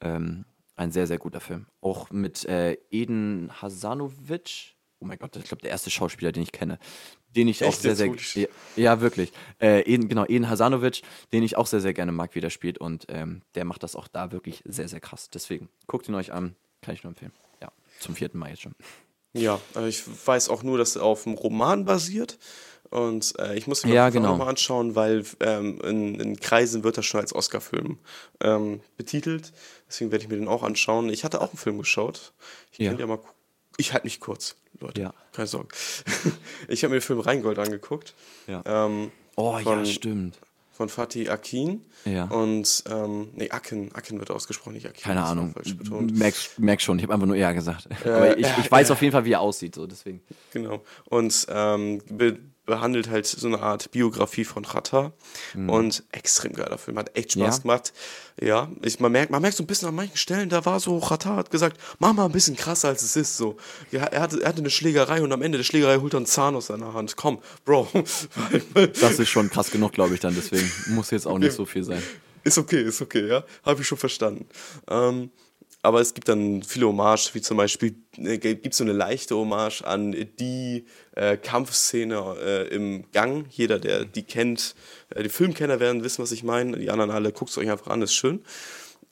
Ähm, 0.01 0.45
ein 0.75 0.91
sehr, 0.91 1.07
sehr 1.07 1.17
guter 1.17 1.39
Film. 1.39 1.67
Auch 1.81 2.09
mit 2.11 2.45
äh, 2.45 2.77
Eden 2.91 3.49
Hasanovic 3.61 4.74
oh 5.05 5.07
mein 5.07 5.19
Gott, 5.19 5.35
ich 5.35 5.43
glaube, 5.43 5.61
der 5.61 5.71
erste 5.71 5.91
Schauspieler, 5.91 6.31
den 6.31 6.43
ich 6.43 6.51
kenne. 6.51 6.79
Den 7.35 7.47
ich 7.47 7.61
Echt, 7.61 7.69
auch 7.69 7.79
sehr, 7.79 7.95
sehr. 7.95 8.11
Ja, 8.33 8.47
ja, 8.75 9.01
wirklich. 9.01 9.31
Äh, 9.61 9.81
Eden, 9.81 10.09
genau, 10.09 10.25
Eden 10.25 10.49
Hasanovic, 10.49 11.03
den 11.31 11.43
ich 11.43 11.57
auch 11.57 11.67
sehr, 11.67 11.81
sehr 11.81 11.93
gerne 11.93 12.11
mag, 12.11 12.33
wie 12.33 12.41
der 12.41 12.49
spielt. 12.49 12.79
Und 12.79 13.05
ähm, 13.09 13.41
der 13.53 13.65
macht 13.65 13.83
das 13.83 13.95
auch 13.95 14.07
da 14.07 14.31
wirklich 14.31 14.63
sehr, 14.65 14.87
sehr 14.87 14.99
krass. 14.99 15.29
Deswegen 15.29 15.69
guckt 15.85 16.09
ihn 16.09 16.15
euch 16.15 16.33
an, 16.33 16.55
kann 16.81 16.95
ich 16.95 17.03
nur 17.03 17.11
empfehlen. 17.11 17.33
Ja, 17.61 17.71
zum 17.99 18.15
vierten 18.15 18.39
Mal 18.39 18.49
jetzt 18.49 18.63
schon. 18.63 18.75
Ja, 19.33 19.59
äh, 19.75 19.87
ich 19.87 20.03
weiß 20.25 20.49
auch 20.49 20.63
nur, 20.63 20.77
dass 20.77 20.95
er 20.95 21.03
auf 21.03 21.27
einem 21.27 21.35
Roman 21.35 21.85
basiert. 21.85 22.39
Und 22.89 23.37
äh, 23.39 23.55
ich 23.55 23.67
muss 23.67 23.83
ihn 23.83 23.91
ja, 23.91 24.09
genau. 24.09 24.37
mal 24.37 24.47
anschauen, 24.47 24.95
weil 24.95 25.25
ähm, 25.41 25.81
in, 25.83 26.19
in, 26.19 26.39
Kreisen 26.39 26.83
wird 26.83 26.97
er 26.97 27.03
schon 27.03 27.19
als 27.19 27.33
Oscar-Film 27.33 27.99
ähm, 28.41 28.79
betitelt. 28.95 29.51
Deswegen 29.87 30.11
werde 30.11 30.23
ich 30.23 30.29
mir 30.29 30.37
den 30.37 30.47
auch 30.47 30.63
anschauen. 30.63 31.09
Ich 31.09 31.23
hatte 31.23 31.41
auch 31.41 31.49
einen 31.49 31.57
Film 31.57 31.77
geschaut. 31.79 32.33
Ich 32.71 32.79
ja. 32.79 32.89
könnte 32.89 33.03
ja 33.03 33.07
mal 33.07 33.17
gucken 33.17 33.34
ich 33.77 33.93
halte 33.93 34.05
mich 34.05 34.19
kurz, 34.19 34.55
Leute. 34.79 35.01
Ja. 35.01 35.13
Keine 35.33 35.47
Sorge. 35.47 35.75
ich 36.67 36.83
habe 36.83 36.93
mir 36.93 36.99
den 36.99 37.05
Film 37.05 37.19
Rheingold 37.19 37.59
angeguckt. 37.59 38.13
Ja. 38.47 38.63
Ähm, 38.65 39.11
oh 39.35 39.57
von, 39.59 39.79
ja, 39.79 39.85
stimmt. 39.85 40.39
Von 40.71 40.89
Fatih 40.89 41.29
Akin. 41.29 41.81
Ja. 42.03 42.25
Und, 42.25 42.83
ähm, 42.89 43.29
nee, 43.33 43.49
Akin, 43.49 43.93
Akin 43.93 44.19
wird 44.19 44.31
ausgesprochen, 44.31 44.73
nicht 44.73 44.87
Akin. 44.87 45.03
Keine 45.03 45.23
Ahnung. 45.23 45.55
Merk, 46.13 46.35
merk 46.57 46.81
schon, 46.81 46.97
ich 46.97 47.03
habe 47.03 47.13
einfach 47.13 47.27
nur 47.27 47.37
Ja 47.37 47.53
gesagt. 47.53 47.87
Äh, 48.03 48.09
Aber 48.09 48.37
ich, 48.37 48.47
ich 48.57 48.71
weiß 48.71 48.89
äh, 48.89 48.93
auf 48.93 49.01
jeden 49.01 49.13
Fall, 49.13 49.25
wie 49.25 49.31
er 49.31 49.41
aussieht, 49.41 49.75
so 49.75 49.87
deswegen. 49.87 50.21
Genau. 50.51 50.83
Und 51.05 51.47
ähm, 51.49 52.01
behandelt 52.65 53.09
halt 53.09 53.25
so 53.25 53.47
eine 53.47 53.61
Art 53.61 53.91
Biografie 53.91 54.43
von 54.43 54.63
Chata 54.63 55.13
mhm. 55.53 55.69
und 55.69 56.03
extrem 56.11 56.53
geiler 56.53 56.77
Film, 56.77 56.97
hat 56.97 57.15
echt 57.15 57.33
Spaß 57.33 57.57
ja. 57.57 57.61
gemacht. 57.61 57.93
Ja, 58.41 58.69
ich, 58.81 58.99
man, 58.99 59.11
merkt, 59.11 59.31
man 59.31 59.41
merkt 59.41 59.57
so 59.57 59.63
ein 59.63 59.67
bisschen 59.67 59.87
an 59.87 59.95
manchen 59.95 60.17
Stellen, 60.17 60.49
da 60.49 60.65
war 60.65 60.79
so, 60.79 60.99
Chata 60.99 61.35
hat 61.35 61.51
gesagt, 61.51 61.79
mach 61.99 62.13
mal 62.13 62.25
ein 62.25 62.31
bisschen 62.31 62.55
krasser 62.55 62.89
als 62.89 63.01
es 63.03 63.15
ist, 63.15 63.37
so. 63.37 63.57
Ja, 63.91 64.03
er, 64.03 64.21
hatte, 64.21 64.41
er 64.41 64.49
hatte 64.49 64.59
eine 64.59 64.69
Schlägerei 64.69 65.21
und 65.21 65.31
am 65.31 65.41
Ende 65.41 65.57
der 65.57 65.65
Schlägerei 65.65 65.97
holt 65.97 66.13
er 66.13 66.17
einen 66.17 66.25
Zahn 66.25 66.55
aus 66.55 66.67
seiner 66.67 66.93
Hand. 66.93 67.15
Komm, 67.15 67.39
Bro. 67.63 67.87
das 68.73 69.19
ist 69.19 69.29
schon 69.29 69.49
krass 69.49 69.71
genug, 69.71 69.93
glaube 69.93 70.13
ich 70.15 70.19
dann, 70.19 70.35
deswegen 70.35 70.69
muss 70.87 71.11
jetzt 71.11 71.27
auch 71.27 71.39
nicht 71.39 71.53
so 71.53 71.65
viel 71.65 71.83
sein. 71.83 72.01
Ist 72.43 72.57
okay, 72.57 72.83
ist 72.83 73.01
okay, 73.01 73.27
ja, 73.27 73.43
habe 73.63 73.81
ich 73.81 73.87
schon 73.87 73.97
verstanden. 73.97 74.47
Ähm, 74.87 75.31
aber 75.85 76.01
es 76.01 76.13
gibt 76.15 76.27
dann 76.27 76.63
viele 76.63 76.87
Hommage, 76.87 77.29
wie 77.33 77.41
zum 77.41 77.57
Beispiel 77.57 77.95
äh, 78.17 78.37
gibt 78.39 78.67
es 78.67 78.77
so 78.77 78.83
eine 78.83 78.93
leichte 78.93 79.35
Hommage 79.35 79.83
an 79.83 80.13
die 80.39 80.85
äh, 81.15 81.37
Kampfszene 81.37 82.35
äh, 82.43 82.67
im 82.75 83.05
Gang. 83.11 83.45
Jeder, 83.51 83.77
der 83.77 84.03
die 84.03 84.23
kennt, 84.23 84.75
äh, 85.09 85.21
die 85.21 85.29
Filmkenner 85.29 85.79
werden 85.79 86.03
wissen, 86.03 86.23
was 86.23 86.31
ich 86.31 86.43
meine. 86.43 86.77
Die 86.77 86.89
anderen 86.89 87.11
alle, 87.11 87.31
guckt 87.31 87.51
es 87.51 87.57
euch 87.59 87.69
einfach 87.69 87.87
an, 87.87 88.01
ist 88.01 88.15
schön. 88.15 88.43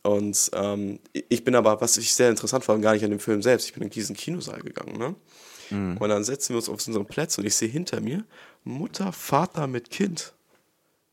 Und 0.01 0.49
ähm, 0.53 0.99
ich 1.13 1.43
bin 1.43 1.55
aber, 1.55 1.80
was 1.80 1.95
ich 1.97 2.13
sehr 2.13 2.32
interessant 2.32 2.65
fand, 2.65 2.82
gar 2.82 2.93
nicht 2.93 3.03
an 3.05 3.11
dem 3.11 3.19
Film 3.19 3.41
selbst. 3.41 3.67
Ich 3.67 3.74
bin 3.74 3.84
in 3.84 3.89
diesen 3.89 4.15
Kinosaal 4.15 4.61
gegangen, 4.61 4.97
ne? 4.97 5.15
Mhm. 5.69 5.97
Und 5.97 6.09
dann 6.09 6.24
setzen 6.24 6.49
wir 6.49 6.57
uns 6.57 6.69
auf 6.69 6.86
unseren 6.86 7.05
Plätzen 7.05 7.41
und 7.41 7.47
ich 7.47 7.55
sehe 7.55 7.69
hinter 7.69 8.01
mir 8.01 8.26
Mutter, 8.63 9.13
Vater 9.13 9.67
mit 9.67 9.91
Kind. 9.91 10.34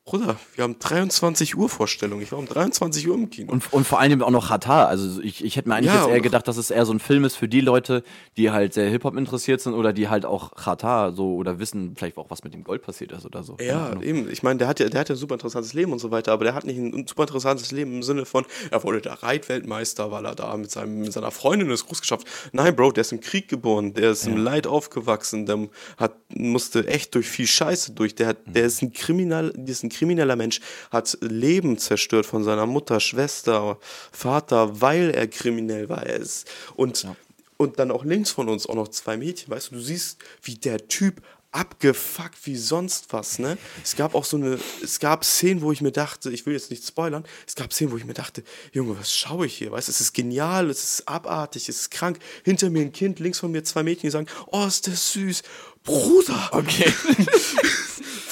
Bruder, 0.06 0.36
wir 0.56 0.64
haben 0.64 0.76
23 0.78 1.56
Uhr 1.56 1.68
Vorstellung. 1.68 2.20
Ich 2.20 2.32
war 2.32 2.38
um 2.38 2.46
23 2.46 3.06
Uhr 3.06 3.14
im 3.14 3.30
Kino. 3.30 3.52
Und, 3.52 3.72
und 3.72 3.86
vor 3.86 4.00
allem 4.00 4.22
auch 4.22 4.30
noch 4.30 4.48
Hatar. 4.48 4.88
Also 4.88 5.20
ich, 5.20 5.44
ich 5.44 5.56
hätte 5.56 5.68
mir 5.68 5.76
eigentlich 5.76 5.92
ja, 5.92 6.00
jetzt 6.00 6.10
eher 6.10 6.20
gedacht, 6.20 6.48
dass 6.48 6.56
es 6.56 6.70
eher 6.70 6.86
so 6.86 6.92
ein 6.92 6.98
Film 6.98 7.24
ist 7.24 7.36
für 7.36 7.48
die 7.48 7.60
Leute, 7.60 8.02
die 8.36 8.50
halt 8.50 8.72
sehr 8.74 8.88
Hip-Hop 8.88 9.16
interessiert 9.16 9.60
sind 9.60 9.74
oder 9.74 9.92
die 9.92 10.08
halt 10.08 10.24
auch 10.24 10.52
Hatar 10.56 11.12
so 11.12 11.34
oder 11.34 11.58
wissen 11.58 11.94
vielleicht 11.96 12.16
auch, 12.16 12.30
was 12.30 12.42
mit 12.42 12.54
dem 12.54 12.64
Gold 12.64 12.82
passiert 12.82 13.12
ist 13.12 13.26
oder 13.26 13.44
so. 13.44 13.58
Ja, 13.60 13.92
eben. 14.00 14.28
Ich 14.30 14.42
meine, 14.42 14.58
der 14.58 14.68
hat 14.68 14.80
ja, 14.80 14.88
der 14.88 15.00
hat 15.00 15.10
ja 15.10 15.14
ein 15.14 15.18
super 15.18 15.34
interessantes 15.34 15.74
Leben 15.74 15.92
und 15.92 15.98
so 15.98 16.10
weiter, 16.10 16.32
aber 16.32 16.44
der 16.44 16.54
hat 16.54 16.64
nicht 16.64 16.78
ein 16.78 17.06
super 17.06 17.24
interessantes 17.24 17.70
Leben 17.70 17.96
im 17.96 18.02
Sinne 18.02 18.24
von, 18.24 18.46
er 18.70 18.82
wurde 18.82 19.02
der 19.02 19.22
Reitweltmeister, 19.22 20.10
weil 20.10 20.24
er 20.24 20.34
da 20.34 20.56
mit, 20.56 20.70
seinem, 20.70 21.02
mit 21.02 21.12
seiner 21.12 21.30
Freundin 21.30 21.70
es 21.70 21.86
groß 21.86 22.00
geschafft. 22.00 22.26
Nein, 22.52 22.74
Bro, 22.74 22.92
der 22.92 23.02
ist 23.02 23.12
im 23.12 23.20
Krieg 23.20 23.48
geboren, 23.48 23.92
der 23.92 24.12
ist 24.12 24.24
ja. 24.24 24.32
im 24.32 24.38
Leid 24.38 24.66
aufgewachsen, 24.66 25.44
der 25.46 25.68
hat, 25.98 26.14
musste 26.34 26.88
echt 26.88 27.14
durch 27.14 27.28
viel 27.28 27.46
Scheiße 27.46 27.92
durch. 27.92 28.14
Der, 28.14 28.28
hat, 28.28 28.38
der 28.46 28.64
ist 28.64 28.82
ein 28.82 28.92
Kriminal, 28.92 29.52
der 29.54 29.68
ist 29.68 29.84
ein 29.84 29.89
krimineller 29.90 30.36
Mensch, 30.36 30.60
hat 30.90 31.18
Leben 31.20 31.78
zerstört 31.78 32.26
von 32.26 32.44
seiner 32.44 32.66
Mutter, 32.66 33.00
Schwester, 33.00 33.78
Vater, 34.12 34.80
weil 34.80 35.10
er 35.10 35.28
kriminell 35.28 35.88
war. 35.88 36.04
Er 36.04 36.16
ist, 36.16 36.48
und, 36.76 37.02
ja. 37.02 37.16
und 37.56 37.78
dann 37.78 37.90
auch 37.90 38.04
links 38.04 38.30
von 38.30 38.48
uns 38.48 38.66
auch 38.66 38.74
noch 38.74 38.88
zwei 38.88 39.16
Mädchen, 39.16 39.50
weißt 39.50 39.70
du, 39.70 39.76
du 39.76 39.80
siehst, 39.80 40.18
wie 40.42 40.54
der 40.54 40.88
Typ 40.88 41.22
abgefuckt 41.52 42.46
wie 42.46 42.56
sonst 42.56 43.12
was, 43.12 43.40
ne? 43.40 43.58
Es 43.82 43.96
gab 43.96 44.14
auch 44.14 44.24
so 44.24 44.36
eine, 44.36 44.58
es 44.82 45.00
gab 45.00 45.24
Szenen, 45.24 45.62
wo 45.62 45.72
ich 45.72 45.80
mir 45.80 45.90
dachte, 45.90 46.30
ich 46.30 46.46
will 46.46 46.52
jetzt 46.52 46.70
nicht 46.70 46.86
spoilern, 46.86 47.24
es 47.44 47.56
gab 47.56 47.72
Szenen, 47.72 47.90
wo 47.90 47.96
ich 47.96 48.04
mir 48.04 48.14
dachte, 48.14 48.44
Junge, 48.72 48.96
was 48.96 49.12
schaue 49.16 49.46
ich 49.46 49.56
hier, 49.56 49.72
weißt 49.72 49.88
du, 49.88 49.92
es 49.92 50.00
ist 50.00 50.12
genial, 50.12 50.70
es 50.70 50.84
ist 50.84 51.08
abartig, 51.08 51.68
es 51.68 51.80
ist 51.80 51.90
krank, 51.90 52.20
hinter 52.44 52.70
mir 52.70 52.82
ein 52.82 52.92
Kind, 52.92 53.18
links 53.18 53.40
von 53.40 53.50
mir 53.50 53.64
zwei 53.64 53.82
Mädchen, 53.82 54.02
die 54.02 54.10
sagen, 54.10 54.28
oh, 54.46 54.64
ist 54.64 54.86
das 54.86 55.12
süß, 55.12 55.42
Bruder! 55.82 56.50
Okay. 56.52 56.92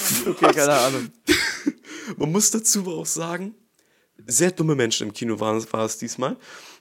okay, 0.26 0.52
keine 0.52 0.72
Ahnung. 0.72 1.10
Man 2.16 2.32
muss 2.32 2.50
dazu 2.50 2.86
auch 2.88 3.06
sagen, 3.06 3.54
sehr 4.26 4.50
dumme 4.50 4.74
Menschen 4.74 5.08
im 5.08 5.12
Kino 5.12 5.38
waren, 5.40 5.64
war 5.72 5.84
es 5.84 5.98
diesmal. 5.98 6.36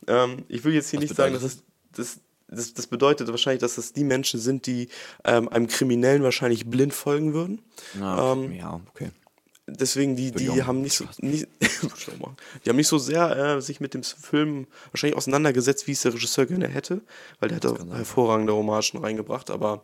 Ähm, 0.07 0.45
ich 0.47 0.63
will 0.63 0.73
jetzt 0.73 0.89
hier 0.89 0.99
Was 0.99 1.09
nicht 1.09 1.15
sagen, 1.15 1.33
dass 1.33 1.43
es, 1.43 1.63
das, 1.95 2.19
das, 2.47 2.73
das, 2.73 2.87
bedeutet 2.87 3.27
wahrscheinlich, 3.27 3.61
dass 3.61 3.75
das 3.75 3.93
die 3.93 4.03
Menschen 4.03 4.39
sind, 4.39 4.65
die 4.65 4.89
ähm, 5.23 5.49
einem 5.49 5.67
Kriminellen 5.67 6.23
wahrscheinlich 6.23 6.65
blind 6.65 6.93
folgen 6.93 7.33
würden. 7.33 7.61
Ah, 8.01 8.33
ähm, 8.33 8.53
ja, 8.53 8.81
okay. 8.89 9.11
Deswegen, 9.69 10.15
die, 10.15 10.31
die 10.31 10.63
haben 10.63 10.81
nicht 10.81 10.95
so, 10.95 11.03
nicht, 11.17 11.45
die 11.59 12.69
haben 12.69 12.77
nicht 12.77 12.87
so 12.87 12.97
sehr 12.97 13.57
äh, 13.57 13.61
sich 13.61 13.81
mit 13.81 13.93
dem 13.93 14.01
Film 14.01 14.65
wahrscheinlich 14.91 15.17
auseinandergesetzt, 15.17 15.87
wie 15.87 15.91
es 15.91 16.03
der 16.03 16.13
Regisseur 16.13 16.45
gerne 16.45 16.69
hätte, 16.69 17.01
weil 17.41 17.49
der 17.49 17.57
hat 17.57 17.79
hervorragende 17.91 18.53
Hommagen 18.53 18.99
reingebracht, 18.99 19.49
aber 19.49 19.83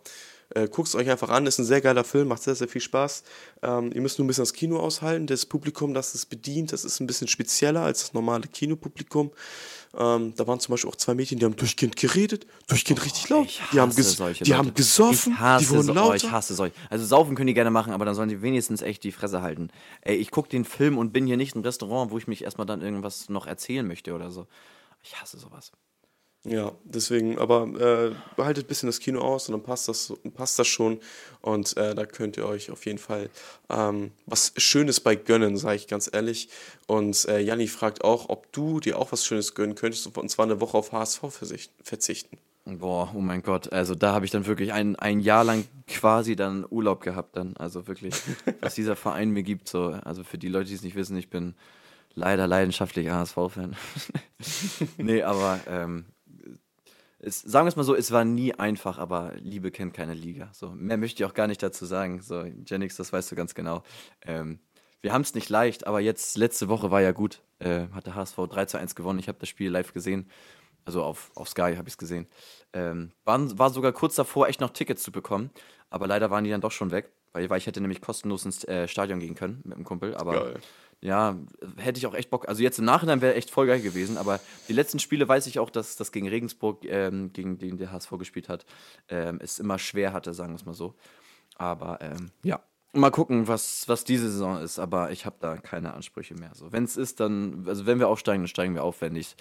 äh, 0.56 0.68
Guckt 0.68 0.88
es 0.88 0.96
euch 0.96 1.10
einfach 1.10 1.30
an, 1.30 1.46
ist 1.46 1.60
ein 1.60 1.66
sehr 1.66 1.82
geiler 1.82 2.04
Film, 2.04 2.28
macht 2.28 2.44
sehr, 2.44 2.56
sehr 2.56 2.68
viel 2.68 2.82
Spaß. 2.82 3.24
Ähm, 3.62 3.92
ihr 3.94 4.02
müsst 4.02 4.20
nur 4.20 4.26
ein 4.26 4.28
bisschen 4.28 4.44
das 4.44 4.54
Kino 4.54 4.80
aushalten. 4.80 5.28
Das 5.28 5.46
Publikum, 5.46 5.94
das 5.94 6.16
es 6.16 6.26
bedient, 6.26 6.72
das 6.74 6.86
ist 6.86 7.00
ein 7.00 7.08
bisschen 7.08 7.28
spezieller 7.28 7.82
als 7.82 8.02
das 8.02 8.14
normale 8.14 8.48
Kinopublikum. 8.48 9.32
Ähm, 9.96 10.34
da 10.36 10.48
waren 10.48 10.60
zum 10.60 10.74
Beispiel 10.74 10.90
auch 10.90 10.96
zwei 10.96 11.14
Mädchen, 11.14 11.38
die 11.38 11.46
haben 11.46 11.56
durchgehend 11.56 11.96
geredet, 11.96 12.48
durchgehend 12.68 13.02
oh, 13.02 13.04
richtig 13.04 13.30
laut. 13.30 13.60
Die 13.72 13.80
haben, 13.80 13.94
ges 13.94 14.18
die 14.42 14.54
haben 14.56 14.74
gesoffen, 14.74 15.38
die 15.60 15.70
wurden 15.70 15.84
so, 15.84 15.94
lauter. 15.94 16.12
Oh, 16.12 16.16
ich 16.16 16.32
hasse 16.32 16.56
solche. 16.56 16.76
Also 16.90 17.06
saufen 17.06 17.36
können 17.36 17.48
die 17.48 17.54
gerne 17.54 17.70
machen, 17.70 17.94
aber 17.94 18.06
dann 18.06 18.16
sollen 18.16 18.30
die 18.30 18.42
wenigstens 18.42 18.82
echt 18.82 19.04
die 19.04 19.12
Fresse 19.12 19.42
halten. 19.44 19.70
Ey, 20.02 20.16
ich 20.16 20.32
gucke 20.32 20.50
den 20.50 20.66
Film 20.66 20.98
und 20.98 21.14
bin 21.14 21.28
hier 21.28 21.38
nicht 21.38 21.56
im 21.56 21.62
Restaurant, 21.62 22.12
wo 22.12 22.18
ich 22.18 22.28
mich 22.28 22.44
erstmal 22.44 22.66
dann 22.66 22.82
irgendwas 22.82 23.30
noch 23.30 23.46
erzählen 23.46 23.88
möchte 23.88 24.14
oder 24.14 24.32
so. 24.32 24.48
Ich 25.04 25.22
hasse 25.22 25.38
sowas. 25.38 25.72
Ja, 26.46 26.74
deswegen, 26.84 27.38
aber 27.38 27.68
äh, 27.80 28.16
behaltet 28.36 28.66
ein 28.66 28.68
bisschen 28.68 28.88
das 28.88 29.00
Kino 29.00 29.22
aus 29.22 29.48
und 29.48 29.54
dann 29.54 29.64
passt 29.64 29.88
das, 29.88 30.14
passt 30.34 30.60
das 30.60 30.68
schon. 30.68 31.00
Und 31.40 31.78
äh, 31.78 31.96
da 31.96 32.06
könnt 32.06 32.36
ihr 32.36 32.46
euch 32.46 32.70
auf 32.70 32.86
jeden 32.86 32.98
Fall 32.98 33.30
ähm, 33.70 34.12
was 34.26 34.52
Schönes 34.58 35.00
bei 35.00 35.16
gönnen, 35.16 35.56
sage 35.56 35.78
ich 35.78 35.88
ganz 35.88 36.10
ehrlich. 36.12 36.50
Und 36.86 37.26
äh, 37.30 37.40
Janni 37.40 37.68
fragt 37.68 38.04
auch, 38.04 38.28
ob 38.28 38.52
du 38.52 38.82
dir 38.82 39.00
auch 39.00 39.14
was 39.14 39.26
Schönes 39.26 39.56
gönnen 39.56 39.76
könntest 39.76 40.06
und 40.18 40.30
zwar 40.30 40.46
eine 40.46 40.60
Woche 40.60 40.78
auf 40.78 40.92
HSV 40.92 41.22
verzichten. 41.82 42.38
Boah, 42.66 43.12
oh 43.14 43.20
mein 43.20 43.42
Gott, 43.42 43.72
also 43.74 43.94
da 43.94 44.14
habe 44.14 44.26
ich 44.26 44.32
dann 44.32 44.46
wirklich 44.46 44.72
ein, 44.72 44.96
ein 44.98 45.20
Jahr 45.20 45.44
lang 45.44 45.66
quasi 45.88 46.36
dann 46.36 46.66
Urlaub 46.70 47.02
gehabt 47.02 47.38
dann. 47.38 47.56
Also 47.56 47.88
wirklich, 47.88 48.16
was 48.62 48.76
dieser 48.76 48.98
Verein 48.98 49.32
mir 49.32 49.44
gibt. 49.44 49.70
So, 49.70 49.88
also 50.04 50.24
für 50.26 50.38
die 50.38 50.50
Leute, 50.50 50.70
die 50.70 50.76
es 50.76 50.84
nicht 50.84 50.96
wissen, 50.96 51.16
ich 51.16 51.30
bin 51.30 51.56
leider 52.16 52.48
leidenschaftlicher 52.48 53.14
HSV-Fan. 53.14 53.76
nee, 54.98 55.24
aber 55.24 55.60
ähm, 55.68 56.06
es, 57.26 57.42
sagen 57.42 57.66
wir 57.66 57.70
es 57.70 57.76
mal 57.76 57.84
so, 57.84 57.96
es 57.96 58.12
war 58.12 58.26
nie 58.26 58.54
einfach, 58.54 58.98
aber 58.98 59.34
Liebe 59.38 59.72
kennt 59.72 59.94
keine 59.94 60.14
Liga. 60.14 60.50
So, 60.54 60.70
mehr 60.70 60.98
möchte 60.98 61.24
ich 61.24 61.30
auch 61.30 61.34
gar 61.34 61.48
nicht 61.48 61.64
dazu 61.64 61.86
sagen. 61.86 62.22
So, 62.22 62.44
Jennix, 62.66 62.98
das 62.98 63.14
weißt 63.14 63.32
du 63.32 63.36
ganz 63.36 63.56
genau. 63.56 63.84
Ähm, 64.22 64.60
wir 65.02 65.14
haben 65.14 65.22
es 65.22 65.34
nicht 65.34 65.50
leicht, 65.50 65.88
aber 65.88 66.02
jetzt, 66.02 66.38
letzte 66.38 66.68
Woche 66.68 66.92
war 66.92 67.02
ja 67.02 67.12
gut. 67.12 67.42
Äh, 67.60 67.88
hat 67.94 68.08
der 68.08 68.16
HSV 68.16 68.36
3 68.50 68.66
zu 68.66 68.78
1 68.78 68.96
gewonnen. 68.96 69.20
Ich 69.20 69.28
habe 69.28 69.40
das 69.40 69.50
Spiel 69.50 69.72
live 69.72 69.94
gesehen. 69.94 70.30
Also 70.86 71.02
auf, 71.02 71.32
auf 71.36 71.48
Sky 71.48 71.76
habe 71.78 71.88
ich 71.88 71.94
es 71.94 71.98
gesehen. 71.98 72.28
Ähm, 72.74 73.12
war, 73.24 73.58
war 73.58 73.70
sogar 73.70 73.94
kurz 73.94 74.16
davor, 74.16 74.50
echt 74.50 74.60
noch 74.60 74.72
Tickets 74.72 75.02
zu 75.02 75.12
bekommen. 75.12 75.50
Aber 75.90 76.08
leider 76.08 76.30
waren 76.30 76.44
die 76.44 76.50
dann 76.50 76.62
doch 76.62 76.72
schon 76.72 76.92
weg. 76.92 77.10
Weil, 77.32 77.50
weil 77.50 77.58
ich 77.58 77.68
hätte 77.68 77.82
nämlich 77.82 78.02
kostenlos 78.02 78.46
ins 78.46 78.64
äh, 78.66 78.88
Stadion 78.88 79.20
gehen 79.20 79.36
können 79.36 79.62
mit 79.64 79.78
dem 79.78 79.86
Kumpel. 79.86 80.16
Aber 80.16 80.34
Geil. 80.34 80.60
Ja, 81.04 81.38
hätte 81.76 81.98
ich 81.98 82.08
auch 82.08 82.14
echt 82.14 82.30
Bock. 82.30 82.48
Also 82.48 82.64
jetzt 82.64 82.80
im 82.80 82.86
Nachhinein 82.86 83.22
wäre 83.22 83.36
echt 83.36 83.52
voll 83.52 83.68
geil 83.68 83.82
gewesen. 83.82 84.18
Aber 84.18 84.40
die 84.70 84.74
letzten 84.74 85.00
Spiele 85.00 85.28
weiß 85.28 85.48
ich 85.48 85.60
auch, 85.60 85.70
dass 85.70 85.98
das 85.98 86.14
gegen 86.14 86.30
Regensburg, 86.30 86.86
ähm, 86.86 87.34
gegen 87.34 87.58
den 87.58 87.78
der 87.78 87.92
HSV 87.92 88.12
gespielt 88.18 88.48
hat, 88.48 88.66
ähm, 89.10 89.40
es 89.42 89.60
immer 89.60 89.80
schwer 89.80 90.14
hatte, 90.14 90.34
sagen 90.34 90.54
wir 90.54 90.56
es 90.56 90.66
mal 90.66 90.74
so. 90.74 90.96
Aber 91.58 92.00
ähm, 92.02 92.32
ja, 92.44 92.62
Mal 92.96 93.10
gucken, 93.10 93.48
was, 93.48 93.90
was 93.90 94.04
diese 94.04 94.30
Saison 94.30 94.62
ist, 94.62 94.78
aber 94.78 95.10
ich 95.10 95.26
habe 95.26 95.38
da 95.40 95.58
keine 95.58 95.96
Ansprüche 95.96 96.36
mehr. 96.36 96.52
So, 96.54 96.72
wenn 96.72 96.84
es 96.84 96.96
ist, 96.96 97.20
dann, 97.20 97.66
also 97.68 97.88
wenn 97.88 97.98
wir 97.98 98.08
aufsteigen, 98.08 98.44
dann 98.44 98.48
steigen 98.48 98.76
wir 98.76 98.84
auf. 98.84 99.02
Wenn 99.02 99.14
nicht, 99.14 99.36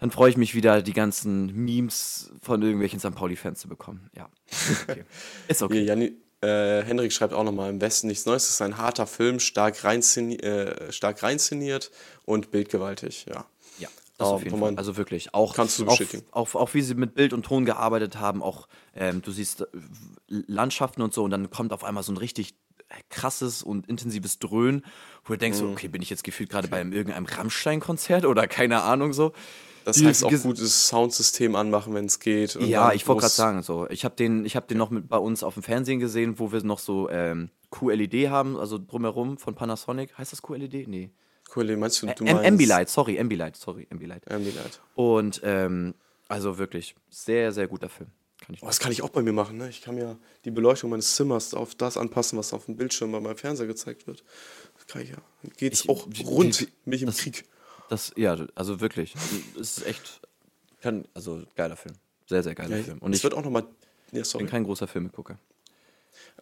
dann 0.00 0.10
freue 0.10 0.30
ich 0.30 0.38
mich 0.38 0.54
wieder, 0.54 0.80
die 0.80 0.94
ganzen 0.94 1.54
Memes 1.54 2.32
von 2.40 2.62
irgendwelchen 2.62 3.00
St. 3.00 3.14
Pauli-Fans 3.14 3.60
zu 3.60 3.68
bekommen. 3.68 4.08
Ja. 4.16 4.30
Okay. 4.88 5.04
ist 5.46 5.62
okay. 5.62 5.82
Janni, 5.82 6.16
äh, 6.44 6.84
Henrik 6.84 7.12
schreibt 7.12 7.32
auch 7.32 7.44
nochmal: 7.44 7.70
im 7.70 7.80
Westen 7.80 8.06
nichts 8.06 8.26
Neues. 8.26 8.44
Es 8.44 8.50
ist 8.50 8.62
ein 8.62 8.78
harter 8.78 9.06
Film, 9.06 9.40
stark, 9.40 9.82
reinszeni 9.84 10.36
äh, 10.36 10.92
stark 10.92 11.22
reinszeniert 11.22 11.90
und 12.24 12.50
bildgewaltig, 12.50 13.26
ja. 13.28 13.46
Ja. 13.78 13.88
Das 14.18 14.28
auf 14.28 14.44
jeden 14.44 14.58
Fall. 14.58 14.74
Also 14.76 14.96
wirklich. 14.96 15.34
Auch, 15.34 15.54
kannst 15.54 15.78
du 15.78 15.86
bestätigen. 15.86 16.24
Auch, 16.30 16.54
auch, 16.54 16.60
auch, 16.60 16.74
wie 16.74 16.82
sie 16.82 16.94
mit 16.94 17.14
Bild 17.14 17.32
und 17.32 17.44
Ton 17.44 17.64
gearbeitet 17.64 18.18
haben, 18.18 18.42
auch 18.42 18.68
ähm, 18.94 19.22
du 19.22 19.32
siehst 19.32 19.62
äh, 19.62 19.66
Landschaften 20.28 21.02
und 21.02 21.12
so 21.12 21.24
und 21.24 21.30
dann 21.30 21.50
kommt 21.50 21.72
auf 21.72 21.82
einmal 21.82 22.02
so 22.02 22.12
ein 22.12 22.16
richtig 22.16 22.54
krasses 23.10 23.62
und 23.62 23.88
intensives 23.88 24.38
Dröhnen, 24.38 24.84
wo 25.24 25.32
du 25.32 25.38
denkst, 25.38 25.60
mhm. 25.60 25.72
okay, 25.72 25.88
bin 25.88 26.02
ich 26.02 26.10
jetzt 26.10 26.24
gefühlt 26.24 26.50
gerade 26.50 26.68
okay. 26.68 26.84
bei 26.84 26.96
irgendeinem 26.96 27.26
Rammstein-Konzert 27.26 28.24
oder 28.24 28.46
keine 28.46 28.82
Ahnung 28.82 29.12
so. 29.12 29.32
Das 29.84 30.02
heißt 30.02 30.24
auch 30.24 30.42
gutes 30.42 30.88
Soundsystem 30.88 31.54
anmachen, 31.56 31.94
wenn 31.94 32.06
es 32.06 32.18
geht. 32.20 32.54
ja, 32.54 32.92
ich 32.92 33.06
wollte 33.06 33.20
gerade 33.20 33.32
sagen, 33.32 33.62
so. 33.62 33.88
Ich 33.90 34.04
habe 34.04 34.16
den, 34.16 34.46
hab 34.46 34.68
den 34.68 34.78
noch 34.78 34.90
mit 34.90 35.08
bei 35.08 35.18
uns 35.18 35.42
auf 35.42 35.54
dem 35.54 35.62
Fernsehen 35.62 36.00
gesehen, 36.00 36.38
wo 36.38 36.52
wir 36.52 36.62
noch 36.64 36.78
so 36.78 37.10
ähm, 37.10 37.50
QLED 37.70 38.28
haben, 38.30 38.56
also 38.56 38.78
drumherum 38.78 39.38
von 39.38 39.54
Panasonic. 39.54 40.16
Heißt 40.16 40.32
das 40.32 40.42
QLED? 40.42 40.88
Nee. 40.88 41.10
QLED 41.50 41.78
meinst 41.78 42.02
du? 42.02 42.06
du 42.06 42.24
meinst 42.24 42.44
Ambilight, 42.44 42.88
sorry, 42.88 43.18
Ambilight, 43.18 43.56
sorry, 43.56 43.86
Ambilight. 43.90 44.30
Ambilight. 44.30 44.80
Und 44.94 45.40
ähm, 45.44 45.94
also 46.28 46.58
wirklich, 46.58 46.94
sehr, 47.10 47.52
sehr 47.52 47.68
guter 47.68 47.88
Film. 47.88 48.10
Kann 48.44 48.56
oh, 48.60 48.66
das 48.66 48.78
kann 48.78 48.92
ich 48.92 49.02
auch 49.02 49.08
bei 49.08 49.22
mir 49.22 49.32
machen. 49.32 49.56
Ne? 49.56 49.68
Ich 49.68 49.82
kann 49.82 49.94
mir 49.94 50.18
die 50.44 50.50
Beleuchtung 50.50 50.90
meines 50.90 51.14
Zimmers 51.14 51.54
auf 51.54 51.74
das 51.74 51.96
anpassen, 51.96 52.38
was 52.38 52.52
auf 52.52 52.66
dem 52.66 52.76
Bildschirm 52.76 53.12
bei 53.12 53.20
meinem 53.20 53.36
Fernseher 53.36 53.66
gezeigt 53.66 54.06
wird. 54.06 54.24
Das 54.74 54.86
kann 54.86 55.02
ich 55.02 55.10
ja. 55.10 55.16
Geht 55.56 55.72
es 55.72 55.88
auch 55.88 56.06
rund, 56.24 56.60
wie, 56.60 56.68
mich 56.84 57.02
im 57.02 57.06
das, 57.06 57.18
Krieg. 57.18 57.44
Das, 57.88 58.12
ja, 58.16 58.36
also 58.54 58.80
wirklich. 58.80 59.14
Es 59.60 59.78
ist 59.78 59.86
echt, 59.86 60.20
kann, 60.80 61.04
also 61.14 61.42
geiler 61.54 61.76
Film. 61.76 61.94
Sehr, 62.26 62.42
sehr 62.42 62.54
geiler 62.54 62.78
ja, 62.78 62.82
Film. 62.82 62.98
Und 62.98 63.14
ich 63.14 63.22
wird 63.22 63.34
auch 63.34 63.44
noch 63.44 63.50
mal, 63.50 63.64
ja, 64.12 64.22
bin 64.38 64.46
kein 64.46 64.64
großer 64.64 64.86
Filmegucker. 64.86 65.38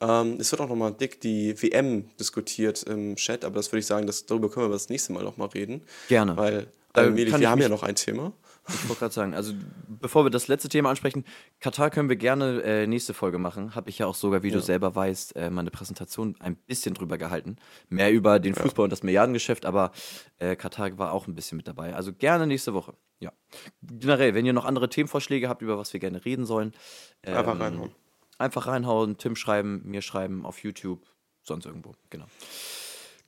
Ähm, 0.00 0.36
es 0.40 0.50
wird 0.52 0.60
auch 0.60 0.68
nochmal 0.68 0.92
dick 0.92 1.20
die 1.20 1.60
WM 1.60 2.10
diskutiert 2.18 2.82
im 2.84 3.16
Chat, 3.16 3.44
aber 3.44 3.56
das 3.56 3.70
würde 3.70 3.80
ich 3.80 3.86
sagen, 3.86 4.06
dass, 4.06 4.26
darüber 4.26 4.50
können 4.50 4.68
wir 4.68 4.72
das 4.72 4.88
nächste 4.88 5.12
Mal 5.12 5.22
nochmal 5.22 5.48
reden. 5.48 5.82
Gerne. 6.08 6.36
Weil, 6.36 6.68
allmählich, 6.92 7.38
wir 7.38 7.50
haben 7.50 7.60
ja 7.60 7.68
noch 7.68 7.82
ein 7.82 7.94
Thema. 7.94 8.32
Ich 8.68 8.88
wollte 8.88 9.00
gerade 9.00 9.14
sagen, 9.14 9.34
also 9.34 9.54
bevor 9.88 10.24
wir 10.24 10.30
das 10.30 10.46
letzte 10.46 10.68
Thema 10.68 10.90
ansprechen, 10.90 11.24
Katar 11.58 11.90
können 11.90 12.08
wir 12.08 12.16
gerne 12.16 12.62
äh, 12.62 12.86
nächste 12.86 13.12
Folge 13.12 13.38
machen. 13.38 13.74
Habe 13.74 13.90
ich 13.90 13.98
ja 13.98 14.06
auch 14.06 14.14
sogar, 14.14 14.42
wie 14.44 14.48
ja. 14.48 14.54
du 14.54 14.60
selber 14.60 14.94
weißt, 14.94 15.34
äh, 15.34 15.50
meine 15.50 15.70
Präsentation 15.70 16.36
ein 16.38 16.54
bisschen 16.54 16.94
drüber 16.94 17.18
gehalten. 17.18 17.56
Mehr 17.88 18.12
über 18.12 18.38
den 18.38 18.54
Fußball 18.54 18.82
ja. 18.82 18.84
und 18.84 18.90
das 18.90 19.02
Milliardengeschäft, 19.02 19.64
aber 19.64 19.90
äh, 20.38 20.54
Katar 20.54 20.96
war 20.96 21.12
auch 21.12 21.26
ein 21.26 21.34
bisschen 21.34 21.56
mit 21.56 21.66
dabei. 21.66 21.94
Also 21.94 22.12
gerne 22.12 22.46
nächste 22.46 22.72
Woche. 22.72 22.94
Ja. 23.18 23.32
Generell, 23.82 24.34
wenn 24.34 24.46
ihr 24.46 24.52
noch 24.52 24.64
andere 24.64 24.88
Themenvorschläge 24.88 25.48
habt, 25.48 25.62
über 25.62 25.76
was 25.76 25.92
wir 25.92 26.00
gerne 26.00 26.24
reden 26.24 26.46
sollen, 26.46 26.72
ähm, 27.24 27.36
einfach 27.36 27.58
reinhauen. 27.58 27.90
Einfach 28.38 28.66
reinhauen, 28.68 29.18
Tim 29.18 29.34
schreiben, 29.34 29.82
mir 29.84 30.02
schreiben 30.02 30.46
auf 30.46 30.62
YouTube, 30.62 31.04
sonst 31.42 31.66
irgendwo. 31.66 31.94
Genau. 32.10 32.26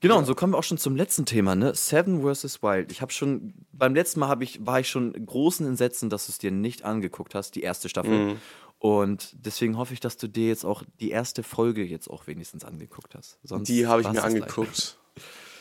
Genau, 0.01 0.17
und 0.17 0.25
so 0.25 0.35
kommen 0.35 0.53
wir 0.53 0.57
auch 0.57 0.63
schon 0.63 0.77
zum 0.77 0.95
letzten 0.95 1.25
Thema, 1.25 1.55
ne? 1.55 1.73
Seven 1.73 2.21
vs. 2.21 2.61
Wild. 2.61 2.91
Ich 2.91 3.01
habe 3.01 3.11
schon, 3.11 3.53
beim 3.71 3.95
letzten 3.95 4.19
Mal 4.19 4.41
ich, 4.41 4.65
war 4.65 4.79
ich 4.79 4.89
schon 4.89 5.13
großen 5.13 5.65
Entsetzen, 5.65 6.09
dass 6.09 6.27
du 6.27 6.31
es 6.31 6.37
dir 6.37 6.51
nicht 6.51 6.83
angeguckt 6.83 7.33
hast, 7.33 7.55
die 7.55 7.61
erste 7.61 7.89
Staffel. 7.89 8.33
Mhm. 8.33 8.37
Und 8.79 9.33
deswegen 9.33 9.77
hoffe 9.77 9.93
ich, 9.93 9.99
dass 9.99 10.17
du 10.17 10.27
dir 10.27 10.47
jetzt 10.47 10.65
auch 10.65 10.83
die 10.99 11.09
erste 11.09 11.43
Folge 11.43 11.83
jetzt 11.83 12.09
auch 12.09 12.27
wenigstens 12.27 12.65
angeguckt 12.65 13.15
hast. 13.15 13.39
Sonst 13.43 13.67
die 13.67 13.87
habe 13.87 14.01
ich 14.01 14.11
mir 14.11 14.23
angeguckt. 14.23 14.99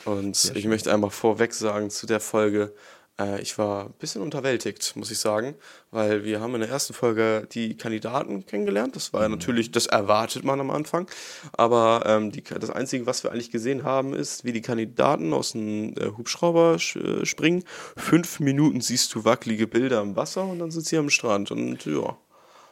Und 0.04 0.52
ich 0.54 0.66
möchte 0.66 0.92
einfach 0.92 1.12
vorweg 1.12 1.54
sagen 1.54 1.88
zu 1.88 2.06
der 2.06 2.20
Folge, 2.20 2.74
äh, 3.20 3.40
ich 3.40 3.56
war 3.58 3.86
ein 3.86 3.92
bisschen 3.98 4.22
unterwältigt, 4.22 4.96
muss 4.96 5.10
ich 5.10 5.18
sagen, 5.18 5.54
weil 5.90 6.24
wir 6.24 6.40
haben 6.40 6.54
in 6.54 6.60
der 6.60 6.70
ersten 6.70 6.94
Folge 6.94 7.46
die 7.52 7.76
Kandidaten 7.76 8.44
kennengelernt. 8.46 8.96
Das 8.96 9.12
war 9.12 9.22
ja 9.22 9.28
mhm. 9.28 9.36
natürlich, 9.36 9.70
das 9.70 9.86
erwartet 9.86 10.44
man 10.44 10.60
am 10.60 10.70
Anfang. 10.70 11.08
Aber 11.52 12.02
ähm, 12.06 12.32
die, 12.32 12.42
das 12.42 12.70
Einzige, 12.70 13.06
was 13.06 13.22
wir 13.22 13.32
eigentlich 13.32 13.50
gesehen 13.50 13.84
haben, 13.84 14.14
ist, 14.14 14.44
wie 14.44 14.52
die 14.52 14.62
Kandidaten 14.62 15.32
aus 15.32 15.52
dem 15.52 15.94
äh, 15.96 16.10
Hubschrauber 16.16 16.76
äh, 16.76 17.24
springen. 17.24 17.64
Fünf 17.96 18.40
Minuten 18.40 18.80
siehst 18.80 19.14
du 19.14 19.24
wackelige 19.24 19.66
Bilder 19.66 20.00
im 20.00 20.16
Wasser 20.16 20.44
und 20.44 20.58
dann 20.58 20.70
sind 20.70 20.86
sie 20.86 20.96
am 20.96 21.10
Strand. 21.10 21.50
Und 21.50 21.84
ja. 21.84 22.16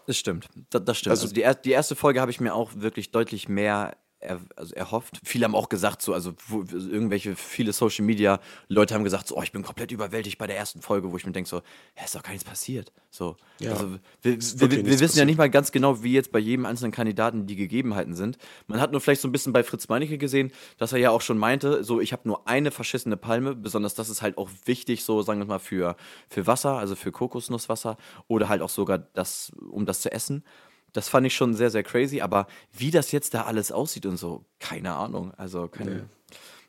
Das 0.06 0.16
stimmt. 0.16 0.48
Das, 0.70 0.84
das 0.84 0.98
stimmt. 0.98 1.12
Also, 1.12 1.24
also 1.24 1.34
die, 1.34 1.46
die, 1.64 1.70
erste 1.70 1.94
Folge 1.94 2.20
habe 2.20 2.32
ich 2.32 2.40
mir 2.40 2.54
auch 2.54 2.72
wirklich 2.74 3.12
deutlich 3.12 3.48
mehr 3.48 3.96
er, 4.22 4.40
also 4.56 4.74
erhofft. 4.74 5.20
Viele 5.24 5.44
haben 5.44 5.54
auch 5.54 5.68
gesagt, 5.68 6.02
so, 6.02 6.14
also 6.14 6.32
wo, 6.46 6.62
irgendwelche, 6.62 7.36
viele 7.36 7.72
Social 7.72 8.04
Media 8.04 8.40
Leute 8.68 8.94
haben 8.94 9.04
gesagt, 9.04 9.28
so, 9.28 9.36
oh, 9.36 9.42
ich 9.42 9.52
bin 9.52 9.62
komplett 9.62 9.90
überwältigt 9.90 10.38
bei 10.38 10.46
der 10.46 10.56
ersten 10.56 10.80
Folge, 10.80 11.12
wo 11.12 11.16
ich 11.16 11.26
mir 11.26 11.32
denke, 11.32 11.48
so, 11.48 11.62
hä, 11.94 12.04
ist 12.04 12.14
doch 12.14 12.22
gar 12.22 12.30
nichts 12.30 12.44
passiert. 12.44 12.92
So, 13.10 13.36
ja, 13.58 13.72
also 13.72 13.98
wir, 14.22 14.32
wir, 14.32 14.38
wir 14.38 14.86
wissen 14.86 15.00
passiert. 15.00 15.16
ja 15.16 15.24
nicht 15.24 15.38
mal 15.38 15.50
ganz 15.50 15.72
genau, 15.72 16.02
wie 16.02 16.12
jetzt 16.12 16.32
bei 16.32 16.38
jedem 16.38 16.66
einzelnen 16.66 16.92
Kandidaten 16.92 17.46
die 17.46 17.56
Gegebenheiten 17.56 18.14
sind. 18.14 18.38
Man 18.66 18.80
hat 18.80 18.92
nur 18.92 19.00
vielleicht 19.00 19.20
so 19.20 19.28
ein 19.28 19.32
bisschen 19.32 19.52
bei 19.52 19.62
Fritz 19.62 19.88
Meinecke 19.88 20.18
gesehen, 20.18 20.52
dass 20.78 20.92
er 20.92 20.98
ja 20.98 21.10
auch 21.10 21.20
schon 21.20 21.38
meinte, 21.38 21.84
so, 21.84 22.00
ich 22.00 22.12
habe 22.12 22.22
nur 22.26 22.48
eine 22.48 22.70
verschissene 22.70 23.16
Palme, 23.16 23.54
besonders 23.54 23.94
das 23.94 24.08
ist 24.08 24.22
halt 24.22 24.38
auch 24.38 24.48
wichtig, 24.64 25.04
so, 25.04 25.22
sagen 25.22 25.40
wir 25.40 25.46
mal, 25.46 25.58
für, 25.58 25.96
für 26.28 26.46
Wasser, 26.46 26.78
also 26.78 26.96
für 26.96 27.12
Kokosnusswasser 27.12 27.96
oder 28.28 28.48
halt 28.48 28.62
auch 28.62 28.70
sogar 28.70 28.98
das, 28.98 29.52
um 29.70 29.86
das 29.86 30.00
zu 30.00 30.12
essen. 30.12 30.44
Das 30.92 31.08
fand 31.08 31.26
ich 31.26 31.34
schon 31.34 31.54
sehr, 31.54 31.70
sehr 31.70 31.82
crazy, 31.82 32.20
aber 32.20 32.46
wie 32.72 32.90
das 32.90 33.12
jetzt 33.12 33.34
da 33.34 33.42
alles 33.42 33.72
aussieht 33.72 34.06
und 34.06 34.16
so, 34.16 34.44
keine 34.58 34.94
Ahnung. 34.94 35.32
Also, 35.36 35.68
keine. 35.68 35.90
Nee. 35.90 36.02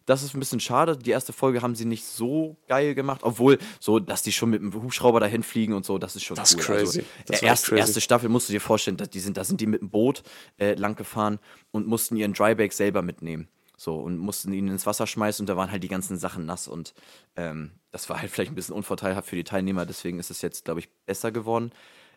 Das 0.05 0.21
ist 0.21 0.33
ein 0.33 0.39
bisschen 0.39 0.59
schade. 0.59 0.97
Die 0.97 1.11
erste 1.11 1.31
Folge 1.31 1.61
haben 1.61 1.75
sie 1.75 1.85
nicht 1.85 2.03
so 2.03 2.57
geil 2.67 2.93
gemacht, 2.93 3.21
obwohl 3.23 3.57
so, 3.79 3.99
dass 3.99 4.21
die 4.21 4.33
schon 4.33 4.49
mit 4.49 4.61
dem 4.61 4.73
Hubschrauber 4.73 5.21
dahin 5.21 5.43
fliegen 5.43 5.73
und 5.73 5.85
so, 5.85 5.97
das 5.97 6.15
ist 6.15 6.23
schon 6.23 6.35
das 6.35 6.53
cool. 6.53 6.59
Ist 6.59 6.65
crazy. 6.65 6.99
Also, 6.99 7.09
das 7.27 7.41
erst, 7.41 7.65
crazy. 7.65 7.79
Erste 7.79 8.01
Staffel 8.01 8.29
musst 8.29 8.49
du 8.49 8.53
dir 8.53 8.59
vorstellen, 8.59 8.97
die 8.97 9.19
sind, 9.19 9.37
da 9.37 9.43
sind 9.45 9.61
die 9.61 9.65
mit 9.65 9.81
dem 9.81 9.89
Boot 9.89 10.23
äh, 10.57 10.73
lang 10.73 10.95
gefahren 10.95 11.39
und 11.71 11.87
mussten 11.87 12.17
ihren 12.17 12.33
Drybag 12.33 12.71
selber 12.71 13.01
mitnehmen. 13.01 13.47
So, 13.77 13.97
und 13.97 14.17
mussten 14.17 14.53
ihn 14.53 14.67
ins 14.67 14.85
Wasser 14.85 15.07
schmeißen 15.07 15.43
und 15.43 15.47
da 15.47 15.57
waren 15.57 15.71
halt 15.71 15.83
die 15.83 15.89
ganzen 15.89 16.17
Sachen 16.17 16.45
nass 16.45 16.67
und 16.67 16.93
ähm, 17.35 17.71
das 17.91 18.09
war 18.09 18.21
halt 18.21 18.31
vielleicht 18.31 18.51
ein 18.51 18.55
bisschen 18.55 18.75
unvorteilhaft 18.75 19.29
für 19.29 19.35
die 19.35 19.43
Teilnehmer, 19.43 19.85
deswegen 19.85 20.19
ist 20.19 20.31
es 20.31 20.41
jetzt, 20.41 20.65
glaube 20.65 20.81
ich, 20.81 20.89
besser 21.05 21.31
geworden. 21.31 21.71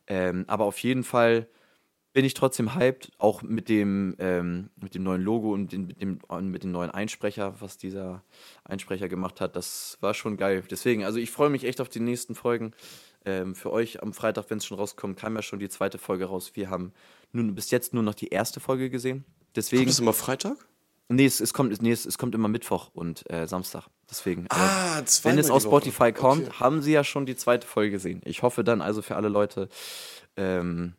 Ähm, 0.06 0.44
aber 0.48 0.64
auf 0.64 0.78
jeden 0.78 1.02
Fall 1.02 1.48
bin 2.16 2.24
ich 2.24 2.32
trotzdem 2.32 2.74
hyped, 2.74 3.12
auch 3.18 3.42
mit 3.42 3.68
dem, 3.68 4.16
ähm, 4.20 4.70
mit 4.80 4.94
dem 4.94 5.02
neuen 5.02 5.20
Logo 5.20 5.52
und 5.52 5.70
den, 5.70 5.86
mit, 5.86 6.00
dem, 6.00 6.18
mit 6.44 6.62
dem 6.62 6.72
neuen 6.72 6.90
Einsprecher, 6.90 7.60
was 7.60 7.76
dieser 7.76 8.22
Einsprecher 8.64 9.06
gemacht 9.06 9.42
hat. 9.42 9.54
Das 9.54 9.98
war 10.00 10.14
schon 10.14 10.38
geil. 10.38 10.64
Deswegen, 10.70 11.04
also 11.04 11.18
ich 11.18 11.30
freue 11.30 11.50
mich 11.50 11.64
echt 11.64 11.78
auf 11.78 11.90
die 11.90 12.00
nächsten 12.00 12.34
Folgen. 12.34 12.72
Ähm, 13.26 13.54
für 13.54 13.70
euch 13.70 14.02
am 14.02 14.14
Freitag, 14.14 14.46
wenn 14.48 14.56
es 14.56 14.64
schon 14.64 14.78
rauskommt, 14.78 15.18
kam 15.18 15.36
ja 15.36 15.42
schon 15.42 15.58
die 15.58 15.68
zweite 15.68 15.98
Folge 15.98 16.24
raus. 16.24 16.52
Wir 16.54 16.70
haben 16.70 16.94
nun 17.32 17.54
bis 17.54 17.70
jetzt 17.70 17.92
nur 17.92 18.02
noch 18.02 18.14
die 18.14 18.28
erste 18.28 18.60
Folge 18.60 18.88
gesehen. 18.88 19.26
Deswegen. 19.54 19.82
Kommt 19.82 19.90
es 19.90 19.98
immer 19.98 20.14
Freitag? 20.14 20.56
Nee, 21.10 21.26
es, 21.26 21.40
es 21.40 21.52
kommt, 21.52 21.82
nee, 21.82 21.92
es, 21.92 22.06
es, 22.06 22.16
kommt 22.16 22.34
immer 22.34 22.48
Mittwoch 22.48 22.88
und 22.94 23.30
äh, 23.30 23.46
Samstag. 23.46 23.88
Deswegen. 24.10 24.46
Ah, 24.48 25.00
äh, 25.00 25.04
wenn 25.24 25.38
es 25.38 25.50
aus 25.50 25.64
Spotify 25.64 26.12
kommt, 26.12 26.48
okay. 26.48 26.60
haben 26.60 26.80
sie 26.80 26.92
ja 26.92 27.04
schon 27.04 27.26
die 27.26 27.36
zweite 27.36 27.66
Folge 27.66 27.90
gesehen. 27.90 28.22
Ich 28.24 28.42
hoffe 28.42 28.64
dann 28.64 28.80
also 28.80 29.02
für 29.02 29.16
alle 29.16 29.28
Leute, 29.28 29.68
ähm, 30.38 30.94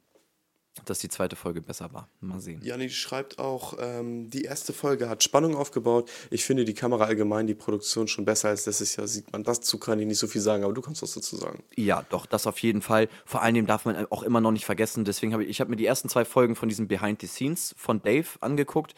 dass 0.85 0.99
die 0.99 1.09
zweite 1.09 1.35
Folge 1.35 1.61
besser 1.61 1.93
war. 1.93 2.07
Mal 2.21 2.39
sehen. 2.39 2.61
Janni 2.63 2.89
schreibt 2.89 3.39
auch, 3.39 3.75
ähm, 3.79 4.29
die 4.29 4.43
erste 4.43 4.73
Folge 4.73 5.09
hat 5.09 5.23
Spannung 5.23 5.55
aufgebaut. 5.55 6.09
Ich 6.29 6.45
finde 6.45 6.65
die 6.65 6.73
Kamera 6.73 7.05
allgemein, 7.05 7.47
die 7.47 7.55
Produktion 7.55 8.07
schon 8.07 8.25
besser 8.25 8.49
als 8.49 8.65
letztes 8.65 8.95
Jahr. 8.95 9.07
Sieht 9.07 9.31
man, 9.31 9.43
dazu 9.43 9.77
kann 9.77 9.99
ich 9.99 10.07
nicht 10.07 10.19
so 10.19 10.27
viel 10.27 10.41
sagen, 10.41 10.63
aber 10.63 10.73
du 10.73 10.81
kannst 10.81 11.01
was 11.01 11.13
dazu 11.13 11.35
sagen. 11.35 11.63
Ja, 11.75 12.05
doch, 12.09 12.25
das 12.25 12.47
auf 12.47 12.59
jeden 12.59 12.81
Fall. 12.81 13.09
Vor 13.25 13.41
allem 13.41 13.65
darf 13.65 13.85
man 13.85 14.05
auch 14.11 14.23
immer 14.23 14.41
noch 14.41 14.51
nicht 14.51 14.65
vergessen. 14.65 15.05
Deswegen 15.05 15.33
habe 15.33 15.43
ich, 15.43 15.49
ich 15.49 15.59
habe 15.61 15.69
mir 15.69 15.77
die 15.77 15.85
ersten 15.85 16.09
zwei 16.09 16.25
Folgen 16.25 16.55
von 16.55 16.69
diesem 16.69 16.87
Behind 16.87 17.21
the 17.21 17.27
Scenes 17.27 17.75
von 17.77 18.01
Dave 18.01 18.27
angeguckt 18.41 18.95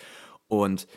und 0.48 0.88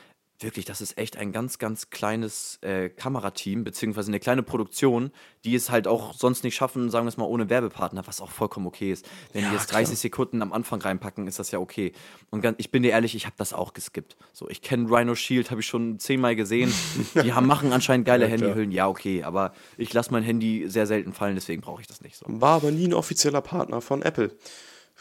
wirklich, 0.42 0.64
das 0.64 0.80
ist 0.80 0.98
echt 0.98 1.16
ein 1.16 1.32
ganz, 1.32 1.58
ganz 1.58 1.90
kleines 1.90 2.58
äh, 2.62 2.88
Kamerateam, 2.88 3.64
beziehungsweise 3.64 4.10
eine 4.10 4.20
kleine 4.20 4.42
Produktion, 4.42 5.10
die 5.44 5.54
es 5.54 5.70
halt 5.70 5.86
auch 5.88 6.14
sonst 6.14 6.44
nicht 6.44 6.54
schaffen, 6.54 6.90
sagen 6.90 7.06
wir 7.06 7.08
es 7.08 7.16
mal, 7.16 7.24
ohne 7.24 7.50
Werbepartner, 7.50 8.06
was 8.06 8.20
auch 8.20 8.30
vollkommen 8.30 8.66
okay 8.66 8.92
ist. 8.92 9.08
Wenn 9.32 9.42
ja, 9.42 9.50
die 9.50 9.54
jetzt 9.56 9.72
30 9.72 9.86
klar. 9.86 9.96
Sekunden 9.96 10.42
am 10.42 10.52
Anfang 10.52 10.80
reinpacken, 10.80 11.26
ist 11.26 11.38
das 11.38 11.50
ja 11.50 11.58
okay. 11.58 11.92
Und 12.30 12.40
ganz, 12.40 12.56
ich 12.58 12.70
bin 12.70 12.82
dir 12.82 12.90
ehrlich, 12.90 13.14
ich 13.14 13.26
habe 13.26 13.36
das 13.38 13.52
auch 13.52 13.72
geskippt. 13.72 14.16
So, 14.32 14.48
ich 14.48 14.62
kenne 14.62 14.88
Rhino 14.90 15.14
Shield, 15.14 15.50
habe 15.50 15.60
ich 15.60 15.66
schon 15.66 15.98
zehnmal 15.98 16.36
gesehen. 16.36 16.72
die 17.14 17.32
haben, 17.32 17.46
machen 17.46 17.72
anscheinend 17.72 18.06
geile 18.06 18.24
ja, 18.26 18.30
Handyhüllen, 18.30 18.72
ja, 18.72 18.88
okay, 18.88 19.22
aber 19.22 19.52
ich 19.76 19.92
lasse 19.92 20.12
mein 20.12 20.22
Handy 20.22 20.68
sehr 20.68 20.86
selten 20.86 21.12
fallen, 21.12 21.34
deswegen 21.34 21.60
brauche 21.60 21.80
ich 21.80 21.86
das 21.86 22.00
nicht 22.00 22.16
so. 22.16 22.26
War 22.28 22.56
aber 22.56 22.70
nie 22.70 22.86
ein 22.86 22.94
offizieller 22.94 23.40
Partner 23.40 23.80
von 23.80 24.02
Apple. 24.02 24.36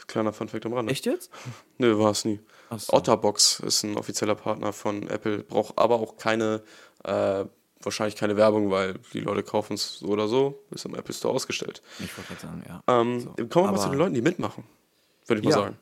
Kleiner 0.06 0.32
Funfact 0.32 0.66
am 0.66 0.72
Rande. 0.72 0.92
Echt 0.92 1.06
jetzt? 1.06 1.30
Nö, 1.78 1.98
war 1.98 2.10
es 2.10 2.24
nie. 2.24 2.40
So. 2.78 2.92
Otterbox 2.92 3.60
ist 3.60 3.82
ein 3.84 3.96
offizieller 3.96 4.34
Partner 4.34 4.72
von 4.72 5.08
Apple, 5.08 5.38
braucht 5.38 5.78
aber 5.78 5.96
auch 5.96 6.16
keine, 6.16 6.62
äh, 7.04 7.44
wahrscheinlich 7.80 8.16
keine 8.16 8.36
Werbung, 8.36 8.70
weil 8.70 8.94
die 9.12 9.20
Leute 9.20 9.42
kaufen 9.42 9.74
es 9.74 9.98
so 9.98 10.06
oder 10.06 10.28
so, 10.28 10.62
ist 10.70 10.84
im 10.84 10.94
Apple 10.94 11.14
Store 11.14 11.34
ausgestellt. 11.34 11.82
Ich 11.98 12.16
wollte 12.16 12.34
gerade 12.34 12.40
sagen, 12.40 12.64
ja. 12.68 12.82
Ähm, 13.00 13.20
so. 13.20 13.30
Kommen 13.48 13.66
wir 13.66 13.72
mal 13.72 13.78
zu 13.80 13.88
den 13.88 13.98
Leuten, 13.98 14.14
die 14.14 14.22
mitmachen, 14.22 14.64
würde 15.26 15.40
ich 15.40 15.44
mal 15.44 15.50
ja. 15.50 15.58
sagen. 15.58 15.78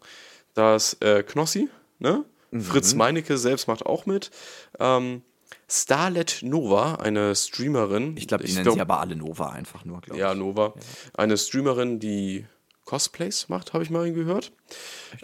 Da 0.55 0.77
ist 0.77 1.03
äh, 1.03 1.23
Knossi, 1.23 1.69
ne? 1.99 2.25
Mhm. 2.51 2.63
Fritz 2.63 2.95
Meinecke 2.95 3.39
selbst 3.39 3.69
macht 3.69 3.87
auch 3.87 4.07
mit. 4.07 4.31
Ähm, 4.79 5.23
Starlet 5.69 6.41
Nova, 6.43 6.97
eine 6.97 7.35
Streamerin. 7.37 8.17
Ich 8.17 8.27
glaube, 8.27 8.43
die 8.43 8.51
ich 8.51 8.57
nennen 8.57 8.65
glaub, 8.65 8.75
sie 8.75 8.81
aber 8.81 8.99
alle 8.99 9.15
Nova 9.15 9.51
einfach 9.51 9.85
nur, 9.85 10.01
glaube 10.01 10.17
ich. 10.17 10.21
Ja, 10.21 10.35
Nova. 10.35 10.75
Ja. 10.75 10.83
Eine 11.15 11.39
Streamerin, 11.39 12.01
die 12.01 12.45
Cosplays 12.91 13.49
macht, 13.49 13.73
habe 13.73 13.85
ich 13.85 13.91
mal 13.91 14.13
gehört. 14.13 14.51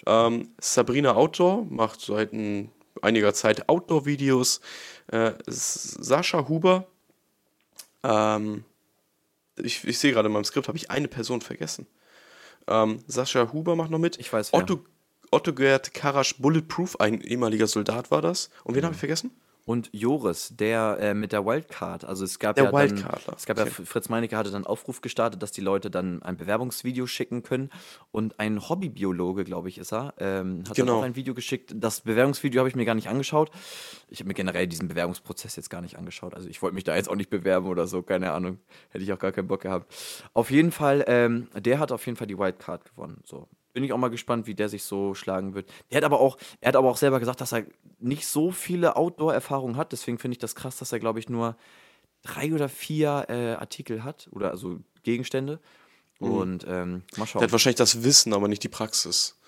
Ähm, 0.06 0.50
Sabrina 0.60 1.16
Outdoor 1.16 1.64
macht 1.64 2.00
seit 2.00 2.32
ein, 2.32 2.70
einiger 3.02 3.34
Zeit 3.34 3.68
Outdoor-Videos. 3.68 4.60
Äh, 5.08 5.32
Sascha 5.48 6.46
Huber, 6.48 6.86
ähm, 8.04 8.64
ich, 9.56 9.82
ich 9.84 9.98
sehe 9.98 10.12
gerade 10.12 10.26
in 10.28 10.32
meinem 10.32 10.44
Skript, 10.44 10.68
habe 10.68 10.78
ich 10.78 10.92
eine 10.92 11.08
Person 11.08 11.40
vergessen. 11.40 11.88
Ähm, 12.68 13.02
Sascha 13.08 13.52
Huber 13.52 13.74
macht 13.74 13.90
noch 13.90 13.98
mit. 13.98 14.20
Ich 14.20 14.32
weiß. 14.32 14.52
Otto, 14.52 14.84
Otto 15.32 15.52
Gerd 15.52 15.92
Karasch 15.92 16.36
Bulletproof, 16.38 17.00
ein 17.00 17.20
ehemaliger 17.20 17.66
Soldat 17.66 18.12
war 18.12 18.22
das. 18.22 18.50
Und 18.62 18.76
wen 18.76 18.82
mhm. 18.82 18.86
habe 18.86 18.94
ich 18.94 19.00
vergessen? 19.00 19.32
Und 19.66 19.90
Joris, 19.92 20.54
der 20.56 20.96
äh, 21.00 21.12
mit 21.12 21.32
der 21.32 21.44
Wildcard. 21.44 22.04
Also 22.04 22.24
es 22.24 22.38
gab 22.38 22.54
der 22.54 22.66
ja 22.66 22.70
dann, 22.70 23.04
es 23.36 23.46
gab 23.46 23.58
okay. 23.58 23.68
ja 23.68 23.84
Fritz 23.84 24.08
Meinecke 24.08 24.36
hatte 24.36 24.52
dann 24.52 24.64
Aufruf 24.64 25.00
gestartet, 25.00 25.42
dass 25.42 25.50
die 25.50 25.60
Leute 25.60 25.90
dann 25.90 26.22
ein 26.22 26.36
Bewerbungsvideo 26.36 27.08
schicken 27.08 27.42
können 27.42 27.70
und 28.12 28.38
ein 28.38 28.68
Hobbybiologe, 28.68 29.42
glaube 29.42 29.68
ich, 29.68 29.78
ist 29.78 29.92
er, 29.92 30.14
ähm, 30.18 30.62
hat 30.68 30.76
genau. 30.76 30.92
dann 30.92 31.00
auch 31.00 31.02
ein 31.02 31.16
Video 31.16 31.34
geschickt. 31.34 31.74
Das 31.74 32.02
Bewerbungsvideo 32.02 32.60
habe 32.60 32.68
ich 32.68 32.76
mir 32.76 32.84
gar 32.84 32.94
nicht 32.94 33.08
angeschaut. 33.08 33.50
Ich 34.08 34.20
habe 34.20 34.28
mir 34.28 34.34
generell 34.34 34.68
diesen 34.68 34.86
Bewerbungsprozess 34.86 35.56
jetzt 35.56 35.68
gar 35.68 35.82
nicht 35.82 35.98
angeschaut. 35.98 36.34
Also 36.34 36.48
ich 36.48 36.62
wollte 36.62 36.76
mich 36.76 36.84
da 36.84 36.94
jetzt 36.94 37.10
auch 37.10 37.16
nicht 37.16 37.30
bewerben 37.30 37.66
oder 37.66 37.88
so, 37.88 38.02
keine 38.02 38.30
Ahnung. 38.30 38.60
Hätte 38.90 39.02
ich 39.02 39.12
auch 39.12 39.18
gar 39.18 39.32
keinen 39.32 39.48
Bock 39.48 39.62
gehabt. 39.62 39.92
Auf 40.32 40.52
jeden 40.52 40.70
Fall, 40.70 41.04
ähm, 41.08 41.48
der 41.56 41.80
hat 41.80 41.90
auf 41.90 42.06
jeden 42.06 42.16
Fall 42.16 42.28
die 42.28 42.38
Wildcard 42.38 42.84
gewonnen. 42.84 43.20
So, 43.24 43.48
bin 43.76 43.84
ich 43.84 43.92
auch 43.92 43.98
mal 43.98 44.08
gespannt, 44.08 44.46
wie 44.46 44.54
der 44.54 44.70
sich 44.70 44.84
so 44.84 45.14
schlagen 45.14 45.54
wird. 45.54 45.68
Der 45.90 45.98
hat 45.98 46.04
aber 46.04 46.18
auch, 46.18 46.38
er 46.62 46.68
hat 46.68 46.76
aber 46.76 46.88
auch 46.88 46.96
selber 46.96 47.20
gesagt, 47.20 47.42
dass 47.42 47.52
er 47.52 47.64
nicht 47.98 48.26
so 48.26 48.50
viele 48.50 48.96
Outdoor-Erfahrungen 48.96 49.76
hat. 49.76 49.92
Deswegen 49.92 50.18
finde 50.18 50.32
ich 50.32 50.38
das 50.38 50.54
krass, 50.54 50.78
dass 50.78 50.92
er, 50.92 50.98
glaube 50.98 51.18
ich, 51.18 51.28
nur 51.28 51.58
drei 52.22 52.54
oder 52.54 52.70
vier 52.70 53.26
äh, 53.28 53.52
Artikel 53.52 54.02
hat 54.02 54.30
oder 54.32 54.50
also 54.50 54.78
Gegenstände. 55.02 55.60
Mhm. 56.20 56.30
Und 56.30 56.66
ähm, 56.66 57.02
mal 57.18 57.26
schauen. 57.26 57.40
Der 57.40 57.48
hat 57.48 57.52
wahrscheinlich 57.52 57.76
das 57.76 58.02
Wissen, 58.02 58.32
aber 58.32 58.48
nicht 58.48 58.62
die 58.62 58.70
Praxis. 58.70 59.38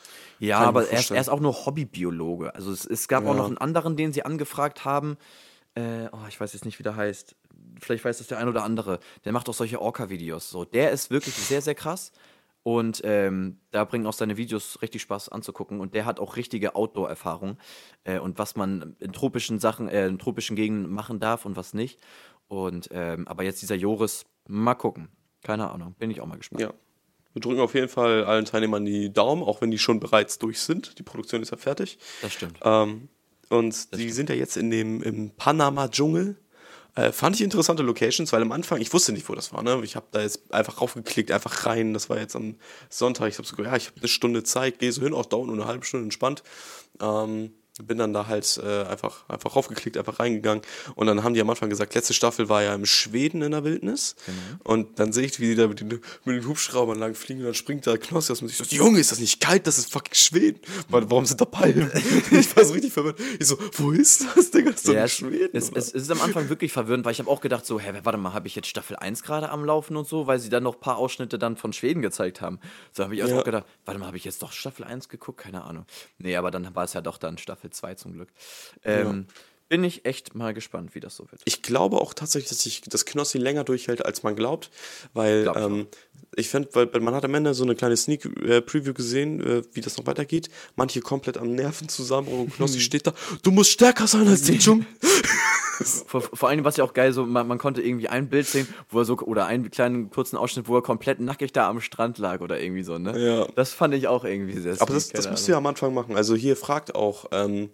Ja, 0.41 0.59
aber 0.59 0.87
er 0.91 1.01
ist, 1.01 1.11
er 1.11 1.23
ist, 1.23 1.31
auch 1.31 1.41
nur 1.41 1.65
Hobbybiologe. 1.65 2.55
Also 2.55 2.71
es, 2.71 2.85
es 2.85 3.09
gab 3.09 3.25
ja. 3.25 3.31
auch 3.31 3.35
noch 3.35 3.47
einen 3.47 3.57
anderen, 3.57 3.97
den 3.97 4.13
sie 4.13 4.27
angefragt 4.27 4.85
haben. 4.85 5.17
Äh, 5.75 6.11
oh, 6.13 6.27
ich 6.29 6.39
weiß 6.39 6.53
jetzt 6.53 6.67
nicht, 6.67 6.79
wie 6.79 6.83
der 6.83 6.97
heißt. 6.97 7.35
Vielleicht 7.81 8.05
weiß 8.05 8.19
das 8.19 8.27
der 8.27 8.37
ein 8.37 8.49
oder 8.49 8.63
andere. 8.63 9.01
Der 9.25 9.33
macht 9.33 9.49
auch 9.49 9.55
solche 9.55 9.81
Orca-Videos. 9.81 10.51
So, 10.51 10.67
der 10.67 10.91
ist 10.91 11.11
wirklich 11.11 11.35
sehr, 11.35 11.63
sehr 11.63 11.75
krass. 11.75 12.13
Und 12.69 13.01
ähm, 13.03 13.61
da 13.71 13.83
bringen 13.85 14.07
auch 14.07 14.13
seine 14.13 14.37
Videos 14.37 14.83
richtig 14.83 15.01
Spaß 15.01 15.31
anzugucken. 15.31 15.81
Und 15.81 15.95
der 15.95 16.05
hat 16.05 16.21
auch 16.21 16.37
richtige 16.37 16.75
Outdoor-Erfahrung 16.75 17.57
äh, 18.05 18.19
und 18.19 18.39
was 18.39 18.57
man 18.57 18.95
in 18.99 19.15
tropischen 19.15 19.59
Sachen, 19.59 19.89
äh, 19.89 20.07
in 20.07 20.19
tropischen 20.19 20.55
Gegenden 20.55 20.93
machen 20.93 21.19
darf 21.19 21.47
und 21.47 21.57
was 21.57 21.73
nicht. 21.73 21.99
Und 22.47 22.91
ähm, 22.93 23.27
aber 23.27 23.43
jetzt 23.43 23.63
dieser 23.63 23.75
Joris, 23.75 24.27
mal 24.47 24.75
gucken. 24.75 25.09
Keine 25.43 25.71
Ahnung, 25.71 25.95
bin 25.99 26.11
ich 26.11 26.21
auch 26.21 26.27
mal 26.27 26.37
gespannt. 26.37 26.61
Ja. 26.61 26.75
Wir 27.33 27.41
drücken 27.41 27.61
auf 27.61 27.73
jeden 27.73 27.89
Fall 27.89 28.27
allen 28.27 28.45
Teilnehmern 28.45 28.85
die 28.85 29.11
Daumen, 29.15 29.43
auch 29.43 29.63
wenn 29.63 29.71
die 29.71 29.79
schon 29.79 29.99
bereits 29.99 30.39
durch 30.39 30.61
sind. 30.61 30.99
Die 30.99 31.03
Produktion 31.03 31.41
ist 31.41 31.51
ja 31.53 31.57
fertig. 31.57 31.99
Das 32.21 32.35
stimmt. 32.35 32.59
Ähm, 32.63 33.09
und 33.49 33.69
das 33.71 33.89
die 33.93 33.97
stimmt. 33.97 34.15
sind 34.15 34.29
ja 34.29 34.35
jetzt 34.35 34.59
in 34.59 34.71
dem 34.71 35.03
im 35.03 35.31
Panama-Dschungel 35.31 36.37
äh, 36.99 37.13
fand 37.13 37.37
ich 37.37 37.43
interessante 37.43 37.85
Locations, 37.85 38.33
weil 38.33 38.43
am 38.43 38.51
Anfang, 38.51 38.81
ich 38.81 38.93
wusste 38.93 39.13
nicht, 39.13 39.29
wo 39.29 39.35
das 39.35 39.53
war. 39.53 39.63
Ne? 39.63 39.81
Ich 39.85 39.95
habe 39.95 40.07
da 40.11 40.21
jetzt 40.21 40.53
einfach 40.53 40.81
raufgeklickt, 40.81 41.31
einfach 41.31 41.65
rein. 41.65 41.95
Das 41.95 42.11
war 42.11 42.19
jetzt 42.19 42.35
am 42.35 42.57
Sonntag. 42.91 43.29
Ich 43.29 43.39
habe 43.39 43.47
so 43.47 43.63
ja, 43.63 43.77
ich 43.77 43.87
habe 43.87 44.01
eine 44.01 44.09
Stunde 44.09 44.43
Zeit, 44.43 44.81
gehe 44.81 44.91
so 44.91 45.03
hin, 45.03 45.15
auch 45.15 45.27
dauert 45.27 45.47
nur 45.47 45.55
eine 45.55 45.67
halbe 45.67 45.85
Stunde 45.85 46.05
entspannt. 46.05 46.43
Ähm, 47.01 47.53
bin 47.83 47.99
dann 47.99 48.13
da 48.13 48.27
halt 48.27 48.61
äh, 48.63 48.85
einfach, 48.85 49.29
einfach 49.29 49.57
raufgeklickt, 49.57 49.97
einfach 49.97 50.19
reingegangen. 50.19 50.63
Und 50.95 51.07
dann 51.07 51.23
haben 51.23 51.35
die 51.35 51.41
am 51.41 51.51
Anfang 51.51 51.71
gesagt, 51.71 51.95
letzte 51.95 52.15
Staffel 52.15 52.49
war 52.49 52.63
ja 52.63 52.75
im 52.75 52.87
Schweden 52.87 53.43
in 53.43 53.53
der 53.53 53.65
Wildnis. 53.65 54.17
Genau. 54.27 54.75
Und 54.75 54.99
dann 54.99 55.13
sehe 55.13 55.27
ich, 55.27 55.39
wie 55.41 55.49
die 55.49 55.55
da 55.55 55.67
mit 55.67 55.81
den, 55.81 55.89
mit 55.89 56.03
den 56.27 56.47
Hubschraubern 56.47 56.99
lang 56.99 57.15
fliegen 57.15 57.41
und 57.41 57.47
dann 57.47 57.55
springt 57.55 57.87
da 57.87 57.97
Knossi 57.97 58.33
aus 58.33 58.43
und 58.43 58.51
ich 58.51 58.57
so, 58.57 58.65
Junge, 58.65 59.01
ist 59.01 59.13
das 59.13 59.19
nicht 59.21 59.41
kalt? 59.41 59.67
Das 59.67 59.79
ist 59.79 59.93
fucking 59.93 60.15
Schweden. 60.15 60.61
Warum 60.89 61.27
sind 61.27 61.41
da 61.41 61.45
Palmen? 61.45 61.91
ich 62.31 62.57
war 62.57 62.65
so 62.65 62.75
richtig 62.75 62.93
verwirrt. 62.93 63.19
Ich 63.39 63.47
so, 63.47 63.59
wo 63.75 63.93
ist 63.93 64.27
das, 64.35 64.51
Digga? 64.51 64.73
Das 64.73 64.85
ist 64.85 64.93
ja, 64.93 65.09
Schweden. 65.09 65.51
Es, 65.53 65.71
es, 65.71 65.89
es, 65.89 66.03
ist 66.03 66.11
am 66.11 66.21
Anfang 66.21 66.49
wirklich 66.49 66.73
verwirrend, 66.73 67.05
weil 67.05 67.13
ich 67.13 67.21
habe 67.21 67.31
auch 67.31 67.41
gedacht 67.41 67.67
so, 67.67 67.79
hä, 67.79 67.93
warte 68.03 68.19
mal, 68.19 68.33
habe 68.33 68.47
ich 68.47 68.55
jetzt 68.55 68.69
Staffel 68.69 68.97
1 68.97 69.23
gerade 69.23 69.51
am 69.51 69.65
Laufen 69.65 69.97
und 69.97 70.07
so, 70.07 70.27
weil 70.27 70.39
sie 70.39 70.49
dann 70.49 70.63
noch 70.63 70.75
ein 70.75 70.81
paar 70.81 70.97
Ausschnitte 70.97 71.39
dann 71.39 71.57
von 71.57 71.73
Schweden 71.73 72.03
gezeigt 72.03 72.41
haben. 72.41 72.59
So 72.93 73.05
habe 73.05 73.15
ich 73.15 73.23
auch 73.23 73.29
ja. 73.29 73.43
gedacht, 73.43 73.65
warte 73.85 74.01
mal, 74.01 74.07
habe 74.07 74.17
ich 74.17 74.25
jetzt 74.25 74.43
doch 74.43 74.53
Staffel 74.53 74.85
1 74.85 75.09
geguckt? 75.09 75.39
Keine 75.39 75.65
Ahnung. 75.65 75.87
Nee, 76.19 76.37
aber 76.37 76.51
dann 76.51 76.75
war 76.75 76.85
es 76.85 76.93
ja 76.93 77.01
doch 77.01 77.19
dann 77.19 77.39
Staffel 77.39 77.68
2 77.71 77.95
zum 77.95 78.13
Glück. 78.13 78.29
Ähm, 78.85 79.27
ja. 79.29 79.35
Bin 79.69 79.85
ich 79.85 80.07
echt 80.07 80.35
mal 80.35 80.55
gespannt, 80.55 80.95
wie 80.95 81.01
das 81.01 81.17
so 81.17 81.31
wird. 81.31 81.43
Ich 81.45 81.61
glaube 81.61 81.99
auch 81.99 82.15
tatsächlich, 82.15 82.49
dass 82.49 82.63
sich 82.63 82.81
das 82.81 83.05
Knossi 83.05 83.37
länger 83.37 83.65
durchhält, 83.65 84.05
als 84.05 84.23
man 84.23 84.35
glaubt, 84.35 84.71
weil 85.13 85.43
glaub 85.43 85.57
ähm, 85.57 85.87
ich 86.37 86.49
finde, 86.49 86.71
weil 86.73 86.89
man 87.01 87.15
hat 87.15 87.25
am 87.25 87.35
Ende 87.35 87.53
so 87.53 87.65
eine 87.65 87.75
kleine 87.75 87.97
Sneak 87.97 88.25
äh, 88.43 88.63
Preview 88.63 88.95
gesehen, 88.95 89.41
äh, 89.41 89.63
wie 89.73 89.83
das 89.83 89.99
noch 89.99 90.07
weitergeht. 90.07 90.49
Manche 90.77 91.01
komplett 91.01 91.37
am 91.37 91.55
Nerven 91.55 91.89
zusammen 91.89 92.29
und 92.29 92.55
Knossi 92.55 92.81
steht 92.81 93.07
da, 93.07 93.13
du 93.43 93.51
musst 93.51 93.71
stärker 93.71 94.07
sein 94.07 94.27
als 94.27 94.43
die 94.43 94.59
Dschungel. 94.59 94.87
vor, 95.85 96.21
vor 96.21 96.49
allem, 96.49 96.65
was 96.65 96.77
ja 96.77 96.85
auch 96.85 96.93
geil, 96.93 97.13
so 97.13 97.25
man, 97.25 97.47
man, 97.47 97.59
konnte 97.59 97.83
irgendwie 97.83 98.09
ein 98.09 98.29
Bild 98.29 98.47
sehen, 98.47 98.67
wo 98.89 99.01
er 99.01 99.05
so, 99.05 99.19
oder 99.19 99.47
einen 99.47 99.71
kleinen 99.71 100.11
kurzen 100.11 100.37
Ausschnitt, 100.37 100.69
wo 100.69 100.77
er 100.77 100.83
komplett 100.83 101.21
nackig 101.21 101.53
da 101.53 101.69
am 101.69 101.81
Strand 101.81 102.19
lag 102.19 102.41
oder 102.41 102.61
irgendwie 102.61 102.83
so, 102.83 102.99
ne? 102.99 103.19
Ja. 103.19 103.47
Das 103.55 103.73
fand 103.73 103.95
ich 103.95 104.09
auch 104.09 104.25
irgendwie 104.25 104.59
sehr 104.59 104.81
Aber 104.81 104.95
das, 104.95 105.09
das 105.09 105.31
müsst 105.31 105.49
ihr 105.49 105.57
am 105.57 105.67
Anfang 105.67 105.95
machen. 105.95 106.17
Also 106.17 106.35
hier 106.35 106.57
fragt 106.57 106.95
auch, 106.95 107.27
ähm, 107.33 107.71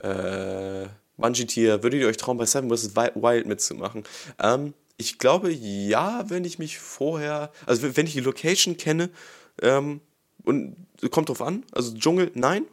äh, 0.00 0.86
Bungee-Tier, 1.16 1.82
würdet 1.82 2.00
ihr 2.00 2.08
euch 2.08 2.16
trauen, 2.16 2.38
bei 2.38 2.46
Seven 2.46 2.70
vs. 2.70 2.96
Wild 2.96 3.46
mitzumachen? 3.46 4.04
Ähm, 4.40 4.74
ich 4.96 5.18
glaube, 5.18 5.50
ja, 5.52 6.24
wenn 6.28 6.44
ich 6.44 6.58
mich 6.58 6.78
vorher, 6.78 7.50
also 7.66 7.96
wenn 7.96 8.06
ich 8.06 8.12
die 8.12 8.20
Location 8.20 8.76
kenne, 8.76 9.10
ähm, 9.62 10.00
und 10.44 10.76
kommt 11.10 11.28
drauf 11.28 11.42
an, 11.42 11.64
also 11.72 11.94
Dschungel, 11.96 12.30
nein, 12.34 12.66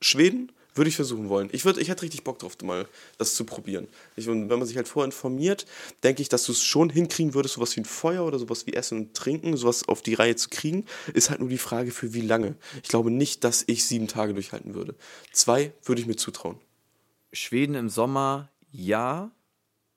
Schweden, 0.00 0.50
würde 0.74 0.88
ich 0.88 0.96
versuchen 0.96 1.28
wollen. 1.28 1.48
Ich, 1.52 1.64
würd, 1.64 1.78
ich 1.78 1.88
hätte 1.88 2.02
richtig 2.02 2.24
Bock 2.24 2.38
drauf, 2.38 2.56
mal 2.62 2.86
das 3.18 3.34
zu 3.34 3.44
probieren. 3.44 3.88
Ich, 4.16 4.28
und 4.28 4.48
wenn 4.48 4.58
man 4.58 4.66
sich 4.66 4.76
halt 4.76 4.88
vorher 4.88 5.06
informiert, 5.06 5.66
denke 6.02 6.22
ich, 6.22 6.28
dass 6.28 6.44
du 6.44 6.52
es 6.52 6.62
schon 6.62 6.90
hinkriegen 6.90 7.34
würdest, 7.34 7.54
sowas 7.54 7.76
wie 7.76 7.80
ein 7.80 7.84
Feuer 7.84 8.24
oder 8.24 8.38
sowas 8.38 8.66
wie 8.66 8.74
Essen 8.74 8.98
und 8.98 9.14
Trinken, 9.14 9.56
sowas 9.56 9.88
auf 9.88 10.02
die 10.02 10.14
Reihe 10.14 10.36
zu 10.36 10.48
kriegen, 10.48 10.86
ist 11.14 11.30
halt 11.30 11.40
nur 11.40 11.48
die 11.48 11.58
Frage, 11.58 11.90
für 11.90 12.14
wie 12.14 12.20
lange. 12.20 12.54
Ich 12.82 12.88
glaube 12.88 13.10
nicht, 13.10 13.44
dass 13.44 13.64
ich 13.66 13.84
sieben 13.84 14.08
Tage 14.08 14.34
durchhalten 14.34 14.74
würde. 14.74 14.94
Zwei 15.32 15.72
würde 15.84 16.00
ich 16.00 16.06
mir 16.06 16.16
zutrauen. 16.16 16.58
Schweden 17.32 17.74
im 17.74 17.88
Sommer, 17.88 18.50
ja. 18.70 19.30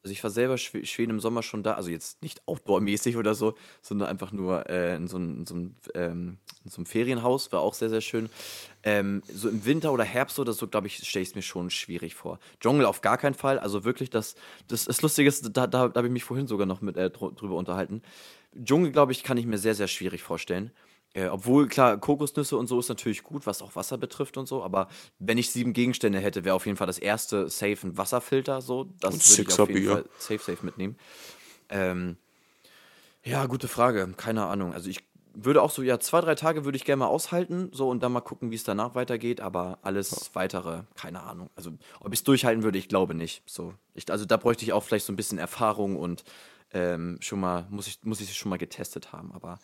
Also 0.06 0.12
ich 0.12 0.24
war 0.24 0.30
selber 0.30 0.60
Schweden 0.60 1.10
im 1.10 1.20
Sommer 1.20 1.42
schon 1.42 1.64
da, 1.64 1.74
also 1.74 1.90
jetzt 1.90 2.22
nicht 2.22 2.48
outdoor-mäßig 2.48 3.18
oder 3.18 3.34
so, 3.34 3.56
sondern 3.82 4.08
einfach 4.08 4.32
nur 4.32 4.70
äh, 4.70 4.96
in, 4.96 5.08
so 5.08 5.18
ein, 5.18 5.40
in, 5.40 5.46
so 5.48 5.56
ein, 5.56 5.76
ähm, 5.96 6.38
in, 6.64 6.70
so 6.70 6.78
einem, 6.78 6.86
Ferienhaus, 6.86 7.52
war 7.52 7.62
auch 7.62 7.74
sehr, 7.74 7.90
sehr 7.90 8.02
schön. 8.02 8.30
Ähm, 8.84 9.24
so 9.28 9.50
im 9.50 9.66
Winter 9.66 9.92
oder 9.92 10.04
Herbst 10.04 10.38
oder 10.38 10.54
so, 10.54 10.68
glaube 10.68 10.86
ich, 10.86 10.98
stelle 10.98 11.24
ich 11.24 11.30
es 11.30 11.36
mir 11.36 11.42
schon 11.42 11.72
schwierig 11.72 12.14
vor. 12.14 12.38
Dschungel 12.60 12.86
auf 12.86 13.02
gar 13.02 13.18
keinen 13.18 13.34
Fall, 13.34 13.58
also 13.58 13.84
wirklich, 13.84 14.12
das, 14.12 14.36
das, 14.68 14.86
das 14.86 15.02
Lustige 15.02 15.28
ist, 15.28 15.58
da, 15.58 15.66
da, 15.66 15.88
da 15.88 15.96
habe 15.96 16.06
ich 16.06 16.14
mich 16.14 16.24
vorhin 16.24 16.46
sogar 16.46 16.68
noch 16.68 16.82
mit 16.82 16.98
äh, 16.98 17.10
drüber 17.10 17.56
unterhalten. 17.56 18.04
Dschungel, 18.64 18.92
glaube 18.92 19.12
ich, 19.12 19.24
kann 19.24 19.38
ich 19.38 19.48
mir 19.48 19.58
sehr, 19.58 19.74
sehr 19.74 19.88
schwierig 19.88 20.22
vorstellen. 20.22 20.70
Äh, 21.16 21.28
obwohl, 21.28 21.68
klar, 21.68 21.98
Kokosnüsse 21.98 22.58
und 22.58 22.68
so 22.68 22.78
ist 22.78 22.90
natürlich 22.90 23.24
gut, 23.24 23.48
was 23.48 23.62
auch 23.62 23.76
Wasser 23.78 23.98
betrifft 23.98 24.36
und 24.36 24.48
so, 24.48 24.62
aber 24.62 24.90
wenn 25.18 25.38
ich 25.38 25.50
sieben 25.50 25.72
Gegenstände 25.72 26.20
hätte, 26.20 26.44
wäre 26.44 26.56
auf 26.56 26.66
jeden 26.66 26.78
Fall 26.78 26.88
das 26.88 27.00
erste 27.00 27.50
safe 27.50 27.88
ein 27.88 27.98
Wasserfilter, 27.98 28.62
so. 28.62 28.90
Das 29.00 29.38
würde 29.38 29.50
ich 29.50 29.60
auf 29.60 29.70
jeden 29.70 29.88
Fall 29.88 30.06
safe, 30.20 30.40
safe 30.40 30.66
mitnehmen. 30.66 30.98
Ähm, 31.70 32.18
ja, 33.24 33.46
gute 33.46 33.70
Frage, 33.70 34.14
keine 34.18 34.46
Ahnung. 34.46 34.74
Also 34.74 34.90
ich 34.90 35.06
würde 35.34 35.62
auch 35.62 35.72
so, 35.72 35.82
ja, 35.82 36.02
zwei, 36.02 36.20
drei 36.20 36.36
Tage 36.36 36.66
würde 36.66 36.76
ich 36.76 36.84
gerne 36.84 37.00
mal 37.00 37.08
aushalten, 37.08 37.70
so 37.72 37.90
und 37.90 38.04
dann 38.04 38.12
mal 38.12 38.20
gucken, 38.20 38.52
wie 38.52 38.56
es 38.56 38.66
danach 38.66 38.94
weitergeht, 38.94 39.40
aber 39.40 39.80
alles 39.84 40.32
weitere, 40.34 40.84
keine 40.96 41.24
Ahnung. 41.24 41.50
Also, 41.56 41.72
ob 42.02 42.12
ich 42.12 42.20
es 42.20 42.24
durchhalten 42.26 42.64
würde, 42.64 42.78
ich 42.78 42.90
glaube 42.90 43.16
nicht. 43.16 43.42
So, 43.46 43.74
ich, 43.94 44.10
also 44.12 44.26
da 44.26 44.36
bräuchte 44.36 44.66
ich 44.66 44.74
auch 44.74 44.84
vielleicht 44.84 45.06
so 45.06 45.14
ein 45.14 45.18
bisschen 45.18 45.38
Erfahrung 45.38 45.96
und 45.96 46.26
ähm, 46.74 47.18
schon 47.22 47.40
mal, 47.40 47.68
muss 47.70 47.88
ich, 47.88 48.04
muss 48.04 48.20
ich 48.20 48.36
schon 48.36 48.50
mal 48.50 48.58
getestet 48.58 49.14
haben, 49.14 49.32
aber 49.34 49.60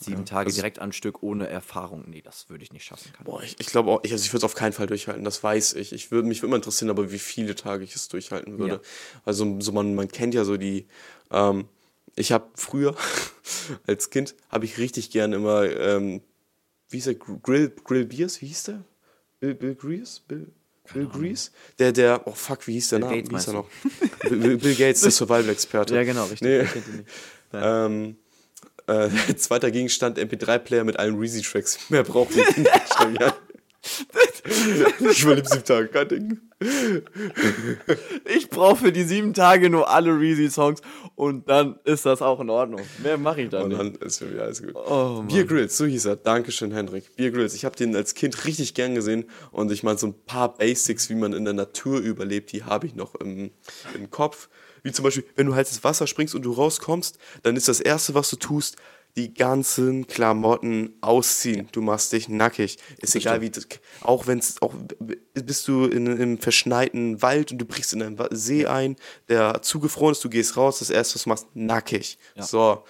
sieben 0.00 0.20
ja, 0.20 0.24
Tage 0.24 0.46
also 0.46 0.56
direkt 0.56 0.78
an 0.80 0.92
Stück 0.92 1.22
ohne 1.22 1.48
Erfahrung, 1.48 2.04
nee, 2.08 2.20
das 2.20 2.48
würde 2.48 2.64
ich 2.64 2.72
nicht 2.72 2.84
schaffen. 2.84 3.12
Kann. 3.12 3.24
Boah, 3.24 3.42
ich, 3.42 3.56
ich 3.58 3.66
glaube 3.66 3.90
auch, 3.90 4.00
ich, 4.02 4.12
also 4.12 4.24
ich 4.24 4.32
würde 4.32 4.38
es 4.38 4.44
auf 4.44 4.54
keinen 4.54 4.72
Fall 4.72 4.86
durchhalten, 4.86 5.24
das 5.24 5.42
weiß 5.42 5.74
ich. 5.74 5.92
Ich 5.92 6.10
würde 6.10 6.28
mich 6.28 6.42
immer 6.42 6.56
interessieren, 6.56 6.90
aber 6.90 7.12
wie 7.12 7.18
viele 7.18 7.54
Tage 7.54 7.84
ich 7.84 7.94
es 7.94 8.08
durchhalten 8.08 8.58
würde. 8.58 8.74
Ja. 8.74 8.80
Also 9.24 9.60
so 9.60 9.72
man, 9.72 9.94
man 9.94 10.08
kennt 10.08 10.34
ja 10.34 10.44
so 10.44 10.56
die, 10.56 10.86
ähm, 11.30 11.68
ich 12.16 12.32
habe 12.32 12.48
früher 12.54 12.96
als 13.86 14.10
Kind 14.10 14.34
habe 14.48 14.64
ich 14.64 14.78
richtig 14.78 15.10
gern 15.10 15.32
immer, 15.32 15.64
ähm, 15.64 16.22
wie 16.88 16.96
hieß 16.96 17.04
der, 17.04 17.14
Grill, 17.14 17.72
Grill 17.84 18.04
Beers, 18.04 18.40
wie 18.42 18.46
hieß 18.46 18.64
der? 18.64 18.84
Bill, 19.40 19.54
Bill 19.54 19.74
Grease? 19.74 20.20
Bill, 20.26 20.46
Bill 20.92 21.06
Grease? 21.06 21.50
Der, 21.78 21.92
der, 21.92 22.26
oh 22.26 22.32
fuck, 22.32 22.66
wie 22.66 22.74
hieß 22.74 22.90
der 22.90 22.98
Bill 22.98 23.08
Name? 23.08 23.22
Gates, 23.22 23.30
wie 23.30 23.36
hieß 23.36 23.48
er 23.48 23.52
noch? 23.54 23.68
Bill, 24.28 24.56
Bill, 24.58 24.74
Gates, 24.74 25.00
der 25.02 25.10
Survival-Experte. 25.12 25.94
Ja, 25.94 26.04
genau, 26.04 26.24
richtig. 26.24 26.40
Nee. 26.40 27.04
Ähm, 27.52 28.16
äh, 28.86 29.08
zweiter 29.36 29.70
Gegenstand, 29.70 30.18
MP3-Player 30.18 30.84
mit 30.84 30.98
allen 30.98 31.18
Reezy-Tracks. 31.18 31.90
Mehr 31.90 32.02
braucht 32.02 32.36
ich 32.36 32.56
nicht. 32.56 32.70
ich 35.10 35.22
überlebe 35.22 35.48
sieben 35.48 35.64
Tage, 35.64 35.88
kein 35.88 36.08
Ding. 36.08 36.40
Ich 38.24 38.48
brauche 38.48 38.76
für 38.76 38.92
die 38.92 39.04
sieben 39.04 39.34
Tage 39.34 39.68
nur 39.68 39.90
alle 39.90 40.18
Reezy-Songs 40.18 40.80
und 41.14 41.48
dann 41.48 41.78
ist 41.84 42.06
das 42.06 42.22
auch 42.22 42.40
in 42.40 42.48
Ordnung. 42.48 42.80
Mehr 43.02 43.18
mache 43.18 43.42
ich 43.42 43.50
dann 43.50 43.64
und 43.64 43.70
dann 43.70 43.94
ist 43.96 44.18
für 44.18 44.26
mich 44.26 44.40
alles 44.40 44.62
gut. 44.62 44.74
Oh, 44.74 45.22
Beer 45.28 45.44
Grills, 45.44 45.76
so 45.76 45.84
hieß 45.84 46.06
er. 46.06 46.16
Dankeschön, 46.16 46.72
Hendrik. 46.72 47.14
Beer 47.16 47.30
Grills. 47.30 47.54
Ich 47.54 47.64
habe 47.64 47.76
den 47.76 47.94
als 47.94 48.14
Kind 48.14 48.46
richtig 48.46 48.74
gern 48.74 48.94
gesehen 48.94 49.24
und 49.52 49.70
ich 49.70 49.82
meine, 49.82 49.98
so 49.98 50.06
ein 50.06 50.14
paar 50.24 50.54
Basics, 50.54 51.10
wie 51.10 51.14
man 51.14 51.32
in 51.32 51.44
der 51.44 51.54
Natur 51.54 52.00
überlebt, 52.00 52.52
die 52.52 52.64
habe 52.64 52.86
ich 52.86 52.94
noch 52.94 53.14
im, 53.16 53.50
im 53.94 54.10
Kopf. 54.10 54.48
Wie 54.84 54.92
zum 54.92 55.02
Beispiel, 55.02 55.24
wenn 55.34 55.46
du 55.46 55.54
halt 55.54 55.66
ins 55.66 55.82
Wasser 55.82 56.06
springst 56.06 56.34
und 56.34 56.42
du 56.42 56.52
rauskommst, 56.52 57.18
dann 57.42 57.56
ist 57.56 57.66
das 57.66 57.80
Erste, 57.80 58.14
was 58.14 58.30
du 58.30 58.36
tust, 58.36 58.76
die 59.16 59.32
ganzen 59.32 60.06
Klamotten 60.06 60.94
ausziehen. 61.00 61.68
Du 61.72 61.80
machst 61.80 62.12
dich 62.12 62.28
nackig. 62.28 62.78
Ist 62.98 63.14
das 63.14 63.14
egal 63.14 63.40
stimmt. 63.42 63.70
wie, 63.70 64.06
auch 64.06 64.26
wenn 64.26 64.38
es, 64.40 64.60
auch 64.60 64.74
bist 65.32 65.68
du 65.68 65.86
in 65.86 66.08
einem 66.08 66.38
verschneiten 66.38 67.22
Wald 67.22 67.52
und 67.52 67.58
du 67.58 67.64
brichst 67.64 67.92
in 67.92 68.02
einen 68.02 68.18
See 68.32 68.66
ein, 68.66 68.96
der 69.28 69.62
zugefroren 69.62 70.12
ist, 70.12 70.24
du 70.24 70.28
gehst 70.28 70.56
raus, 70.56 70.80
das 70.80 70.90
erste, 70.90 71.14
was 71.14 71.22
du 71.22 71.28
machst, 71.28 71.46
nackig. 71.54 72.18
Ja. 72.34 72.42
So. 72.42 72.84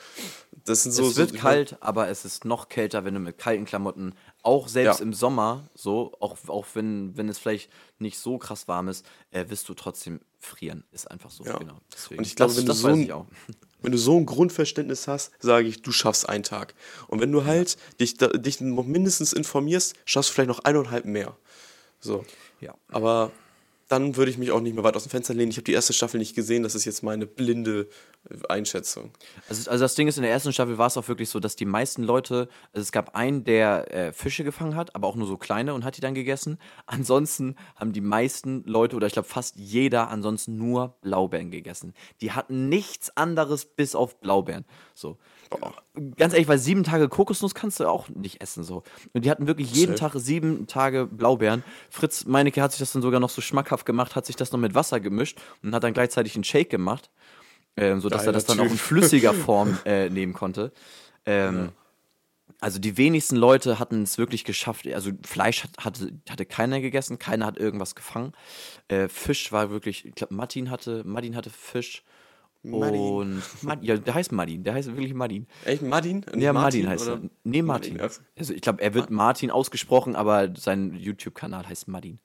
Das 0.65 0.82
sind 0.82 0.93
so, 0.93 1.07
es 1.07 1.16
wird 1.16 1.31
so, 1.31 1.36
kalt, 1.36 1.77
aber 1.81 2.09
es 2.09 2.24
ist 2.24 2.47
noch 2.47 2.69
kälter, 2.69 3.05
wenn 3.05 3.12
du 3.12 3.20
mit 3.20 3.36
kalten 3.36 3.66
Klamotten, 3.66 4.15
auch 4.43 4.69
selbst 4.69 5.01
ja. 5.01 5.05
im 5.05 5.12
Sommer, 5.12 5.69
so, 5.74 6.12
auch, 6.20 6.36
auch 6.49 6.66
wenn, 6.74 7.16
wenn 7.16 7.28
es 7.28 7.39
vielleicht 7.39 7.70
nicht 7.99 8.19
so 8.19 8.39
krass 8.39 8.66
warm 8.66 8.89
ist, 8.89 9.05
äh, 9.31 9.45
wirst 9.49 9.69
du 9.69 9.74
trotzdem 9.74 10.20
frieren. 10.39 10.85
Ist 10.91 11.11
einfach 11.11 11.31
so. 11.31 11.45
Ja. 11.45 11.59
Genau. 11.59 11.78
Deswegen, 11.93 12.19
und 12.19 12.27
ich 12.27 12.35
glaube, 12.35 12.57
wenn, 12.57 12.65
du 12.65 12.73
so 12.73 12.89
ein, 12.89 13.09
wenn 13.82 13.93
du 13.93 13.99
so 13.99 14.16
ein 14.16 14.24
Grundverständnis 14.24 15.07
hast, 15.07 15.32
sage 15.39 15.69
ich, 15.69 15.82
du 15.82 15.93
schaffst 15.93 16.28
einen 16.28 16.45
Tag. 16.45 16.74
Und 17.09 17.20
wenn 17.20 17.31
du 17.31 17.45
halt 17.45 17.77
dich, 18.01 18.16
dich 18.16 18.61
noch 18.62 18.86
mindestens 18.86 19.35
informierst, 19.35 19.95
schaffst 20.07 20.31
du 20.31 20.35
vielleicht 20.35 20.49
noch 20.49 20.61
eineinhalb 20.61 21.05
mehr. 21.05 21.36
So. 22.01 22.24
Ja. 22.61 22.74
Aber 22.89 23.32
dann 23.89 24.16
würde 24.16 24.31
ich 24.31 24.39
mich 24.39 24.51
auch 24.51 24.61
nicht 24.61 24.74
mehr 24.74 24.85
weit 24.85 24.97
aus 24.97 25.05
dem 25.05 25.11
Fenster 25.11 25.35
lehnen. 25.35 25.51
Ich 25.51 25.56
habe 25.56 25.65
die 25.65 25.73
erste 25.73 25.93
Staffel 25.93 26.19
nicht 26.19 26.35
gesehen, 26.35 26.62
das 26.62 26.74
ist 26.74 26.85
jetzt 26.85 27.02
meine 27.02 27.27
blinde 27.27 27.89
äh, 28.31 28.36
Einschätzung. 28.48 29.11
Also, 29.48 29.70
also 29.70 29.85
das 29.85 29.94
Ding 29.94 30.09
ist, 30.09 30.16
in 30.16 30.23
der 30.23 30.32
ersten 30.32 30.52
Staffel 30.52 30.78
war 30.78 30.86
es 30.86 30.97
auch 30.97 31.09
wirklich 31.09 31.28
so, 31.28 31.40
dass 31.40 31.56
die 31.56 31.65
meisten 31.65 32.02
Leute, 32.02 32.48
also 32.73 32.82
es 32.82 32.93
gab 32.93 33.15
einen, 33.15 33.44
der 33.44 33.93
äh, 33.93 34.12
Fische 34.12 34.44
gefangen 34.44 34.77
hat, 34.77 34.94
aber 34.94 35.09
auch 35.09 35.16
nur 35.16 35.27
so 35.27 35.36
kleine 35.36 35.74
und 35.74 35.85
hat 35.85 35.97
die 35.97 36.01
dann 36.01 36.15
gegessen. 36.15 36.59
Ansonsten 36.86 37.56
haben 37.77 37.93
die 37.93 38.01
meisten 38.01 38.65
Leute, 38.65 38.97
oder 38.97 39.06
ich 39.06 39.12
glaube 39.12 39.28
fast 39.28 39.56
jeder, 39.56 40.09
ansonsten 40.09 40.56
nur 40.56 40.97
Blaubeeren 41.01 41.51
gegessen. 41.51 41.94
Die 42.20 42.32
hatten 42.32 42.69
nichts 42.69 43.16
anderes 43.16 43.65
bis 43.65 43.94
auf 43.94 44.20
Blaubeeren. 44.20 44.65
So. 44.94 45.19
Ganz 46.16 46.33
ehrlich, 46.33 46.49
weil 46.49 46.59
sieben 46.59 46.85
Tage 46.85 47.09
Kokosnuss 47.09 47.55
kannst 47.55 47.81
du 47.81 47.89
auch 47.89 48.09
nicht 48.09 48.41
essen. 48.41 48.65
so. 48.65 48.83
Und 49.12 49.25
die 49.25 49.31
hatten 49.31 49.47
wirklich 49.47 49.73
jeden 49.73 49.97
Tag 49.97 50.12
sieben 50.16 50.66
Tage 50.66 51.07
Blaubeeren. 51.07 51.62
Fritz 51.91 52.25
Meinecke 52.25 52.62
hat 52.62 52.73
sich 52.73 52.81
das 52.81 52.93
dann 52.93 53.03
sogar 53.03 53.21
noch 53.21 53.31
so 53.31 53.41
schmackhaft 53.41 53.87
gemacht, 53.87 54.16
hat 54.16 54.27
sich 54.27 54.37
das 54.37 54.53
noch 54.53 54.59
mit 54.59 54.75
Wasser 54.75 55.01
gemischt 55.01 55.41
und 55.62 55.75
hat 55.75 55.85
dann 55.85 55.95
gleichzeitig 55.95 56.35
einen 56.35 56.45
Shake 56.45 56.71
gemacht, 56.71 57.11
ähm, 57.77 58.01
sodass 58.01 58.23
Geiler 58.23 58.31
er 58.31 58.33
das 58.33 58.47
dann 58.47 58.59
typ. 58.59 58.66
auch 58.66 58.71
in 58.71 58.79
flüssiger 58.79 59.35
Form 59.35 59.79
äh, 59.85 60.11
nehmen 60.11 60.33
konnte. 60.33 60.73
Ähm, 61.27 61.57
ja. 61.57 61.73
Also 62.61 62.79
die 62.79 62.97
wenigsten 62.97 63.37
Leute 63.37 63.79
hatten 63.79 64.03
es 64.03 64.16
wirklich 64.16 64.45
geschafft. 64.45 64.87
Also 64.87 65.11
Fleisch 65.23 65.65
hat, 65.65 65.85
hatte, 65.85 66.12
hatte 66.31 66.47
keiner 66.47 66.81
gegessen, 66.81 67.19
keiner 67.19 67.47
hat 67.47 67.59
irgendwas 67.59 67.95
gefangen. 67.95 68.33
Äh, 68.89 69.09
Fisch 69.09 69.53
war 69.53 69.71
wirklich, 69.71 70.07
ich 70.07 70.15
glaube, 70.15 70.35
Martin 70.35 70.71
hatte, 70.71 71.03
Martin 71.05 71.37
hatte 71.37 71.51
Fisch. 71.51 72.03
Und 72.65 73.43
Madin, 73.62 73.85
ja, 73.85 73.97
der 73.97 74.15
heißt 74.15 74.32
Madin, 74.32 74.65
der 74.65 74.74
heißt 74.74 74.89
wirklich 74.89 75.15
Madin. 75.15 75.47
Echt 75.65 75.82
Madin? 75.82 76.24
Ja, 76.36 76.53
Martin, 76.53 76.89
heißt 76.89 77.09
er. 77.09 77.20
Nee, 77.43 77.62
Martin. 77.62 78.01
Also 78.01 78.55
ich 78.55 78.62
glaube, 78.62 78.82
er 78.82 78.95
wird 78.95 79.11
Martin 79.11 79.51
ausgesprochen, 79.51 80.16
aber 80.16 80.53
sein 80.57 80.95
YouTube-Kanal 80.95 81.69
heißt 81.69 81.89
Madin. 81.89 82.20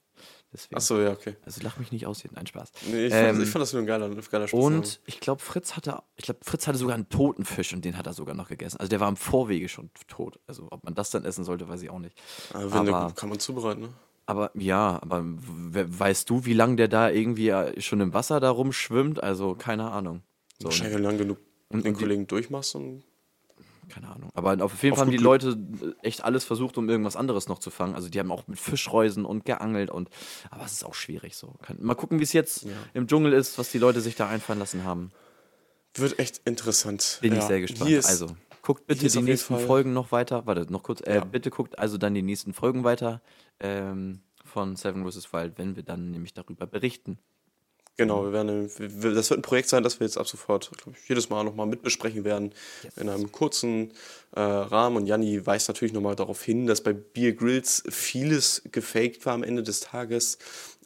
Achso, 0.73 0.99
ja, 0.99 1.11
okay. 1.11 1.35
Also 1.45 1.61
lach 1.61 1.77
mich 1.77 1.91
nicht 1.91 2.07
aus 2.07 2.21
hier, 2.21 2.31
nein, 2.33 2.47
Spaß. 2.47 2.71
Nee, 2.89 3.05
ich, 3.05 3.13
ähm, 3.13 3.35
fand, 3.35 3.43
ich 3.43 3.49
fand 3.49 3.61
das 3.61 3.73
nur 3.73 3.83
ein 3.83 3.85
geiler, 3.85 4.09
geiler 4.09 4.47
Spaß. 4.47 4.59
Und 4.59 4.99
ich 5.05 5.19
glaube, 5.19 5.41
Fritz 5.41 5.75
hatte, 5.75 6.01
ich 6.15 6.23
glaube, 6.23 6.39
Fritz 6.43 6.67
hatte 6.67 6.77
sogar 6.77 6.95
einen 6.95 7.07
toten 7.09 7.45
Fisch 7.45 7.71
und 7.73 7.85
den 7.85 7.97
hat 7.97 8.07
er 8.07 8.13
sogar 8.13 8.33
noch 8.33 8.49
gegessen. 8.49 8.79
Also 8.79 8.89
der 8.89 8.99
war 8.99 9.09
im 9.09 9.15
Vorwege 9.15 9.69
schon 9.69 9.91
tot. 10.07 10.39
Also 10.47 10.67
ob 10.71 10.83
man 10.83 10.95
das 10.95 11.11
dann 11.11 11.23
essen 11.23 11.43
sollte, 11.43 11.69
weiß 11.69 11.83
ich 11.83 11.91
auch 11.91 11.99
nicht. 11.99 12.19
Aber, 12.53 12.73
aber 12.73 12.85
der, 12.85 13.13
kann 13.15 13.29
man 13.29 13.39
zubereiten, 13.39 13.81
ne? 13.81 13.89
Aber 14.25 14.51
ja, 14.55 14.99
aber 15.01 15.23
weißt 15.23 16.29
du, 16.29 16.45
wie 16.45 16.53
lange 16.53 16.77
der 16.77 16.87
da 16.87 17.09
irgendwie 17.09 17.49
äh, 17.49 17.79
schon 17.81 17.99
im 17.99 18.13
Wasser 18.13 18.39
da 18.39 18.49
rumschwimmt? 18.49 19.21
Also 19.23 19.53
keine 19.55 19.91
Ahnung. 19.91 20.21
So, 20.59 20.65
Wahrscheinlich 20.65 20.99
lang 20.99 21.17
genug 21.17 21.37
und 21.69 21.85
den 21.85 21.95
Kollegen 21.95 22.27
durchmachst 22.27 22.75
und. 22.75 23.03
Keine 23.87 24.07
Ahnung. 24.07 24.29
Aber 24.35 24.63
auf 24.63 24.83
jeden 24.83 24.95
Fall 24.95 25.05
haben 25.05 25.11
die 25.11 25.17
Leute 25.17 25.57
echt 26.03 26.23
alles 26.23 26.43
versucht, 26.43 26.77
um 26.77 26.87
irgendwas 26.89 27.15
anderes 27.15 27.47
noch 27.47 27.57
zu 27.57 27.71
fangen. 27.71 27.95
Also 27.95 28.07
die 28.07 28.19
haben 28.19 28.31
auch 28.31 28.45
mit 28.47 28.59
Fischreusen 28.59 29.25
und 29.25 29.45
geangelt 29.45 29.89
und. 29.89 30.09
Aber 30.51 30.63
es 30.63 30.73
ist 30.73 30.85
auch 30.85 30.93
schwierig 30.93 31.35
so. 31.35 31.55
Mal 31.79 31.95
gucken, 31.95 32.19
wie 32.19 32.23
es 32.23 32.33
jetzt 32.33 32.65
ja. 32.65 32.71
im 32.93 33.07
Dschungel 33.07 33.33
ist, 33.33 33.57
was 33.57 33.71
die 33.71 33.79
Leute 33.79 34.01
sich 34.01 34.15
da 34.15 34.29
einfallen 34.29 34.59
lassen 34.59 34.83
haben. 34.83 35.11
Wird 35.95 36.19
echt 36.19 36.41
interessant. 36.45 37.17
Bin 37.21 37.33
ja. 37.33 37.39
ich 37.39 37.45
sehr 37.45 37.61
gespannt. 37.61 37.89
Ist, 37.89 38.05
also 38.07 38.27
guckt 38.61 38.85
bitte 38.85 39.07
die 39.07 39.21
nächsten 39.21 39.57
Folgen 39.57 39.93
noch 39.93 40.11
weiter. 40.11 40.45
Warte, 40.45 40.71
noch 40.71 40.83
kurz. 40.83 41.01
Äh, 41.01 41.15
ja. 41.15 41.25
Bitte 41.25 41.49
guckt 41.49 41.79
also 41.79 41.97
dann 41.97 42.13
die 42.13 42.21
nächsten 42.21 42.53
Folgen 42.53 42.83
weiter 42.83 43.21
ähm, 43.59 44.21
von 44.45 44.75
Seven 44.75 45.09
vs. 45.09 45.33
Wild, 45.33 45.57
wenn 45.57 45.75
wir 45.75 45.83
dann 45.83 46.11
nämlich 46.11 46.35
darüber 46.35 46.67
berichten. 46.67 47.17
Genau, 47.99 48.23
wir 48.23 48.31
werden, 48.31 48.71
das 49.13 49.29
wird 49.29 49.39
ein 49.39 49.41
Projekt 49.41 49.67
sein, 49.67 49.83
das 49.83 49.99
wir 49.99 50.07
jetzt 50.07 50.17
ab 50.17 50.25
sofort 50.25 50.71
ich, 50.93 51.09
jedes 51.09 51.29
Mal 51.29 51.43
nochmal 51.43 51.65
mitbesprechen 51.65 52.23
werden 52.23 52.53
yes. 52.81 52.95
in 52.95 53.09
einem 53.09 53.29
kurzen 53.33 53.91
äh, 54.33 54.39
Rahmen. 54.39 54.95
Und 54.95 55.05
Janni 55.05 55.45
weist 55.45 55.67
natürlich 55.67 55.91
nochmal 55.91 56.15
darauf 56.15 56.41
hin, 56.41 56.65
dass 56.65 56.79
bei 56.79 56.93
Beer 56.93 57.33
Grills 57.33 57.83
vieles 57.89 58.61
gefaked 58.71 59.25
war 59.25 59.33
am 59.33 59.43
Ende 59.43 59.63
des 59.63 59.81
Tages. 59.81 60.37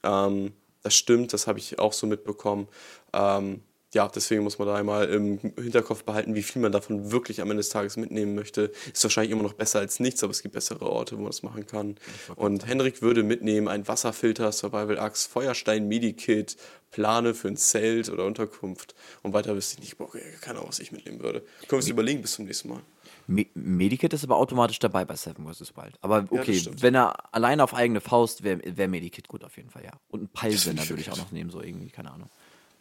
Ähm, 0.01 0.53
das 0.81 0.95
stimmt, 0.95 1.33
das 1.33 1.45
habe 1.45 1.59
ich 1.59 1.77
auch 1.77 1.93
so 1.93 2.07
mitbekommen. 2.07 2.67
Ähm, 3.13 3.61
ja, 3.93 4.07
deswegen 4.07 4.43
muss 4.43 4.57
man 4.57 4.67
da 4.67 4.75
einmal 4.75 5.07
im 5.09 5.39
Hinterkopf 5.39 6.03
behalten, 6.03 6.35
wie 6.35 6.43
viel 6.43 6.61
man 6.61 6.71
davon 6.71 7.11
wirklich 7.11 7.41
am 7.41 7.51
Ende 7.51 7.61
des 7.61 7.69
Tages 7.69 7.95
mitnehmen 7.95 8.33
möchte. 8.33 8.71
Ist 8.91 9.03
wahrscheinlich 9.03 9.31
immer 9.31 9.43
noch 9.43 9.53
besser 9.53 9.79
als 9.79 9.99
nichts, 9.99 10.23
aber 10.23 10.31
es 10.31 10.41
gibt 10.41 10.55
bessere 10.55 10.89
Orte, 10.89 11.15
wo 11.15 11.21
man 11.21 11.29
das 11.29 11.43
machen 11.43 11.67
kann. 11.67 11.95
Und 12.35 12.65
Henrik 12.65 13.01
würde 13.01 13.23
mitnehmen 13.23 13.67
ein 13.67 13.87
Wasserfilter, 13.87 14.51
Survival 14.51 14.97
Axe, 14.99 15.29
Feuerstein, 15.29 15.87
Medikit, 15.87 16.57
Plane 16.91 17.33
für 17.33 17.47
ein 17.47 17.57
Zelt 17.57 18.09
oder 18.09 18.25
Unterkunft. 18.25 18.95
Und 19.21 19.33
weiter 19.33 19.55
wüsste 19.55 19.75
ich 19.75 19.81
nicht, 19.81 19.97
boah, 19.97 20.09
keine 20.41 20.57
Ahnung, 20.57 20.69
was 20.69 20.79
ich 20.79 20.91
mitnehmen 20.91 21.21
würde. 21.21 21.41
Können 21.41 21.71
wir 21.71 21.77
uns 21.77 21.87
überlegen 21.87 22.21
bis 22.21 22.33
zum 22.33 22.45
nächsten 22.45 22.69
Mal. 22.69 22.81
Me 23.25 23.45
Medikit 23.53 24.11
ist 24.11 24.23
aber 24.25 24.35
automatisch 24.35 24.79
dabei 24.79 25.05
bei 25.05 25.15
Seven 25.15 25.45
vs. 25.47 25.77
Wild. 25.77 25.97
Aber 26.01 26.25
okay, 26.29 26.51
ja, 26.51 26.71
wenn 26.81 26.95
er 26.95 27.33
alleine 27.33 27.63
auf 27.63 27.73
eigene 27.73 28.01
Faust 28.01 28.43
wäre, 28.43 28.59
wär 28.65 28.87
Medikit 28.87 29.29
gut 29.29 29.45
auf 29.45 29.55
jeden 29.55 29.69
Fall, 29.69 29.85
ja. 29.85 29.91
Und 30.09 30.23
ein 30.23 30.27
Peilsender 30.27 30.87
würde 30.89 31.01
ich 31.01 31.09
auch 31.09 31.17
noch 31.17 31.31
nehmen, 31.31 31.49
so 31.49 31.61
irgendwie, 31.61 31.89
keine 31.89 32.11
Ahnung 32.11 32.29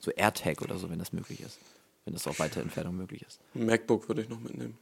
so 0.04 0.10
AirTag 0.10 0.62
oder 0.62 0.78
so, 0.78 0.90
wenn 0.90 0.98
das 0.98 1.12
möglich 1.12 1.40
ist. 1.40 1.58
Wenn 2.04 2.14
das 2.14 2.26
auf 2.26 2.40
weite 2.40 2.60
Entfernung 2.60 2.96
möglich 2.96 3.22
ist. 3.22 3.38
MacBook 3.54 4.08
würde 4.08 4.22
ich 4.22 4.28
noch 4.28 4.40
mitnehmen. 4.40 4.76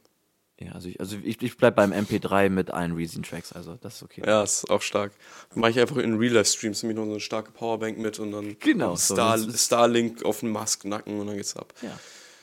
Ja, 0.59 0.73
also 0.73 0.89
ich, 0.89 0.99
also 0.99 1.17
ich, 1.23 1.41
ich 1.41 1.57
bleibe 1.57 1.75
beim 1.75 1.91
MP3 1.91 2.49
mit 2.49 2.69
allen 2.69 2.93
Reason-Tracks, 2.93 3.51
also 3.51 3.77
das 3.81 3.95
ist 3.95 4.03
okay. 4.03 4.21
Ja, 4.25 4.43
ist 4.43 4.69
auch 4.69 4.81
stark. 4.81 5.11
Mache 5.55 5.71
ich 5.71 5.79
einfach 5.79 5.97
in 5.97 6.17
Real-Life-Streams 6.17 6.83
nämlich 6.83 6.97
noch 6.97 7.05
so 7.05 7.11
eine 7.11 7.19
starke 7.19 7.51
Powerbank 7.51 7.97
mit 7.97 8.19
und 8.19 8.31
dann 8.31 8.57
genau, 8.59 8.95
Star, 8.95 9.39
so, 9.39 9.51
Starlink 9.51 10.23
auf 10.23 10.41
den 10.41 10.51
Mask-Nacken 10.51 11.19
und 11.19 11.27
dann 11.27 11.35
geht's 11.35 11.55
ab. 11.55 11.73
Ja, 11.81 11.97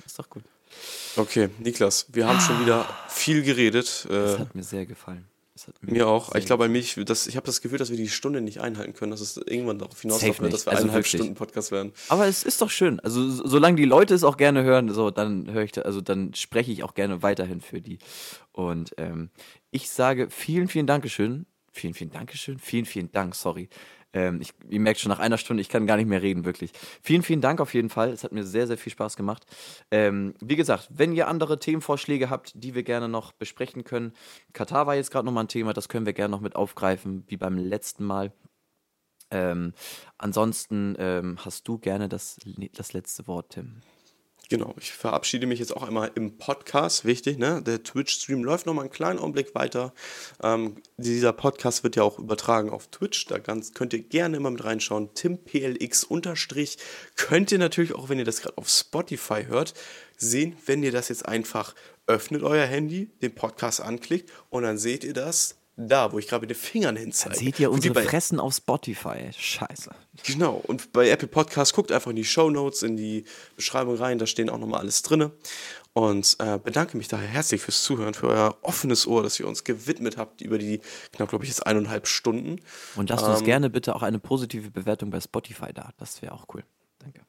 ist 0.04 0.18
doch 0.18 0.28
gut. 0.28 0.42
Okay, 1.16 1.48
Niklas, 1.58 2.06
wir 2.08 2.26
haben 2.26 2.38
ah. 2.38 2.40
schon 2.40 2.60
wieder 2.60 2.88
viel 3.08 3.42
geredet. 3.42 4.06
Das 4.08 4.34
äh, 4.34 4.38
hat 4.38 4.54
mir 4.54 4.64
sehr 4.64 4.84
gefallen. 4.86 5.24
Mir, 5.80 6.08
auch. 6.08 6.34
Ich 6.34 6.46
glaube, 6.46 6.64
bei 6.64 6.68
mir, 6.68 6.82
das, 7.04 7.26
ich 7.26 7.36
habe 7.36 7.46
das 7.46 7.60
Gefühl, 7.60 7.78
dass 7.78 7.90
wir 7.90 7.96
die 7.96 8.08
Stunde 8.08 8.40
nicht 8.40 8.60
einhalten 8.60 8.94
können, 8.94 9.10
dass 9.10 9.20
es 9.20 9.36
irgendwann 9.36 9.78
darauf 9.78 10.00
hinauslaufen 10.00 10.42
wird, 10.42 10.52
dass 10.52 10.66
wir 10.66 10.72
also 10.72 10.84
eineinhalb 10.84 11.04
wirklich. 11.04 11.20
Stunden 11.20 11.34
Podcast 11.34 11.72
werden. 11.72 11.92
Aber 12.08 12.26
es 12.26 12.42
ist 12.42 12.62
doch 12.62 12.70
schön. 12.70 13.00
Also, 13.00 13.28
solange 13.28 13.76
die 13.76 13.84
Leute 13.84 14.14
es 14.14 14.24
auch 14.24 14.36
gerne 14.36 14.62
hören, 14.62 14.92
so, 14.92 15.10
dann 15.10 15.50
höre 15.52 15.62
ich, 15.62 15.84
also 15.84 16.00
dann 16.00 16.34
spreche 16.34 16.72
ich 16.72 16.82
auch 16.82 16.94
gerne 16.94 17.22
weiterhin 17.22 17.60
für 17.60 17.80
die. 17.80 17.98
Und 18.52 18.94
ähm, 18.98 19.30
ich 19.70 19.90
sage 19.90 20.28
vielen, 20.30 20.68
vielen 20.68 20.86
Dankeschön. 20.86 21.46
Vielen, 21.72 21.94
vielen 21.94 22.10
Dankeschön. 22.10 22.58
Vielen, 22.58 22.86
vielen 22.86 23.12
Dank, 23.12 23.34
sorry. 23.34 23.68
Ähm, 24.12 24.40
ich, 24.40 24.52
ihr 24.68 24.80
merkt 24.80 25.00
schon 25.00 25.10
nach 25.10 25.18
einer 25.18 25.38
Stunde, 25.38 25.60
ich 25.60 25.68
kann 25.68 25.86
gar 25.86 25.96
nicht 25.96 26.08
mehr 26.08 26.22
reden, 26.22 26.44
wirklich. 26.44 26.72
Vielen, 27.02 27.22
vielen 27.22 27.40
Dank 27.40 27.60
auf 27.60 27.74
jeden 27.74 27.90
Fall. 27.90 28.10
Es 28.10 28.24
hat 28.24 28.32
mir 28.32 28.44
sehr, 28.44 28.66
sehr 28.66 28.78
viel 28.78 28.92
Spaß 28.92 29.16
gemacht. 29.16 29.44
Ähm, 29.90 30.34
wie 30.40 30.56
gesagt, 30.56 30.88
wenn 30.90 31.12
ihr 31.12 31.28
andere 31.28 31.58
Themenvorschläge 31.58 32.30
habt, 32.30 32.52
die 32.54 32.74
wir 32.74 32.82
gerne 32.82 33.08
noch 33.08 33.32
besprechen 33.32 33.84
können, 33.84 34.12
Katar 34.52 34.86
war 34.86 34.94
jetzt 34.94 35.10
gerade 35.10 35.26
nochmal 35.26 35.44
ein 35.44 35.48
Thema, 35.48 35.72
das 35.72 35.88
können 35.88 36.06
wir 36.06 36.14
gerne 36.14 36.32
noch 36.32 36.40
mit 36.40 36.56
aufgreifen, 36.56 37.24
wie 37.26 37.36
beim 37.36 37.58
letzten 37.58 38.04
Mal. 38.04 38.32
Ähm, 39.30 39.74
ansonsten 40.16 40.96
ähm, 40.98 41.38
hast 41.44 41.68
du 41.68 41.78
gerne 41.78 42.08
das, 42.08 42.38
das 42.72 42.94
letzte 42.94 43.26
Wort, 43.26 43.50
Tim. 43.50 43.82
Genau, 44.50 44.74
ich 44.80 44.92
verabschiede 44.92 45.46
mich 45.46 45.58
jetzt 45.58 45.76
auch 45.76 45.82
einmal 45.82 46.10
im 46.14 46.38
Podcast, 46.38 47.04
wichtig, 47.04 47.36
ne? 47.36 47.62
Der 47.62 47.82
Twitch-Stream 47.82 48.42
läuft 48.42 48.64
noch 48.64 48.72
mal 48.72 48.80
einen 48.80 48.90
kleinen 48.90 49.18
Augenblick 49.18 49.54
weiter. 49.54 49.92
Ähm, 50.42 50.76
dieser 50.96 51.34
Podcast 51.34 51.84
wird 51.84 51.96
ja 51.96 52.02
auch 52.02 52.18
übertragen 52.18 52.70
auf 52.70 52.86
Twitch, 52.86 53.26
da 53.26 53.36
ganz, 53.36 53.74
könnt 53.74 53.92
ihr 53.92 54.02
gerne 54.02 54.38
immer 54.38 54.50
mit 54.50 54.64
reinschauen. 54.64 55.12
TimPLX 55.12 56.04
unterstrich 56.04 56.78
könnt 57.14 57.52
ihr 57.52 57.58
natürlich 57.58 57.94
auch, 57.94 58.08
wenn 58.08 58.18
ihr 58.18 58.24
das 58.24 58.40
gerade 58.40 58.56
auf 58.56 58.70
Spotify 58.70 59.44
hört, 59.46 59.74
sehen, 60.16 60.56
wenn 60.64 60.82
ihr 60.82 60.92
das 60.92 61.10
jetzt 61.10 61.26
einfach 61.26 61.74
öffnet 62.06 62.42
euer 62.42 62.64
Handy, 62.64 63.10
den 63.20 63.34
Podcast 63.34 63.82
anklickt 63.82 64.32
und 64.48 64.62
dann 64.62 64.78
seht 64.78 65.04
ihr 65.04 65.12
das 65.12 65.57
da, 65.78 66.10
wo 66.10 66.18
ich 66.18 66.26
gerade 66.26 66.40
mit 66.40 66.50
den 66.50 66.56
Fingern 66.56 66.96
hinzeige. 66.96 67.36
Dann 67.36 67.44
seht 67.44 67.60
ihr 67.60 67.70
unsere 67.70 67.94
bei, 67.94 68.02
Fressen 68.02 68.40
auf 68.40 68.54
Spotify. 68.54 69.30
Scheiße. 69.36 69.90
Genau. 70.24 70.60
Und 70.66 70.92
bei 70.92 71.08
Apple 71.08 71.28
Podcasts 71.28 71.72
guckt 71.72 71.92
einfach 71.92 72.10
in 72.10 72.16
die 72.16 72.24
Show 72.24 72.50
Notes, 72.50 72.82
in 72.82 72.96
die 72.96 73.24
Beschreibung 73.54 73.96
rein. 73.96 74.18
Da 74.18 74.26
stehen 74.26 74.50
auch 74.50 74.58
nochmal 74.58 74.80
alles 74.80 75.02
drin. 75.02 75.30
Und 75.92 76.36
äh, 76.40 76.58
bedanke 76.58 76.96
mich 76.96 77.06
daher 77.06 77.28
herzlich 77.28 77.60
fürs 77.60 77.82
Zuhören, 77.82 78.14
für 78.14 78.28
euer 78.28 78.58
offenes 78.62 79.06
Ohr, 79.06 79.22
dass 79.22 79.38
ihr 79.38 79.46
uns 79.46 79.62
gewidmet 79.62 80.16
habt 80.16 80.40
über 80.40 80.58
die 80.58 80.80
knapp, 81.12 81.28
glaube 81.28 81.44
ich, 81.44 81.50
jetzt 81.50 81.64
eineinhalb 81.64 82.08
Stunden. 82.08 82.60
Und 82.96 83.10
lasst 83.10 83.24
ähm, 83.24 83.30
uns 83.30 83.44
gerne 83.44 83.70
bitte 83.70 83.94
auch 83.94 84.02
eine 84.02 84.18
positive 84.18 84.70
Bewertung 84.70 85.10
bei 85.10 85.20
Spotify 85.20 85.72
da. 85.72 85.90
Das 85.98 86.22
wäre 86.22 86.32
auch 86.32 86.46
cool. 86.54 86.64
Danke. 86.98 87.20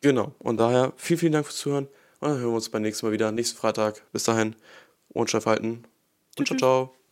Genau. 0.00 0.32
Und 0.38 0.58
daher 0.58 0.92
vielen, 0.96 1.18
vielen 1.18 1.32
Dank 1.32 1.46
fürs 1.46 1.58
Zuhören. 1.58 1.86
Und 2.20 2.28
dann 2.28 2.38
hören 2.38 2.50
wir 2.50 2.56
uns 2.56 2.68
beim 2.68 2.82
nächsten 2.82 3.04
Mal 3.06 3.12
wieder, 3.12 3.32
nächsten 3.32 3.58
Freitag. 3.58 4.02
Bis 4.12 4.22
dahin. 4.22 4.54
Und 5.08 5.32
halten. 5.32 5.84
Und 6.38 6.46
ciao, 6.46 6.56
ciao. 6.56 6.94